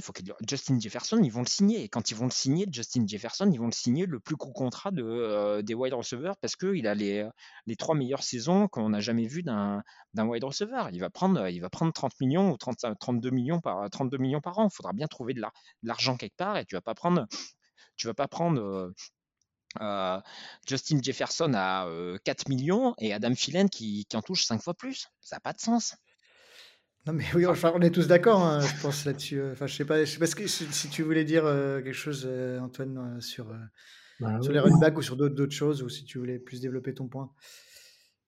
Faut 0.00 0.12
que 0.12 0.22
Justin 0.48 0.78
Jefferson, 0.78 1.20
ils 1.22 1.30
vont 1.30 1.40
le 1.40 1.46
signer. 1.46 1.82
Et 1.84 1.88
quand 1.88 2.10
ils 2.10 2.14
vont 2.14 2.26
le 2.26 2.30
signer, 2.30 2.66
Justin 2.70 3.06
Jefferson, 3.06 3.50
ils 3.52 3.58
vont 3.58 3.66
le 3.66 3.72
signer 3.72 4.06
le 4.06 4.20
plus 4.20 4.36
gros 4.36 4.52
contrat 4.52 4.90
de, 4.90 5.02
euh, 5.02 5.62
des 5.62 5.74
wide 5.74 5.94
receivers 5.94 6.36
parce 6.38 6.56
qu'il 6.56 6.86
a 6.86 6.94
les, 6.94 7.28
les 7.66 7.76
trois 7.76 7.94
meilleures 7.94 8.22
saisons 8.22 8.68
qu'on 8.68 8.90
n'a 8.90 9.00
jamais 9.00 9.26
vues 9.26 9.42
d'un, 9.42 9.82
wide 10.16 10.44
receiver. 10.44 10.84
Il 10.92 11.00
va, 11.00 11.10
prendre, 11.10 11.48
il 11.48 11.60
va 11.60 11.70
prendre 11.70 11.92
30 11.92 12.12
millions 12.20 12.50
ou 12.50 12.56
30, 12.56 12.98
32, 12.98 13.30
millions 13.30 13.60
par, 13.60 13.88
32 13.90 14.18
millions 14.18 14.40
par 14.40 14.58
an. 14.58 14.68
Il 14.70 14.74
faudra 14.74 14.92
bien 14.92 15.06
trouver 15.06 15.34
de, 15.34 15.42
l'argent 15.82 16.16
quelque 16.16 16.36
part 16.36 16.56
et 16.56 16.64
tu 16.64 16.74
vas 16.74 16.82
pas 16.82 16.94
prendre. 16.94 17.26
Tu 17.96 18.08
vas 18.08 18.14
pas 18.14 18.26
prendre 18.26 18.60
euh, 18.60 18.92
euh, 19.80 20.20
Justin 20.66 20.98
Jefferson 21.00 21.52
à 21.54 21.88
4 22.24 22.48
millions 22.48 22.94
et 22.98 23.12
Adam 23.12 23.32
Thielen 23.34 23.68
qui, 23.68 24.04
qui 24.08 24.16
en 24.16 24.22
touche 24.22 24.44
5 24.44 24.60
fois 24.62 24.74
plus. 24.74 25.08
Ça 25.20 25.36
n'a 25.36 25.40
pas 25.40 25.52
de 25.52 25.60
sens. 25.60 25.94
Non, 27.06 27.12
mais 27.12 27.24
oui, 27.34 27.44
on 27.46 27.80
est 27.82 27.90
tous 27.90 28.06
d'accord, 28.06 28.42
hein, 28.42 28.60
je 28.60 28.80
pense 28.80 29.04
là-dessus. 29.04 29.38
Euh, 29.38 29.52
enfin, 29.52 29.66
je 29.66 29.74
sais 29.74 29.84
pas, 29.84 30.04
je 30.04 30.10
sais 30.10 30.18
pas 30.18 30.26
si, 30.26 30.88
tu 30.88 31.02
voulais 31.02 31.24
dire 31.24 31.44
euh, 31.44 31.82
quelque 31.82 31.92
chose, 31.92 32.24
euh, 32.26 32.58
Antoine, 32.60 33.20
sur, 33.20 33.54
bah 34.20 34.40
sur 34.40 34.52
les 34.52 34.58
running 34.58 34.80
backs 34.80 34.96
ou 34.96 35.02
sur 35.02 35.16
d'autres 35.16 35.50
choses, 35.50 35.82
ou 35.82 35.90
si 35.90 36.04
tu 36.04 36.18
voulais 36.18 36.38
plus 36.38 36.62
développer 36.62 36.94
ton 36.94 37.06
point. 37.08 37.30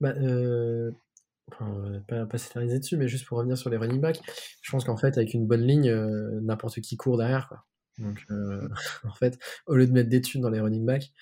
Bah, 0.00 0.12
enfin, 1.50 2.02
pas, 2.06 2.26
pas 2.26 2.36
s'éterniser 2.36 2.78
dessus, 2.78 2.98
mais 2.98 3.08
juste 3.08 3.24
pour 3.26 3.38
revenir 3.38 3.56
sur 3.56 3.70
les 3.70 3.78
running 3.78 4.00
backs, 4.00 4.20
je 4.60 4.70
pense 4.70 4.84
qu'en 4.84 4.98
fait, 4.98 5.16
avec 5.16 5.32
une 5.32 5.46
bonne 5.46 5.66
ligne, 5.66 5.90
n'importe 6.42 6.82
qui 6.82 6.98
court 6.98 7.16
derrière. 7.16 7.48
Quoi. 7.48 7.64
Donc, 7.96 8.26
en 9.04 9.14
fait, 9.14 9.38
au 9.66 9.76
lieu 9.76 9.86
de 9.86 9.92
mettre 9.92 10.10
des 10.10 10.20
thunes 10.20 10.42
dans 10.42 10.50
les 10.50 10.60
running 10.60 10.84
backs, 10.84 11.12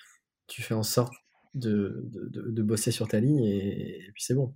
tu 0.47 0.61
fais 0.61 0.73
en 0.73 0.83
sorte 0.83 1.13
de, 1.53 2.01
de, 2.11 2.51
de, 2.51 2.61
bosser 2.63 2.91
sur 2.91 3.07
ta 3.07 3.21
ligne 3.21 3.45
et 3.45 4.11
puis 4.13 4.23
c'est 4.23 4.33
bon. 4.33 4.53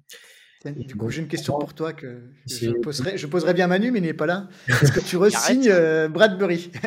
Du 0.66 0.95
coup, 0.95 1.10
j'ai 1.10 1.22
une 1.22 1.28
question 1.28 1.57
pour 1.57 1.74
toi 1.74 1.93
que, 1.93 2.22
je, 2.45 2.72
poserai, 2.72 3.18
je 3.18 3.28
poserai 3.28 3.53
bien 3.53 3.68
Manu, 3.68 3.91
mais 3.91 3.99
il 3.99 4.03
n'est 4.03 4.14
pas 4.14 4.26
là. 4.26 4.49
Est-ce 4.68 4.91
que 4.91 4.99
tu 4.99 5.16
resignes 5.18 5.70
euh, 5.70 6.10
Bradbury? 6.10 6.72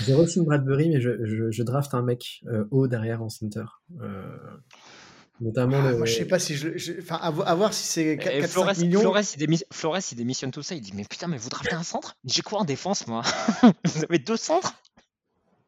Je 0.00 0.12
re 0.12 0.44
Bradbury, 0.44 0.90
mais 0.90 1.00
je, 1.00 1.50
je, 1.50 1.62
draft 1.62 1.94
un 1.94 2.02
mec 2.02 2.42
euh, 2.48 2.64
haut 2.70 2.86
derrière 2.86 3.22
en 3.22 3.28
center. 3.28 3.64
Euh, 4.00 4.36
notamment 5.40 5.78
ah, 5.80 5.92
le... 5.92 5.96
Moi, 5.98 6.06
je 6.06 6.14
sais 6.14 6.24
pas 6.24 6.38
si 6.38 6.54
je. 6.56 6.98
Enfin, 6.98 7.16
à, 7.16 7.54
voir 7.54 7.72
si 7.72 7.86
c'est 7.86 8.16
4, 8.18 8.46
Flores, 8.48 8.72
millions. 8.78 9.00
Flores 9.70 9.98
il, 9.98 10.12
il 10.12 10.16
démissionne 10.16 10.50
tout 10.50 10.62
ça. 10.62 10.74
Il 10.74 10.80
dit 10.80 10.92
Mais 10.94 11.04
putain, 11.04 11.28
mais 11.28 11.38
vous 11.38 11.48
draftez 11.48 11.74
un 11.74 11.82
centre? 11.82 12.16
J'ai 12.24 12.42
quoi 12.42 12.60
en 12.60 12.64
défense, 12.64 13.06
moi? 13.06 13.22
Vous 13.84 14.04
avez 14.04 14.18
deux 14.18 14.36
centres? 14.36 14.74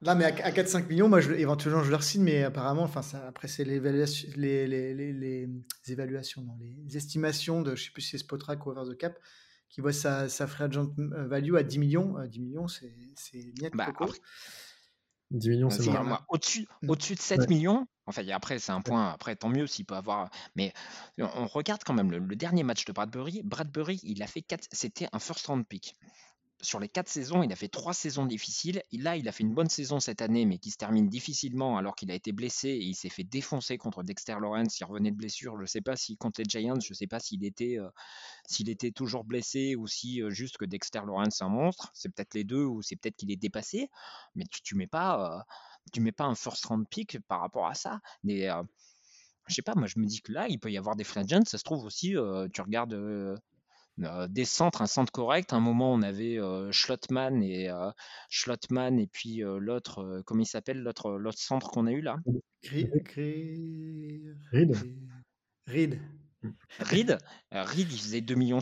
Là, 0.00 0.14
mais 0.14 0.24
à, 0.24 0.52
4-5 0.52 0.86
millions, 0.86 1.08
moi, 1.08 1.20
je, 1.20 1.32
éventuellement, 1.32 1.82
je 1.82 1.90
leur 1.90 2.04
signe, 2.04 2.22
mais 2.22 2.44
apparemment, 2.44 2.82
enfin, 2.82 3.02
ça, 3.02 3.26
après, 3.26 3.48
c'est 3.48 3.64
les, 3.64 3.80
les, 3.80 4.94
les, 4.94 5.12
les, 5.12 5.48
évaluations, 5.88 6.42
non, 6.42 6.56
les 6.60 6.96
estimations 6.96 7.62
de, 7.62 7.74
je 7.74 7.84
sais 7.84 7.90
plus 7.90 8.02
si 8.02 8.10
c'est 8.10 8.18
Spotrac 8.18 8.64
ou 8.64 8.70
Over 8.70 8.94
the 8.94 8.96
Cap, 8.96 9.18
qui 9.68 9.80
voit 9.80 9.92
sa, 9.92 10.28
sa 10.28 10.46
free 10.46 10.64
agent 10.64 10.88
euh, 10.98 11.26
value 11.26 11.56
à 11.56 11.64
10 11.64 11.78
millions. 11.80 12.14
10 12.24 12.38
euh, 12.38 12.42
millions, 12.42 12.68
c'est 12.68 12.94
net 13.60 13.72
bah, 13.74 13.86
coco. 13.86 14.14
10 15.32 15.50
millions, 15.50 15.70
c'est 15.70 15.84
bon. 15.84 16.16
Au-dessus 16.28 16.68
mm. 16.82 16.90
au 16.90 16.94
de 16.94 17.02
7 17.02 17.50
millions, 17.50 17.86
enfin, 18.06 18.22
après, 18.28 18.60
c'est 18.60 18.72
un 18.72 18.80
point, 18.80 19.10
après, 19.10 19.34
tant 19.34 19.48
mieux 19.48 19.66
s'il 19.66 19.84
peut 19.84 19.96
avoir. 19.96 20.30
Mais 20.54 20.72
on 21.18 21.48
regarde 21.48 21.82
quand 21.84 21.92
même 21.94 22.12
le, 22.12 22.18
le, 22.18 22.36
dernier 22.36 22.62
match 22.62 22.84
de 22.84 22.92
Bradbury. 22.92 23.42
Bradbury, 23.42 23.98
il 24.04 24.22
a 24.22 24.28
fait 24.28 24.42
4, 24.42 24.68
c'était 24.70 25.08
un 25.12 25.18
first 25.18 25.44
round 25.48 25.66
pick 25.66 25.96
sur 26.60 26.80
les 26.80 26.88
quatre 26.88 27.08
saisons, 27.08 27.42
il 27.42 27.52
a 27.52 27.56
fait 27.56 27.68
trois 27.68 27.94
saisons 27.94 28.26
difficiles. 28.26 28.82
Là, 28.92 29.16
il 29.16 29.28
a 29.28 29.32
fait 29.32 29.44
une 29.44 29.54
bonne 29.54 29.68
saison 29.68 30.00
cette 30.00 30.22
année, 30.22 30.44
mais 30.44 30.58
qui 30.58 30.70
se 30.70 30.76
termine 30.76 31.08
difficilement 31.08 31.78
alors 31.78 31.94
qu'il 31.94 32.10
a 32.10 32.14
été 32.14 32.32
blessé 32.32 32.68
et 32.68 32.82
il 32.82 32.94
s'est 32.94 33.08
fait 33.08 33.24
défoncer 33.24 33.78
contre 33.78 34.02
Dexter 34.02 34.36
Lawrence. 34.40 34.78
Il 34.80 34.84
revenait 34.84 35.10
de 35.10 35.16
blessure. 35.16 35.56
Je 35.56 35.62
ne 35.62 35.66
sais 35.66 35.80
pas 35.80 35.96
si 35.96 36.16
contre 36.16 36.40
les 36.40 36.48
Giants, 36.48 36.80
je 36.80 36.90
ne 36.90 36.94
sais 36.94 37.06
pas 37.06 37.20
s'il 37.20 37.44
était, 37.44 37.78
euh, 37.78 37.88
était 38.66 38.90
toujours 38.90 39.24
blessé 39.24 39.76
ou 39.76 39.86
si 39.86 40.20
euh, 40.20 40.30
juste 40.30 40.58
que 40.58 40.64
Dexter 40.64 41.00
Lawrence 41.06 41.40
est 41.40 41.44
un 41.44 41.48
monstre. 41.48 41.90
C'est 41.94 42.08
peut-être 42.08 42.34
les 42.34 42.44
deux 42.44 42.64
ou 42.64 42.82
c'est 42.82 42.96
peut-être 42.96 43.16
qu'il 43.16 43.30
est 43.30 43.36
dépassé. 43.36 43.88
Mais 44.34 44.44
tu, 44.50 44.74
ne 44.74 44.78
mets 44.78 44.86
pas, 44.88 45.44
euh, 45.96 46.00
mets 46.00 46.12
pas 46.12 46.24
un 46.24 46.34
first 46.34 46.64
round 46.66 46.88
pick 46.88 47.18
par 47.28 47.40
rapport 47.40 47.66
à 47.66 47.74
ça. 47.74 48.00
Mais 48.24 48.48
je 49.48 49.54
sais 49.54 49.62
pas, 49.62 49.74
moi 49.74 49.86
je 49.86 49.98
me 49.98 50.06
dis 50.06 50.20
que 50.20 50.32
là, 50.32 50.46
il 50.48 50.58
peut 50.58 50.70
y 50.70 50.78
avoir 50.78 50.96
des 50.96 51.04
free. 51.04 51.24
Ça 51.46 51.58
se 51.58 51.64
trouve 51.64 51.84
aussi, 51.84 52.14
tu 52.52 52.60
regardes 52.60 52.94
euh, 52.94 53.36
des 54.28 54.44
centres, 54.44 54.82
un 54.82 54.86
centre 54.86 55.12
correct. 55.12 55.52
À 55.52 55.56
un 55.56 55.60
moment, 55.60 55.92
on 55.92 56.02
avait 56.02 56.38
euh, 56.38 56.70
Schlottmann 56.72 57.42
et 57.42 57.68
euh, 57.68 57.90
Schlottmann 58.30 58.98
et 58.98 59.06
puis 59.06 59.42
l'autre, 59.44 60.22
comment 60.26 60.42
il 60.42 60.46
s'appelle, 60.46 60.80
l'autre, 60.82 61.12
l'autre 61.12 61.38
centre 61.38 61.70
qu'on 61.70 61.86
a 61.86 61.92
eu 61.92 62.00
là? 62.00 62.16
Reed. 62.64 62.90
Reed. 65.66 65.98
Reed. 66.78 67.18
Reed, 67.50 67.92
il 67.92 67.98
faisait 67.98 68.20
2,5 68.20 68.36
millions. 68.36 68.60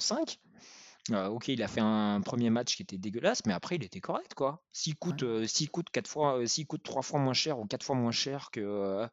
ok, 1.30 1.48
il 1.48 1.62
a 1.62 1.68
fait 1.68 1.80
un 1.80 2.20
premier 2.22 2.50
match 2.50 2.76
qui 2.76 2.82
était 2.82 2.98
dégueulasse, 2.98 3.44
mais 3.46 3.52
après 3.52 3.76
il 3.76 3.84
était 3.84 4.00
correct 4.00 4.34
quoi. 4.34 4.62
S'il 4.72 4.96
coûte, 4.96 5.24
s'il 5.46 5.70
coûte 5.70 5.90
quatre 5.90 6.08
fois, 6.08 6.46
s'il 6.46 6.66
coûte 6.66 6.82
trois 6.82 7.02
fois 7.02 7.20
moins 7.20 7.34
cher 7.34 7.58
ou 7.58 7.66
quatre 7.66 7.84
fois 7.84 7.96
moins 7.96 8.12
cher 8.12 8.50
que 8.50 9.06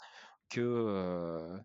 que 0.50 1.60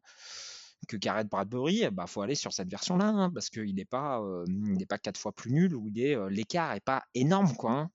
que 0.86 0.96
Garrett 0.96 1.28
Bradbury, 1.28 1.80
il 1.82 1.90
bah, 1.90 2.06
faut 2.06 2.22
aller 2.22 2.34
sur 2.34 2.52
cette 2.52 2.70
version-là, 2.70 3.08
hein, 3.08 3.30
parce 3.32 3.50
qu'il 3.50 3.74
n'est 3.74 3.84
pas, 3.84 4.20
euh, 4.22 4.44
pas 4.88 4.98
quatre 4.98 5.18
fois 5.18 5.32
plus 5.32 5.52
nul, 5.52 5.74
ou 5.74 5.90
euh, 5.96 6.28
l'écart 6.30 6.74
n'est 6.74 6.80
pas 6.80 7.04
énorme. 7.14 7.54
quoi. 7.56 7.72
Hein. 7.72 7.90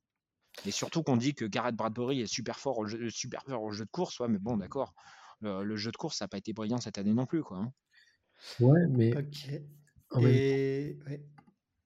Et 0.66 0.72
surtout 0.72 1.02
qu'on 1.02 1.18
dit 1.18 1.34
que 1.34 1.46
Garrett 1.46 1.76
Bradbury 1.76 2.22
est 2.22 2.28
super 2.28 2.60
fort 2.60 2.80
au 2.80 2.86
jeu, 2.86 3.10
super 3.10 3.44
fort 3.44 3.64
au 3.64 3.72
jeu 3.72 3.86
de 3.86 3.90
course, 3.90 4.20
ouais, 4.20 4.28
mais 4.28 4.40
bon, 4.40 4.58
d'accord. 4.58 4.94
Le, 5.42 5.76
jeu 5.76 5.92
de 5.92 5.98
course, 5.98 6.18
ça 6.18 6.26
n'a 6.26 6.30
pas 6.30 6.38
été 6.38 6.54
brillant 6.54 6.80
cette 6.80 6.98
année 6.98 7.14
non 7.14 7.26
plus. 7.26 7.44
Quoi, 7.44 7.58
hein. 7.58 7.74
Ouais, 8.60 8.88
mais. 8.90 9.18
Ok. 9.18 10.22
Et... 10.22 10.98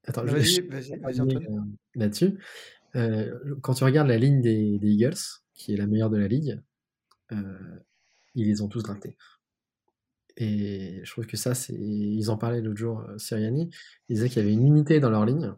Attends, 0.05 0.25
vas-y, 0.25 0.61
vas-y, 0.67 0.93
euh, 0.93 1.61
Là-dessus, 1.95 2.37
quand 3.61 3.73
tu 3.73 3.83
regardes 3.83 4.07
la 4.09 4.17
ligne 4.17 4.41
des, 4.41 4.77
Eagles, 4.83 5.15
qui 5.53 5.73
est 5.73 5.77
la 5.77 5.87
meilleure 5.87 6.09
de 6.09 6.17
la 6.17 6.27
ligue, 6.27 6.61
ils 7.31 8.45
les 8.45 8.61
ont 8.61 8.67
tous 8.67 8.83
draftés. 8.83 9.17
Et 10.39 11.01
je 11.03 11.11
trouve 11.11 11.25
que 11.25 11.35
ça, 11.35 11.55
c'est. 11.55 11.73
Ils 11.73 12.29
en 12.29 12.38
parlaient 12.38 12.61
l'autre 12.61 12.77
jour, 12.77 13.01
euh, 13.01 13.17
Siriani. 13.17 13.71
Ils 14.07 14.15
disaient 14.15 14.29
qu'il 14.29 14.38
y 14.38 14.45
avait 14.45 14.53
une 14.53 14.65
unité 14.65 14.99
dans 14.99 15.09
leur 15.09 15.25
ligne 15.25 15.53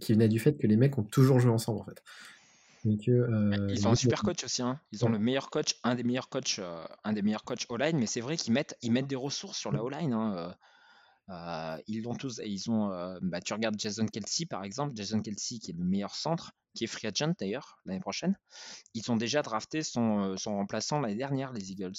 qui 0.00 0.12
venait 0.12 0.28
du 0.28 0.38
fait 0.38 0.56
que 0.58 0.66
les 0.66 0.76
mecs 0.76 0.96
ont 0.98 1.02
toujours 1.02 1.40
joué 1.40 1.50
ensemble, 1.50 1.80
en 1.80 1.84
fait. 1.84 2.02
Euh, 2.86 3.68
ils 3.70 3.88
ont 3.88 3.92
un 3.92 3.94
super 3.94 4.22
coach 4.22 4.44
aussi. 4.44 4.62
Hein. 4.62 4.80
Ils 4.92 5.04
ont 5.04 5.08
le 5.08 5.18
meilleur 5.18 5.50
coach, 5.50 5.76
un 5.82 5.94
des 5.94 6.04
meilleurs 6.04 6.28
coachs, 6.28 6.58
euh, 6.58 6.84
un 7.04 7.12
des 7.12 7.22
meilleurs 7.22 7.44
coachs 7.44 7.66
all-line. 7.70 7.98
Mais 7.98 8.06
c'est 8.06 8.20
vrai 8.20 8.36
qu'ils 8.36 8.52
mettent, 8.52 8.76
ils 8.82 8.92
mettent 8.92 9.08
des 9.08 9.16
ressources 9.16 9.58
sur 9.58 9.72
la 9.72 9.80
all-line. 9.80 10.12
Hein, 10.12 10.54
ils 11.86 12.02
l'ont 12.02 12.14
tous. 12.14 12.40
Ils 12.44 12.70
ont. 12.70 13.18
bah, 13.22 13.40
tu 13.40 13.54
regardes 13.54 13.78
Jason 13.78 14.06
Kelsey 14.06 14.44
par 14.46 14.62
exemple. 14.62 14.92
Jason 14.94 15.20
Kelsey 15.20 15.58
qui 15.58 15.70
est 15.70 15.74
le 15.74 15.84
meilleur 15.84 16.14
centre, 16.14 16.52
qui 16.74 16.84
est 16.84 16.86
free 16.86 17.08
agent 17.08 17.32
d'ailleurs 17.38 17.80
l'année 17.86 18.00
prochaine. 18.00 18.38
Ils 18.92 19.10
ont 19.10 19.16
déjà 19.16 19.40
drafté 19.42 19.82
son, 19.82 20.36
son 20.36 20.56
remplaçant 20.56 21.00
l'année 21.00 21.16
dernière, 21.16 21.52
les 21.52 21.72
Eagles. 21.72 21.96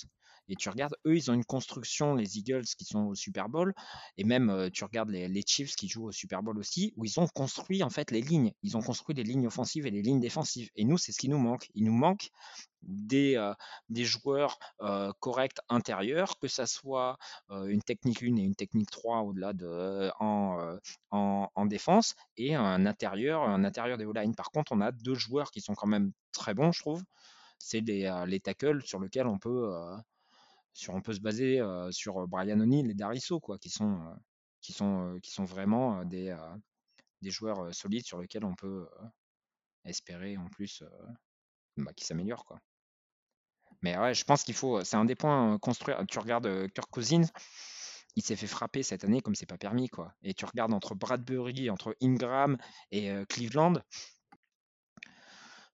Et 0.49 0.55
tu 0.55 0.69
regardes, 0.69 0.95
eux, 1.05 1.15
ils 1.15 1.29
ont 1.29 1.35
une 1.35 1.45
construction, 1.45 2.15
les 2.15 2.37
Eagles 2.37 2.65
qui 2.77 2.83
sont 2.83 3.05
au 3.05 3.15
Super 3.15 3.49
Bowl, 3.49 3.73
et 4.17 4.23
même 4.23 4.49
euh, 4.49 4.69
tu 4.71 4.83
regardes 4.83 5.11
les, 5.11 5.43
Chiefs 5.45 5.75
qui 5.75 5.87
jouent 5.87 6.07
au 6.07 6.11
Super 6.11 6.43
Bowl 6.43 6.57
aussi, 6.57 6.93
où 6.97 7.05
ils 7.05 7.19
ont 7.19 7.27
construit 7.27 7.83
en 7.83 7.89
fait 7.89 8.11
les 8.11 8.21
lignes. 8.21 8.51
Ils 8.63 8.75
ont 8.75 8.81
construit 8.81 9.15
les 9.15 9.23
lignes 9.23 9.47
offensives 9.47 9.85
et 9.85 9.91
les 9.91 10.01
lignes 10.01 10.19
défensives. 10.19 10.69
Et 10.75 10.85
nous, 10.85 10.97
c'est 10.97 11.11
ce 11.11 11.19
qui 11.19 11.29
nous 11.29 11.37
manque. 11.37 11.69
Il 11.75 11.85
nous 11.85 11.93
manque 11.93 12.29
des, 12.81 13.35
euh, 13.35 13.53
des 13.89 14.05
joueurs 14.05 14.57
euh, 14.81 15.11
corrects 15.19 15.59
intérieurs, 15.69 16.39
que 16.39 16.47
ça 16.47 16.65
soit 16.65 17.17
une 17.49 17.81
technique 17.81 18.23
1 18.23 18.37
et 18.37 18.41
une 18.41 18.55
technique 18.55 18.89
3 18.89 19.21
au-delà 19.21 19.53
de 19.53 20.11
en, 20.19 20.77
en, 21.11 21.65
défense, 21.65 22.15
et 22.37 22.55
un 22.55 22.85
intérieur, 22.85 23.43
un 23.43 23.63
intérieur 23.63 23.97
des 23.97 24.05
O-line. 24.05 24.35
Par 24.35 24.49
contre, 24.51 24.71
on 24.71 24.81
a 24.81 24.91
deux 24.91 25.15
joueurs 25.15 25.51
qui 25.51 25.61
sont 25.61 25.75
quand 25.75 25.87
même 25.87 26.11
très 26.31 26.53
bons, 26.53 26.71
je 26.71 26.79
trouve. 26.79 27.03
C'est 27.59 27.81
les, 27.81 28.11
les 28.27 28.39
tackles 28.39 28.81
sur 28.83 28.99
lesquels 28.99 29.27
on 29.27 29.37
peut 29.37 29.71
on 30.87 31.01
peut 31.01 31.13
se 31.13 31.19
baser 31.19 31.61
sur 31.91 32.27
Brian 32.27 32.59
O'Neill 32.59 32.89
et 32.89 32.93
Dariso, 32.93 33.41
qui 33.59 33.69
sont, 33.69 35.19
vraiment 35.39 36.05
des, 36.05 36.35
joueurs 37.23 37.73
solides 37.75 38.05
sur 38.05 38.19
lesquels 38.19 38.45
on 38.45 38.55
peut 38.55 38.87
espérer 39.85 40.37
en 40.37 40.47
plus 40.47 40.83
bah, 41.77 41.93
qu'ils 41.93 42.07
s'améliorent. 42.07 42.57
Mais 43.81 43.97
ouais, 43.97 44.13
je 44.13 44.25
pense 44.25 44.43
qu'il 44.43 44.55
faut. 44.55 44.83
C'est 44.83 44.97
un 44.97 45.05
des 45.05 45.15
points 45.15 45.57
construire. 45.59 46.03
Tu 46.07 46.19
regardes 46.19 46.67
Kirk 46.73 46.89
Cousins, 46.89 47.27
il 48.15 48.23
s'est 48.23 48.35
fait 48.35 48.47
frapper 48.47 48.83
cette 48.83 49.03
année 49.03 49.21
comme 49.21 49.35
c'est 49.35 49.45
pas 49.45 49.57
permis. 49.57 49.89
quoi. 49.89 50.13
Et 50.21 50.33
tu 50.33 50.45
regardes 50.45 50.73
entre 50.73 50.95
Bradbury, 50.95 51.69
entre 51.69 51.95
Ingram 52.01 52.57
et 52.91 53.11
Cleveland, 53.29 53.73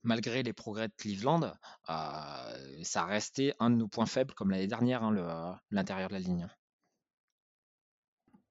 malgré 0.06 0.44
les 0.44 0.54
progrès 0.54 0.88
de 0.88 0.94
Cleveland, 0.98 1.54
ça 1.88 3.04
a 3.04 3.06
resté 3.06 3.54
un 3.60 3.70
de 3.70 3.76
nos 3.76 3.88
points 3.88 4.06
faibles 4.06 4.34
comme 4.34 4.52
l'année 4.52 4.68
dernière, 4.68 5.04
hein, 5.04 5.60
l'intérieur 5.72 6.10
de 6.10 6.14
la 6.14 6.20
ligne. 6.20 6.48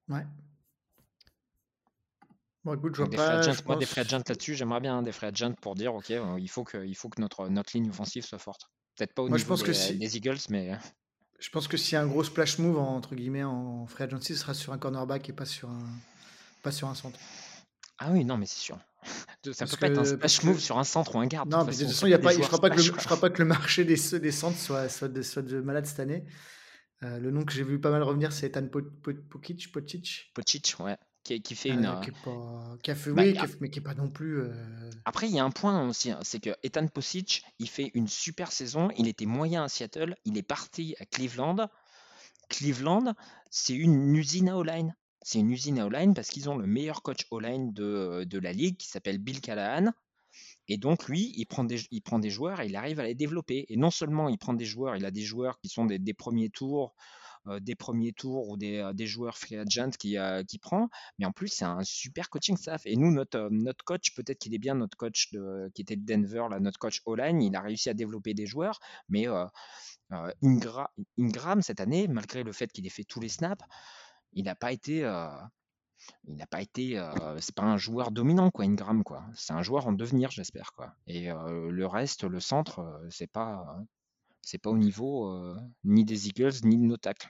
Ouais. 0.08 0.26
Bon, 2.64 2.74
écoute, 2.74 2.94
je 2.94 3.02
vois 3.02 3.10
des 3.10 3.16
pas, 3.16 3.42
je 3.42 3.62
moi, 3.64 3.76
des 3.76 3.84
free 3.84 4.00
agents 4.00 4.22
là-dessus, 4.26 4.54
j'aimerais 4.54 4.80
bien 4.80 5.02
des 5.02 5.12
free 5.12 5.26
agents 5.26 5.52
pour 5.60 5.74
dire, 5.74 5.94
ok, 5.94 6.10
il 6.38 6.48
faut 6.48 6.64
que, 6.64 6.84
il 6.84 6.94
faut 6.94 7.10
que 7.10 7.20
notre, 7.20 7.48
notre 7.48 7.76
ligne 7.76 7.90
offensive 7.90 8.24
soit 8.24 8.38
forte. 8.38 8.70
Peut-être 8.96 9.12
pas 9.12 9.22
au 9.22 9.26
niveau 9.26 9.38
je 9.38 9.44
pense 9.44 9.60
des, 9.60 9.66
que 9.66 9.72
si... 9.72 9.98
des, 9.98 10.16
Eagles, 10.16 10.38
mais. 10.48 10.72
Je 11.38 11.50
pense 11.50 11.68
que 11.68 11.76
a 11.96 12.00
un 12.00 12.06
gros 12.06 12.24
splash 12.24 12.58
move 12.58 12.78
entre 12.78 13.14
guillemets 13.14 13.44
en 13.44 13.86
free 13.86 14.04
agency, 14.04 14.34
ce 14.34 14.40
sera 14.40 14.54
sur 14.54 14.72
un 14.72 14.78
cornerback 14.78 15.28
et 15.28 15.32
pas 15.34 15.44
sur 15.44 15.68
un, 15.68 15.84
pas 16.62 16.72
sur 16.72 16.88
un 16.88 16.94
centre. 16.94 17.18
Ah 17.98 18.10
oui, 18.10 18.24
non, 18.24 18.36
mais 18.36 18.46
c'est 18.46 18.58
sûr. 18.58 18.78
Ça 19.52 19.66
peut 19.66 19.76
pas 19.76 19.88
être 19.88 19.98
un 19.98 20.04
splash 20.04 20.42
move 20.42 20.58
sur 20.58 20.78
un 20.78 20.84
centre 20.84 21.14
ou 21.14 21.18
un 21.18 21.26
garde. 21.26 21.50
Non, 21.50 21.64
mais 21.64 21.72
de 21.72 21.78
toute 21.78 21.88
façon, 21.88 22.06
il 22.06 22.10
y 22.10 22.14
a 22.14 22.18
pas, 22.18 22.32
je 22.32 22.38
ne 22.38 22.44
crois, 22.44 22.60
pas 22.60 22.70
que 22.70 22.76
le, 22.76 22.82
je 22.82 22.90
crois 22.92 23.20
pas 23.20 23.30
que 23.30 23.42
le 23.42 23.48
marché 23.48 23.84
des, 23.84 23.96
des 24.18 24.32
centres 24.32 24.58
soit, 24.58 24.88
soit, 24.88 25.08
de, 25.08 25.22
soit 25.22 25.42
de 25.42 25.60
malade 25.60 25.86
cette 25.86 26.00
année. 26.00 26.24
Euh, 27.02 27.18
le 27.18 27.30
nom 27.30 27.44
que 27.44 27.52
j'ai 27.52 27.64
vu 27.64 27.78
pas 27.78 27.90
mal 27.90 28.02
revenir, 28.02 28.32
c'est 28.32 28.46
Ethan 28.46 28.66
Pokic, 28.66 29.70
Pocic. 29.72 30.30
Pocic, 30.34 30.76
ouais. 30.80 30.96
Qui, 31.22 31.40
qui 31.40 31.54
fait 31.54 31.70
une. 31.70 31.86
Euh, 31.86 32.00
qui, 32.00 32.10
qui, 32.82 32.90
a 32.90 32.94
fait, 32.94 33.10
bah, 33.10 33.22
oui, 33.22 33.38
mais 33.60 33.70
qui 33.70 33.78
est 33.78 33.82
pas 33.82 33.94
non 33.94 34.08
plus. 34.08 34.40
Euh, 34.40 34.90
Après, 35.04 35.26
il 35.26 35.34
y 35.34 35.38
a 35.38 35.44
un 35.44 35.50
point 35.50 35.88
aussi, 35.88 36.10
hein, 36.10 36.18
c'est 36.22 36.40
que 36.40 36.50
Ethan 36.62 36.86
Pocic, 36.86 37.44
il 37.58 37.68
fait 37.68 37.90
une 37.94 38.08
super 38.08 38.52
saison. 38.52 38.90
Il 38.96 39.08
était 39.08 39.26
moyen 39.26 39.64
à 39.64 39.68
Seattle. 39.68 40.16
Il 40.24 40.36
est 40.38 40.42
parti 40.42 40.94
à 41.00 41.06
Cleveland. 41.06 41.68
Cleveland, 42.50 43.14
c'est 43.50 43.74
une 43.74 44.14
usine 44.14 44.50
à 44.50 44.56
O-line. 44.56 44.94
C'est 45.24 45.38
une 45.38 45.50
usine 45.50 45.78
à 45.78 45.88
parce 46.14 46.28
qu'ils 46.28 46.50
ont 46.50 46.56
le 46.56 46.66
meilleur 46.66 47.02
coach 47.02 47.26
O-line 47.30 47.72
de, 47.72 48.24
de 48.24 48.38
la 48.38 48.52
ligue 48.52 48.76
qui 48.76 48.88
s'appelle 48.88 49.16
Bill 49.18 49.40
Callahan. 49.40 49.90
Et 50.68 50.76
donc, 50.76 51.08
lui, 51.08 51.32
il 51.36 51.46
prend, 51.46 51.64
des, 51.64 51.80
il 51.90 52.02
prend 52.02 52.18
des 52.18 52.28
joueurs 52.28 52.60
et 52.60 52.66
il 52.66 52.76
arrive 52.76 53.00
à 53.00 53.04
les 53.04 53.14
développer. 53.14 53.64
Et 53.70 53.76
non 53.76 53.90
seulement 53.90 54.28
il 54.28 54.36
prend 54.36 54.52
des 54.52 54.66
joueurs, 54.66 54.96
il 54.96 55.04
a 55.06 55.10
des 55.10 55.22
joueurs 55.22 55.58
qui 55.60 55.70
sont 55.70 55.86
des, 55.86 56.14
premiers 56.14 56.50
tours, 56.50 56.94
euh, 57.46 57.58
des 57.58 57.74
premiers 57.74 58.12
tours 58.12 58.50
ou 58.50 58.58
des, 58.58 58.78
euh, 58.78 58.92
des 58.92 59.06
joueurs 59.06 59.38
free 59.38 59.56
agent 59.56 59.92
qui, 59.98 60.18
euh, 60.18 60.42
qui 60.44 60.58
prend, 60.58 60.90
mais 61.18 61.24
en 61.24 61.32
plus, 61.32 61.48
c'est 61.48 61.64
un 61.64 61.84
super 61.84 62.28
coaching 62.28 62.58
staff. 62.58 62.84
Et 62.84 62.96
nous, 62.96 63.10
notre, 63.10 63.48
notre 63.50 63.82
coach, 63.82 64.14
peut-être 64.14 64.38
qu'il 64.38 64.54
est 64.54 64.58
bien 64.58 64.74
notre 64.74 64.98
coach 64.98 65.30
qui 65.74 65.82
était 65.82 65.96
de 65.96 66.04
Denver, 66.04 66.48
là, 66.50 66.60
notre 66.60 66.78
coach 66.78 67.00
O-line, 67.06 67.42
il 67.42 67.56
a 67.56 67.62
réussi 67.62 67.88
à 67.88 67.94
développer 67.94 68.34
des 68.34 68.44
joueurs, 68.46 68.78
mais 69.08 69.26
Ingram, 70.10 71.62
cette 71.62 71.80
année, 71.80 72.08
malgré 72.08 72.42
le 72.42 72.52
fait 72.52 72.70
qu'il 72.70 72.86
ait 72.86 72.90
fait 72.90 73.04
tous 73.04 73.20
les 73.20 73.30
snaps, 73.30 73.64
il 74.34 74.44
n'a 74.44 74.54
pas 74.54 74.72
été 74.72 75.00
il 76.26 76.36
n'a 76.36 76.46
pas 76.46 76.60
été, 76.60 77.02
c'est 77.40 77.54
pas 77.54 77.62
un 77.62 77.78
joueur 77.78 78.10
dominant 78.10 78.50
quoi, 78.50 78.66
Ingram 78.66 79.02
quoi. 79.02 79.24
C'est 79.34 79.54
un 79.54 79.62
joueur 79.62 79.86
en 79.86 79.92
devenir, 79.92 80.30
j'espère 80.30 80.72
quoi. 80.72 80.94
Et 81.06 81.28
le 81.28 81.86
reste, 81.86 82.24
le 82.24 82.40
centre, 82.40 83.00
c'est 83.10 83.26
pas, 83.26 83.82
c'est 84.42 84.58
pas 84.58 84.68
au 84.70 84.76
niveau 84.76 85.56
ni 85.82 86.04
des 86.04 86.28
Eagles 86.28 86.52
ni 86.64 86.76
de 86.76 86.82
nos 86.82 86.98
tacles. 86.98 87.28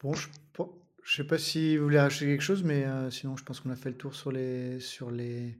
Bon, 0.00 0.14
je, 0.14 0.28
je 1.02 1.16
sais 1.16 1.24
pas 1.24 1.38
si 1.38 1.76
vous 1.76 1.84
voulez 1.84 2.00
rajouter 2.00 2.26
quelque 2.26 2.40
chose, 2.40 2.62
mais 2.62 2.86
sinon 3.10 3.36
je 3.36 3.44
pense 3.44 3.60
qu'on 3.60 3.70
a 3.70 3.76
fait 3.76 3.90
le 3.90 3.98
tour 3.98 4.14
sur 4.14 4.32
les, 4.32 4.80
sur 4.80 5.10
les, 5.10 5.58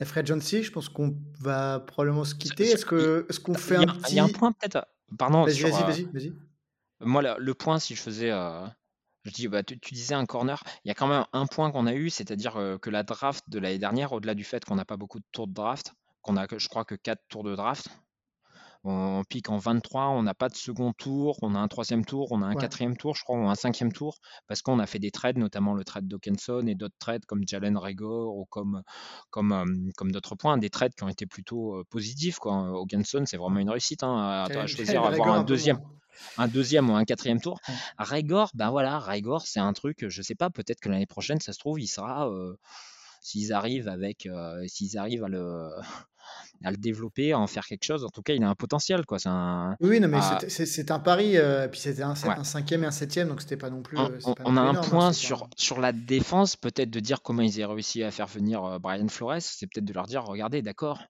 la 0.00 0.06
free 0.06 0.20
agency. 0.20 0.62
Je 0.62 0.70
pense 0.72 0.90
qu'on 0.90 1.16
va 1.40 1.80
probablement 1.80 2.24
se 2.24 2.34
quitter. 2.34 2.70
Est-ce 2.70 2.84
que, 2.84 3.26
est-ce 3.30 3.40
qu'on 3.40 3.54
fait 3.54 3.76
un 3.76 3.86
petit... 3.86 4.12
Il 4.12 4.16
y 4.16 4.20
a 4.20 4.24
un 4.24 4.28
point 4.28 4.52
peut-être? 4.52 4.86
Pardon. 5.16 5.44
Vas-y, 5.44 5.62
vas-y, 5.62 6.04
vas-y, 6.04 6.32
Moi, 7.00 7.36
le 7.38 7.54
point, 7.54 7.78
si 7.78 7.94
je 7.94 8.00
faisais 8.00 8.32
je 9.26 9.32
dis, 9.32 9.48
bah, 9.48 9.62
tu, 9.62 9.76
disais 9.92 10.14
un 10.14 10.24
corner, 10.24 10.62
il 10.84 10.88
y 10.88 10.90
a 10.90 10.94
quand 10.94 11.08
même 11.08 11.24
un 11.32 11.46
point 11.46 11.70
qu'on 11.70 11.86
a 11.86 11.94
eu, 11.94 12.10
c'est-à-dire 12.10 12.56
euh, 12.56 12.78
que 12.78 12.90
la 12.90 13.02
draft 13.02 13.44
de 13.48 13.58
l'année 13.58 13.78
dernière, 13.78 14.12
au-delà 14.12 14.34
du 14.34 14.44
fait 14.44 14.64
qu'on 14.64 14.76
n'a 14.76 14.84
pas 14.84 14.96
beaucoup 14.96 15.18
de 15.18 15.24
tours 15.32 15.48
de 15.48 15.52
draft, 15.52 15.92
qu'on 16.22 16.36
a, 16.36 16.46
je 16.56 16.68
crois, 16.68 16.84
que 16.84 16.94
4 16.94 17.20
tours 17.28 17.42
de 17.42 17.56
draft, 17.56 17.88
on, 18.84 19.24
pique 19.28 19.48
en 19.48 19.58
23, 19.58 20.10
on 20.10 20.22
n'a 20.22 20.34
pas 20.34 20.48
de 20.48 20.54
second 20.54 20.92
tour, 20.92 21.38
on 21.42 21.56
a 21.56 21.58
un 21.58 21.66
troisième 21.66 22.04
tour, 22.04 22.30
on 22.30 22.40
a 22.40 22.46
un 22.46 22.54
quatrième 22.54 22.96
tour, 22.96 23.16
je 23.16 23.24
crois, 23.24 23.36
ou 23.36 23.48
un 23.48 23.56
cinquième 23.56 23.92
tour, 23.92 24.18
parce 24.46 24.62
qu'on 24.62 24.78
a 24.78 24.86
fait 24.86 25.00
des 25.00 25.10
trades, 25.10 25.38
notamment 25.38 25.74
le 25.74 25.82
trade 25.82 26.06
d'Okenson 26.06 26.64
et 26.68 26.76
d'autres 26.76 26.94
trades 27.00 27.26
comme 27.26 27.42
Jalen 27.44 27.76
Regor 27.76 28.36
ou 28.36 28.44
comme, 28.44 28.82
comme, 29.30 29.50
euh, 29.52 29.90
comme 29.96 30.12
d'autres 30.12 30.36
points, 30.36 30.56
des 30.56 30.70
trades 30.70 30.94
qui 30.94 31.02
ont 31.02 31.08
été 31.08 31.26
plutôt 31.26 31.78
euh, 31.78 31.84
positifs. 31.90 32.38
Quoi. 32.38 32.54
Hawkinson, 32.54 33.24
c'est 33.26 33.38
vraiment 33.38 33.58
une 33.58 33.70
réussite 33.70 34.04
hein, 34.04 34.46
à, 34.48 34.66
choisir, 34.68 35.04
avoir 35.04 35.30
un 35.30 35.42
deuxième 35.42 35.80
un 36.38 36.48
deuxième 36.48 36.90
ou 36.90 36.96
un 36.96 37.04
quatrième 37.04 37.40
tour. 37.40 37.60
Raigor, 37.98 38.50
ben 38.54 38.70
voilà, 38.70 38.98
Raigor, 38.98 39.46
c'est 39.46 39.60
un 39.60 39.72
truc, 39.72 40.08
je 40.08 40.22
sais 40.22 40.34
pas, 40.34 40.50
peut-être 40.50 40.80
que 40.80 40.88
l'année 40.88 41.06
prochaine, 41.06 41.40
ça 41.40 41.52
se 41.52 41.58
trouve, 41.58 41.80
il 41.80 41.86
sera, 41.86 42.28
euh, 42.28 42.56
s'ils 43.20 43.52
arrivent 43.52 43.88
avec, 43.88 44.26
euh, 44.26 44.64
s'ils 44.66 44.98
arrivent 44.98 45.24
à 45.24 45.28
le, 45.28 45.70
à 46.64 46.70
le 46.70 46.76
développer, 46.76 47.32
à 47.32 47.38
en 47.38 47.46
faire 47.46 47.66
quelque 47.66 47.84
chose. 47.84 48.04
En 48.04 48.08
tout 48.08 48.22
cas, 48.22 48.34
il 48.34 48.42
a 48.42 48.48
un 48.48 48.54
potentiel, 48.54 49.04
quoi. 49.06 49.18
C'est 49.18 49.28
un, 49.28 49.76
oui, 49.80 50.00
non, 50.00 50.08
mais 50.08 50.20
c'est 50.48 50.90
un 50.90 50.98
pari. 50.98 51.36
Euh, 51.36 51.68
puis 51.68 51.80
c'était 51.80 52.02
un, 52.02 52.10
un, 52.10 52.44
cinquième 52.44 52.84
et 52.84 52.86
un 52.86 52.90
septième, 52.92 53.28
donc 53.28 53.40
c'était 53.40 53.56
pas 53.56 53.70
non 53.70 53.82
plus. 53.82 53.98
On, 53.98 54.56
a 54.56 54.60
un 54.60 54.76
hein, 54.76 54.80
point 54.80 55.12
sur, 55.12 55.48
sur 55.56 55.80
la 55.80 55.92
défense, 55.92 56.56
peut-être 56.56 56.90
de 56.90 57.00
dire 57.00 57.22
comment 57.22 57.42
ils 57.42 57.64
ont 57.64 57.72
réussi 57.72 58.02
à 58.02 58.10
faire 58.10 58.26
venir 58.26 58.80
Brian 58.80 59.08
Flores. 59.08 59.40
C'est 59.40 59.66
peut-être 59.66 59.84
de 59.84 59.92
leur 59.92 60.06
dire, 60.06 60.24
regardez, 60.24 60.62
d'accord, 60.62 61.00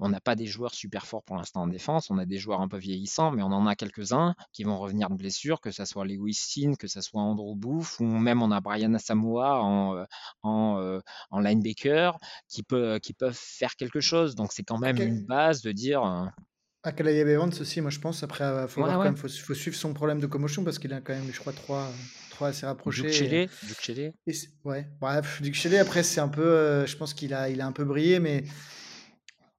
on 0.00 0.08
n'a 0.08 0.20
pas 0.20 0.34
des 0.34 0.46
joueurs 0.46 0.74
super 0.74 1.06
forts 1.06 1.22
pour 1.22 1.36
l'instant 1.36 1.62
en 1.62 1.66
défense, 1.66 2.10
on 2.10 2.18
a 2.18 2.24
des 2.24 2.38
joueurs 2.38 2.60
un 2.60 2.68
peu 2.68 2.78
vieillissants, 2.78 3.30
mais 3.30 3.42
on 3.42 3.52
en 3.52 3.66
a 3.66 3.76
quelques-uns 3.76 4.34
qui 4.52 4.64
vont 4.64 4.78
revenir 4.78 5.10
de 5.10 5.14
blessure, 5.14 5.60
que 5.60 5.70
ce 5.70 5.84
soit 5.84 6.06
Lewis 6.06 6.34
Sin, 6.34 6.74
que 6.74 6.88
ce 6.88 7.00
soit 7.00 7.20
Andrew 7.20 7.54
Booth, 7.54 7.96
ou 8.00 8.06
même 8.06 8.42
on 8.42 8.50
a 8.50 8.60
Brian 8.60 8.94
Asamoah 8.94 9.62
en, 9.62 9.96
euh, 9.96 10.04
euh, 10.44 11.00
en, 11.30 11.40
linebacker, 11.40 12.18
qui, 12.48 12.62
peut, 12.62 12.98
qui 13.02 13.12
peuvent 13.12 13.38
faire 13.38 13.76
quelque 13.76 14.00
chose. 14.00 14.34
Donc 14.34 14.52
c'est 14.52 14.62
quand 14.62 14.78
même 14.78 14.96
une 14.96 15.24
base 15.24 15.62
de 15.62 15.72
dire... 15.72 16.02
Euh, 16.04 16.26
à 16.82 16.92
Kalaya 16.92 17.26
Evans 17.26 17.52
aussi, 17.60 17.82
moi 17.82 17.90
je 17.90 17.98
pense. 17.98 18.22
Après, 18.22 18.44
il 18.62 18.68
faut, 18.68 19.28
faut, 19.28 19.54
suivre 19.54 19.76
son 19.76 19.92
problème 19.92 20.18
de 20.18 20.26
commotion 20.26 20.64
parce 20.64 20.78
qu'il 20.78 20.94
a 20.94 21.02
quand 21.02 21.12
même, 21.12 21.30
je 21.30 21.38
crois, 21.38 21.52
trois, 21.52 21.92
trois 22.30 22.48
assez 22.48 22.64
rapprochés. 22.64 23.02
Duke 23.02 23.80
Shelley. 23.82 24.14
Ouais, 24.64 24.88
bref, 24.98 25.42
Duke 25.42 25.54
Shelley, 25.54 25.78
après, 25.78 26.02
c'est 26.02 26.22
un 26.22 26.28
peu. 26.28 26.86
je 26.86 26.96
pense 26.96 27.12
qu'il 27.12 27.34
a, 27.34 27.50
il 27.50 27.60
a 27.60 27.66
un 27.66 27.72
peu 27.72 27.84
brillé, 27.84 28.18
mais 28.18 28.44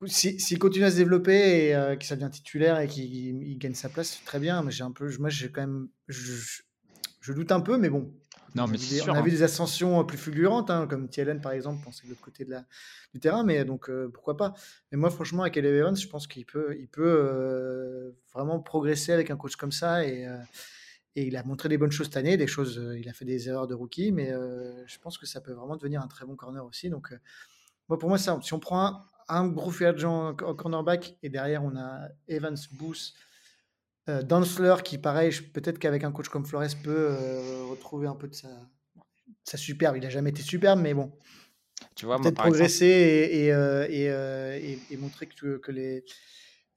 s'il 0.08 0.60
continue 0.60 0.86
à 0.86 0.92
se 0.92 0.98
développer 0.98 1.68
et 1.68 1.76
euh, 1.76 1.96
qu'il 1.96 2.16
devient 2.18 2.32
titulaire 2.32 2.80
et 2.80 2.88
qu'il 2.88 3.58
gagne 3.58 3.74
sa 3.74 3.90
place, 3.90 4.22
très 4.26 4.40
bien. 4.40 4.64
Mais 4.64 4.72
j'ai 4.72 4.84
un 4.84 4.92
peu, 4.92 5.16
moi, 5.20 5.30
j'ai 5.30 5.52
quand 5.52 5.62
même, 5.62 5.90
je, 6.08 7.34
doute 7.34 7.52
un 7.52 7.62
peu, 7.62 7.78
mais 7.78 7.90
bon. 7.90 8.14
Non, 8.54 8.68
mais 8.68 8.78
on 9.08 9.14
a 9.14 9.22
vu 9.22 9.30
hein. 9.30 9.34
des 9.34 9.44
ascensions 9.44 10.04
plus 10.04 10.18
fulgurantes, 10.18 10.70
hein, 10.70 10.86
comme 10.86 11.08
TLN 11.08 11.40
par 11.40 11.54
exemple, 11.54 11.82
pensait 11.86 12.04
de 12.04 12.10
l'autre 12.10 12.22
côté 12.22 12.44
de 12.44 12.52
la, 12.52 12.66
du 13.14 13.22
terrain, 13.22 13.46
mais 13.46 13.64
donc 13.64 13.90
euh, 13.90 14.10
pourquoi 14.14 14.36
pas. 14.36 14.54
Mais 14.92 14.98
moi, 14.98 15.10
franchement, 15.10 15.44
avec 15.44 15.54
Caleb 15.54 15.74
Evans, 15.74 15.96
je 15.96 16.08
pense 16.08 16.28
qu'il 16.28 16.46
peut, 16.46 16.76
il 16.78 16.90
peut 16.90 17.02
euh, 17.06 18.12
vraiment 18.34 18.60
progresser 18.60 19.14
avec 19.14 19.32
un 19.32 19.38
coach 19.38 19.56
comme 19.56 19.72
ça 19.72 20.06
et, 20.06 20.28
et 21.16 21.28
il 21.28 21.38
a 21.38 21.44
montré 21.44 21.70
des 21.70 21.78
bonnes 21.78 21.94
choses 21.94 22.08
cette 22.08 22.18
année, 22.18 22.36
des 22.36 22.48
choses, 22.48 22.82
il 22.98 23.08
a 23.08 23.14
fait 23.14 23.24
des 23.24 23.48
erreurs 23.48 23.68
de 23.68 23.74
rookie, 23.74 24.12
mais 24.12 24.34
je 24.86 24.98
pense 25.00 25.18
que 25.18 25.26
ça 25.26 25.40
peut 25.40 25.54
vraiment 25.54 25.78
devenir 25.78 26.02
un 26.02 26.08
très 26.08 26.26
bon 26.26 26.36
corner 26.36 26.66
aussi. 26.66 26.90
Donc, 26.90 27.14
moi, 27.88 27.98
pour 28.00 28.10
moi, 28.10 28.18
ça, 28.18 28.38
si 28.42 28.54
on 28.54 28.60
prend 28.60 28.86
un, 28.86 29.02
un 29.32 29.48
gros 29.48 29.72
free 29.72 29.86
agent 29.86 30.30
en 30.30 30.56
cornerback 30.56 31.18
et 31.24 31.30
derrière 31.30 31.64
on 31.64 31.76
a 31.76 32.10
Evans, 32.28 32.58
Booth, 32.74 33.14
euh, 34.10 34.24
Dansler 34.24 34.76
qui 34.84 34.98
pareil, 34.98 35.32
peut-être 35.54 35.80
qu'avec 35.80 36.04
un 36.04 36.12
coach 36.12 36.30
comme 36.30 36.46
Flores 36.46 36.76
peut 36.84 37.10
euh, 37.12 37.66
retrouver 37.70 38.08
un 38.08 38.16
peu 38.16 38.28
de 38.28 38.36
sa, 38.36 38.50
sa 39.44 39.58
superbe. 39.58 39.98
Il 39.98 40.04
n'a 40.04 40.10
jamais 40.10 40.32
été 40.32 40.42
superbe, 40.42 40.82
mais 40.82 40.94
bon. 40.94 41.12
Tu 41.96 42.06
vois, 42.06 42.20
peut-être 42.20 42.36
progresser 42.36 43.30
et, 43.32 43.54
euh, 43.54 43.88
et, 43.90 44.80
et, 44.92 44.98
montrer 44.98 45.28
que, 45.28 45.58
que 45.58 45.72
les, 45.72 46.04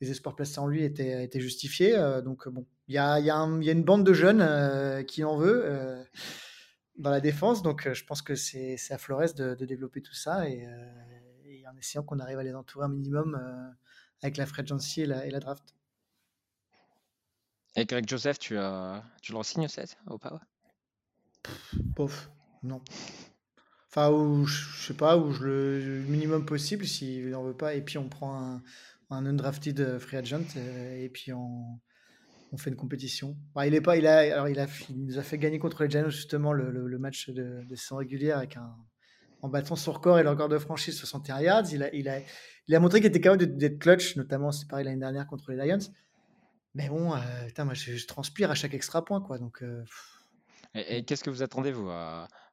les, 0.00 0.10
espoirs 0.10 0.34
placés 0.34 0.58
en 0.58 0.66
lui 0.66 0.82
étaient, 0.82 1.24
étaient 1.24 1.40
justifiés. 1.40 1.94
donc 2.24 2.48
bon, 2.48 2.66
il 2.88 2.94
y 2.94 2.98
a, 2.98 3.20
y, 3.20 3.26
y 3.26 3.30
a, 3.30 3.72
une 3.72 3.84
bande 3.84 4.04
de 4.04 4.14
jeunes 4.14 5.04
qui 5.04 5.22
en 5.22 5.36
veut 5.36 6.02
dans 6.96 7.10
la 7.10 7.20
défense, 7.20 7.62
donc 7.62 7.92
je 7.92 8.04
pense 8.04 8.22
que 8.22 8.34
c'est 8.34 8.78
à 8.90 8.98
Flores 8.98 9.34
de, 9.36 9.54
de, 9.54 9.66
développer 9.66 10.00
tout 10.00 10.14
ça 10.14 10.48
et 10.48 10.66
en 11.74 11.78
essayant 11.78 12.02
qu'on 12.02 12.18
arrive 12.18 12.38
à 12.38 12.42
les 12.42 12.54
entourer 12.54 12.86
un 12.86 12.88
minimum 12.88 13.34
euh, 13.34 13.70
avec 14.22 14.36
la 14.36 14.46
free 14.46 14.62
agency 14.62 15.02
et 15.02 15.06
la, 15.06 15.40
draft. 15.40 15.74
Et 17.76 17.84
Greg 17.86 18.08
Joseph, 18.08 18.38
tu, 18.38 18.56
euh, 18.56 18.98
tu 19.22 19.32
le 19.32 19.42
signes 19.42 19.68
7 19.68 19.96
ou 20.08 20.18
pas 20.18 20.40
Pof, 21.96 22.30
non. 22.62 22.80
Enfin, 23.88 24.10
ou 24.10 24.46
je 24.46 24.86
sais 24.86 24.94
pas, 24.94 25.16
ou 25.16 25.32
je 25.32 25.44
le, 25.44 26.04
minimum 26.08 26.46
possible 26.46 26.86
s'il 26.86 27.30
n'en 27.30 27.44
veut 27.44 27.56
pas, 27.56 27.74
et 27.74 27.82
puis 27.82 27.98
on 27.98 28.08
prend 28.08 28.36
un, 28.40 28.62
un 29.10 29.26
undrafted 29.26 29.98
free 29.98 30.16
agent, 30.16 30.56
euh, 30.56 31.04
et 31.04 31.08
puis 31.08 31.32
on, 31.32 31.80
on 32.52 32.56
fait 32.56 32.70
une 32.70 32.76
compétition. 32.76 33.36
il 33.64 33.74
est 33.74 33.80
pas, 33.80 33.96
il 33.96 34.06
a, 34.06 34.18
alors 34.32 34.48
il 34.48 34.58
a, 34.58 34.66
nous 34.90 35.18
a 35.18 35.22
fait 35.22 35.38
gagner 35.38 35.58
contre 35.58 35.82
les 35.84 35.90
Giants 35.90 36.08
justement 36.08 36.52
le, 36.52 36.98
match 36.98 37.28
de, 37.28 37.64
de 37.64 37.74
saison 37.74 37.96
régulière 37.96 38.38
avec 38.38 38.56
un, 38.56 38.74
en 39.44 39.48
battant 39.48 39.76
son 39.76 39.92
record 39.92 40.18
et 40.18 40.22
le 40.22 40.30
record 40.30 40.48
de 40.48 40.58
franchise 40.58 40.96
61 40.96 41.40
yards. 41.40 41.72
Il 41.72 41.82
a, 41.82 41.94
il 41.94 42.08
a, 42.08 42.20
il 42.66 42.74
a 42.74 42.80
montré 42.80 43.00
qu'il 43.00 43.08
était 43.08 43.20
capable 43.20 43.56
d'être 43.56 43.78
clutch, 43.78 44.16
notamment 44.16 44.52
c'est 44.52 44.66
pareil 44.66 44.84
l'année 44.84 45.00
dernière 45.00 45.26
contre 45.26 45.52
les 45.52 45.66
Lions. 45.66 45.78
Mais 46.74 46.88
bon, 46.88 47.14
euh, 47.14 47.18
moi 47.64 47.74
je, 47.74 48.06
transpire 48.06 48.50
à 48.50 48.54
chaque 48.54 48.74
extra 48.74 49.04
point 49.04 49.20
quoi. 49.20 49.38
Donc. 49.38 49.62
Euh, 49.62 49.84
et, 50.74 51.04
qu'est-ce 51.04 51.22
que 51.22 51.30
vous 51.30 51.42
attendez 51.42 51.72
vous 51.72 51.90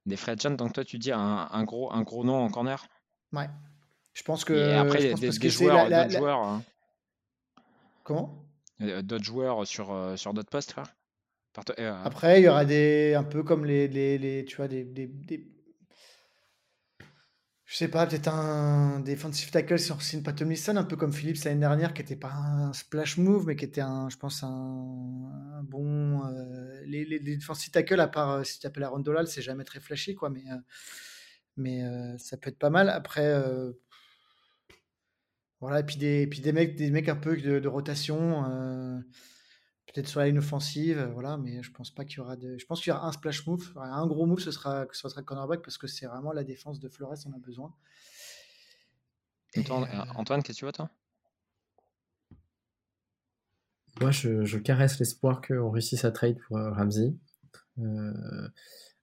des 0.05 0.15
free 0.17 0.31
agents 0.31 0.51
Donc 0.51 0.73
toi 0.73 0.83
tu 0.83 0.97
dis 0.97 1.11
un, 1.11 1.63
gros, 1.63 1.91
un 1.91 2.01
gros 2.01 2.23
nom 2.23 2.43
en 2.43 2.49
corner? 2.49 2.85
Ouais. 3.31 3.49
Je 4.13 4.23
pense 4.23 4.43
que. 4.43 4.53
Et 4.53 4.73
après 4.73 5.13
des, 5.13 5.49
joueurs, 5.49 5.89
d'autres 5.89 6.17
joueurs. 6.17 6.39
Hein. 6.39 6.63
Comment? 8.03 8.45
Euh, 8.81 9.01
d'autres 9.01 9.23
joueurs 9.23 9.65
sur, 9.67 9.91
euh, 9.91 10.15
sur 10.15 10.33
d'autres 10.33 10.49
postes 10.49 10.75
euh, 11.79 12.03
Après, 12.03 12.41
il 12.41 12.45
y 12.45 12.49
aura 12.49 12.65
des 12.65 13.13
un 13.13 13.23
peu 13.23 13.43
comme 13.43 13.65
les, 13.65 13.87
les, 13.87 14.17
les 14.17 14.45
tu 14.45 14.57
vois 14.57 14.67
des, 14.67 14.83
des, 14.83 15.07
des... 15.07 15.47
je 17.71 17.77
sais 17.77 17.87
pas, 17.87 18.05
peut-être 18.05 18.27
un 18.27 18.99
defensive 18.99 19.49
tackle 19.49 19.79
si 19.79 19.93
on 19.93 19.99
signe 19.99 20.23
pas 20.23 20.33
Tomlinson, 20.33 20.75
un 20.75 20.83
peu 20.83 20.97
comme 20.97 21.13
Phillips 21.13 21.43
l'année 21.45 21.61
dernière, 21.61 21.93
qui 21.93 22.01
était 22.01 22.17
pas 22.17 22.33
un 22.33 22.73
splash 22.73 23.17
move, 23.17 23.45
mais 23.47 23.55
qui 23.55 23.63
était 23.63 23.79
un, 23.79 24.09
je 24.09 24.17
pense, 24.17 24.43
un, 24.43 25.63
bon. 25.63 26.21
les, 26.85 27.05
les, 27.05 27.37
defensive 27.37 27.71
tackles, 27.71 28.01
à 28.01 28.09
part 28.09 28.45
si 28.45 28.59
tu 28.59 28.67
appelles 28.67 28.83
Aaron 28.83 28.99
Donald, 28.99 29.27
c'est 29.27 29.41
jamais 29.41 29.63
très 29.63 29.79
flashy, 29.79 30.15
quoi, 30.15 30.29
mais, 30.29 30.43
mais 31.55 31.81
ça 32.17 32.35
peut 32.35 32.49
être 32.49 32.59
pas 32.59 32.69
mal. 32.69 32.89
Après, 32.89 33.41
voilà, 35.61 35.79
et 35.81 35.83
puis 35.83 35.97
des, 35.97 36.25
puis 36.25 36.41
des 36.41 36.51
mecs, 36.51 36.75
des 36.75 36.89
mecs 36.89 37.07
un 37.07 37.15
peu 37.15 37.37
de, 37.37 37.67
rotation, 37.67 38.43
euh, 38.49 38.99
peut-être 39.87 40.07
sur 40.07 40.19
la 40.19 40.27
ligne 40.27 40.39
offensive, 40.39 40.97
euh, 40.97 41.07
voilà, 41.07 41.37
mais 41.37 41.61
je 41.61 41.71
pense 41.71 41.91
pas 41.91 42.05
qu'il 42.05 42.17
y 42.17 42.19
aura 42.21 42.35
de. 42.35 42.57
Je 42.57 42.65
pense 42.65 42.81
qu'il 42.81 42.91
y 42.91 42.95
aura 42.95 43.07
un 43.07 43.11
splash 43.11 43.45
move, 43.47 43.73
un 43.75 44.07
gros 44.07 44.25
move, 44.25 44.39
ce 44.39 44.51
sera, 44.51 44.85
ce 44.91 45.09
sera 45.09 45.21
cornerback 45.21 45.61
parce 45.61 45.77
que 45.77 45.87
c'est 45.87 46.05
vraiment 46.05 46.31
la 46.31 46.43
défense 46.43 46.79
de 46.79 46.89
Flores, 46.89 47.17
on 47.25 47.33
a 47.33 47.39
besoin. 47.39 47.73
Euh, 49.57 49.61
Antoine, 50.15 50.43
qu'est-ce 50.43 50.57
que 50.57 50.59
tu 50.59 50.65
vois 50.65 50.71
toi? 50.71 50.89
Moi, 53.99 54.11
je, 54.11 54.57
caresse 54.57 54.97
l'espoir 54.99 55.41
qu'on 55.41 55.69
réussisse 55.69 56.05
à 56.05 56.11
trade 56.11 56.37
pour 56.47 56.57
Ramsey. 56.57 57.13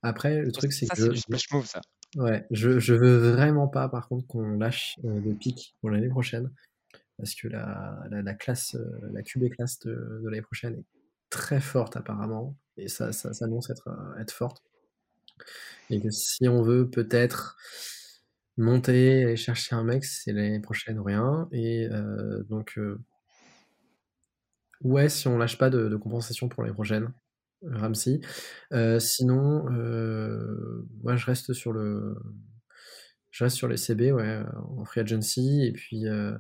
après, 0.03 0.41
le 0.41 0.51
truc, 0.53 0.73
c'est 0.73 0.87
que. 0.87 0.97
c'est 0.97 1.09
du 1.11 1.19
splash 1.19 1.51
move, 1.53 1.67
ça. 1.67 1.83
Ouais, 2.17 2.47
je, 2.51 2.79
je 2.79 2.95
veux 2.95 3.33
vraiment 3.33 3.69
pas, 3.69 3.89
par 3.89 4.09
contre, 4.09 4.27
qu'on 4.27 4.57
lâche 4.59 4.99
euh, 5.05 5.21
des 5.21 5.35
pics 5.35 5.77
pour 5.81 5.91
l'année 5.91 6.09
prochaine. 6.09 6.51
Parce 7.19 7.35
que 7.35 7.49
la, 7.49 8.07
la, 8.11 8.35
classe, 8.35 8.75
euh, 8.77 9.11
la 9.13 9.23
QB 9.23 9.51
classe 9.51 9.81
de, 9.81 10.23
l'année 10.25 10.43
prochaine 10.43 10.75
est 10.75 10.85
très 11.31 11.61
forte, 11.61 11.97
apparemment. 11.97 12.57
Et 12.77 12.89
ça, 12.89 13.13
ça 13.13 13.33
s'annonce 13.33 13.71
être, 13.71 13.89
euh, 13.89 14.21
être 14.21 14.33
forte. 14.33 14.63
Et 15.91 16.01
que 16.01 16.11
si 16.11 16.49
on 16.49 16.63
veut 16.63 16.89
peut-être 16.89 17.57
monter 18.57 19.23
et 19.23 19.37
chercher 19.37 19.75
un 19.75 19.85
mec, 19.85 20.05
c'est 20.05 20.33
l'année 20.33 20.61
prochaine 20.61 20.99
ou 20.99 21.05
rien. 21.05 21.49
Et 21.53 21.89
donc, 22.49 22.79
ouais, 24.83 25.09
si 25.09 25.29
on 25.29 25.39
lâche 25.39 25.59
pas 25.59 25.71
de, 25.71 25.89
de 25.89 25.97
compensation 25.97 26.49
pour 26.49 26.63
l'année 26.63 26.75
prochaine, 26.75 27.13
Ramsey. 27.63 28.21
Euh, 28.73 29.01
sinon, 29.01 29.67
euh, 29.73 30.87
moi 31.03 31.17
je 31.17 31.27
reste 31.27 31.53
sur 31.53 31.73
le 31.73 32.17
je 33.31 33.45
reste 33.45 33.57
sur 33.57 33.69
les 33.69 33.77
CB 33.77 34.13
ouais, 34.13 34.43
en 34.79 34.85
free 34.85 35.01
agency 35.01 35.65
et 35.65 35.73
puis 35.73 36.07
euh, 36.07 36.37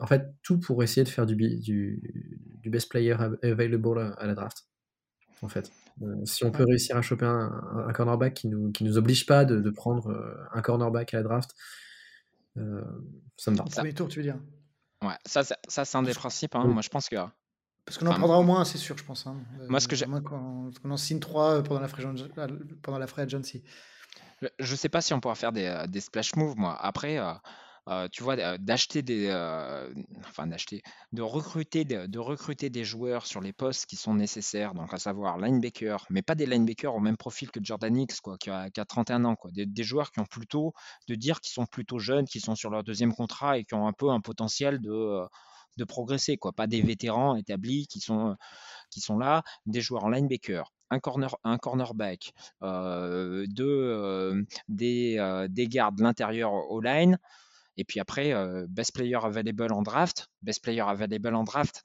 en 0.00 0.06
fait 0.06 0.34
tout 0.42 0.58
pour 0.58 0.82
essayer 0.82 1.04
de 1.04 1.08
faire 1.08 1.26
du, 1.26 1.36
du, 1.36 2.02
du 2.62 2.70
best 2.70 2.90
player 2.90 3.16
available 3.42 4.14
à 4.18 4.26
la 4.26 4.34
draft. 4.34 4.64
En 5.42 5.48
fait, 5.48 5.70
si 6.24 6.44
on 6.44 6.50
peut 6.50 6.64
réussir 6.64 6.96
à 6.96 7.02
choper 7.02 7.26
un, 7.26 7.92
cornerback 7.94 8.34
qui 8.34 8.48
nous 8.48 8.72
qui 8.72 8.84
nous 8.84 8.98
oblige 8.98 9.26
pas 9.26 9.44
de, 9.44 9.60
de 9.60 9.70
prendre 9.70 10.12
un 10.52 10.62
cornerback 10.62 11.14
à 11.14 11.18
la 11.18 11.22
draft, 11.22 11.50
ça 12.56 13.50
me 13.50 13.56
va. 13.56 13.64
Premier 13.64 13.92
tour, 13.92 14.08
tu 14.08 14.18
veux 14.18 14.24
dire 14.24 14.38
Ouais, 15.02 15.14
ça, 15.24 15.44
ça, 15.44 15.84
c'est 15.84 15.96
un 15.96 16.02
des 16.02 16.12
principes. 16.12 16.56
Hein. 16.56 16.64
Moi, 16.64 16.82
je 16.82 16.88
pense 16.88 17.08
que 17.08 17.16
parce 17.88 17.96
qu'on 17.96 18.06
en 18.08 18.14
prendra 18.14 18.38
au 18.38 18.42
moins, 18.42 18.66
c'est 18.66 18.76
sûr, 18.76 18.98
je 18.98 19.04
pense. 19.04 19.26
Hein. 19.26 19.36
Moi, 19.66 19.80
ce 19.80 19.88
que 19.88 19.96
j'ai. 19.96 20.04
Qu'on 20.04 20.70
en 20.90 20.96
signe 20.98 21.20
trois 21.20 21.54
euh, 21.54 21.62
pendant 21.62 21.80
la 21.80 21.88
free, 21.88 22.04
pendant 22.82 22.98
la 22.98 23.06
free 23.06 23.22
agency. 23.22 23.64
Je 24.58 24.74
sais 24.76 24.90
pas 24.90 25.00
si 25.00 25.14
on 25.14 25.20
pourra 25.20 25.34
faire 25.34 25.52
des, 25.52 25.64
euh, 25.64 25.86
des 25.86 26.00
splash 26.00 26.36
moves, 26.36 26.58
moi. 26.58 26.76
Après, 26.78 27.18
euh, 27.18 27.32
tu 28.12 28.22
vois, 28.22 28.58
d'acheter 28.58 29.02
des. 29.02 29.30
enfin, 30.20 30.46
d'acheter. 30.46 30.82
De 31.12 31.22
recruter, 31.22 31.84
de, 31.84 32.18
recruter 32.18 32.70
des 32.70 32.84
joueurs 32.84 33.26
sur 33.26 33.40
les 33.40 33.52
postes 33.52 33.86
qui 33.86 33.96
sont 33.96 34.14
nécessaires, 34.14 34.74
donc 34.74 34.92
à 34.92 34.98
savoir 34.98 35.38
linebacker, 35.38 36.04
mais 36.10 36.22
pas 36.22 36.34
des 36.34 36.46
linebackers 36.46 36.94
au 36.94 37.00
même 37.00 37.16
profil 37.16 37.50
que 37.50 37.60
Jordan 37.62 37.96
X, 37.96 38.20
quoi, 38.20 38.36
qui 38.38 38.50
a, 38.50 38.70
qui 38.70 38.80
a 38.80 38.84
31 38.84 39.24
ans, 39.24 39.36
quoi. 39.36 39.50
Des, 39.52 39.82
joueurs 39.82 40.12
qui 40.12 40.20
ont 40.20 40.26
plutôt. 40.26 40.72
de 41.08 41.14
dire 41.14 41.40
qu'ils 41.40 41.52
sont 41.52 41.66
plutôt 41.66 41.98
jeunes, 41.98 42.26
qui 42.26 42.40
sont 42.40 42.54
sur 42.54 42.70
leur 42.70 42.84
deuxième 42.84 43.14
contrat 43.14 43.58
et 43.58 43.64
qui 43.64 43.74
ont 43.74 43.86
un 43.86 43.92
peu 43.92 44.10
un 44.10 44.20
potentiel 44.20 44.80
de 44.80 45.26
de 45.78 45.84
progresser, 45.84 46.36
quoi. 46.36 46.52
Pas 46.52 46.66
des 46.66 46.82
vétérans 46.82 47.36
établis 47.36 47.86
qui 47.86 48.00
sont, 48.00 48.36
qui 48.90 49.00
sont 49.00 49.16
là, 49.16 49.42
des 49.64 49.80
joueurs 49.80 50.04
en 50.04 50.10
linebacker, 50.10 50.72
un, 50.90 50.98
corner, 50.98 51.34
un 51.44 51.56
cornerback, 51.56 52.34
euh, 52.62 53.46
des, 54.68 55.16
euh, 55.18 55.48
des 55.48 55.68
gardes 55.68 56.00
l'intérieur 56.00 56.52
au 56.52 56.80
line. 56.80 57.18
Et 57.78 57.84
puis 57.84 58.00
après, 58.00 58.34
best 58.68 58.92
player 58.92 59.18
available 59.22 59.72
en 59.72 59.82
draft. 59.82 60.26
Best 60.42 60.62
player 60.62 60.82
available 60.82 61.34
en 61.34 61.44
draft. 61.44 61.82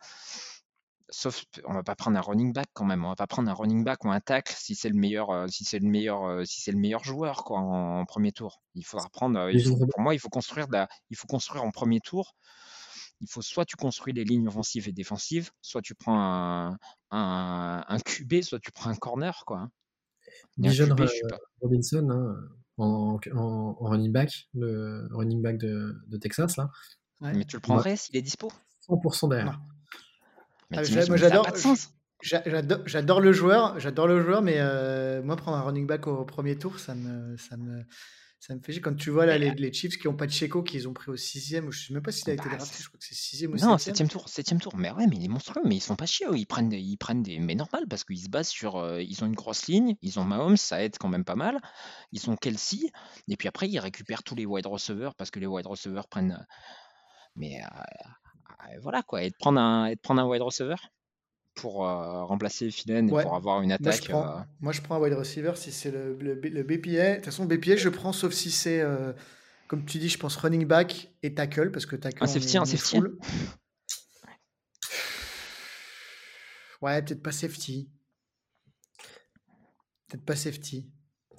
Sauf, 1.09 1.45
on 1.65 1.73
va 1.73 1.83
pas 1.83 1.95
prendre 1.95 2.17
un 2.17 2.21
running 2.21 2.51
back 2.51 2.67
quand 2.73 2.85
même. 2.85 3.05
On 3.05 3.09
va 3.09 3.15
pas 3.15 3.27
prendre 3.27 3.49
un 3.49 3.53
running 3.53 3.83
back 3.83 4.03
ou 4.03 4.11
un 4.11 4.19
tackle 4.19 4.53
si 4.57 4.73
c'est 4.73 4.89
le 4.89 4.95
meilleur, 4.95 5.47
si 5.49 5.63
c'est 5.63 5.79
le 5.79 5.87
meilleur, 5.87 6.45
si 6.45 6.61
c'est 6.61 6.71
le 6.71 6.79
meilleur 6.79 7.03
joueur 7.03 7.43
quoi 7.43 7.59
en, 7.59 8.03
premier 8.05 8.31
tour. 8.31 8.61
Il 8.73 8.83
faudra 8.83 9.07
prendre. 9.09 9.49
pour 9.91 10.01
moi, 10.01 10.15
il 10.15 10.19
faut 10.19 10.29
construire, 10.29 10.67
il 11.11 11.15
faut 11.15 11.27
construire 11.27 11.63
en 11.63 11.71
premier 11.71 11.99
tour 11.99 12.33
il 13.23 13.29
faut 13.29 13.41
soit 13.41 13.65
tu 13.65 13.75
construis 13.75 14.13
les 14.13 14.25
lignes 14.25 14.47
offensives 14.47 14.89
et 14.89 14.91
défensives, 14.91 15.49
soit 15.61 15.81
tu 15.81 15.95
prends 15.95 16.19
un, 16.19 16.77
un, 17.11 17.99
QB, 17.99 18.41
soit 18.41 18.59
tu 18.59 18.71
prends 18.71 18.89
un 18.89 18.95
corner. 18.95 19.43
Quoi. 19.45 19.69
Bijan 20.57 20.91
hein. 20.91 21.05
Robinson 21.61 22.09
hein, 22.09 22.35
en, 22.77 23.19
en, 23.35 23.73
running 23.79 24.11
back, 24.11 24.47
le 24.53 25.07
running 25.11 25.41
back 25.41 25.57
de, 25.57 25.95
de 26.07 26.17
Texas. 26.17 26.57
Là. 26.57 26.69
Mais 27.21 27.45
tu 27.45 27.55
le 27.55 27.61
prendrais 27.61 27.95
s'il 27.95 28.17
est 28.17 28.21
dispo? 28.21 28.51
100% 28.89 29.29
derrière. 29.29 29.61
Ah, 30.73 30.83
j'adore. 30.83 31.47
J'adore 32.85 33.19
le 33.19 33.33
joueur, 33.33 33.79
j'adore 33.79 34.07
le 34.07 34.21
joueur, 34.21 34.41
mais 34.41 34.55
euh, 34.57 35.21
moi 35.21 35.35
prendre 35.35 35.57
un 35.57 35.61
running 35.61 35.85
back 35.85 36.07
au 36.07 36.23
premier 36.23 36.57
tour, 36.57 36.79
ça 36.79 36.95
me, 36.95 37.35
ça 37.35 37.57
me, 37.57 37.83
ça 38.45 38.53
me 38.55 38.59
fait 38.59 38.73
chier 38.73 38.81
quand 38.81 38.93
tu 38.93 39.09
vois 39.09 39.25
là 39.25 39.37
les, 39.37 39.51
les, 39.51 39.71
Chiefs 39.71 39.97
qui 39.97 40.07
n'ont 40.07 40.17
pas 40.17 40.27
de 40.27 40.31
Checo, 40.31 40.63
qu'ils 40.63 40.89
ont 40.89 40.93
pris 40.93 41.09
au 41.09 41.15
sixième, 41.15 41.71
je 41.71 41.87
sais 41.87 41.93
même 41.93 42.03
pas 42.03 42.11
s'il 42.11 42.29
a 42.29 42.33
été 42.33 42.43
bah, 42.49 42.57
drafté, 42.57 42.83
je 42.83 42.89
crois 42.89 42.99
que 42.99 43.05
c'est 43.05 43.15
sixième 43.15 43.53
ou 43.53 43.55
Non, 43.55 43.77
septième 43.77 44.09
tour, 44.09 44.27
septième 44.27 44.59
tour. 44.59 44.75
Mais 44.75 44.91
ouais, 44.91 45.07
mais 45.07 45.15
il 45.15 45.23
est 45.23 45.29
monstrueux, 45.29 45.61
mais 45.63 45.77
ils 45.77 45.81
sont 45.81 45.95
pas 45.95 46.05
chiés, 46.05 46.27
ils 46.33 46.45
prennent, 46.45 46.67
des, 46.67 46.77
ils 46.77 46.97
prennent 46.97 47.23
des, 47.23 47.39
mais 47.39 47.55
normal 47.55 47.85
parce 47.89 48.03
qu'ils 48.03 48.19
se 48.19 48.27
basent 48.27 48.49
sur, 48.49 48.75
euh, 48.75 49.01
ils 49.01 49.23
ont 49.23 49.27
une 49.27 49.33
grosse 49.33 49.67
ligne, 49.67 49.95
ils 50.01 50.19
ont 50.19 50.25
Mahomes, 50.25 50.57
ça 50.57 50.83
aide 50.83 50.97
quand 50.97 51.07
même 51.07 51.23
pas 51.23 51.35
mal. 51.35 51.57
Ils 52.11 52.29
ont 52.29 52.35
Kelsey, 52.35 52.91
et 53.29 53.37
puis 53.37 53.47
après 53.47 53.69
ils 53.69 53.79
récupèrent 53.79 54.23
tous 54.23 54.35
les 54.35 54.45
wide 54.45 54.67
receivers 54.67 55.15
parce 55.15 55.31
que 55.31 55.39
les 55.39 55.47
wide 55.47 55.67
receivers 55.67 56.09
prennent, 56.09 56.45
mais 57.37 57.63
euh, 57.63 58.77
voilà 58.81 59.03
quoi, 59.03 59.23
et 59.23 59.29
de 59.29 59.35
prendre 59.39 59.61
un, 59.61 59.85
et 59.85 59.95
de 59.95 60.01
prendre 60.01 60.21
un 60.21 60.27
wide 60.27 60.41
receiver 60.41 60.75
pour 61.55 61.87
euh, 61.87 62.23
remplacer 62.25 62.71
Filen 62.71 63.07
et 63.07 63.09
pour 63.09 63.35
avoir 63.35 63.61
une 63.61 63.71
attaque. 63.71 64.09
Euh, 64.09 64.39
moi 64.59 64.73
je, 64.73 64.81
prends, 64.81 64.95
un 64.95 64.99
wide 64.99 65.13
receiver 65.13 65.53
si 65.55 65.71
c'est 65.71 65.91
le, 65.91 66.15
le, 66.19 66.63
BPA. 66.63 67.11
De 67.11 67.15
toute 67.15 67.25
façon, 67.25 67.45
BPA, 67.45 67.75
je 67.75 67.89
prends 67.89 68.13
sauf 68.13 68.33
si 68.33 68.51
c'est, 68.51 68.81
euh, 68.81 69.13
comme 69.67 69.85
tu 69.85 69.97
dis, 69.97 70.09
je 70.09 70.17
pense 70.17 70.35
running 70.35 70.65
back 70.65 71.11
et 71.21 71.33
tackle 71.33 71.71
parce 71.71 71.85
que 71.85 71.95
tackle. 71.95 72.23
Un 72.23 72.27
safety, 72.27 72.57
un 72.57 72.65
safety. 72.65 72.99
Ouais, 76.81 77.01
peut-être 77.01 77.23
pas 77.23 77.31
safety. 77.31 77.89
Peut-être 80.07 80.25
pas 80.25 80.35
safety. 80.35 80.91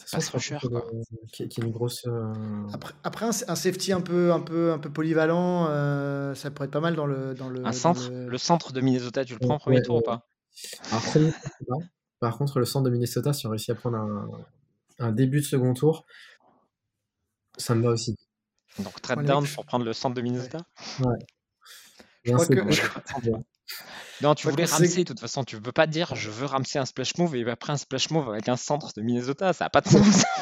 Ça 0.04 0.20
sera 0.20 0.38
cher, 0.38 0.60
quoi. 0.60 0.84
Qui, 1.32 1.48
qui, 1.48 1.60
est 1.60 1.64
une 1.64 1.70
grosse. 1.70 2.06
Après, 2.72 2.94
après 3.04 3.26
un, 3.26 3.32
safety 3.32 3.92
un 3.92 4.00
peu, 4.00 4.32
un 4.32 4.40
peu, 4.40 4.72
un 4.72 4.78
peu 4.78 4.90
polyvalent, 4.90 5.66
ça 6.34 6.50
pourrait 6.50 6.66
être 6.66 6.72
pas 6.72 6.80
mal 6.80 6.96
dans 6.96 7.06
le. 7.06 7.34
Dans 7.34 7.48
le 7.48 7.64
un 7.66 7.72
centre? 7.72 8.10
le... 8.10 8.38
centre 8.38 8.72
de 8.72 8.80
Minnesota, 8.80 9.24
tu 9.24 9.34
le 9.34 9.38
prends 9.38 9.54
en 9.54 9.58
premier 9.58 9.82
tour 9.82 9.96
ou 9.96 10.02
pas? 10.02 10.26
Par 12.20 12.38
contre, 12.38 12.58
le 12.58 12.64
centre 12.64 12.84
de 12.84 12.90
Minnesota, 12.90 13.32
si 13.32 13.46
on 13.46 13.50
réussit 13.50 13.70
à 13.70 13.74
prendre 13.74 13.98
un, 13.98 14.28
un 14.98 15.12
début 15.12 15.40
de 15.40 15.44
second 15.44 15.74
tour, 15.74 16.06
ça 17.56 17.74
me 17.74 17.82
va 17.82 17.90
aussi. 17.90 18.16
Donc, 18.78 19.00
trade 19.00 19.24
down 19.24 19.46
pour 19.46 19.64
prendre 19.64 19.84
le 19.84 19.92
centre 19.92 20.14
de 20.14 20.22
Minnesota? 20.22 20.58
Ouais. 21.00 21.18
Je 22.24 22.32
crois 22.32 22.46
que. 22.46 22.54
Non, 24.20 24.34
tu 24.34 24.48
voulais 24.48 24.64
Ramsey, 24.64 25.04
de 25.04 25.08
toute 25.08 25.20
façon, 25.20 25.44
tu 25.44 25.60
peux 25.60 25.72
pas 25.72 25.86
dire 25.86 26.14
je 26.14 26.30
veux 26.30 26.46
Ramsey 26.46 26.78
un 26.78 26.84
splash 26.84 27.16
move 27.18 27.34
et 27.36 27.50
après 27.50 27.72
un 27.72 27.76
splash 27.76 28.10
move 28.10 28.30
avec 28.30 28.48
un 28.48 28.56
centre 28.56 28.92
de 28.96 29.02
Minnesota, 29.02 29.52
ça 29.52 29.64
n'a 29.64 29.70
pas 29.70 29.80
de 29.80 29.88
sens. 29.88 30.24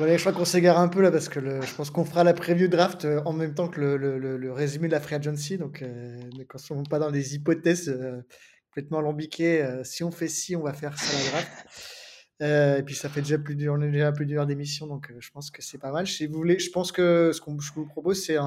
Voilà, 0.00 0.16
je 0.16 0.22
crois 0.22 0.32
qu'on 0.32 0.46
s'égare 0.46 0.78
un 0.78 0.88
peu 0.88 1.02
là 1.02 1.10
parce 1.10 1.28
que 1.28 1.40
je 1.40 1.74
pense 1.74 1.90
qu'on 1.90 2.06
fera 2.06 2.24
la 2.24 2.32
preview 2.32 2.68
draft 2.68 3.04
euh, 3.04 3.20
en 3.26 3.34
même 3.34 3.54
temps 3.54 3.68
que 3.68 3.82
le, 3.82 4.50
résumé 4.50 4.88
de 4.88 4.92
la 4.92 5.00
free 5.00 5.16
agency. 5.16 5.58
Donc, 5.58 5.82
euh, 5.82 6.18
ne 6.38 6.44
consomment 6.44 6.86
pas 6.86 6.98
dans 6.98 7.10
des 7.10 7.34
hypothèses 7.34 7.90
euh, 7.90 8.22
complètement 8.68 9.00
alambiquées. 9.00 9.82
si 9.84 10.02
on 10.02 10.10
fait 10.10 10.28
ci, 10.28 10.56
on 10.56 10.62
va 10.62 10.72
faire 10.72 10.98
ça 10.98 11.18
la 11.18 11.30
draft. 11.30 12.78
et 12.80 12.82
puis 12.82 12.94
ça 12.94 13.10
fait 13.10 13.20
déjà 13.20 13.36
plus 13.36 13.56
dur, 13.56 13.74
on 13.76 13.82
est 13.82 13.90
déjà 13.90 14.10
plus 14.10 14.24
dur 14.24 14.46
d'émission, 14.46 14.86
donc 14.86 15.12
je 15.18 15.30
pense 15.32 15.50
que 15.50 15.60
c'est 15.60 15.76
pas 15.76 15.92
mal. 15.92 16.06
Si 16.06 16.26
vous 16.26 16.34
voulez, 16.34 16.58
je 16.58 16.70
pense 16.70 16.92
que 16.92 17.32
ce 17.34 17.40
que 17.42 17.50
je 17.60 17.72
vous 17.74 17.84
propose, 17.84 18.24
c'est 18.24 18.38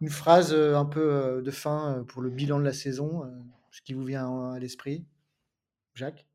une 0.00 0.08
phrase 0.10 0.54
un 0.54 0.84
peu 0.84 1.42
de 1.44 1.50
fin 1.50 2.04
pour 2.08 2.22
le 2.22 2.30
bilan 2.30 2.58
de 2.58 2.64
la 2.64 2.72
saison, 2.72 3.22
ce 3.70 3.80
qui 3.82 3.94
vous 3.94 4.04
vient 4.04 4.52
à 4.52 4.58
l'esprit, 4.58 5.04
Jacques? 5.94 6.26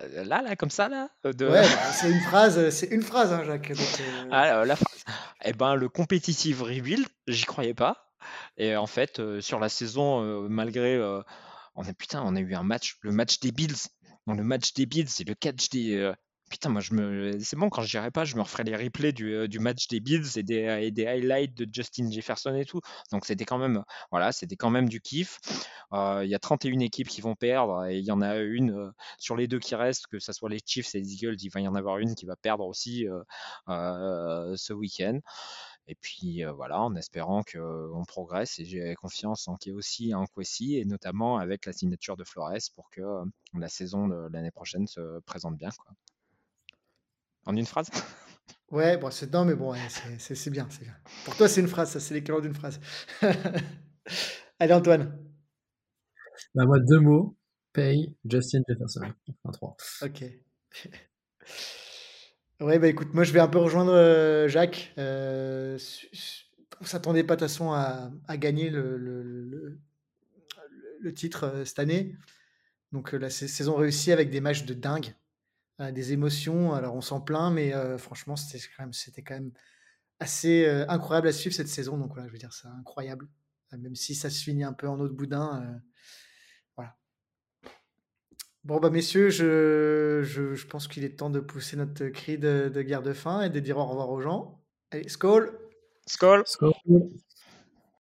Euh, 0.00 0.24
là, 0.24 0.42
là, 0.42 0.56
comme 0.56 0.70
ça, 0.70 0.88
là 0.88 1.10
euh, 1.26 1.32
de... 1.32 1.48
Ouais, 1.48 1.64
c'est 1.92 2.10
une 2.10 2.20
phrase, 2.20 2.58
euh, 2.58 2.70
c'est 2.70 2.86
une 2.86 3.02
phrase, 3.02 3.32
hein, 3.32 3.44
Jacques. 3.44 3.72
Ah, 4.30 4.64
la 4.64 4.76
phrase. 4.76 5.04
Eh 5.44 5.52
ben, 5.52 5.74
le 5.74 5.88
competitive 5.88 6.62
rebuild, 6.62 7.06
j'y 7.26 7.44
croyais 7.44 7.74
pas. 7.74 8.12
Et 8.56 8.76
en 8.76 8.86
fait, 8.86 9.20
sur 9.40 9.58
la 9.58 9.68
saison, 9.68 10.48
malgré, 10.48 11.00
on 11.74 11.82
a 11.82 11.92
putain, 11.92 12.22
on 12.24 12.36
a 12.36 12.40
eu 12.40 12.54
un 12.54 12.62
match, 12.62 12.98
le 13.00 13.10
match 13.10 13.40
des 13.40 13.50
Bills. 13.50 13.88
Dans 14.28 14.34
le 14.34 14.44
match 14.44 14.72
des 14.74 14.86
Bills, 14.86 15.08
c'est 15.08 15.26
le 15.26 15.34
catch 15.34 15.68
des, 15.70 16.12
Putain, 16.52 16.68
moi, 16.68 16.82
je 16.82 16.92
me... 16.92 17.38
c'est 17.40 17.56
bon, 17.56 17.70
quand 17.70 17.80
je 17.80 17.88
dirais 17.88 18.10
pas, 18.10 18.26
je 18.26 18.36
me 18.36 18.42
referais 18.42 18.62
les 18.64 18.76
replays 18.76 19.12
du, 19.12 19.34
euh, 19.34 19.48
match 19.58 19.88
des 19.88 20.00
Bills 20.00 20.36
et 20.36 20.42
des, 20.42 21.06
highlights 21.06 21.54
de 21.54 21.66
Justin 21.72 22.10
Jefferson 22.10 22.54
et 22.54 22.66
tout. 22.66 22.82
Donc, 23.10 23.24
c'était 23.24 23.46
quand 23.46 23.56
même, 23.56 23.82
voilà, 24.10 24.32
c'était 24.32 24.56
quand 24.56 24.68
même 24.68 24.86
du 24.86 25.00
kiff. 25.00 25.38
Euh, 25.94 26.20
il 26.22 26.30
y 26.30 26.34
a 26.34 26.38
31 26.38 26.80
équipes 26.80 27.08
qui 27.08 27.22
vont 27.22 27.34
perdre 27.36 27.86
et 27.86 27.98
il 27.98 28.04
y 28.04 28.10
en 28.10 28.20
a 28.20 28.36
une 28.36 28.70
euh, 28.72 28.90
sur 29.16 29.34
les 29.34 29.48
deux 29.48 29.60
qui 29.60 29.74
restent, 29.74 30.08
que 30.08 30.18
ce 30.18 30.34
soit 30.34 30.50
les 30.50 30.60
Chiefs 30.64 30.94
et 30.94 30.98
les 31.00 31.14
Eagles, 31.14 31.36
il 31.40 31.48
va 31.48 31.60
y 31.60 31.68
en 31.68 31.74
avoir 31.74 31.96
une 31.96 32.14
qui 32.14 32.26
va 32.26 32.36
perdre 32.36 32.66
aussi 32.66 33.06
ce 33.66 34.72
week-end. 34.74 35.20
Et 35.86 35.94
puis 35.94 36.44
voilà, 36.44 36.82
en 36.82 36.94
espérant 36.96 37.42
qu'on 37.42 38.04
progresse 38.06 38.58
et 38.58 38.66
j'ai 38.66 38.94
confiance 38.96 39.48
en 39.48 39.56
aussi 39.72 40.12
un 40.12 40.26
Kwesi 40.26 40.76
et 40.76 40.84
notamment 40.84 41.38
avec 41.38 41.64
la 41.64 41.72
signature 41.72 42.18
de 42.18 42.24
Flores 42.24 42.58
pour 42.74 42.90
que 42.90 43.02
la 43.54 43.68
saison 43.68 44.06
de 44.06 44.28
l'année 44.30 44.50
prochaine 44.50 44.86
se 44.86 45.20
présente 45.20 45.56
bien. 45.56 45.70
En 47.46 47.56
une 47.56 47.66
phrase? 47.66 47.90
Ouais, 48.70 48.96
bon, 48.96 49.10
c'est 49.10 49.30
non, 49.30 49.44
mais 49.44 49.54
bon, 49.54 49.74
c'est 50.18 50.48
bien, 50.48 50.66
c'est 50.70 50.80
bien. 50.80 50.96
Pour 51.26 51.36
toi, 51.36 51.46
c'est 51.46 51.60
une 51.60 51.68
phrase, 51.68 51.90
ça, 51.90 52.00
c'est 52.00 52.14
l'équivalent 52.14 52.40
d'une 52.40 52.54
phrase. 52.54 52.80
Allez, 54.58 54.72
Antoine. 54.72 55.14
Bah, 56.54 56.64
moi, 56.64 56.78
deux 56.80 56.98
mots. 56.98 57.36
Pay 57.74 58.16
Justin 58.24 58.62
Jefferson. 58.66 59.02
Enfin, 59.44 59.52
trois. 59.52 59.76
Ok. 60.00 60.24
ouais, 62.60 62.78
bah 62.78 62.88
écoute, 62.88 63.12
moi, 63.12 63.24
je 63.24 63.32
vais 63.32 63.40
un 63.40 63.48
peu 63.48 63.58
rejoindre 63.58 63.92
euh, 63.92 64.48
Jacques. 64.48 64.94
Euh, 64.96 65.78
on 66.80 66.84
s'attendait 66.84 67.24
pas 67.24 67.36
de 67.36 67.40
toute 67.40 67.48
façon 67.48 67.72
à, 67.72 68.10
gagner 68.38 68.70
le, 68.70 68.96
le, 68.96 69.78
le, 70.98 71.14
titre 71.14 71.44
euh, 71.44 71.64
cette 71.66 71.78
année. 71.78 72.16
Donc, 72.92 73.12
la 73.12 73.28
saison 73.28 73.74
réussie 73.74 74.12
avec 74.12 74.30
des 74.30 74.40
matchs 74.40 74.64
de 74.64 74.72
dingue 74.72 75.14
des 75.90 76.12
émotions. 76.12 76.72
Alors 76.74 76.94
on 76.94 77.00
s'en 77.00 77.20
plaint, 77.20 77.52
mais 77.52 77.72
franchement, 77.98 78.36
c'était 78.36 78.64
quand 78.76 78.84
même, 78.84 78.92
c'était 78.92 79.22
quand 79.22 79.34
même 79.34 79.52
assez 80.20 80.66
incroyable 80.88 81.28
à 81.28 81.32
suivre 81.32 81.54
cette 81.54 81.68
saison. 81.68 81.96
Donc 81.96 82.12
voilà, 82.12 82.28
je 82.28 82.32
veux 82.32 82.38
dire, 82.38 82.52
c'est 82.52 82.68
incroyable. 82.68 83.26
Même 83.72 83.96
si 83.96 84.14
ça 84.14 84.28
se 84.28 84.44
finit 84.44 84.64
un 84.64 84.74
peu 84.74 84.86
en 84.86 85.00
autre 85.00 85.14
boudin. 85.14 85.80
voilà. 86.76 86.94
Bon, 88.64 88.78
bah 88.78 88.90
messieurs, 88.90 89.30
je, 89.30 90.20
je, 90.22 90.66
pense 90.66 90.86
qu'il 90.86 91.04
est 91.04 91.18
temps 91.18 91.30
de 91.30 91.40
pousser 91.40 91.76
notre 91.76 92.06
cri 92.08 92.38
de, 92.38 92.70
de 92.72 92.82
guerre 92.82 93.02
de 93.02 93.14
fin 93.14 93.42
et 93.42 93.50
de 93.50 93.58
dire 93.58 93.78
au 93.78 93.86
revoir 93.86 94.10
aux 94.10 94.20
gens. 94.20 94.62
Allez, 94.90 95.08
Skull 95.08 95.58
Skull 96.06 96.44